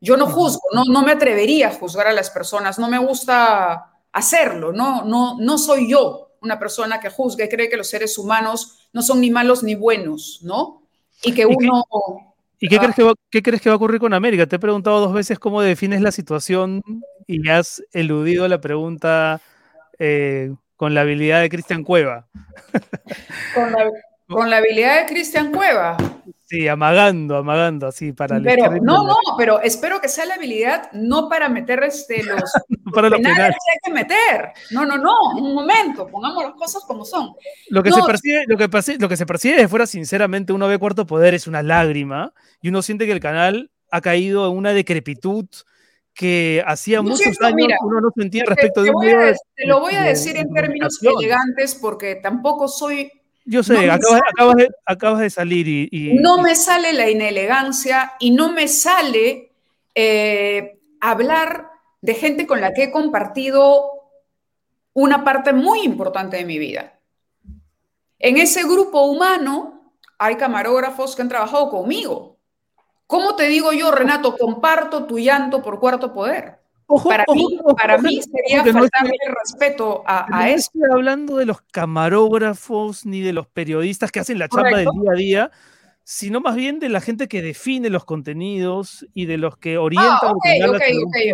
Yo 0.02 0.18
no 0.18 0.28
juzgo, 0.28 0.62
no, 0.74 0.84
no 0.86 1.02
me 1.04 1.12
atrevería 1.12 1.70
a 1.70 1.74
juzgar 1.74 2.08
a 2.08 2.14
las 2.14 2.30
personas, 2.30 2.80
no 2.80 2.88
me 2.90 2.98
gusta 2.98 3.92
hacerlo, 4.12 4.72
no, 4.72 5.04
no, 5.04 5.38
no 5.40 5.58
soy 5.58 5.90
yo 5.90 6.30
una 6.42 6.58
persona 6.58 7.00
que 7.00 7.10
juzga 7.10 7.46
y 7.46 7.50
cree 7.50 7.70
que 7.70 7.78
los 7.78 7.90
seres 7.90 8.18
humanos 8.18 8.90
no 8.94 9.02
son 9.02 9.22
ni 9.22 9.30
malos 9.30 9.64
ni 9.64 9.76
buenos, 9.76 10.40
¿no? 10.44 10.84
Y 11.24 11.34
que 11.34 11.46
uno... 11.46 11.84
¿Y 12.62 12.68
qué, 12.68 12.78
crees 12.78 12.96
que 12.96 13.04
va, 13.04 13.14
qué 13.30 13.42
crees 13.42 13.62
que 13.62 13.70
va 13.70 13.74
a 13.74 13.78
ocurrir 13.78 14.02
con 14.02 14.14
América? 14.14 14.46
Te 14.46 14.58
he 14.58 14.60
preguntado 14.60 15.00
dos 15.00 15.14
veces 15.14 15.40
cómo 15.40 15.62
defines 15.62 16.02
la 16.02 16.12
situación 16.12 16.82
y 17.26 17.48
has 17.50 17.82
eludido 17.94 18.50
la 18.50 18.60
pregunta 18.60 19.40
eh, 19.98 20.54
con 20.76 20.94
la 20.94 21.02
habilidad 21.02 21.42
de 21.42 21.50
Cristian 21.50 21.84
Cueva. 21.84 22.28
Con 23.56 23.72
la, 23.72 23.90
con 24.28 24.50
la 24.50 24.58
habilidad 24.58 25.00
de 25.00 25.06
Cristian 25.06 25.54
Cueva. 25.54 25.96
Sí, 26.50 26.68
amagando, 26.68 27.38
amagando, 27.38 27.86
así 27.86 28.12
para 28.12 28.42
Pero 28.42 28.72
no, 28.82 29.06
no, 29.06 29.16
pero 29.38 29.62
espero 29.62 30.02
que 30.02 30.10
sea 30.10 30.26
la 30.26 30.34
habilidad 30.34 30.92
no 30.94 31.30
para 31.30 31.48
meter 31.48 31.84
este, 31.84 32.24
los, 32.24 32.52
para 32.92 33.08
los 33.08 33.20
penales, 33.20 33.56
que 33.56 33.72
hay 33.72 33.78
que 33.84 33.92
meter. 33.92 34.54
No, 34.72 34.84
no, 34.84 34.98
no, 34.98 35.14
un 35.38 35.54
momento, 35.54 36.08
pongamos 36.08 36.44
las 36.44 36.54
cosas 36.54 36.84
como 36.88 37.06
son. 37.06 37.36
Lo 37.70 37.84
que, 37.84 37.92
se 37.92 38.02
percibe, 38.02 38.46
lo, 38.48 38.58
que 38.58 38.68
lo 38.98 39.08
que 39.08 39.18
se 39.18 39.28
percibe 39.28 39.68
fuera, 39.68 39.86
sinceramente, 39.86 40.52
uno 40.52 40.68
ve 40.68 40.80
Cuarto 40.80 41.06
Poder, 41.06 41.36
es 41.36 41.46
una 41.46 41.62
lágrima, 41.62 42.34
y 42.64 42.70
uno 42.70 42.82
siente 42.82 43.06
que 43.06 43.12
el 43.12 43.20
canal 43.20 43.70
ha 43.92 44.02
caído 44.02 44.50
en 44.50 44.58
una 44.58 44.74
decrepitud 44.74 45.46
que 46.16 46.64
hacía 46.66 47.04
muchos 47.04 47.40
años 47.42 47.68
uno 47.82 48.02
no 48.02 48.10
sentía 48.16 48.44
respecto 48.46 48.82
de 48.82 48.90
un 48.90 49.02
video. 49.02 49.36
Te 49.56 49.68
lo 49.68 49.80
voy 49.82 49.94
a 49.94 50.02
decir 50.02 50.36
en 50.36 50.52
términos 50.52 51.00
elegantes 51.04 51.76
porque 51.76 52.16
tampoco 52.16 52.68
soy 52.68 53.12
yo 53.50 53.64
sé, 53.64 53.90
acabas, 53.90 55.20
de, 55.20 55.30
salir 55.30 55.68
y, 55.68 56.14
No 56.22 56.42
me 56.42 56.56
sale 56.56 56.94
la 56.94 57.10
inelegancia 57.10 58.14
y 58.20 58.32
no 58.32 58.52
me 58.52 58.68
sale 58.68 59.52
eh, 59.96 60.80
hablar 61.02 61.72
de 62.02 62.14
gente 62.14 62.46
con 62.46 62.62
la 62.62 62.74
que 62.74 62.84
he 62.84 62.92
compartido 62.92 63.90
una 64.94 65.24
parte 65.24 65.52
muy 65.52 65.82
importante 65.82 66.38
de 66.38 66.46
mi 66.46 66.60
vida. 66.60 67.00
En 68.20 68.38
ese 68.38 68.64
grupo 68.64 69.02
humano 69.06 69.94
hay 70.20 70.36
camarógrafos 70.36 71.16
que 71.16 71.24
han 71.24 71.30
trabajado 71.30 71.70
conmigo. 71.70 72.38
¿Cómo 73.08 73.36
te 73.36 73.48
digo 73.48 73.74
yo, 73.74 73.90
Renato, 73.92 74.38
comparto 74.38 75.06
tu 75.06 75.18
llanto 75.18 75.64
por 75.64 75.80
cuarto 75.80 76.14
poder? 76.14 76.59
Para 76.98 77.26
mí, 77.34 77.60
para 77.78 77.98
mí 78.00 78.20
sería 78.22 78.64
faltarle 78.64 79.16
el 79.28 79.36
respeto 79.44 80.04
a, 80.06 80.26
a 80.26 80.46
no 80.46 80.46
estoy 80.48 80.82
hablando 80.92 81.38
de 81.38 81.46
los 81.46 81.62
camarógrafos 81.62 83.06
ni 83.06 83.22
de 83.22 83.34
los 83.34 83.48
periodistas 83.48 84.12
que 84.12 84.20
hacen 84.20 84.40
la 84.40 84.50
chamba 84.50 84.78
del 84.78 84.88
día 85.02 85.12
a 85.12 85.16
día, 85.16 85.52
sino 86.04 86.42
más 86.42 86.56
bien 86.56 86.80
de 86.80 86.90
la 86.90 87.02
gente 87.02 87.28
que 87.28 87.44
define 87.44 87.92
los 87.92 88.06
contenidos 88.06 89.06
y 89.14 89.26
de 89.26 89.38
los 89.38 89.58
que 89.58 89.78
orientan. 89.78 90.18
Ah, 90.24 90.32
ok, 90.32 90.46
ok, 90.70 90.82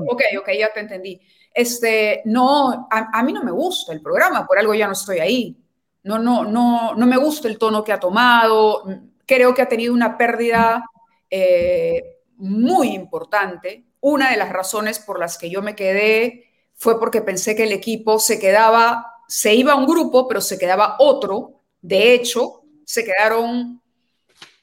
ok, 0.09 0.21
ok, 0.41 0.49
ya 0.59 0.73
te 0.73 0.81
entendí. 0.81 1.21
Este, 1.53 2.21
no, 2.25 2.89
a, 2.91 3.23
mí 3.23 3.31
no 3.31 3.41
me 3.41 3.51
gusta 3.51 3.93
el 3.93 4.01
programa, 4.01 4.45
por 4.45 4.59
algo 4.59 4.73
ya 4.73 4.87
no 4.87 4.93
estoy 4.93 5.19
ahí. 5.19 5.55
No, 6.03 6.19
no, 6.19 6.43
no, 6.43 6.93
no 6.93 7.05
me 7.05 7.15
gusta 7.15 7.47
el 7.47 7.57
tono 7.57 7.81
que 7.81 7.93
ha 7.93 7.99
tomado. 7.99 8.83
Creo 9.25 9.53
que 9.53 9.61
ha 9.61 9.69
tenido 9.69 9.93
una 9.93 10.17
pérdida 10.17 10.83
eh, 11.29 12.17
muy 12.35 12.89
importante 12.89 13.85
una 14.07 14.29
de 14.29 14.37
las 14.37 14.51
razones 14.51 14.99
por 14.99 15.19
las 15.19 15.39
que 15.39 15.49
yo 15.49 15.63
me 15.63 15.75
quedé 15.75 16.45
fue 16.75 16.99
porque 16.99 17.23
pensé 17.23 17.55
que 17.55 17.63
el 17.63 17.71
equipo 17.71 18.19
se 18.19 18.39
quedaba, 18.39 19.15
se 19.27 19.55
iba 19.55 19.73
a 19.73 19.75
un 19.75 19.87
grupo, 19.87 20.27
pero 20.27 20.41
se 20.41 20.59
quedaba 20.59 20.95
otro. 20.99 21.63
De 21.81 22.13
hecho, 22.13 22.61
se 22.85 23.03
quedaron, 23.03 23.81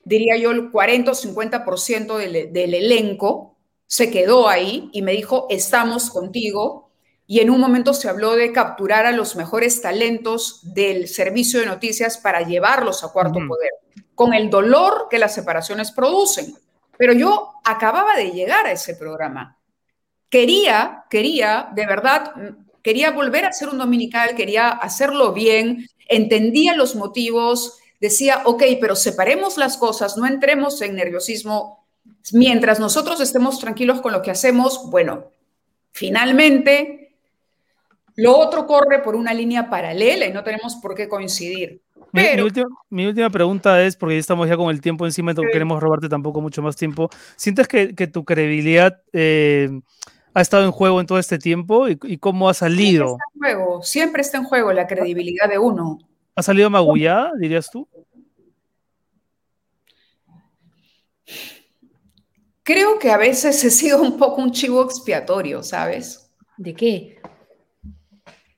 diría 0.05 0.37
yo, 0.37 0.53
el 0.53 0.71
40 0.71 1.11
o 1.11 1.15
50% 1.15 2.19
del, 2.19 2.53
del 2.53 2.75
elenco 2.75 3.57
se 3.89 4.13
quedó 4.13 4.49
ahí 4.49 4.91
y 4.93 5.03
me 5.03 5.11
dijo, 5.11 5.49
estamos 5.51 6.11
contigo. 6.11 6.93
Y 7.27 7.41
en 7.41 7.51
un 7.51 7.59
momento 7.59 7.95
se 7.95 8.09
habló 8.09 8.37
de 8.37 8.53
capturar 8.53 9.07
a 9.07 9.13
los 9.13 9.35
mejores 9.35 9.83
talentos 9.83 10.61
del 10.73 11.09
servicio 11.09 11.59
de 11.59 11.67
noticias 11.67 12.17
para 12.17 12.47
llevarlos 12.47 13.03
a 13.03 13.09
cuarto 13.09 13.41
poder, 13.49 13.73
con 14.15 14.35
el 14.35 14.51
dolor 14.51 15.09
que 15.11 15.19
las 15.19 15.35
separaciones 15.35 15.91
producen. 15.91 16.55
Pero 17.03 17.15
yo 17.15 17.55
acababa 17.65 18.15
de 18.15 18.31
llegar 18.31 18.65
a 18.65 18.71
ese 18.71 18.95
programa. 18.95 19.59
Quería, 20.29 21.03
quería, 21.11 21.69
de 21.75 21.85
verdad, 21.85 22.33
quería 22.81 23.11
volver 23.11 23.45
a 23.45 23.53
ser 23.53 23.71
un 23.71 23.79
dominical, 23.79 24.37
quería 24.37 24.69
hacerlo 24.69 25.33
bien, 25.33 25.89
entendía 26.07 26.77
los 26.77 26.95
motivos, 26.95 27.81
decía, 28.01 28.43
ok, 28.45 28.63
pero 28.81 28.95
separemos 28.95 29.57
las 29.57 29.79
cosas, 29.79 30.17
no 30.17 30.29
entremos 30.29 30.81
en 30.81 30.95
nerviosismo. 30.95 31.85
Mientras 32.35 32.79
nosotros 32.79 33.21
estemos 33.21 33.59
tranquilos 33.59 34.01
con 34.01 34.13
lo 34.13 34.23
que 34.23 34.31
hacemos, 34.31 34.89
bueno, 34.89 35.25
finalmente 35.91 37.17
lo 38.15 38.39
otro 38.39 38.65
corre 38.65 39.01
por 39.01 39.17
una 39.17 39.35
línea 39.35 39.69
paralela 39.69 40.25
y 40.27 40.33
no 40.33 40.45
tenemos 40.45 40.77
por 40.77 40.95
qué 40.95 41.09
coincidir. 41.09 41.82
Mi, 42.13 43.07
última, 43.07 43.31
pregunta 43.31 43.83
es, 43.83 43.97
porque 43.97 44.17
ya 44.17 44.21
estamos 44.21 44.47
ya 44.47 44.57
con 44.57 44.71
el 44.71 44.83
tiempo 44.83 45.07
encima, 45.07 45.33
no 45.33 45.43
queremos 45.51 45.81
robarte 45.81 46.09
tampoco 46.09 46.43
mucho 46.43 46.61
más 46.61 46.77
tiempo. 46.77 47.09
¿Sientes 47.37 47.67
que, 47.67 48.07
tu 48.07 48.25
credibilidad 48.25 49.01
eh, 49.15 49.71
ha 50.35 50.41
estado 50.43 50.65
en 50.65 50.73
juego 50.73 51.01
en 51.01 51.07
todo 51.07 51.19
este 51.19 51.39
tiempo 51.39 51.89
y, 51.89 52.19
cómo 52.19 52.51
ha 52.51 52.55
salido? 52.55 53.17
Siempre 53.17 53.17
está, 53.17 53.25
en 53.35 53.41
juego, 53.41 53.83
siempre 53.83 54.23
está 54.23 54.39
en 54.39 54.45
juego 54.45 54.73
la 54.73 54.87
credibilidad 54.87 55.49
de 55.49 55.59
uno. 55.59 55.99
¿Ha 56.35 56.43
salido 56.43 56.69
magullada, 56.69 57.33
dirías 57.39 57.71
tú? 57.71 57.89
Creo 62.63 62.99
que 62.99 63.11
a 63.11 63.17
veces 63.17 63.65
he 63.65 63.71
sido 63.71 64.03
un 64.03 64.19
poco 64.19 64.43
un 64.43 64.53
chivo 64.53 64.85
expiatorio, 64.85 65.63
¿sabes? 65.63 66.31
¿De 66.59 66.75
qué? 66.75 67.21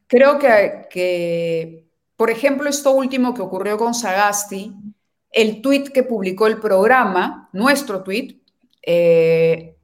Creo 0.09 0.39
que, 0.39 0.87
que 0.91 1.84
por 2.17 2.31
ejemplo, 2.31 2.69
esto 2.69 2.93
último 2.93 3.35
que 3.35 3.43
ocurrió 3.43 3.77
con 3.77 3.95
Sagasti, 3.95 4.73
el 5.31 5.61
tweet 5.63 5.85
que 5.93 6.05
publicó 6.05 6.47
el 6.47 6.59
programa, 6.59 7.49
nuestro 7.53 8.03
tweet, 8.05 8.41
eh, 8.83 9.77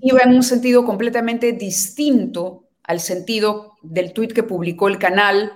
iba 0.00 0.20
en 0.20 0.34
un 0.34 0.42
sentido 0.42 0.84
completamente 0.84 1.52
distinto 1.52 2.64
al 2.82 3.00
sentido 3.00 3.76
del 3.82 4.12
tweet 4.12 4.28
que 4.28 4.42
publicó 4.42 4.88
el 4.88 4.98
canal 4.98 5.52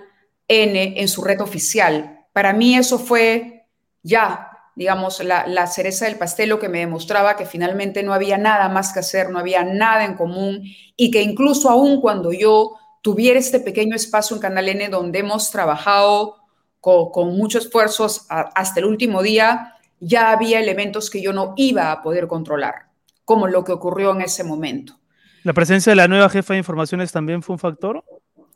N 0.47 0.93
en 0.99 1.07
su 1.07 1.23
red 1.23 1.41
oficial. 1.41 2.25
Para 2.31 2.53
mí 2.53 2.75
eso 2.75 2.97
fue 2.97 3.65
ya, 4.01 4.49
digamos, 4.75 5.21
la, 5.23 5.45
la 5.47 5.67
cereza 5.67 6.05
del 6.05 6.17
pastel, 6.17 6.49
lo 6.49 6.59
que 6.59 6.69
me 6.69 6.79
demostraba 6.79 7.35
que 7.35 7.45
finalmente 7.45 8.01
no 8.01 8.13
había 8.13 8.37
nada 8.37 8.69
más 8.69 8.93
que 8.93 8.99
hacer, 8.99 9.29
no 9.29 9.39
había 9.39 9.63
nada 9.63 10.05
en 10.05 10.15
común 10.15 10.63
y 10.95 11.11
que 11.11 11.21
incluso 11.21 11.69
aún 11.69 11.99
cuando 11.99 12.31
yo 12.31 12.75
tuviera 13.03 13.37
este 13.37 13.59
pequeño 13.59 13.95
espacio 13.95 14.35
en 14.35 14.41
Canal 14.41 14.69
N 14.69 14.89
donde 14.89 15.19
hemos 15.19 15.51
trabajado 15.51 16.37
con, 16.79 17.11
con 17.11 17.37
mucho 17.37 17.59
esfuerzo 17.59 18.07
hasta 18.29 18.79
el 18.79 18.85
último 18.85 19.21
día, 19.21 19.75
ya 19.99 20.31
había 20.31 20.59
elementos 20.59 21.09
que 21.09 21.21
yo 21.21 21.33
no 21.33 21.53
iba 21.57 21.91
a 21.91 22.01
poder 22.01 22.27
controlar, 22.27 22.87
como 23.25 23.47
lo 23.47 23.63
que 23.63 23.73
ocurrió 23.73 24.11
en 24.11 24.21
ese 24.21 24.43
momento. 24.43 24.97
¿La 25.43 25.53
presencia 25.53 25.91
de 25.91 25.97
la 25.97 26.07
nueva 26.07 26.29
jefa 26.29 26.53
de 26.53 26.59
informaciones 26.59 27.11
también 27.11 27.43
fue 27.43 27.53
un 27.53 27.59
factor? 27.59 28.03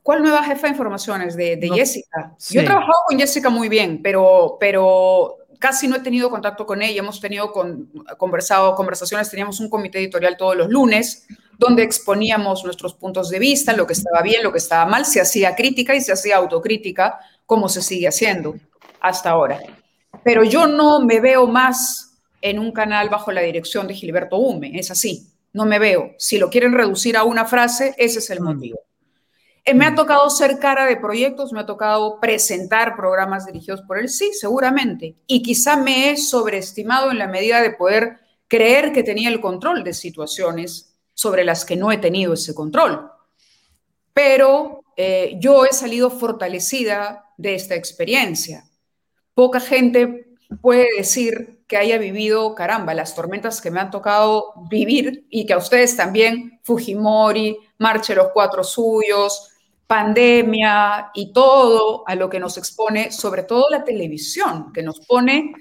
¿Cuál 0.02 0.24
nueva 0.24 0.42
jefa 0.44 0.68
de 0.68 0.72
informaciones? 0.72 1.36
De, 1.36 1.60
Jessica. 1.74 2.34
Yo 2.50 2.62
he 2.62 2.64
trabajado 2.64 2.94
con 3.08 3.20
Jessica 3.20 3.50
muy 3.50 3.68
bien, 3.68 4.02
pero, 4.02 4.56
pero 4.58 5.36
casi 5.60 5.88
no 5.88 5.96
he 5.96 6.00
tenido 6.00 6.30
contacto 6.30 6.66
con 6.66 6.82
ella. 6.82 7.00
Hemos 7.00 7.20
tenido 7.20 7.52
con, 7.52 7.90
conversado, 8.18 8.76
conversaciones, 8.76 9.30
teníamos 9.30 9.60
un 9.60 9.70
comité 9.70 10.00
editorial 10.00 10.38
todos 10.38 10.56
los 10.56 10.70
lunes 10.70 11.28
donde 11.58 11.84
exponíamos 11.84 12.64
nuestros 12.64 12.94
puntos 12.94 13.30
de 13.30 13.40
vista, 13.40 13.74
lo 13.74 13.88
que 13.88 13.94
estaba 13.94 14.22
bien, 14.22 14.44
lo 14.44 14.52
que 14.52 14.60
estaba 14.60 14.86
mal, 14.86 15.06
se 15.06 15.20
hacía 15.20 15.56
crítica 15.56 15.96
y 15.96 16.02
se 16.02 16.12
hacía 16.12 16.38
autocrítica, 16.38 17.20
como 17.46 17.68
se 17.68 17.82
sigue 17.82 18.08
haciendo 18.08 18.56
hasta 19.00 19.32
ahora. 19.32 19.60
Pero 20.24 20.44
yo 20.44 20.68
no 20.68 21.00
me 21.00 21.20
veo 21.20 21.48
más 21.48 22.20
en 22.42 22.60
un 22.60 22.72
canal 22.72 23.10
bajo 23.10 23.32
la 23.32 23.42
dirección 23.42 23.88
de 23.88 23.96
Gilberto 23.96 24.38
Hume, 24.38 24.78
es 24.78 24.92
así, 24.92 25.28
no 25.54 25.66
me 25.66 25.80
veo. 25.80 26.12
Si 26.18 26.38
lo 26.38 26.50
quieren 26.50 26.74
reducir 26.74 27.18
a 27.18 27.24
una 27.24 27.46
frase, 27.46 27.96
ese 27.98 28.20
es 28.20 28.30
el 28.30 28.42
mm. 28.42 28.44
motivo. 28.44 28.80
Eh, 29.68 29.74
me 29.74 29.86
ha 29.86 29.92
mm. 29.92 29.96
tocado 29.96 30.30
ser 30.30 30.60
cara 30.60 30.86
de 30.86 30.96
proyectos, 30.96 31.52
me 31.52 31.60
ha 31.60 31.66
tocado 31.66 32.22
presentar 32.22 32.96
programas 32.96 33.46
dirigidos 33.46 33.82
por 33.82 34.00
él, 34.00 34.08
sí, 34.08 34.32
seguramente. 34.32 35.18
Y 35.28 35.44
quizá 35.44 35.76
me 35.76 36.10
he 36.10 36.18
sobreestimado 36.18 37.12
en 37.12 37.18
la 37.18 37.28
medida 37.28 37.62
de 37.62 37.72
poder 37.72 38.22
creer 38.48 38.94
que 38.94 39.04
tenía 39.04 39.28
el 39.28 39.42
control 39.42 39.84
de 39.84 39.94
situaciones 39.94 40.96
sobre 41.14 41.44
las 41.44 41.66
que 41.66 41.76
no 41.76 41.92
he 41.92 41.98
tenido 41.98 42.34
ese 42.34 42.56
control. 42.56 43.12
Pero 44.14 44.86
eh, 44.96 45.36
yo 45.38 45.66
he 45.66 45.74
salido 45.74 46.12
fortalecida 46.12 47.26
de 47.36 47.56
esta 47.56 47.76
experiencia. 47.76 48.64
Poca 49.34 49.60
gente 49.60 50.30
puede 50.62 50.88
decir 50.96 51.66
que 51.68 51.76
haya 51.76 51.98
vivido, 51.98 52.56
caramba, 52.56 52.94
las 52.94 53.16
tormentas 53.16 53.60
que 53.60 53.70
me 53.70 53.82
han 53.82 53.92
tocado 53.92 54.54
vivir 54.70 55.28
y 55.30 55.46
que 55.46 55.52
a 55.52 55.58
ustedes 55.58 55.98
también, 55.98 56.62
Fujimori, 56.64 57.58
Marche 57.80 58.16
los 58.16 58.30
Cuatro 58.34 58.64
Suyos, 58.64 59.52
pandemia 59.88 61.12
y 61.14 61.32
todo 61.32 62.04
a 62.06 62.16
lo 62.16 62.30
que 62.30 62.40
nos 62.40 62.58
expone, 62.58 63.12
sobre 63.12 63.44
todo 63.44 63.68
la 63.72 63.84
televisión, 63.84 64.72
que 64.74 64.84
nos 64.84 65.00
pone... 65.00 65.54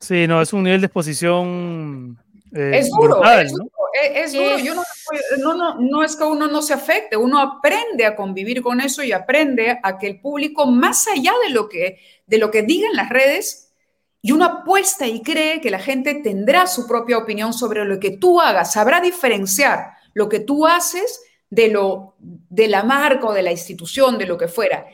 Sí, 0.00 0.26
no, 0.26 0.42
es 0.42 0.52
un 0.52 0.64
nivel 0.64 0.80
de 0.80 0.86
exposición... 0.86 2.18
Eh, 2.54 2.78
es 2.78 2.90
duro, 2.90 3.22
es, 3.24 3.52
duro 3.52 3.70
es, 3.92 4.32
duro. 4.32 4.58
Yo 4.58 4.74
no, 4.74 5.54
no, 5.54 5.78
no, 5.78 6.02
es 6.02 6.16
que 6.16 6.24
uno 6.24 6.48
no 6.48 6.62
se 6.62 6.74
afecte, 6.74 7.16
uno 7.16 7.38
aprende 7.38 8.04
a 8.06 8.16
convivir 8.16 8.62
con 8.62 8.80
eso 8.80 9.02
y 9.02 9.12
aprende 9.12 9.78
a 9.82 9.98
que 9.98 10.06
el 10.06 10.20
público, 10.20 10.66
más 10.66 11.06
allá 11.08 11.32
de 11.46 11.50
lo 11.50 11.68
que, 11.68 11.98
de 12.26 12.38
lo 12.38 12.50
que 12.50 12.62
digan 12.62 12.94
las 12.94 13.10
redes, 13.10 13.72
y 14.20 14.32
uno 14.32 14.44
apuesta 14.44 15.06
y 15.06 15.20
cree 15.20 15.60
que 15.60 15.70
la 15.70 15.80
gente 15.80 16.14
tendrá 16.14 16.66
su 16.66 16.86
propia 16.86 17.18
opinión 17.18 17.52
sobre 17.52 17.84
lo 17.84 17.98
que 17.98 18.12
tú 18.12 18.40
hagas, 18.40 18.72
sabrá 18.72 19.00
diferenciar 19.00 19.94
lo 20.14 20.28
que 20.28 20.40
tú 20.40 20.66
haces 20.66 21.20
de, 21.52 21.68
lo, 21.68 22.14
de 22.18 22.66
la 22.66 22.82
marca 22.82 23.26
o 23.26 23.34
de 23.34 23.42
la 23.42 23.52
institución, 23.52 24.16
de 24.16 24.24
lo 24.24 24.38
que 24.38 24.48
fuera. 24.48 24.86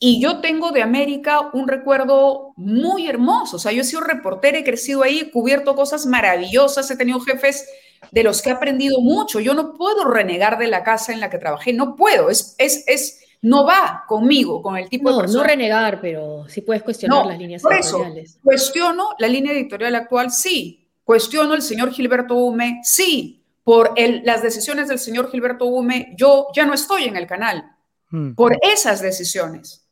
Y 0.00 0.20
yo 0.20 0.40
tengo 0.40 0.72
de 0.72 0.82
América 0.82 1.50
un 1.52 1.68
recuerdo 1.68 2.52
muy 2.56 3.06
hermoso. 3.06 3.56
O 3.56 3.58
sea, 3.60 3.70
yo 3.70 3.82
he 3.82 3.84
sido 3.84 4.00
reportera, 4.00 4.58
he 4.58 4.64
crecido 4.64 5.04
ahí, 5.04 5.20
he 5.20 5.30
cubierto 5.30 5.76
cosas 5.76 6.06
maravillosas, 6.06 6.90
he 6.90 6.96
tenido 6.96 7.20
jefes 7.20 7.68
de 8.10 8.24
los 8.24 8.42
que 8.42 8.48
he 8.48 8.52
aprendido 8.52 9.00
mucho. 9.00 9.38
Yo 9.38 9.54
no 9.54 9.74
puedo 9.74 10.04
renegar 10.04 10.58
de 10.58 10.66
la 10.66 10.82
casa 10.82 11.12
en 11.12 11.20
la 11.20 11.30
que 11.30 11.38
trabajé, 11.38 11.72
no 11.72 11.94
puedo. 11.94 12.28
Es, 12.28 12.56
es, 12.58 12.82
es 12.88 13.20
no 13.40 13.64
va 13.64 14.02
conmigo, 14.08 14.62
con 14.62 14.76
el 14.76 14.88
tipo 14.88 15.12
de 15.12 15.20
persona. 15.20 15.42
No 15.42 15.48
renegar, 15.48 16.00
pero 16.00 16.48
sí 16.48 16.62
puedes 16.62 16.82
cuestionar 16.82 17.24
las 17.26 17.38
líneas 17.38 17.62
por 17.62 17.72
editoriales. 17.72 18.30
Eso, 18.30 18.40
cuestiono 18.42 19.10
la 19.16 19.28
línea 19.28 19.52
editorial 19.52 19.94
actual, 19.94 20.32
sí. 20.32 20.88
Cuestiono 21.04 21.54
el 21.54 21.62
señor 21.62 21.92
Gilberto 21.92 22.34
Hume, 22.34 22.80
sí 22.82 23.39
por 23.62 23.94
las 23.98 24.42
decisiones 24.42 24.88
del 24.88 24.98
señor 24.98 25.30
Gilberto 25.30 25.66
Hume, 25.66 26.14
yo 26.16 26.48
ya 26.54 26.66
no 26.66 26.74
estoy 26.74 27.04
en 27.04 27.16
el 27.16 27.26
canal. 27.26 27.76
Mm. 28.10 28.34
Por 28.34 28.58
esas 28.62 29.00
decisiones, 29.00 29.86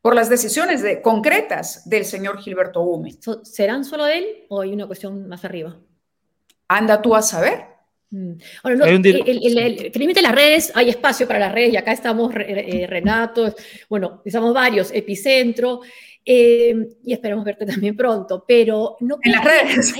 por 0.00 0.14
las 0.14 0.28
decisiones 0.28 0.82
de, 0.82 1.00
concretas 1.00 1.88
del 1.88 2.04
señor 2.04 2.38
Gilberto 2.40 2.82
Hume. 2.82 3.14
¿Serán 3.44 3.84
solo 3.84 4.06
él 4.06 4.24
o 4.48 4.60
hay 4.60 4.72
una 4.72 4.86
cuestión 4.86 5.28
más 5.28 5.44
arriba? 5.44 5.76
Anda 6.68 7.00
tú 7.00 7.14
a 7.14 7.22
saber. 7.22 7.66
Mm. 8.10 8.32
Ahora, 8.64 8.88
el, 8.88 9.02
de 9.02 10.22
las 10.22 10.34
redes, 10.34 10.72
hay 10.74 10.90
espacio 10.90 11.26
para 11.26 11.38
las 11.38 11.52
redes 11.52 11.72
y 11.72 11.76
acá 11.76 11.92
estamos 11.92 12.32
eh, 12.34 12.86
Renato, 12.88 13.54
bueno, 13.88 14.20
estamos 14.24 14.52
varios, 14.52 14.90
Epicentro, 14.92 15.80
Em, 16.24 16.88
y 17.04 17.12
esperamos 17.12 17.44
verte 17.44 17.66
también 17.66 17.96
pronto, 17.96 18.44
pero 18.46 18.96
no 19.00 19.18
en 19.22 19.32
las 19.32 19.44
redes. 19.44 19.92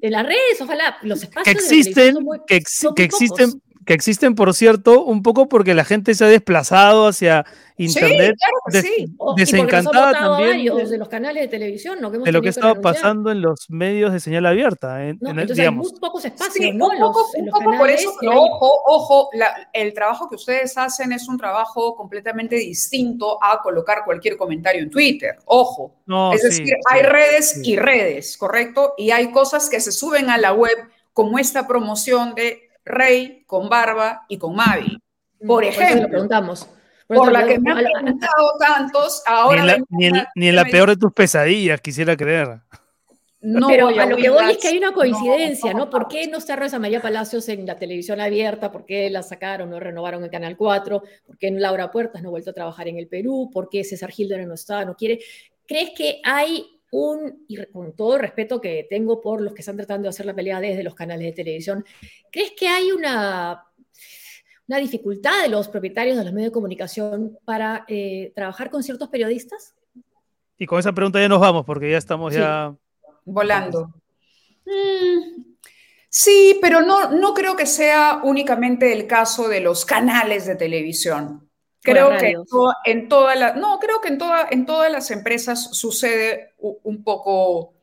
en 0.00 0.10
las 0.10 0.26
redes, 0.26 0.60
ojalá, 0.60 0.96
los 1.02 1.22
espacios 1.22 1.44
que 1.44 1.50
existen, 1.62 2.16
que, 2.46 3.02
existen, 3.04 3.62
que 3.88 3.94
existen, 3.94 4.34
por 4.34 4.52
cierto, 4.52 5.02
un 5.02 5.22
poco 5.22 5.48
porque 5.48 5.72
la 5.72 5.82
gente 5.82 6.14
se 6.14 6.22
ha 6.22 6.28
desplazado 6.28 7.08
hacia 7.08 7.46
Internet 7.78 8.36
sí, 8.70 9.06
desencantada 9.34 10.12
también 10.12 10.62
de, 10.62 10.98
los 10.98 11.08
canales 11.08 11.44
de 11.44 11.48
televisión, 11.48 11.98
¿no? 11.98 12.10
de 12.10 12.30
lo 12.30 12.42
que 12.42 12.50
estaba 12.50 12.74
pasando 12.82 13.30
en 13.30 13.40
los 13.40 13.70
medios 13.70 14.12
de 14.12 14.20
señal 14.20 14.44
abierta. 14.44 15.06
En, 15.06 15.18
entonces 15.22 15.60
hay 15.60 15.70
muy 15.70 15.90
pocos 15.98 16.22
espacios, 16.22 16.74
¿no? 16.74 16.88
Un 16.88 16.98
poco, 16.98 17.24
un 17.34 17.46
poco 17.48 17.78
por 17.78 17.88
eso, 17.88 18.12
ojo, 18.30 18.72
ojo, 18.88 19.30
el 19.72 19.94
trabajo 19.94 20.28
que 20.28 20.34
ustedes 20.34 20.76
hacen 20.76 21.12
es 21.12 21.26
un 21.26 21.38
trabajo 21.38 21.96
completamente 21.96 22.56
distinto 22.56 23.42
a 23.42 23.62
colocar 23.62 24.02
cualquier 24.04 24.36
comentario 24.36 24.82
en 24.82 24.90
Twitter, 24.90 25.38
ojo. 25.46 25.94
es 26.34 26.42
decir, 26.42 26.74
hay 26.90 27.04
redes 27.04 27.58
y 27.64 27.76
redes, 27.76 28.36
¿correcto? 28.36 28.92
Y 28.98 29.12
hay 29.12 29.30
cosas 29.30 29.70
que 29.70 29.80
se 29.80 29.92
suben 29.92 30.28
a 30.28 30.36
la 30.36 30.52
web 30.52 30.76
como 31.14 31.38
esta 31.38 31.66
promoción 31.66 32.34
de 32.34 32.67
Rey 32.88 33.44
con 33.46 33.68
Barba 33.68 34.24
y 34.28 34.38
con 34.38 34.56
Mavi. 34.56 34.98
Por 35.46 35.64
ejemplo, 35.64 36.08
preguntamos. 36.08 36.68
Por, 37.06 37.32
la 37.32 37.46
que 37.46 37.58
me 37.58 37.70
han 37.70 37.78
preguntado 37.78 38.52
tantos, 38.58 39.22
ahora... 39.26 39.78
Ni 39.88 40.48
en 40.48 40.56
la, 40.56 40.64
peor 40.66 40.90
de 40.90 40.96
tus 40.96 41.12
pesadillas, 41.12 41.80
quisiera 41.80 42.16
creer. 42.16 42.60
No 43.40 43.68
Pero 43.68 43.88
a, 43.88 44.04
lo 44.04 44.16
que 44.16 44.28
voy 44.28 44.50
es 44.50 44.58
que 44.58 44.68
hay 44.68 44.78
una 44.78 44.92
coincidencia, 44.92 45.72
¿no? 45.72 45.88
¿Por 45.88 46.08
qué 46.08 46.26
no 46.26 46.38
está 46.38 46.56
Rosa 46.56 46.78
María 46.78 47.00
Palacios 47.00 47.48
en 47.48 47.64
la 47.66 47.76
televisión 47.76 48.20
abierta? 48.20 48.72
¿Por 48.72 48.84
qué 48.84 49.08
la 49.08 49.22
sacaron, 49.22 49.70
no 49.70 49.78
renovaron 49.78 50.24
el 50.24 50.30
Canal 50.30 50.56
4? 50.56 51.02
¿Por 51.24 51.38
qué 51.38 51.50
Laura 51.52 51.90
Puertas 51.90 52.20
no 52.20 52.28
ha 52.28 52.32
vuelto 52.32 52.50
a 52.50 52.54
trabajar 52.54 52.88
en 52.88 52.98
el 52.98 53.06
Perú? 53.06 53.48
¿Por 53.52 53.68
qué 53.70 53.84
César 53.84 54.10
Gilder 54.10 54.46
no 54.46 54.54
está, 54.54 54.84
no 54.84 54.96
quiere? 54.96 55.20
¿Crees 55.66 55.90
que 55.96 56.20
hay 56.24 56.77
un, 56.90 57.44
y 57.48 57.64
con 57.66 57.94
todo 57.94 58.14
el 58.14 58.20
respeto 58.20 58.60
que 58.60 58.86
tengo 58.88 59.20
por 59.20 59.40
los 59.40 59.52
que 59.52 59.60
están 59.60 59.76
tratando 59.76 60.04
de 60.04 60.10
hacer 60.10 60.26
la 60.26 60.34
pelea 60.34 60.60
desde 60.60 60.82
los 60.82 60.94
canales 60.94 61.26
de 61.26 61.32
televisión, 61.32 61.84
¿crees 62.30 62.52
que 62.52 62.68
hay 62.68 62.92
una, 62.92 63.64
una 64.66 64.78
dificultad 64.78 65.42
de 65.42 65.48
los 65.48 65.68
propietarios 65.68 66.16
de 66.16 66.24
los 66.24 66.32
medios 66.32 66.50
de 66.50 66.54
comunicación 66.54 67.38
para 67.44 67.84
eh, 67.88 68.32
trabajar 68.34 68.70
con 68.70 68.82
ciertos 68.82 69.08
periodistas? 69.08 69.74
Y 70.58 70.66
con 70.66 70.78
esa 70.78 70.92
pregunta 70.92 71.20
ya 71.20 71.28
nos 71.28 71.40
vamos, 71.40 71.64
porque 71.64 71.90
ya 71.90 71.98
estamos 71.98 72.34
ya... 72.34 72.74
Volando. 73.24 73.92
Mm, 74.64 75.56
sí, 76.08 76.58
pero 76.62 76.80
no, 76.80 77.10
no 77.10 77.34
creo 77.34 77.54
que 77.54 77.66
sea 77.66 78.20
únicamente 78.24 78.92
el 78.92 79.06
caso 79.06 79.48
de 79.48 79.60
los 79.60 79.84
canales 79.84 80.46
de 80.46 80.56
televisión. 80.56 81.47
Creo 81.92 82.16
que 82.18 82.34
en, 82.84 83.08
todas 83.08 83.38
las, 83.38 83.56
no, 83.56 83.78
creo 83.78 84.00
que 84.00 84.08
en, 84.08 84.18
toda, 84.18 84.46
en 84.50 84.66
todas 84.66 84.90
las 84.90 85.10
empresas 85.10 85.70
sucede 85.72 86.54
un 86.58 87.02
poco 87.02 87.74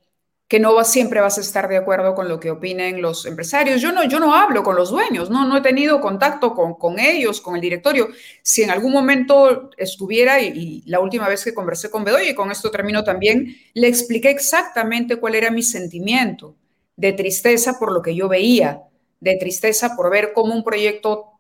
que 0.48 0.60
no 0.60 0.84
siempre 0.84 1.22
vas 1.22 1.38
a 1.40 1.42
estar 1.42 1.68
de 1.68 1.78
acuerdo 1.78 2.14
con 2.14 2.30
lo 2.30 2.40
que 2.40 2.52
opinen 2.52 3.02
los 3.02 3.26
empresarios. 3.26 3.82
Yo 3.82 3.92
no, 3.92 4.04
yo 4.04 4.20
no 4.20 4.36
hablo 4.36 4.62
con 4.62 4.76
los 4.76 4.92
dueños, 4.92 5.30
no, 5.32 5.48
no 5.48 5.58
he 5.58 5.62
tenido 5.62 6.00
contacto 6.00 6.54
con, 6.54 6.76
con 6.76 7.00
ellos, 7.00 7.42
con 7.42 7.56
el 7.56 7.62
directorio. 7.62 8.10
Si 8.44 8.62
en 8.62 8.70
algún 8.70 8.92
momento 8.92 9.72
estuviera, 9.76 10.40
y, 10.40 10.84
la 10.86 11.00
última 11.00 11.28
vez 11.28 11.44
que 11.44 11.54
conversé 11.54 11.90
con 11.90 12.04
Bedoya, 12.04 12.30
y 12.30 12.36
con 12.36 12.52
esto 12.52 12.70
termino 12.70 13.04
también, 13.04 13.56
le 13.74 13.88
expliqué 13.88 14.30
exactamente 14.30 15.16
cuál 15.16 15.34
era 15.34 15.50
mi 15.50 15.64
sentimiento 15.64 16.56
de 16.96 17.14
tristeza 17.14 17.80
por 17.80 17.92
lo 17.92 18.04
que 18.04 18.16
yo 18.16 18.28
veía, 18.28 18.84
de 19.20 19.38
tristeza 19.38 19.96
por 19.96 20.12
ver 20.12 20.32
cómo 20.34 20.54
un 20.54 20.64
proyecto 20.64 21.32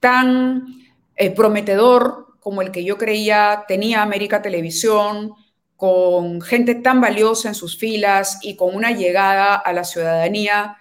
tan 0.00 0.64
eh, 1.18 1.30
prometedor 1.30 2.28
como 2.40 2.62
el 2.62 2.70
que 2.70 2.84
yo 2.84 2.96
creía 2.96 3.64
tenía 3.68 4.02
América 4.02 4.40
Televisión, 4.40 5.34
con 5.76 6.40
gente 6.40 6.76
tan 6.76 7.00
valiosa 7.00 7.48
en 7.48 7.54
sus 7.54 7.76
filas 7.76 8.38
y 8.42 8.56
con 8.56 8.74
una 8.74 8.90
llegada 8.90 9.54
a 9.54 9.72
la 9.72 9.84
ciudadanía 9.84 10.76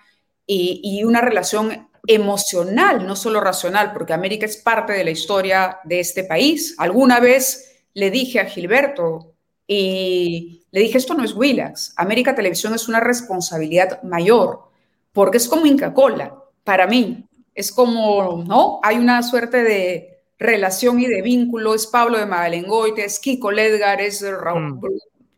y, 0.45 1.03
una 1.03 1.21
relación 1.21 1.89
emocional, 2.07 3.05
no 3.05 3.15
solo 3.15 3.41
racional, 3.41 3.93
porque 3.93 4.13
América 4.13 4.45
es 4.45 4.57
parte 4.57 4.93
de 4.93 5.03
la 5.03 5.11
historia 5.11 5.79
de 5.83 5.99
este 5.99 6.23
país. 6.23 6.73
Alguna 6.77 7.19
vez 7.19 7.83
le 7.93 8.09
dije 8.09 8.39
a 8.39 8.45
Gilberto 8.45 9.33
y 9.67 10.65
le 10.71 10.81
dije, 10.81 10.97
esto 10.97 11.15
no 11.15 11.23
es 11.23 11.35
Willax, 11.35 11.93
América 11.97 12.33
Televisión 12.33 12.73
es 12.73 12.87
una 12.87 12.99
responsabilidad 12.99 14.01
mayor, 14.03 14.69
porque 15.11 15.37
es 15.37 15.47
como 15.47 15.65
Inca 15.65 15.93
Cola, 15.93 16.33
para 16.63 16.87
mí. 16.87 17.25
Es 17.53 17.71
como, 17.71 18.43
¿no? 18.47 18.79
Hay 18.83 18.97
una 18.97 19.21
suerte 19.23 19.63
de, 19.63 20.16
relación 20.39 20.99
y 20.99 21.07
de 21.07 21.21
vínculo 21.21 21.73
es 21.73 21.87
Pablo 21.87 22.17
de 22.17 22.25
Magalengoite, 22.25 23.05
es 23.05 23.19
Kiko 23.19 23.51
Ledgar, 23.51 24.01
es 24.01 24.21
Raúl, 24.21 24.73
mm. 24.73 24.81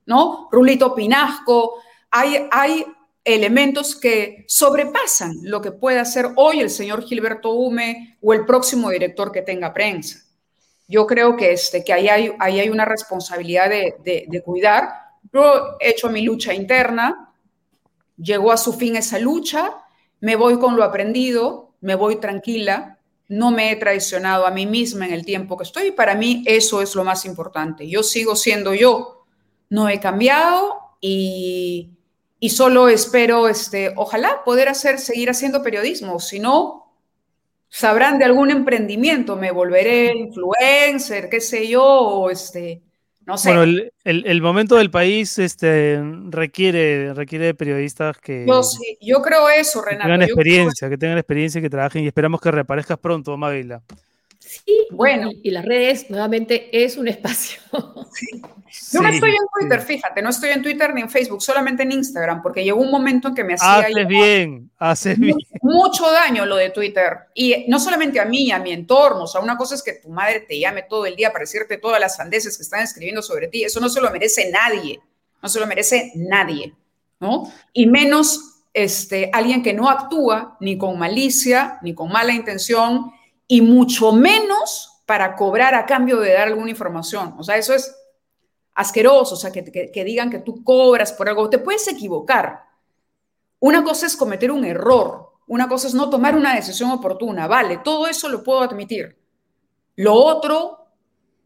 ¿no? 0.06 0.50
Rulito 0.52 0.94
Pinasco. 0.94 1.76
Hay, 2.12 2.48
hay 2.52 2.86
elementos 3.24 3.96
que 3.96 4.46
sobrepasan 4.48 5.36
lo 5.44 5.62
que 5.62 5.72
puede 5.72 6.00
hacer 6.00 6.28
hoy 6.36 6.60
el 6.60 6.70
señor 6.70 7.04
Gilberto 7.04 7.52
Hume 7.52 8.18
o 8.22 8.34
el 8.34 8.46
próximo 8.46 8.90
director 8.90 9.32
que 9.32 9.42
tenga 9.42 9.74
prensa. 9.74 10.20
Yo 10.88 11.06
creo 11.06 11.38
que, 11.38 11.54
este, 11.54 11.84
que 11.84 11.94
ahí, 11.94 12.10
hay, 12.10 12.34
ahí 12.40 12.60
hay 12.60 12.70
una 12.70 12.86
responsabilidad 12.86 13.70
de, 13.70 14.26
de 14.28 14.42
cuidar. 14.42 14.90
Yo 15.32 15.78
he 15.80 15.92
hecho 15.92 16.10
mi 16.10 16.24
lucha 16.24 16.54
interna, 16.54 17.32
llegó 18.18 18.52
a 18.52 18.58
su 18.58 18.74
fin 18.74 18.96
esa 18.96 19.20
lucha, 19.20 19.78
me 20.20 20.36
voy 20.36 20.58
con 20.58 20.76
lo 20.76 20.84
aprendido, 20.84 21.74
me 21.82 21.96
voy 21.96 22.18
tranquila, 22.18 22.99
no 23.30 23.52
me 23.52 23.72
he 23.72 23.76
traicionado 23.76 24.46
a 24.46 24.52
mí 24.52 24.66
misma 24.66 25.06
en 25.06 25.14
el 25.14 25.24
tiempo 25.24 25.56
que 25.56 25.64
estoy 25.64 25.88
y 25.88 25.92
para 25.92 26.16
mí 26.16 26.44
eso 26.46 26.82
es 26.82 26.96
lo 26.96 27.04
más 27.04 27.26
importante. 27.26 27.88
Yo 27.88 28.04
sigo 28.04 28.36
siendo 28.36 28.74
yo, 28.74 29.24
no 29.70 29.88
he 29.88 30.00
cambiado 30.00 30.80
y, 31.00 31.92
y 32.40 32.50
solo 32.50 32.90
espero, 32.90 33.48
este, 33.48 33.94
ojalá 33.96 34.44
poder 34.44 34.68
hacer, 34.68 35.00
seguir 35.00 35.30
haciendo 35.30 35.62
periodismo, 35.62 36.20
si 36.20 36.40
no, 36.40 36.92
sabrán 37.70 38.18
de 38.18 38.26
algún 38.26 38.50
emprendimiento, 38.50 39.36
me 39.36 39.52
volveré 39.52 40.12
influencer, 40.18 41.30
qué 41.30 41.40
sé 41.40 41.68
yo, 41.68 42.30
este, 42.32 42.82
bueno, 43.44 43.64
el, 44.04 44.42
momento 44.42 44.76
del 44.76 44.90
país 44.92 45.38
este, 45.40 46.02
requiere, 46.30 47.14
requiere 47.14 47.46
de 47.46 47.54
periodistas 47.54 48.18
que. 48.18 48.46
Yo 48.48 48.64
sí, 48.64 48.98
yo 49.02 49.22
creo 49.22 49.50
eso, 49.50 49.82
Renato. 49.82 50.04
Que 50.04 50.12
tengan 50.12 50.22
experiencia, 50.22 50.90
que 50.90 50.98
tengan 50.98 51.18
experiencia 51.18 51.60
y 51.60 51.62
que 51.62 51.70
trabajen 51.70 52.04
y 52.04 52.08
esperamos 52.08 52.42
que 52.42 52.52
reaparezcas 52.52 52.98
pronto, 52.98 53.36
Mávila. 53.38 53.82
Sí, 54.50 54.88
bueno. 54.90 55.30
Y, 55.44 55.52
las 55.52 55.64
redes, 55.64 56.10
nuevamente, 56.10 56.70
es 56.84 56.98
un 56.98 57.08
espacio. 57.08 57.62
Yo 57.72 59.00
no 59.02 59.08
estoy 59.08 59.30
en 59.30 59.46
Twitter, 59.54 59.80
fíjate, 59.80 60.24
no 60.24 60.30
estoy 60.32 60.50
en 60.50 60.64
Twitter 60.64 60.92
ni 60.92 61.02
en 61.02 61.10
Facebook, 61.12 61.40
solamente 61.40 61.84
en 61.84 61.92
Instagram, 61.92 62.42
porque 62.42 62.64
llegó 62.64 62.82
un 62.82 62.90
momento 62.90 63.28
en 63.28 63.36
que 63.36 63.44
me 63.44 63.54
hacía. 63.54 63.78
Haces 63.78 64.08
bien, 64.08 64.72
haces 64.80 65.20
bien. 65.20 65.38
Mucho 65.62 66.12
daño 66.12 66.48
lo 66.48 66.56
de 66.56 66.72
Twitter. 66.72 67.16
Y 67.36 67.66
no 67.68 67.80
solamente 67.80 68.20
a 68.20 68.26
mí, 68.26 68.52
a 68.52 68.58
mi 68.58 68.72
entorno. 68.72 69.26
O 69.26 69.28
sea, 69.28 69.40
una 69.40 69.56
cosa 69.56 69.76
es 69.76 69.84
que 69.84 69.94
tu 69.94 70.10
madre 70.10 70.40
te 70.40 70.58
llame 70.60 70.82
todo 70.90 71.06
el 71.06 71.16
día 71.16 71.32
para 71.32 71.44
decirte 71.44 71.78
todas 71.78 72.00
las 72.00 72.16
sandeces 72.16 72.58
que 72.58 72.64
están 72.64 72.82
escribiendo 72.82 73.22
sobre 73.22 73.50
ti. 73.50 73.64
Eso 73.64 73.80
no 73.80 73.88
se 73.88 74.02
lo 74.02 74.10
merece 74.10 74.50
nadie. 74.50 75.00
No 75.44 75.48
se 75.48 75.60
lo 75.60 75.68
merece 75.68 76.12
nadie. 76.16 76.74
¿No? 77.20 77.54
Y 77.72 77.86
menos 77.86 78.64
este, 78.74 79.30
alguien 79.32 79.62
que 79.62 79.74
no 79.74 79.90
actúa 79.90 80.58
ni 80.60 80.76
con 80.76 80.98
malicia, 80.98 81.78
ni 81.84 81.94
con 81.94 82.12
mala 82.12 82.34
intención, 82.34 83.12
y 83.52 83.62
mucho 83.62 84.12
menos 84.12 85.02
para 85.08 85.36
cobrar 85.36 85.74
a 85.74 85.88
cambio 85.88 86.20
de 86.20 86.34
dar 86.34 86.48
alguna 86.48 86.70
información. 86.70 87.34
O 87.40 87.44
sea, 87.44 87.58
eso 87.58 87.74
es 87.74 87.94
asqueroso, 88.76 89.34
o 89.34 89.38
sea, 89.38 89.52
que, 89.52 89.64
que, 89.92 90.04
digan 90.04 90.30
que 90.30 90.38
tú 90.38 90.64
cobras 90.64 91.12
por 91.12 91.28
algo. 91.28 91.50
Te 91.50 91.58
puedes 91.58 91.88
equivocar. 91.88 92.64
Una 93.60 93.84
cosa 93.84 94.06
es 94.06 94.16
cometer 94.16 94.52
un 94.52 94.64
error, 94.64 95.32
una 95.48 95.68
cosa 95.68 95.88
es 95.88 95.96
no 95.96 96.12
tomar 96.12 96.36
una 96.36 96.56
decisión 96.56 96.92
oportuna, 96.92 97.48
vale, 97.48 97.80
todo 97.84 98.08
eso 98.08 98.30
lo 98.30 98.44
puedo 98.44 98.62
admitir. 98.62 99.18
Lo 99.96 100.14
otro, 100.14 100.86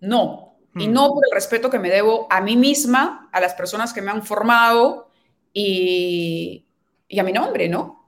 no. 0.01 0.57
Y 0.75 0.87
no 0.87 1.07
por 1.09 1.23
el 1.25 1.33
respeto 1.33 1.69
que 1.69 1.79
me 1.79 1.89
debo 1.89 2.27
a 2.29 2.41
mí 2.41 2.57
misma, 2.57 3.29
a 3.31 3.39
las 3.39 3.53
personas 3.53 3.93
que 3.93 4.01
me 4.01 4.11
han 4.11 4.23
formado 4.23 5.09
y, 5.53 6.65
y 7.07 7.19
a 7.19 7.23
mi 7.23 7.31
nombre, 7.31 7.69
¿no? 7.69 8.02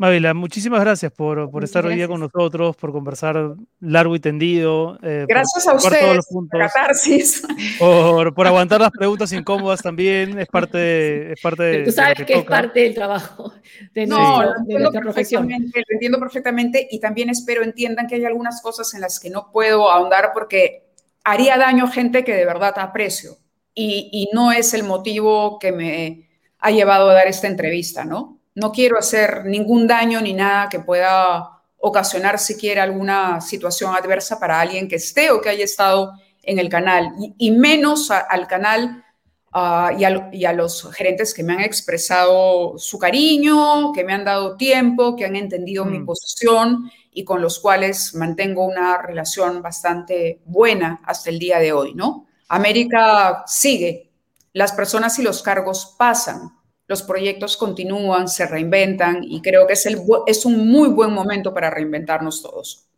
Mávila, 0.00 0.32
muchísimas 0.32 0.80
gracias 0.80 1.12
por, 1.12 1.50
por 1.50 1.62
estar 1.62 1.84
hoy 1.84 1.94
día 1.94 2.08
con 2.08 2.20
nosotros, 2.20 2.74
por 2.74 2.90
conversar 2.90 3.54
largo 3.80 4.16
y 4.16 4.18
tendido. 4.18 4.98
Eh, 5.02 5.26
gracias 5.28 5.68
a 5.68 5.74
ustedes, 5.74 6.26
catarsis. 6.50 7.42
Por, 7.78 8.32
por, 8.32 8.46
aguantar 8.46 8.80
las 8.80 8.92
preguntas 8.92 9.30
incómodas 9.34 9.82
también, 9.82 10.38
es 10.38 10.48
parte, 10.48 11.34
es 11.34 11.40
parte 11.42 11.62
de. 11.62 11.84
Tú 11.84 11.92
sabes 11.92 12.24
que, 12.24 12.32
es 12.32 12.44
parte 12.44 12.80
del 12.80 12.94
trabajo 12.94 13.52
de, 13.92 14.06
no, 14.06 14.42
nuestra, 14.66 15.02
profesión. 15.02 15.46
Lo 15.50 15.82
entiendo 15.90 16.18
perfectamente 16.18 16.88
y 16.90 16.98
también 16.98 17.28
espero 17.28 17.62
entiendan 17.62 18.06
que 18.06 18.14
hay 18.14 18.24
algunas 18.24 18.62
cosas 18.62 18.94
en 18.94 19.02
las 19.02 19.20
que 19.20 19.28
no 19.28 19.52
puedo 19.52 19.90
ahondar 19.90 20.30
porque 20.32 20.94
haría 21.24 21.58
daño 21.58 21.84
a 21.84 21.90
gente 21.90 22.24
que 22.24 22.34
de 22.34 22.46
verdad 22.46 22.72
aprecio 22.78 23.36
y, 23.74 24.08
y 24.10 24.34
no 24.34 24.50
es 24.50 24.72
el 24.72 24.84
motivo 24.84 25.58
que 25.58 25.72
me 25.72 26.30
ha 26.58 26.70
llevado 26.70 27.10
a 27.10 27.12
dar 27.12 27.26
esta 27.26 27.48
entrevista, 27.48 28.06
¿no? 28.06 28.39
No 28.54 28.72
quiero 28.72 28.98
hacer 28.98 29.44
ningún 29.44 29.86
daño 29.86 30.20
ni 30.20 30.32
nada 30.32 30.68
que 30.68 30.80
pueda 30.80 31.60
ocasionar 31.80 32.38
siquiera 32.38 32.82
alguna 32.82 33.40
situación 33.40 33.94
adversa 33.94 34.38
para 34.38 34.60
alguien 34.60 34.88
que 34.88 34.96
esté 34.96 35.30
o 35.30 35.40
que 35.40 35.48
haya 35.48 35.64
estado 35.64 36.12
en 36.42 36.58
el 36.58 36.68
canal, 36.68 37.12
y, 37.38 37.50
menos 37.50 38.10
al 38.10 38.46
canal 38.46 39.04
ah, 39.52 39.90
y, 39.96 40.44
a, 40.44 40.52
los 40.52 40.90
gerentes 40.92 41.34
que 41.34 41.42
me 41.42 41.52
han 41.52 41.60
expresado 41.60 42.78
su 42.78 42.98
cariño, 42.98 43.92
que 43.92 44.04
me 44.04 44.12
han 44.12 44.24
dado 44.24 44.56
tiempo, 44.56 45.16
que 45.16 45.26
han 45.26 45.36
entendido 45.36 45.84
mi 45.84 45.98
mm. 45.98 46.06
posición 46.06 46.90
y 47.12 47.24
con 47.24 47.42
los 47.42 47.58
cuales 47.58 48.14
mantengo 48.14 48.64
una 48.64 49.00
relación 49.02 49.62
bastante 49.62 50.40
buena 50.44 51.00
hasta 51.04 51.30
el 51.30 51.38
día 51.38 51.58
de 51.58 51.72
hoy, 51.72 51.94
¿no? 51.94 52.26
América 52.48 53.44
sigue, 53.46 54.10
las 54.52 54.72
personas 54.72 55.18
y 55.18 55.22
los 55.22 55.42
cargos 55.42 55.94
pasan, 55.98 56.59
los 56.90 57.02
proyectos 57.04 57.56
continúan, 57.56 58.26
se 58.26 58.46
reinventan 58.46 59.22
y 59.22 59.40
creo 59.40 59.64
que 59.64 59.74
es, 59.74 59.86
el, 59.86 60.02
es 60.26 60.44
un 60.44 60.68
muy 60.68 60.88
buen 60.88 61.12
momento 61.12 61.54
para 61.54 61.70
reinventarnos 61.70 62.42
todos. 62.42 62.88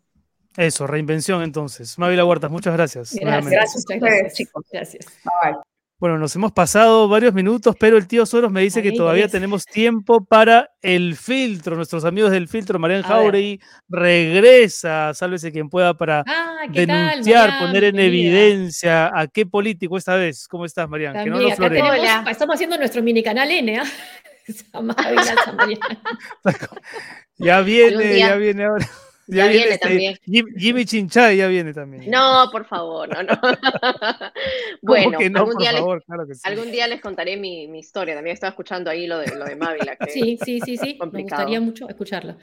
Eso, 0.56 0.86
reinvención 0.86 1.42
entonces. 1.42 1.98
Mavila 1.98 2.24
Huertas, 2.24 2.50
muchas 2.50 2.72
gracias. 2.72 3.14
Gracias, 3.14 3.84
gracias, 3.86 4.34
chicos. 4.34 4.64
Gracias. 4.72 5.06
Bueno, 6.02 6.18
nos 6.18 6.34
hemos 6.34 6.50
pasado 6.50 7.06
varios 7.06 7.32
minutos, 7.32 7.76
pero 7.78 7.96
el 7.96 8.08
tío 8.08 8.26
Soros 8.26 8.50
me 8.50 8.60
dice 8.60 8.82
que 8.82 8.90
todavía 8.90 9.28
tenemos 9.28 9.64
tiempo 9.64 10.24
para 10.24 10.68
el 10.82 11.14
filtro. 11.14 11.76
Nuestros 11.76 12.04
amigos 12.04 12.32
del 12.32 12.48
filtro, 12.48 12.76
Marian 12.80 13.04
Jauregui, 13.04 13.60
regresa, 13.88 15.14
sálvese 15.14 15.52
quien 15.52 15.68
pueda, 15.70 15.94
para 15.94 16.24
ah, 16.26 16.56
denunciar, 16.68 17.56
poner 17.60 17.84
en 17.84 18.00
evidencia 18.00 19.16
a 19.16 19.28
qué 19.28 19.46
político 19.46 19.96
esta 19.96 20.16
vez. 20.16 20.48
¿Cómo 20.48 20.64
estás, 20.64 20.88
Marian? 20.88 21.22
que 21.22 21.30
no 21.30 21.38
lo 21.38 21.46
estamos 21.46 22.54
haciendo 22.54 22.76
nuestro 22.78 23.00
mini 23.00 23.22
canal 23.22 23.48
N, 23.48 23.78
¿ah? 23.78 23.84
ya 27.38 27.60
viene, 27.60 28.18
ya 28.18 28.34
viene 28.34 28.64
ahora. 28.64 28.88
Ya, 29.26 29.46
viene 29.46 29.74
este, 29.74 29.88
también. 29.88 30.18
Jimmy 30.24 30.84
Chinchay 30.84 31.36
ya 31.36 31.46
viene 31.46 31.72
también. 31.72 32.10
No, 32.10 32.48
por 32.50 32.66
favor, 32.66 33.08
no, 33.08 33.22
no. 33.22 33.32
bueno, 34.82 35.18
algún, 35.18 35.56
día 35.58 35.72
les, 35.72 36.44
algún, 36.44 36.72
día 36.72 36.86
les, 36.88 37.00
contaré 37.00 37.36
mi, 37.36 37.68
mi, 37.68 37.78
historia. 37.78 38.14
También 38.14 38.34
estaba 38.34 38.50
escuchando 38.50 38.90
ahí 38.90 39.06
lo 39.06 39.18
de, 39.18 39.34
lo 39.36 39.44
de 39.44 39.54
Mávila. 39.56 39.96
sí, 40.08 40.38
sí, 40.44 40.60
sí, 40.60 40.76
sí. 40.76 40.98
Me 41.12 41.22
gustaría 41.22 41.60
mucho 41.60 41.88
escucharla. 41.88 42.36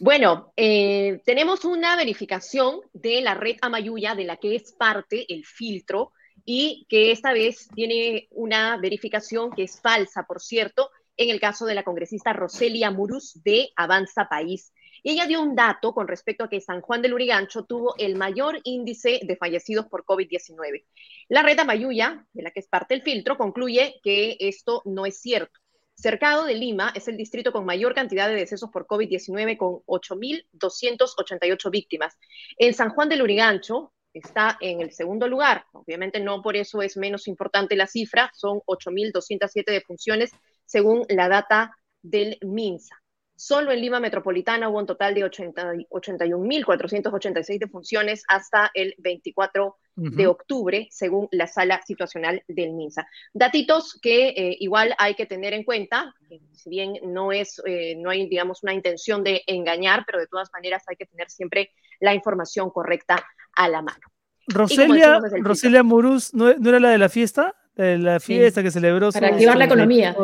Bueno, 0.00 0.52
eh, 0.56 1.20
tenemos 1.24 1.64
una 1.64 1.94
verificación 1.94 2.80
de 2.92 3.20
la 3.20 3.34
red 3.34 3.56
Amayuya, 3.60 4.14
de 4.14 4.24
la 4.24 4.36
que 4.36 4.56
es 4.56 4.72
parte 4.72 5.32
el 5.32 5.44
filtro, 5.44 6.12
y 6.44 6.86
que 6.88 7.12
esta 7.12 7.32
vez 7.32 7.68
tiene 7.74 8.26
una 8.30 8.76
verificación 8.78 9.52
que 9.52 9.64
es 9.64 9.80
falsa, 9.80 10.24
por 10.24 10.40
cierto, 10.40 10.90
en 11.16 11.30
el 11.30 11.38
caso 11.38 11.66
de 11.66 11.74
la 11.74 11.82
congresista 11.82 12.32
Roselia 12.32 12.90
Muruz 12.90 13.34
de 13.44 13.70
Avanza 13.76 14.26
País. 14.28 14.72
Ella 15.02 15.26
dio 15.26 15.40
un 15.42 15.54
dato 15.54 15.92
con 15.92 16.08
respecto 16.08 16.44
a 16.44 16.48
que 16.48 16.60
San 16.60 16.80
Juan 16.80 17.02
del 17.02 17.14
Urigancho 17.14 17.64
tuvo 17.64 17.94
el 17.98 18.16
mayor 18.16 18.60
índice 18.64 19.20
de 19.22 19.36
fallecidos 19.36 19.86
por 19.86 20.04
COVID-19. 20.04 20.84
La 21.28 21.42
red 21.42 21.58
Amayuya, 21.58 22.26
de 22.32 22.42
la 22.42 22.50
que 22.50 22.60
es 22.60 22.68
parte 22.68 22.94
del 22.94 23.02
filtro, 23.02 23.36
concluye 23.36 24.00
que 24.02 24.36
esto 24.40 24.82
no 24.84 25.06
es 25.06 25.20
cierto. 25.20 25.60
Cercado 25.94 26.44
de 26.44 26.54
Lima 26.54 26.92
es 26.94 27.08
el 27.08 27.16
distrito 27.16 27.52
con 27.52 27.66
mayor 27.66 27.94
cantidad 27.94 28.28
de 28.28 28.34
decesos 28.34 28.70
por 28.70 28.86
COVID-19, 28.86 29.58
con 29.58 29.82
8.288 29.86 31.70
víctimas. 31.70 32.16
En 32.56 32.72
San 32.72 32.90
Juan 32.90 33.08
del 33.08 33.22
Urigancho 33.22 33.92
está 34.12 34.56
en 34.60 34.80
el 34.80 34.92
segundo 34.92 35.28
lugar. 35.28 35.66
Obviamente 35.72 36.20
no 36.20 36.42
por 36.42 36.56
eso 36.56 36.82
es 36.82 36.96
menos 36.96 37.28
importante 37.28 37.76
la 37.76 37.86
cifra, 37.86 38.30
son 38.34 38.60
8.207 38.66 39.64
defunciones 39.66 40.30
según 40.64 41.04
la 41.08 41.28
data 41.28 41.76
del 42.02 42.38
MINSA. 42.40 42.99
Solo 43.40 43.72
en 43.72 43.80
Lima 43.80 43.98
Metropolitana 44.00 44.68
hubo 44.68 44.80
un 44.80 44.84
total 44.84 45.14
de 45.14 45.24
81.486 45.24 47.58
defunciones 47.58 48.22
hasta 48.28 48.70
el 48.74 48.94
24 48.98 49.78
de 49.94 50.26
octubre, 50.26 50.88
según 50.90 51.26
la 51.30 51.46
sala 51.46 51.80
situacional 51.82 52.44
del 52.48 52.74
MINSA. 52.74 53.08
Datitos 53.32 53.98
que 54.02 54.28
eh, 54.28 54.58
igual 54.60 54.94
hay 54.98 55.14
que 55.14 55.24
tener 55.24 55.54
en 55.54 55.64
cuenta, 55.64 56.14
si 56.52 56.68
bien 56.68 56.98
no, 57.02 57.32
es, 57.32 57.62
eh, 57.64 57.94
no 57.96 58.10
hay, 58.10 58.28
digamos, 58.28 58.62
una 58.62 58.74
intención 58.74 59.24
de 59.24 59.42
engañar, 59.46 60.04
pero 60.06 60.18
de 60.18 60.26
todas 60.26 60.50
maneras 60.52 60.84
hay 60.86 60.96
que 60.96 61.06
tener 61.06 61.30
siempre 61.30 61.70
la 61.98 62.12
información 62.12 62.68
correcta 62.68 63.24
a 63.54 63.70
la 63.70 63.80
mano. 63.80 64.02
Roselia, 64.48 65.18
Roselia 65.40 65.82
Muruz, 65.82 66.34
¿no, 66.34 66.52
¿no, 66.52 66.68
era 66.68 66.78
la 66.78 66.90
de 66.90 66.98
la 66.98 67.08
fiesta? 67.08 67.56
La 67.76 68.20
fiesta 68.20 68.62
que 68.62 68.70
celebró 68.70 69.10
para 69.10 69.28
activar 69.28 69.56
la 69.56 69.64
economía 69.64 70.14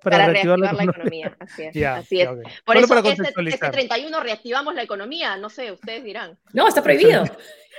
para, 0.00 0.28
reactivar, 0.28 0.58
la, 0.58 0.84
economía. 0.84 1.36
así 1.38 1.62
es, 1.62 1.76
así 1.86 2.20
es. 2.22 2.28
por 2.64 2.76
eso 2.76 2.98
este, 2.98 3.32
este, 3.48 3.70
31 3.70 4.20
reactivamos 4.20 4.74
la 4.74 4.82
economía 4.82 5.36
no 5.36 5.50
sé 5.50 5.72
ustedes 5.72 6.04
dirán 6.04 6.38
no 6.54 6.66
está 6.68 6.82
prohibido 6.82 7.24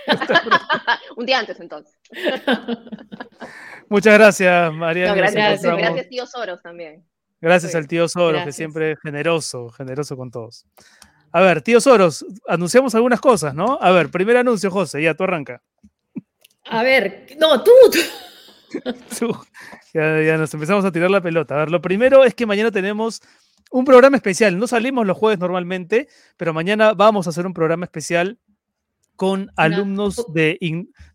un 1.18 1.26
día 1.26 1.40
antes 1.40 1.60
entonces 1.60 1.98
muchas 3.90 4.14
gracias 4.14 4.72
María 4.74 5.16
gracias, 5.16 5.64
gracias 5.64 6.10
tío 6.10 6.28
Soros 6.28 6.62
también 6.62 7.04
Gracias 7.44 7.76
al 7.76 7.90
tío 7.90 8.08
Soros, 8.08 8.46
que 8.46 8.54
siempre 8.54 8.94
es 8.94 9.00
generoso, 9.02 9.68
generoso 9.72 10.16
con 10.16 10.32
todos. 10.32 10.66
A 11.34 11.42
ver, 11.42 11.62
tío 11.62 11.82
Soros, 11.82 12.26
anunciamos 12.48 12.96
algunas 12.96 13.20
cosas, 13.20 13.54
¿no? 13.54 13.78
A 13.82 13.92
ver, 13.92 14.10
primer 14.10 14.38
anuncio, 14.38 14.72
José, 14.72 15.04
ya 15.04 15.14
tú 15.14 15.26
arranca. 15.26 15.62
A 16.64 16.84
ver, 16.84 17.28
no, 17.38 17.62
tú. 17.62 17.72
ya, 19.94 20.38
nos 20.38 20.54
empezamos 20.54 20.86
a 20.86 20.92
tirar 20.92 21.12
la 21.12 21.22
pelota. 21.22 21.56
A 21.56 21.58
ver, 21.60 21.72
lo 21.72 21.82
primero 21.82 22.24
es 22.24 22.34
que 22.34 22.46
mañana 22.46 22.72
tenemos 22.72 23.22
un 23.72 23.86
programa 23.86 24.18
especial. 24.18 24.58
No 24.58 24.68
salimos 24.68 25.06
los 25.06 25.18
jueves 25.18 25.40
normalmente, 25.40 26.08
pero 26.38 26.54
mañana 26.54 26.94
vamos 26.94 27.28
a 27.28 27.32
hacer 27.32 27.46
un 27.46 27.54
programa 27.54 27.86
especial 27.86 28.40
con 29.16 29.52
alumnos 29.56 30.26
de, 30.34 30.58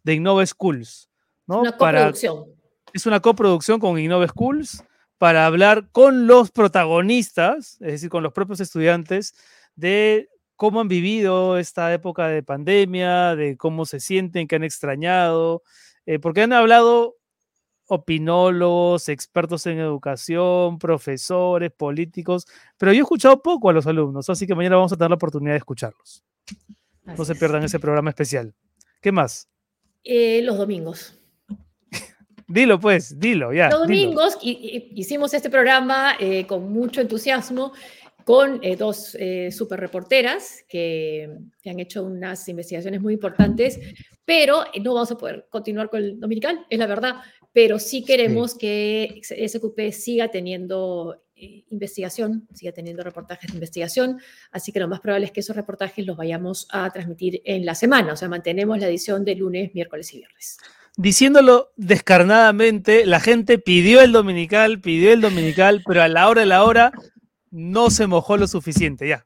de 0.02 0.14
Innova 0.14 0.46
Schools. 0.46 1.08
¿no? 1.46 1.60
Una 1.60 1.76
coproducción. 1.76 2.44
es 2.92 3.06
una 3.06 3.20
coproducción 3.20 3.80
con 3.80 3.98
Innova 3.98 4.28
Schools 4.28 4.84
para 5.18 5.46
hablar 5.46 5.88
con 5.90 6.26
los 6.26 6.50
protagonistas, 6.50 7.78
es 7.80 7.92
decir, 7.92 8.08
con 8.08 8.22
los 8.22 8.32
propios 8.32 8.60
estudiantes, 8.60 9.34
de 9.74 10.28
cómo 10.54 10.80
han 10.80 10.88
vivido 10.88 11.58
esta 11.58 11.92
época 11.92 12.28
de 12.28 12.42
pandemia, 12.42 13.36
de 13.36 13.56
cómo 13.56 13.84
se 13.84 14.00
sienten, 14.00 14.48
qué 14.48 14.56
han 14.56 14.64
extrañado, 14.64 15.62
eh, 16.06 16.18
porque 16.18 16.42
han 16.42 16.52
hablado 16.52 17.17
opinólogos, 17.88 19.08
expertos 19.08 19.66
en 19.66 19.78
educación, 19.78 20.78
profesores, 20.78 21.72
políticos, 21.72 22.46
pero 22.76 22.92
yo 22.92 22.98
he 22.98 23.02
escuchado 23.02 23.42
poco 23.42 23.70
a 23.70 23.72
los 23.72 23.86
alumnos, 23.86 24.28
así 24.30 24.46
que 24.46 24.54
mañana 24.54 24.76
vamos 24.76 24.92
a 24.92 24.96
tener 24.96 25.10
la 25.10 25.16
oportunidad 25.16 25.52
de 25.52 25.58
escucharlos. 25.58 26.22
no 27.04 27.24
se 27.24 27.34
pierdan 27.34 27.64
ese 27.64 27.80
programa 27.80 28.10
especial. 28.10 28.54
¿Qué 29.00 29.10
más? 29.10 29.48
Eh, 30.04 30.42
los 30.42 30.58
domingos. 30.58 31.18
Dilo 32.46 32.78
pues, 32.78 33.18
dilo, 33.18 33.52
ya. 33.52 33.70
Los 33.70 33.80
domingos 33.80 34.38
hicimos 34.42 35.34
este 35.34 35.50
programa 35.50 36.14
eh, 36.18 36.46
con 36.46 36.72
mucho 36.72 37.00
entusiasmo 37.00 37.72
con 38.28 38.60
eh, 38.62 38.76
dos 38.76 39.16
eh, 39.18 39.50
super 39.50 39.80
reporteras 39.80 40.62
que, 40.68 41.34
han 41.64 41.80
hecho 41.80 42.02
unas 42.02 42.46
investigaciones 42.50 43.00
muy 43.00 43.14
importantes, 43.14 43.80
pero 44.22 44.64
no 44.82 44.92
vamos 44.92 45.10
a 45.10 45.16
poder 45.16 45.46
continuar 45.48 45.88
con 45.88 46.00
el 46.00 46.20
dominical, 46.20 46.66
es 46.68 46.78
la 46.78 46.86
verdad, 46.86 47.14
pero 47.52 47.78
sí 47.78 48.04
queremos 48.04 48.56
que 48.56 49.20
SQP 49.22 49.92
siga 49.92 50.28
teniendo 50.28 51.22
investigación, 51.34 52.48
siga 52.52 52.72
teniendo 52.72 53.04
reportajes 53.04 53.50
de 53.50 53.56
investigación, 53.56 54.20
así 54.50 54.72
que 54.72 54.80
lo 54.80 54.88
más 54.88 55.00
probable 55.00 55.26
es 55.26 55.32
que 55.32 55.40
esos 55.40 55.54
reportajes 55.54 56.04
los 56.04 56.16
vayamos 56.16 56.66
a 56.70 56.90
transmitir 56.90 57.40
en 57.44 57.64
la 57.64 57.74
semana, 57.74 58.12
o 58.12 58.16
sea, 58.16 58.28
mantenemos 58.28 58.78
la 58.78 58.88
edición 58.88 59.24
de 59.24 59.36
lunes, 59.36 59.74
miércoles 59.74 60.12
y 60.14 60.18
viernes 60.18 60.58
diciéndolo 60.98 61.70
descarnadamente, 61.76 63.06
la 63.06 63.20
gente 63.20 63.58
pidió 63.58 64.02
el 64.02 64.10
dominical, 64.10 64.80
pidió 64.80 65.12
el 65.12 65.20
dominical, 65.20 65.82
pero 65.86 66.02
a 66.02 66.08
la 66.08 66.28
hora 66.28 66.40
de 66.40 66.46
la 66.48 66.64
hora 66.64 66.92
no 67.52 67.90
se 67.90 68.08
mojó 68.08 68.36
lo 68.36 68.48
suficiente, 68.48 69.08
ya. 69.08 69.24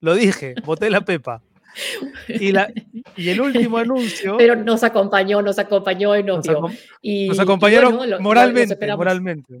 Lo 0.00 0.14
dije, 0.14 0.56
boté 0.64 0.90
la 0.90 1.04
pepa. 1.04 1.42
Y, 2.28 2.52
la, 2.52 2.72
y 3.16 3.28
el 3.28 3.40
último 3.40 3.78
anuncio. 3.78 4.36
Pero 4.36 4.56
nos 4.56 4.82
acompañó, 4.84 5.42
nos 5.42 5.58
acompañó 5.58 6.16
y 6.16 6.22
nos, 6.22 6.46
nos 6.46 6.72
nos 7.02 7.38
acompañaron 7.38 7.98
moralmente, 8.20 8.76
moralmente. 8.96 9.60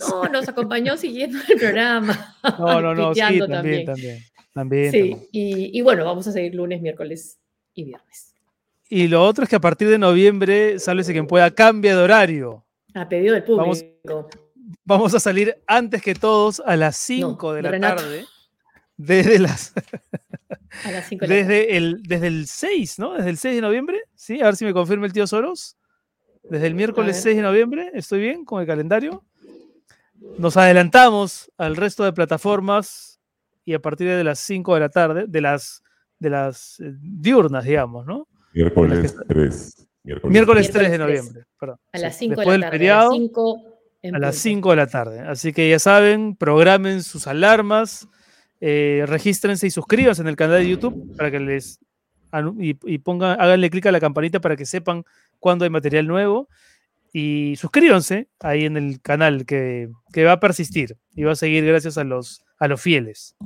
No, 0.00 0.24
nos 0.24 0.48
acompañó 0.48 0.96
siguiendo 0.96 1.38
el 1.48 1.58
programa. 1.58 2.36
No, 2.58 2.80
no, 2.80 2.94
no, 2.94 3.14
sí, 3.14 3.20
también, 3.20 3.84
también. 3.84 4.18
también, 4.52 4.92
sí, 4.92 5.16
Y, 5.32 5.78
y 5.78 5.82
bueno, 5.82 6.04
vamos 6.04 6.26
a 6.26 6.32
seguir 6.32 6.54
lunes, 6.54 6.80
miércoles 6.80 7.38
y 7.74 7.84
viernes. 7.84 8.34
Y 8.88 9.08
lo 9.08 9.24
otro 9.24 9.44
es 9.44 9.50
que 9.50 9.56
a 9.56 9.60
partir 9.60 9.88
de 9.88 9.98
noviembre, 9.98 10.78
sálvese 10.78 11.12
quien 11.12 11.26
pueda, 11.26 11.50
cambia 11.50 11.96
de 11.96 12.02
horario. 12.02 12.64
A 12.94 13.08
pedido 13.08 13.34
del 13.34 13.42
público. 13.42 14.28
Vamos, 14.84 15.14
a 15.14 15.20
salir 15.20 15.56
antes 15.66 16.02
que 16.02 16.14
todos 16.14 16.62
a 16.64 16.76
las 16.76 16.96
5 16.96 17.54
de 17.54 17.62
la 17.62 17.80
tarde. 17.80 18.24
Desde 18.96 19.38
las. 19.38 19.72
a 20.84 20.90
las 20.90 21.08
5 21.08 21.26
desde, 21.26 21.76
el, 21.76 22.02
desde 22.02 22.26
el 22.26 22.46
6, 22.46 22.98
¿no? 22.98 23.14
Desde 23.14 23.30
el 23.30 23.38
6 23.38 23.54
de 23.56 23.60
noviembre. 23.60 24.02
Sí, 24.14 24.40
a 24.40 24.46
ver 24.46 24.56
si 24.56 24.64
me 24.64 24.72
confirma 24.72 25.06
el 25.06 25.12
tío 25.12 25.26
Soros. 25.26 25.76
Desde 26.42 26.66
el 26.66 26.74
miércoles 26.74 27.20
6 27.22 27.36
de 27.36 27.42
noviembre. 27.42 27.90
¿Estoy 27.94 28.20
bien 28.20 28.44
con 28.44 28.60
el 28.60 28.66
calendario? 28.66 29.24
Nos 30.38 30.56
adelantamos 30.56 31.50
al 31.56 31.76
resto 31.76 32.04
de 32.04 32.12
plataformas 32.12 33.20
y 33.64 33.74
a 33.74 33.80
partir 33.80 34.08
de 34.08 34.24
las 34.24 34.40
5 34.40 34.74
de 34.74 34.80
la 34.80 34.88
tarde, 34.88 35.24
de 35.26 35.40
las, 35.40 35.82
de 36.18 36.30
las 36.30 36.80
eh, 36.80 36.92
diurnas, 37.00 37.64
digamos, 37.64 38.06
¿no? 38.06 38.28
Miércoles 38.52 39.16
3. 39.28 39.88
Miércoles, 40.24 40.70
3 40.70 40.90
de 40.90 40.98
noviembre. 40.98 41.46
A 41.92 41.98
las 41.98 42.18
5 42.18 42.40
de 42.42 42.58
la 42.58 42.70
tarde. 42.70 43.30
a 44.12 44.18
las 44.18 44.36
5 44.36 44.70
de 44.70 44.76
la 44.76 44.86
tarde. 44.86 45.20
Así 45.20 45.52
que 45.52 45.68
ya 45.70 45.78
saben, 45.78 46.36
programen 46.36 47.02
sus 47.02 47.26
alarmas, 47.26 48.06
eh, 48.66 49.04
regístrense 49.04 49.66
y 49.66 49.70
suscríbanse 49.70 50.22
en 50.22 50.28
el 50.28 50.36
canal 50.36 50.62
de 50.62 50.70
YouTube 50.70 51.14
para 51.18 51.30
que 51.30 51.38
les 51.38 51.78
y, 52.58 52.98
pongan, 52.98 53.38
háganle 53.38 53.68
clic 53.68 53.84
a 53.84 53.92
la 53.92 54.00
campanita 54.00 54.40
para 54.40 54.56
que 54.56 54.64
sepan 54.64 55.04
cuándo 55.38 55.64
hay 55.64 55.70
material 55.70 56.06
nuevo. 56.06 56.48
Y 57.12 57.56
suscríbanse 57.56 58.28
ahí 58.40 58.64
en 58.64 58.78
el 58.78 59.02
canal 59.02 59.44
que, 59.44 59.90
que 60.14 60.24
va 60.24 60.32
a 60.32 60.40
persistir 60.40 60.96
y 61.14 61.24
va 61.24 61.32
a 61.32 61.36
seguir 61.36 61.62
gracias 61.66 61.98
a 61.98 62.04
los, 62.04 62.42
a 62.58 62.66
los 62.66 62.80
fieles. 62.80 63.36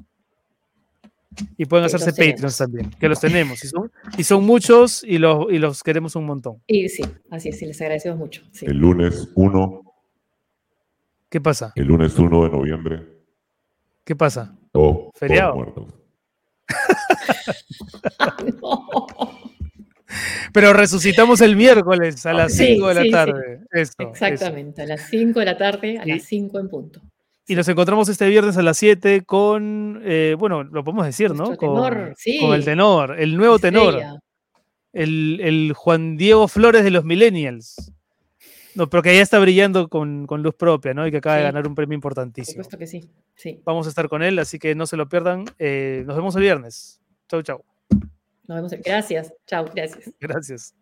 Y 1.57 1.66
pueden 1.66 1.86
hacerse 1.86 2.12
Patreons 2.12 2.57
también, 2.57 2.90
que 2.90 3.09
los 3.09 3.19
tenemos. 3.19 3.65
Y 3.65 3.66
son, 3.66 3.90
y 4.16 4.23
son 4.23 4.47
muchos 4.47 5.03
y 5.03 5.19
los, 5.19 5.47
y 5.51 5.59
los 5.59 5.82
queremos 5.82 6.15
un 6.15 6.27
montón. 6.27 6.62
Y 6.69 6.89
sí, 6.89 7.03
así 7.28 7.49
es, 7.49 7.59
sí, 7.59 7.66
les 7.66 7.81
agradecemos 7.81 8.20
mucho. 8.20 8.43
El 8.62 8.77
lunes 8.77 9.32
1. 9.35 9.82
¿Qué 11.28 11.40
pasa? 11.40 11.73
El 11.74 11.89
lunes 11.89 12.16
1 12.16 12.45
de 12.45 12.51
noviembre. 12.51 13.19
¿Qué 14.05 14.15
pasa? 14.15 14.57
Oh, 14.73 15.07
Feriado. 15.19 15.86
Pero 20.53 20.73
resucitamos 20.73 21.40
el 21.40 21.57
miércoles 21.57 22.24
a 22.27 22.32
las 22.32 22.55
5 22.55 22.89
de 22.89 22.95
la 22.95 23.11
tarde. 23.11 23.61
Exactamente, 23.73 24.82
a 24.82 24.86
las 24.86 25.03
5 25.09 25.39
de 25.39 25.45
la 25.45 25.59
tarde, 25.59 25.99
a 25.99 26.07
las 26.07 26.23
5 26.23 26.59
en 26.59 26.69
punto. 26.69 27.03
Y 27.47 27.55
nos 27.55 27.69
encontramos 27.69 28.09
este 28.09 28.28
viernes 28.28 28.57
a 28.59 28.62
las 28.62 28.77
7 28.77 29.23
con, 29.24 30.03
eh, 30.05 30.36
bueno, 30.39 30.65
lo 30.65 30.85
podemos 30.85 31.07
decir, 31.07 31.35
¿no? 31.35 31.57
Con, 31.57 31.77
con, 31.77 32.55
el 32.55 32.65
tenor, 32.65 33.19
el 33.19 33.36
nuevo 33.36 33.59
tenor. 33.59 34.01
El, 34.93 35.73
Juan 35.74 36.16
Diego 36.16 36.49
Flores 36.49 36.85
de 36.85 36.90
los 36.90 37.05
Millennials. 37.05 37.93
No, 38.74 38.89
pero 38.89 39.03
que 39.03 39.15
ya 39.15 39.23
está 39.23 39.39
brillando 39.39 39.89
con, 39.89 40.27
luz 40.28 40.55
propia, 40.55 40.95
¿no? 40.95 41.07
Y 41.07 41.11
que 41.11 41.19
acaba 41.19 41.36
de 41.36 41.43
ganar 41.43 41.66
un 41.66 41.74
premio 41.74 41.95
importantísimo. 41.95 42.57
Por 42.57 42.65
supuesto 42.65 42.78
que 42.78 42.86
sí. 42.86 43.11
sí. 43.35 43.61
Vamos 43.65 43.86
a 43.86 43.89
estar 43.90 44.09
con 44.09 44.23
él, 44.23 44.39
así 44.39 44.59
que 44.59 44.74
no 44.74 44.86
se 44.86 44.97
lo 44.97 45.09
pierdan. 45.09 45.45
Eh, 45.59 46.05
nos 46.07 46.16
vemos 46.16 46.36
el 46.36 46.43
viernes. 46.43 47.01
Chau, 47.28 47.43
chau. 47.43 47.65
Nos 48.47 48.57
vemos. 48.57 48.73
Gracias. 48.85 49.32
Chau, 49.47 49.66
gracias. 49.74 50.11
Gracias. 50.20 50.74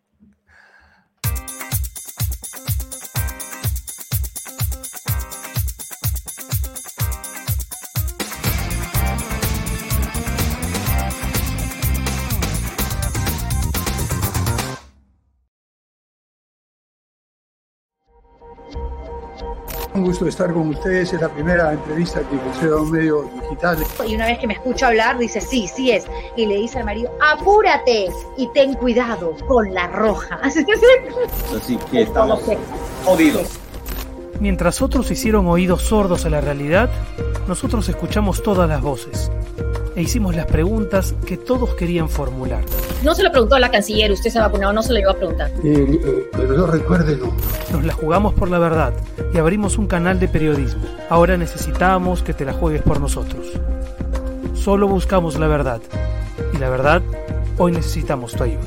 Un 19.97 20.05
gusto 20.05 20.27
estar 20.27 20.53
con 20.53 20.69
ustedes, 20.69 21.15
es 21.15 21.21
la 21.23 21.31
primera 21.31 21.73
entrevista 21.73 22.21
que 22.21 22.37
hice 22.37 22.67
a 22.67 22.77
un 22.77 22.91
medio 22.91 23.23
digital. 23.41 23.79
Y 24.07 24.15
una 24.15 24.27
vez 24.27 24.39
que 24.39 24.47
me 24.47 24.53
escucha 24.53 24.89
hablar, 24.89 25.17
dice, 25.17 25.41
sí, 25.41 25.67
sí 25.67 25.91
es. 25.91 26.05
Y 26.37 26.45
le 26.45 26.57
dice 26.57 26.81
al 26.81 26.85
marido, 26.85 27.11
apúrate 27.33 28.11
y 28.37 28.47
ten 28.49 28.75
cuidado 28.75 29.35
con 29.49 29.73
la 29.73 29.87
roja. 29.87 30.39
Así 30.43 31.79
que 31.91 32.03
estamos 32.03 32.43
jodidos. 33.07 33.59
Mientras 34.41 34.83
otros 34.83 35.11
hicieron 35.11 35.47
oídos 35.47 35.83
sordos 35.83 36.25
a 36.27 36.31
la 36.31 36.41
realidad, 36.41 36.91
nosotros 37.49 37.89
escuchamos 37.89 38.43
todas 38.43 38.69
las 38.69 38.83
voces 38.83 39.31
e 39.95 40.03
hicimos 40.03 40.37
las 40.37 40.45
preguntas 40.45 41.15
que 41.25 41.39
todos 41.39 41.75
querían 41.75 42.09
formular. 42.11 42.63
No 43.03 43.15
se 43.15 43.23
lo 43.23 43.31
preguntó 43.31 43.55
a 43.55 43.61
la 43.61 43.71
canciller, 43.71 44.13
usted 44.13 44.31
se 44.31 44.39
ha 44.39 44.43
vacunado, 44.43 44.73
no 44.75 44.83
se 44.83 44.93
lo 44.93 44.99
iba 44.99 45.11
a 45.11 45.15
preguntar. 45.15 45.51
Eh, 45.65 46.01
eh, 46.05 46.31
pero 46.33 46.55
no 46.55 46.67
recuerde, 46.67 47.17
no. 47.17 47.33
Nos 47.73 47.85
la 47.85 47.95
jugamos 47.95 48.35
por 48.35 48.51
la 48.51 48.59
verdad 48.59 48.93
y 49.33 49.39
abrimos 49.39 49.79
un 49.79 49.87
canal 49.87 50.21
de 50.21 50.29
periodismo. 50.29 50.83
Ahora 51.09 51.39
necesitamos 51.39 52.23
que 52.23 52.35
te 52.35 52.45
la 52.45 52.53
juegues 52.53 52.83
por 52.83 53.01
nosotros. 53.01 53.47
Solo 54.55 54.87
buscamos 54.87 55.39
la 55.39 55.47
verdad. 55.47 55.81
Y 56.53 56.59
la 56.59 56.69
verdad, 56.69 57.01
hoy 57.59 57.73
necesitamos 57.73 58.33
tu 58.33 58.45
ayuda. 58.45 58.65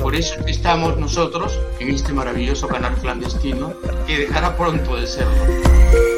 Por 0.00 0.14
eso 0.14 0.34
estamos 0.46 0.98
nosotros 0.98 1.58
en 1.80 1.90
este 1.90 2.12
maravilloso 2.12 2.68
canal 2.68 2.94
clandestino 2.94 3.72
que 4.06 4.18
dejará 4.18 4.56
pronto 4.56 4.96
de 4.96 5.06
serlo. 5.06 6.15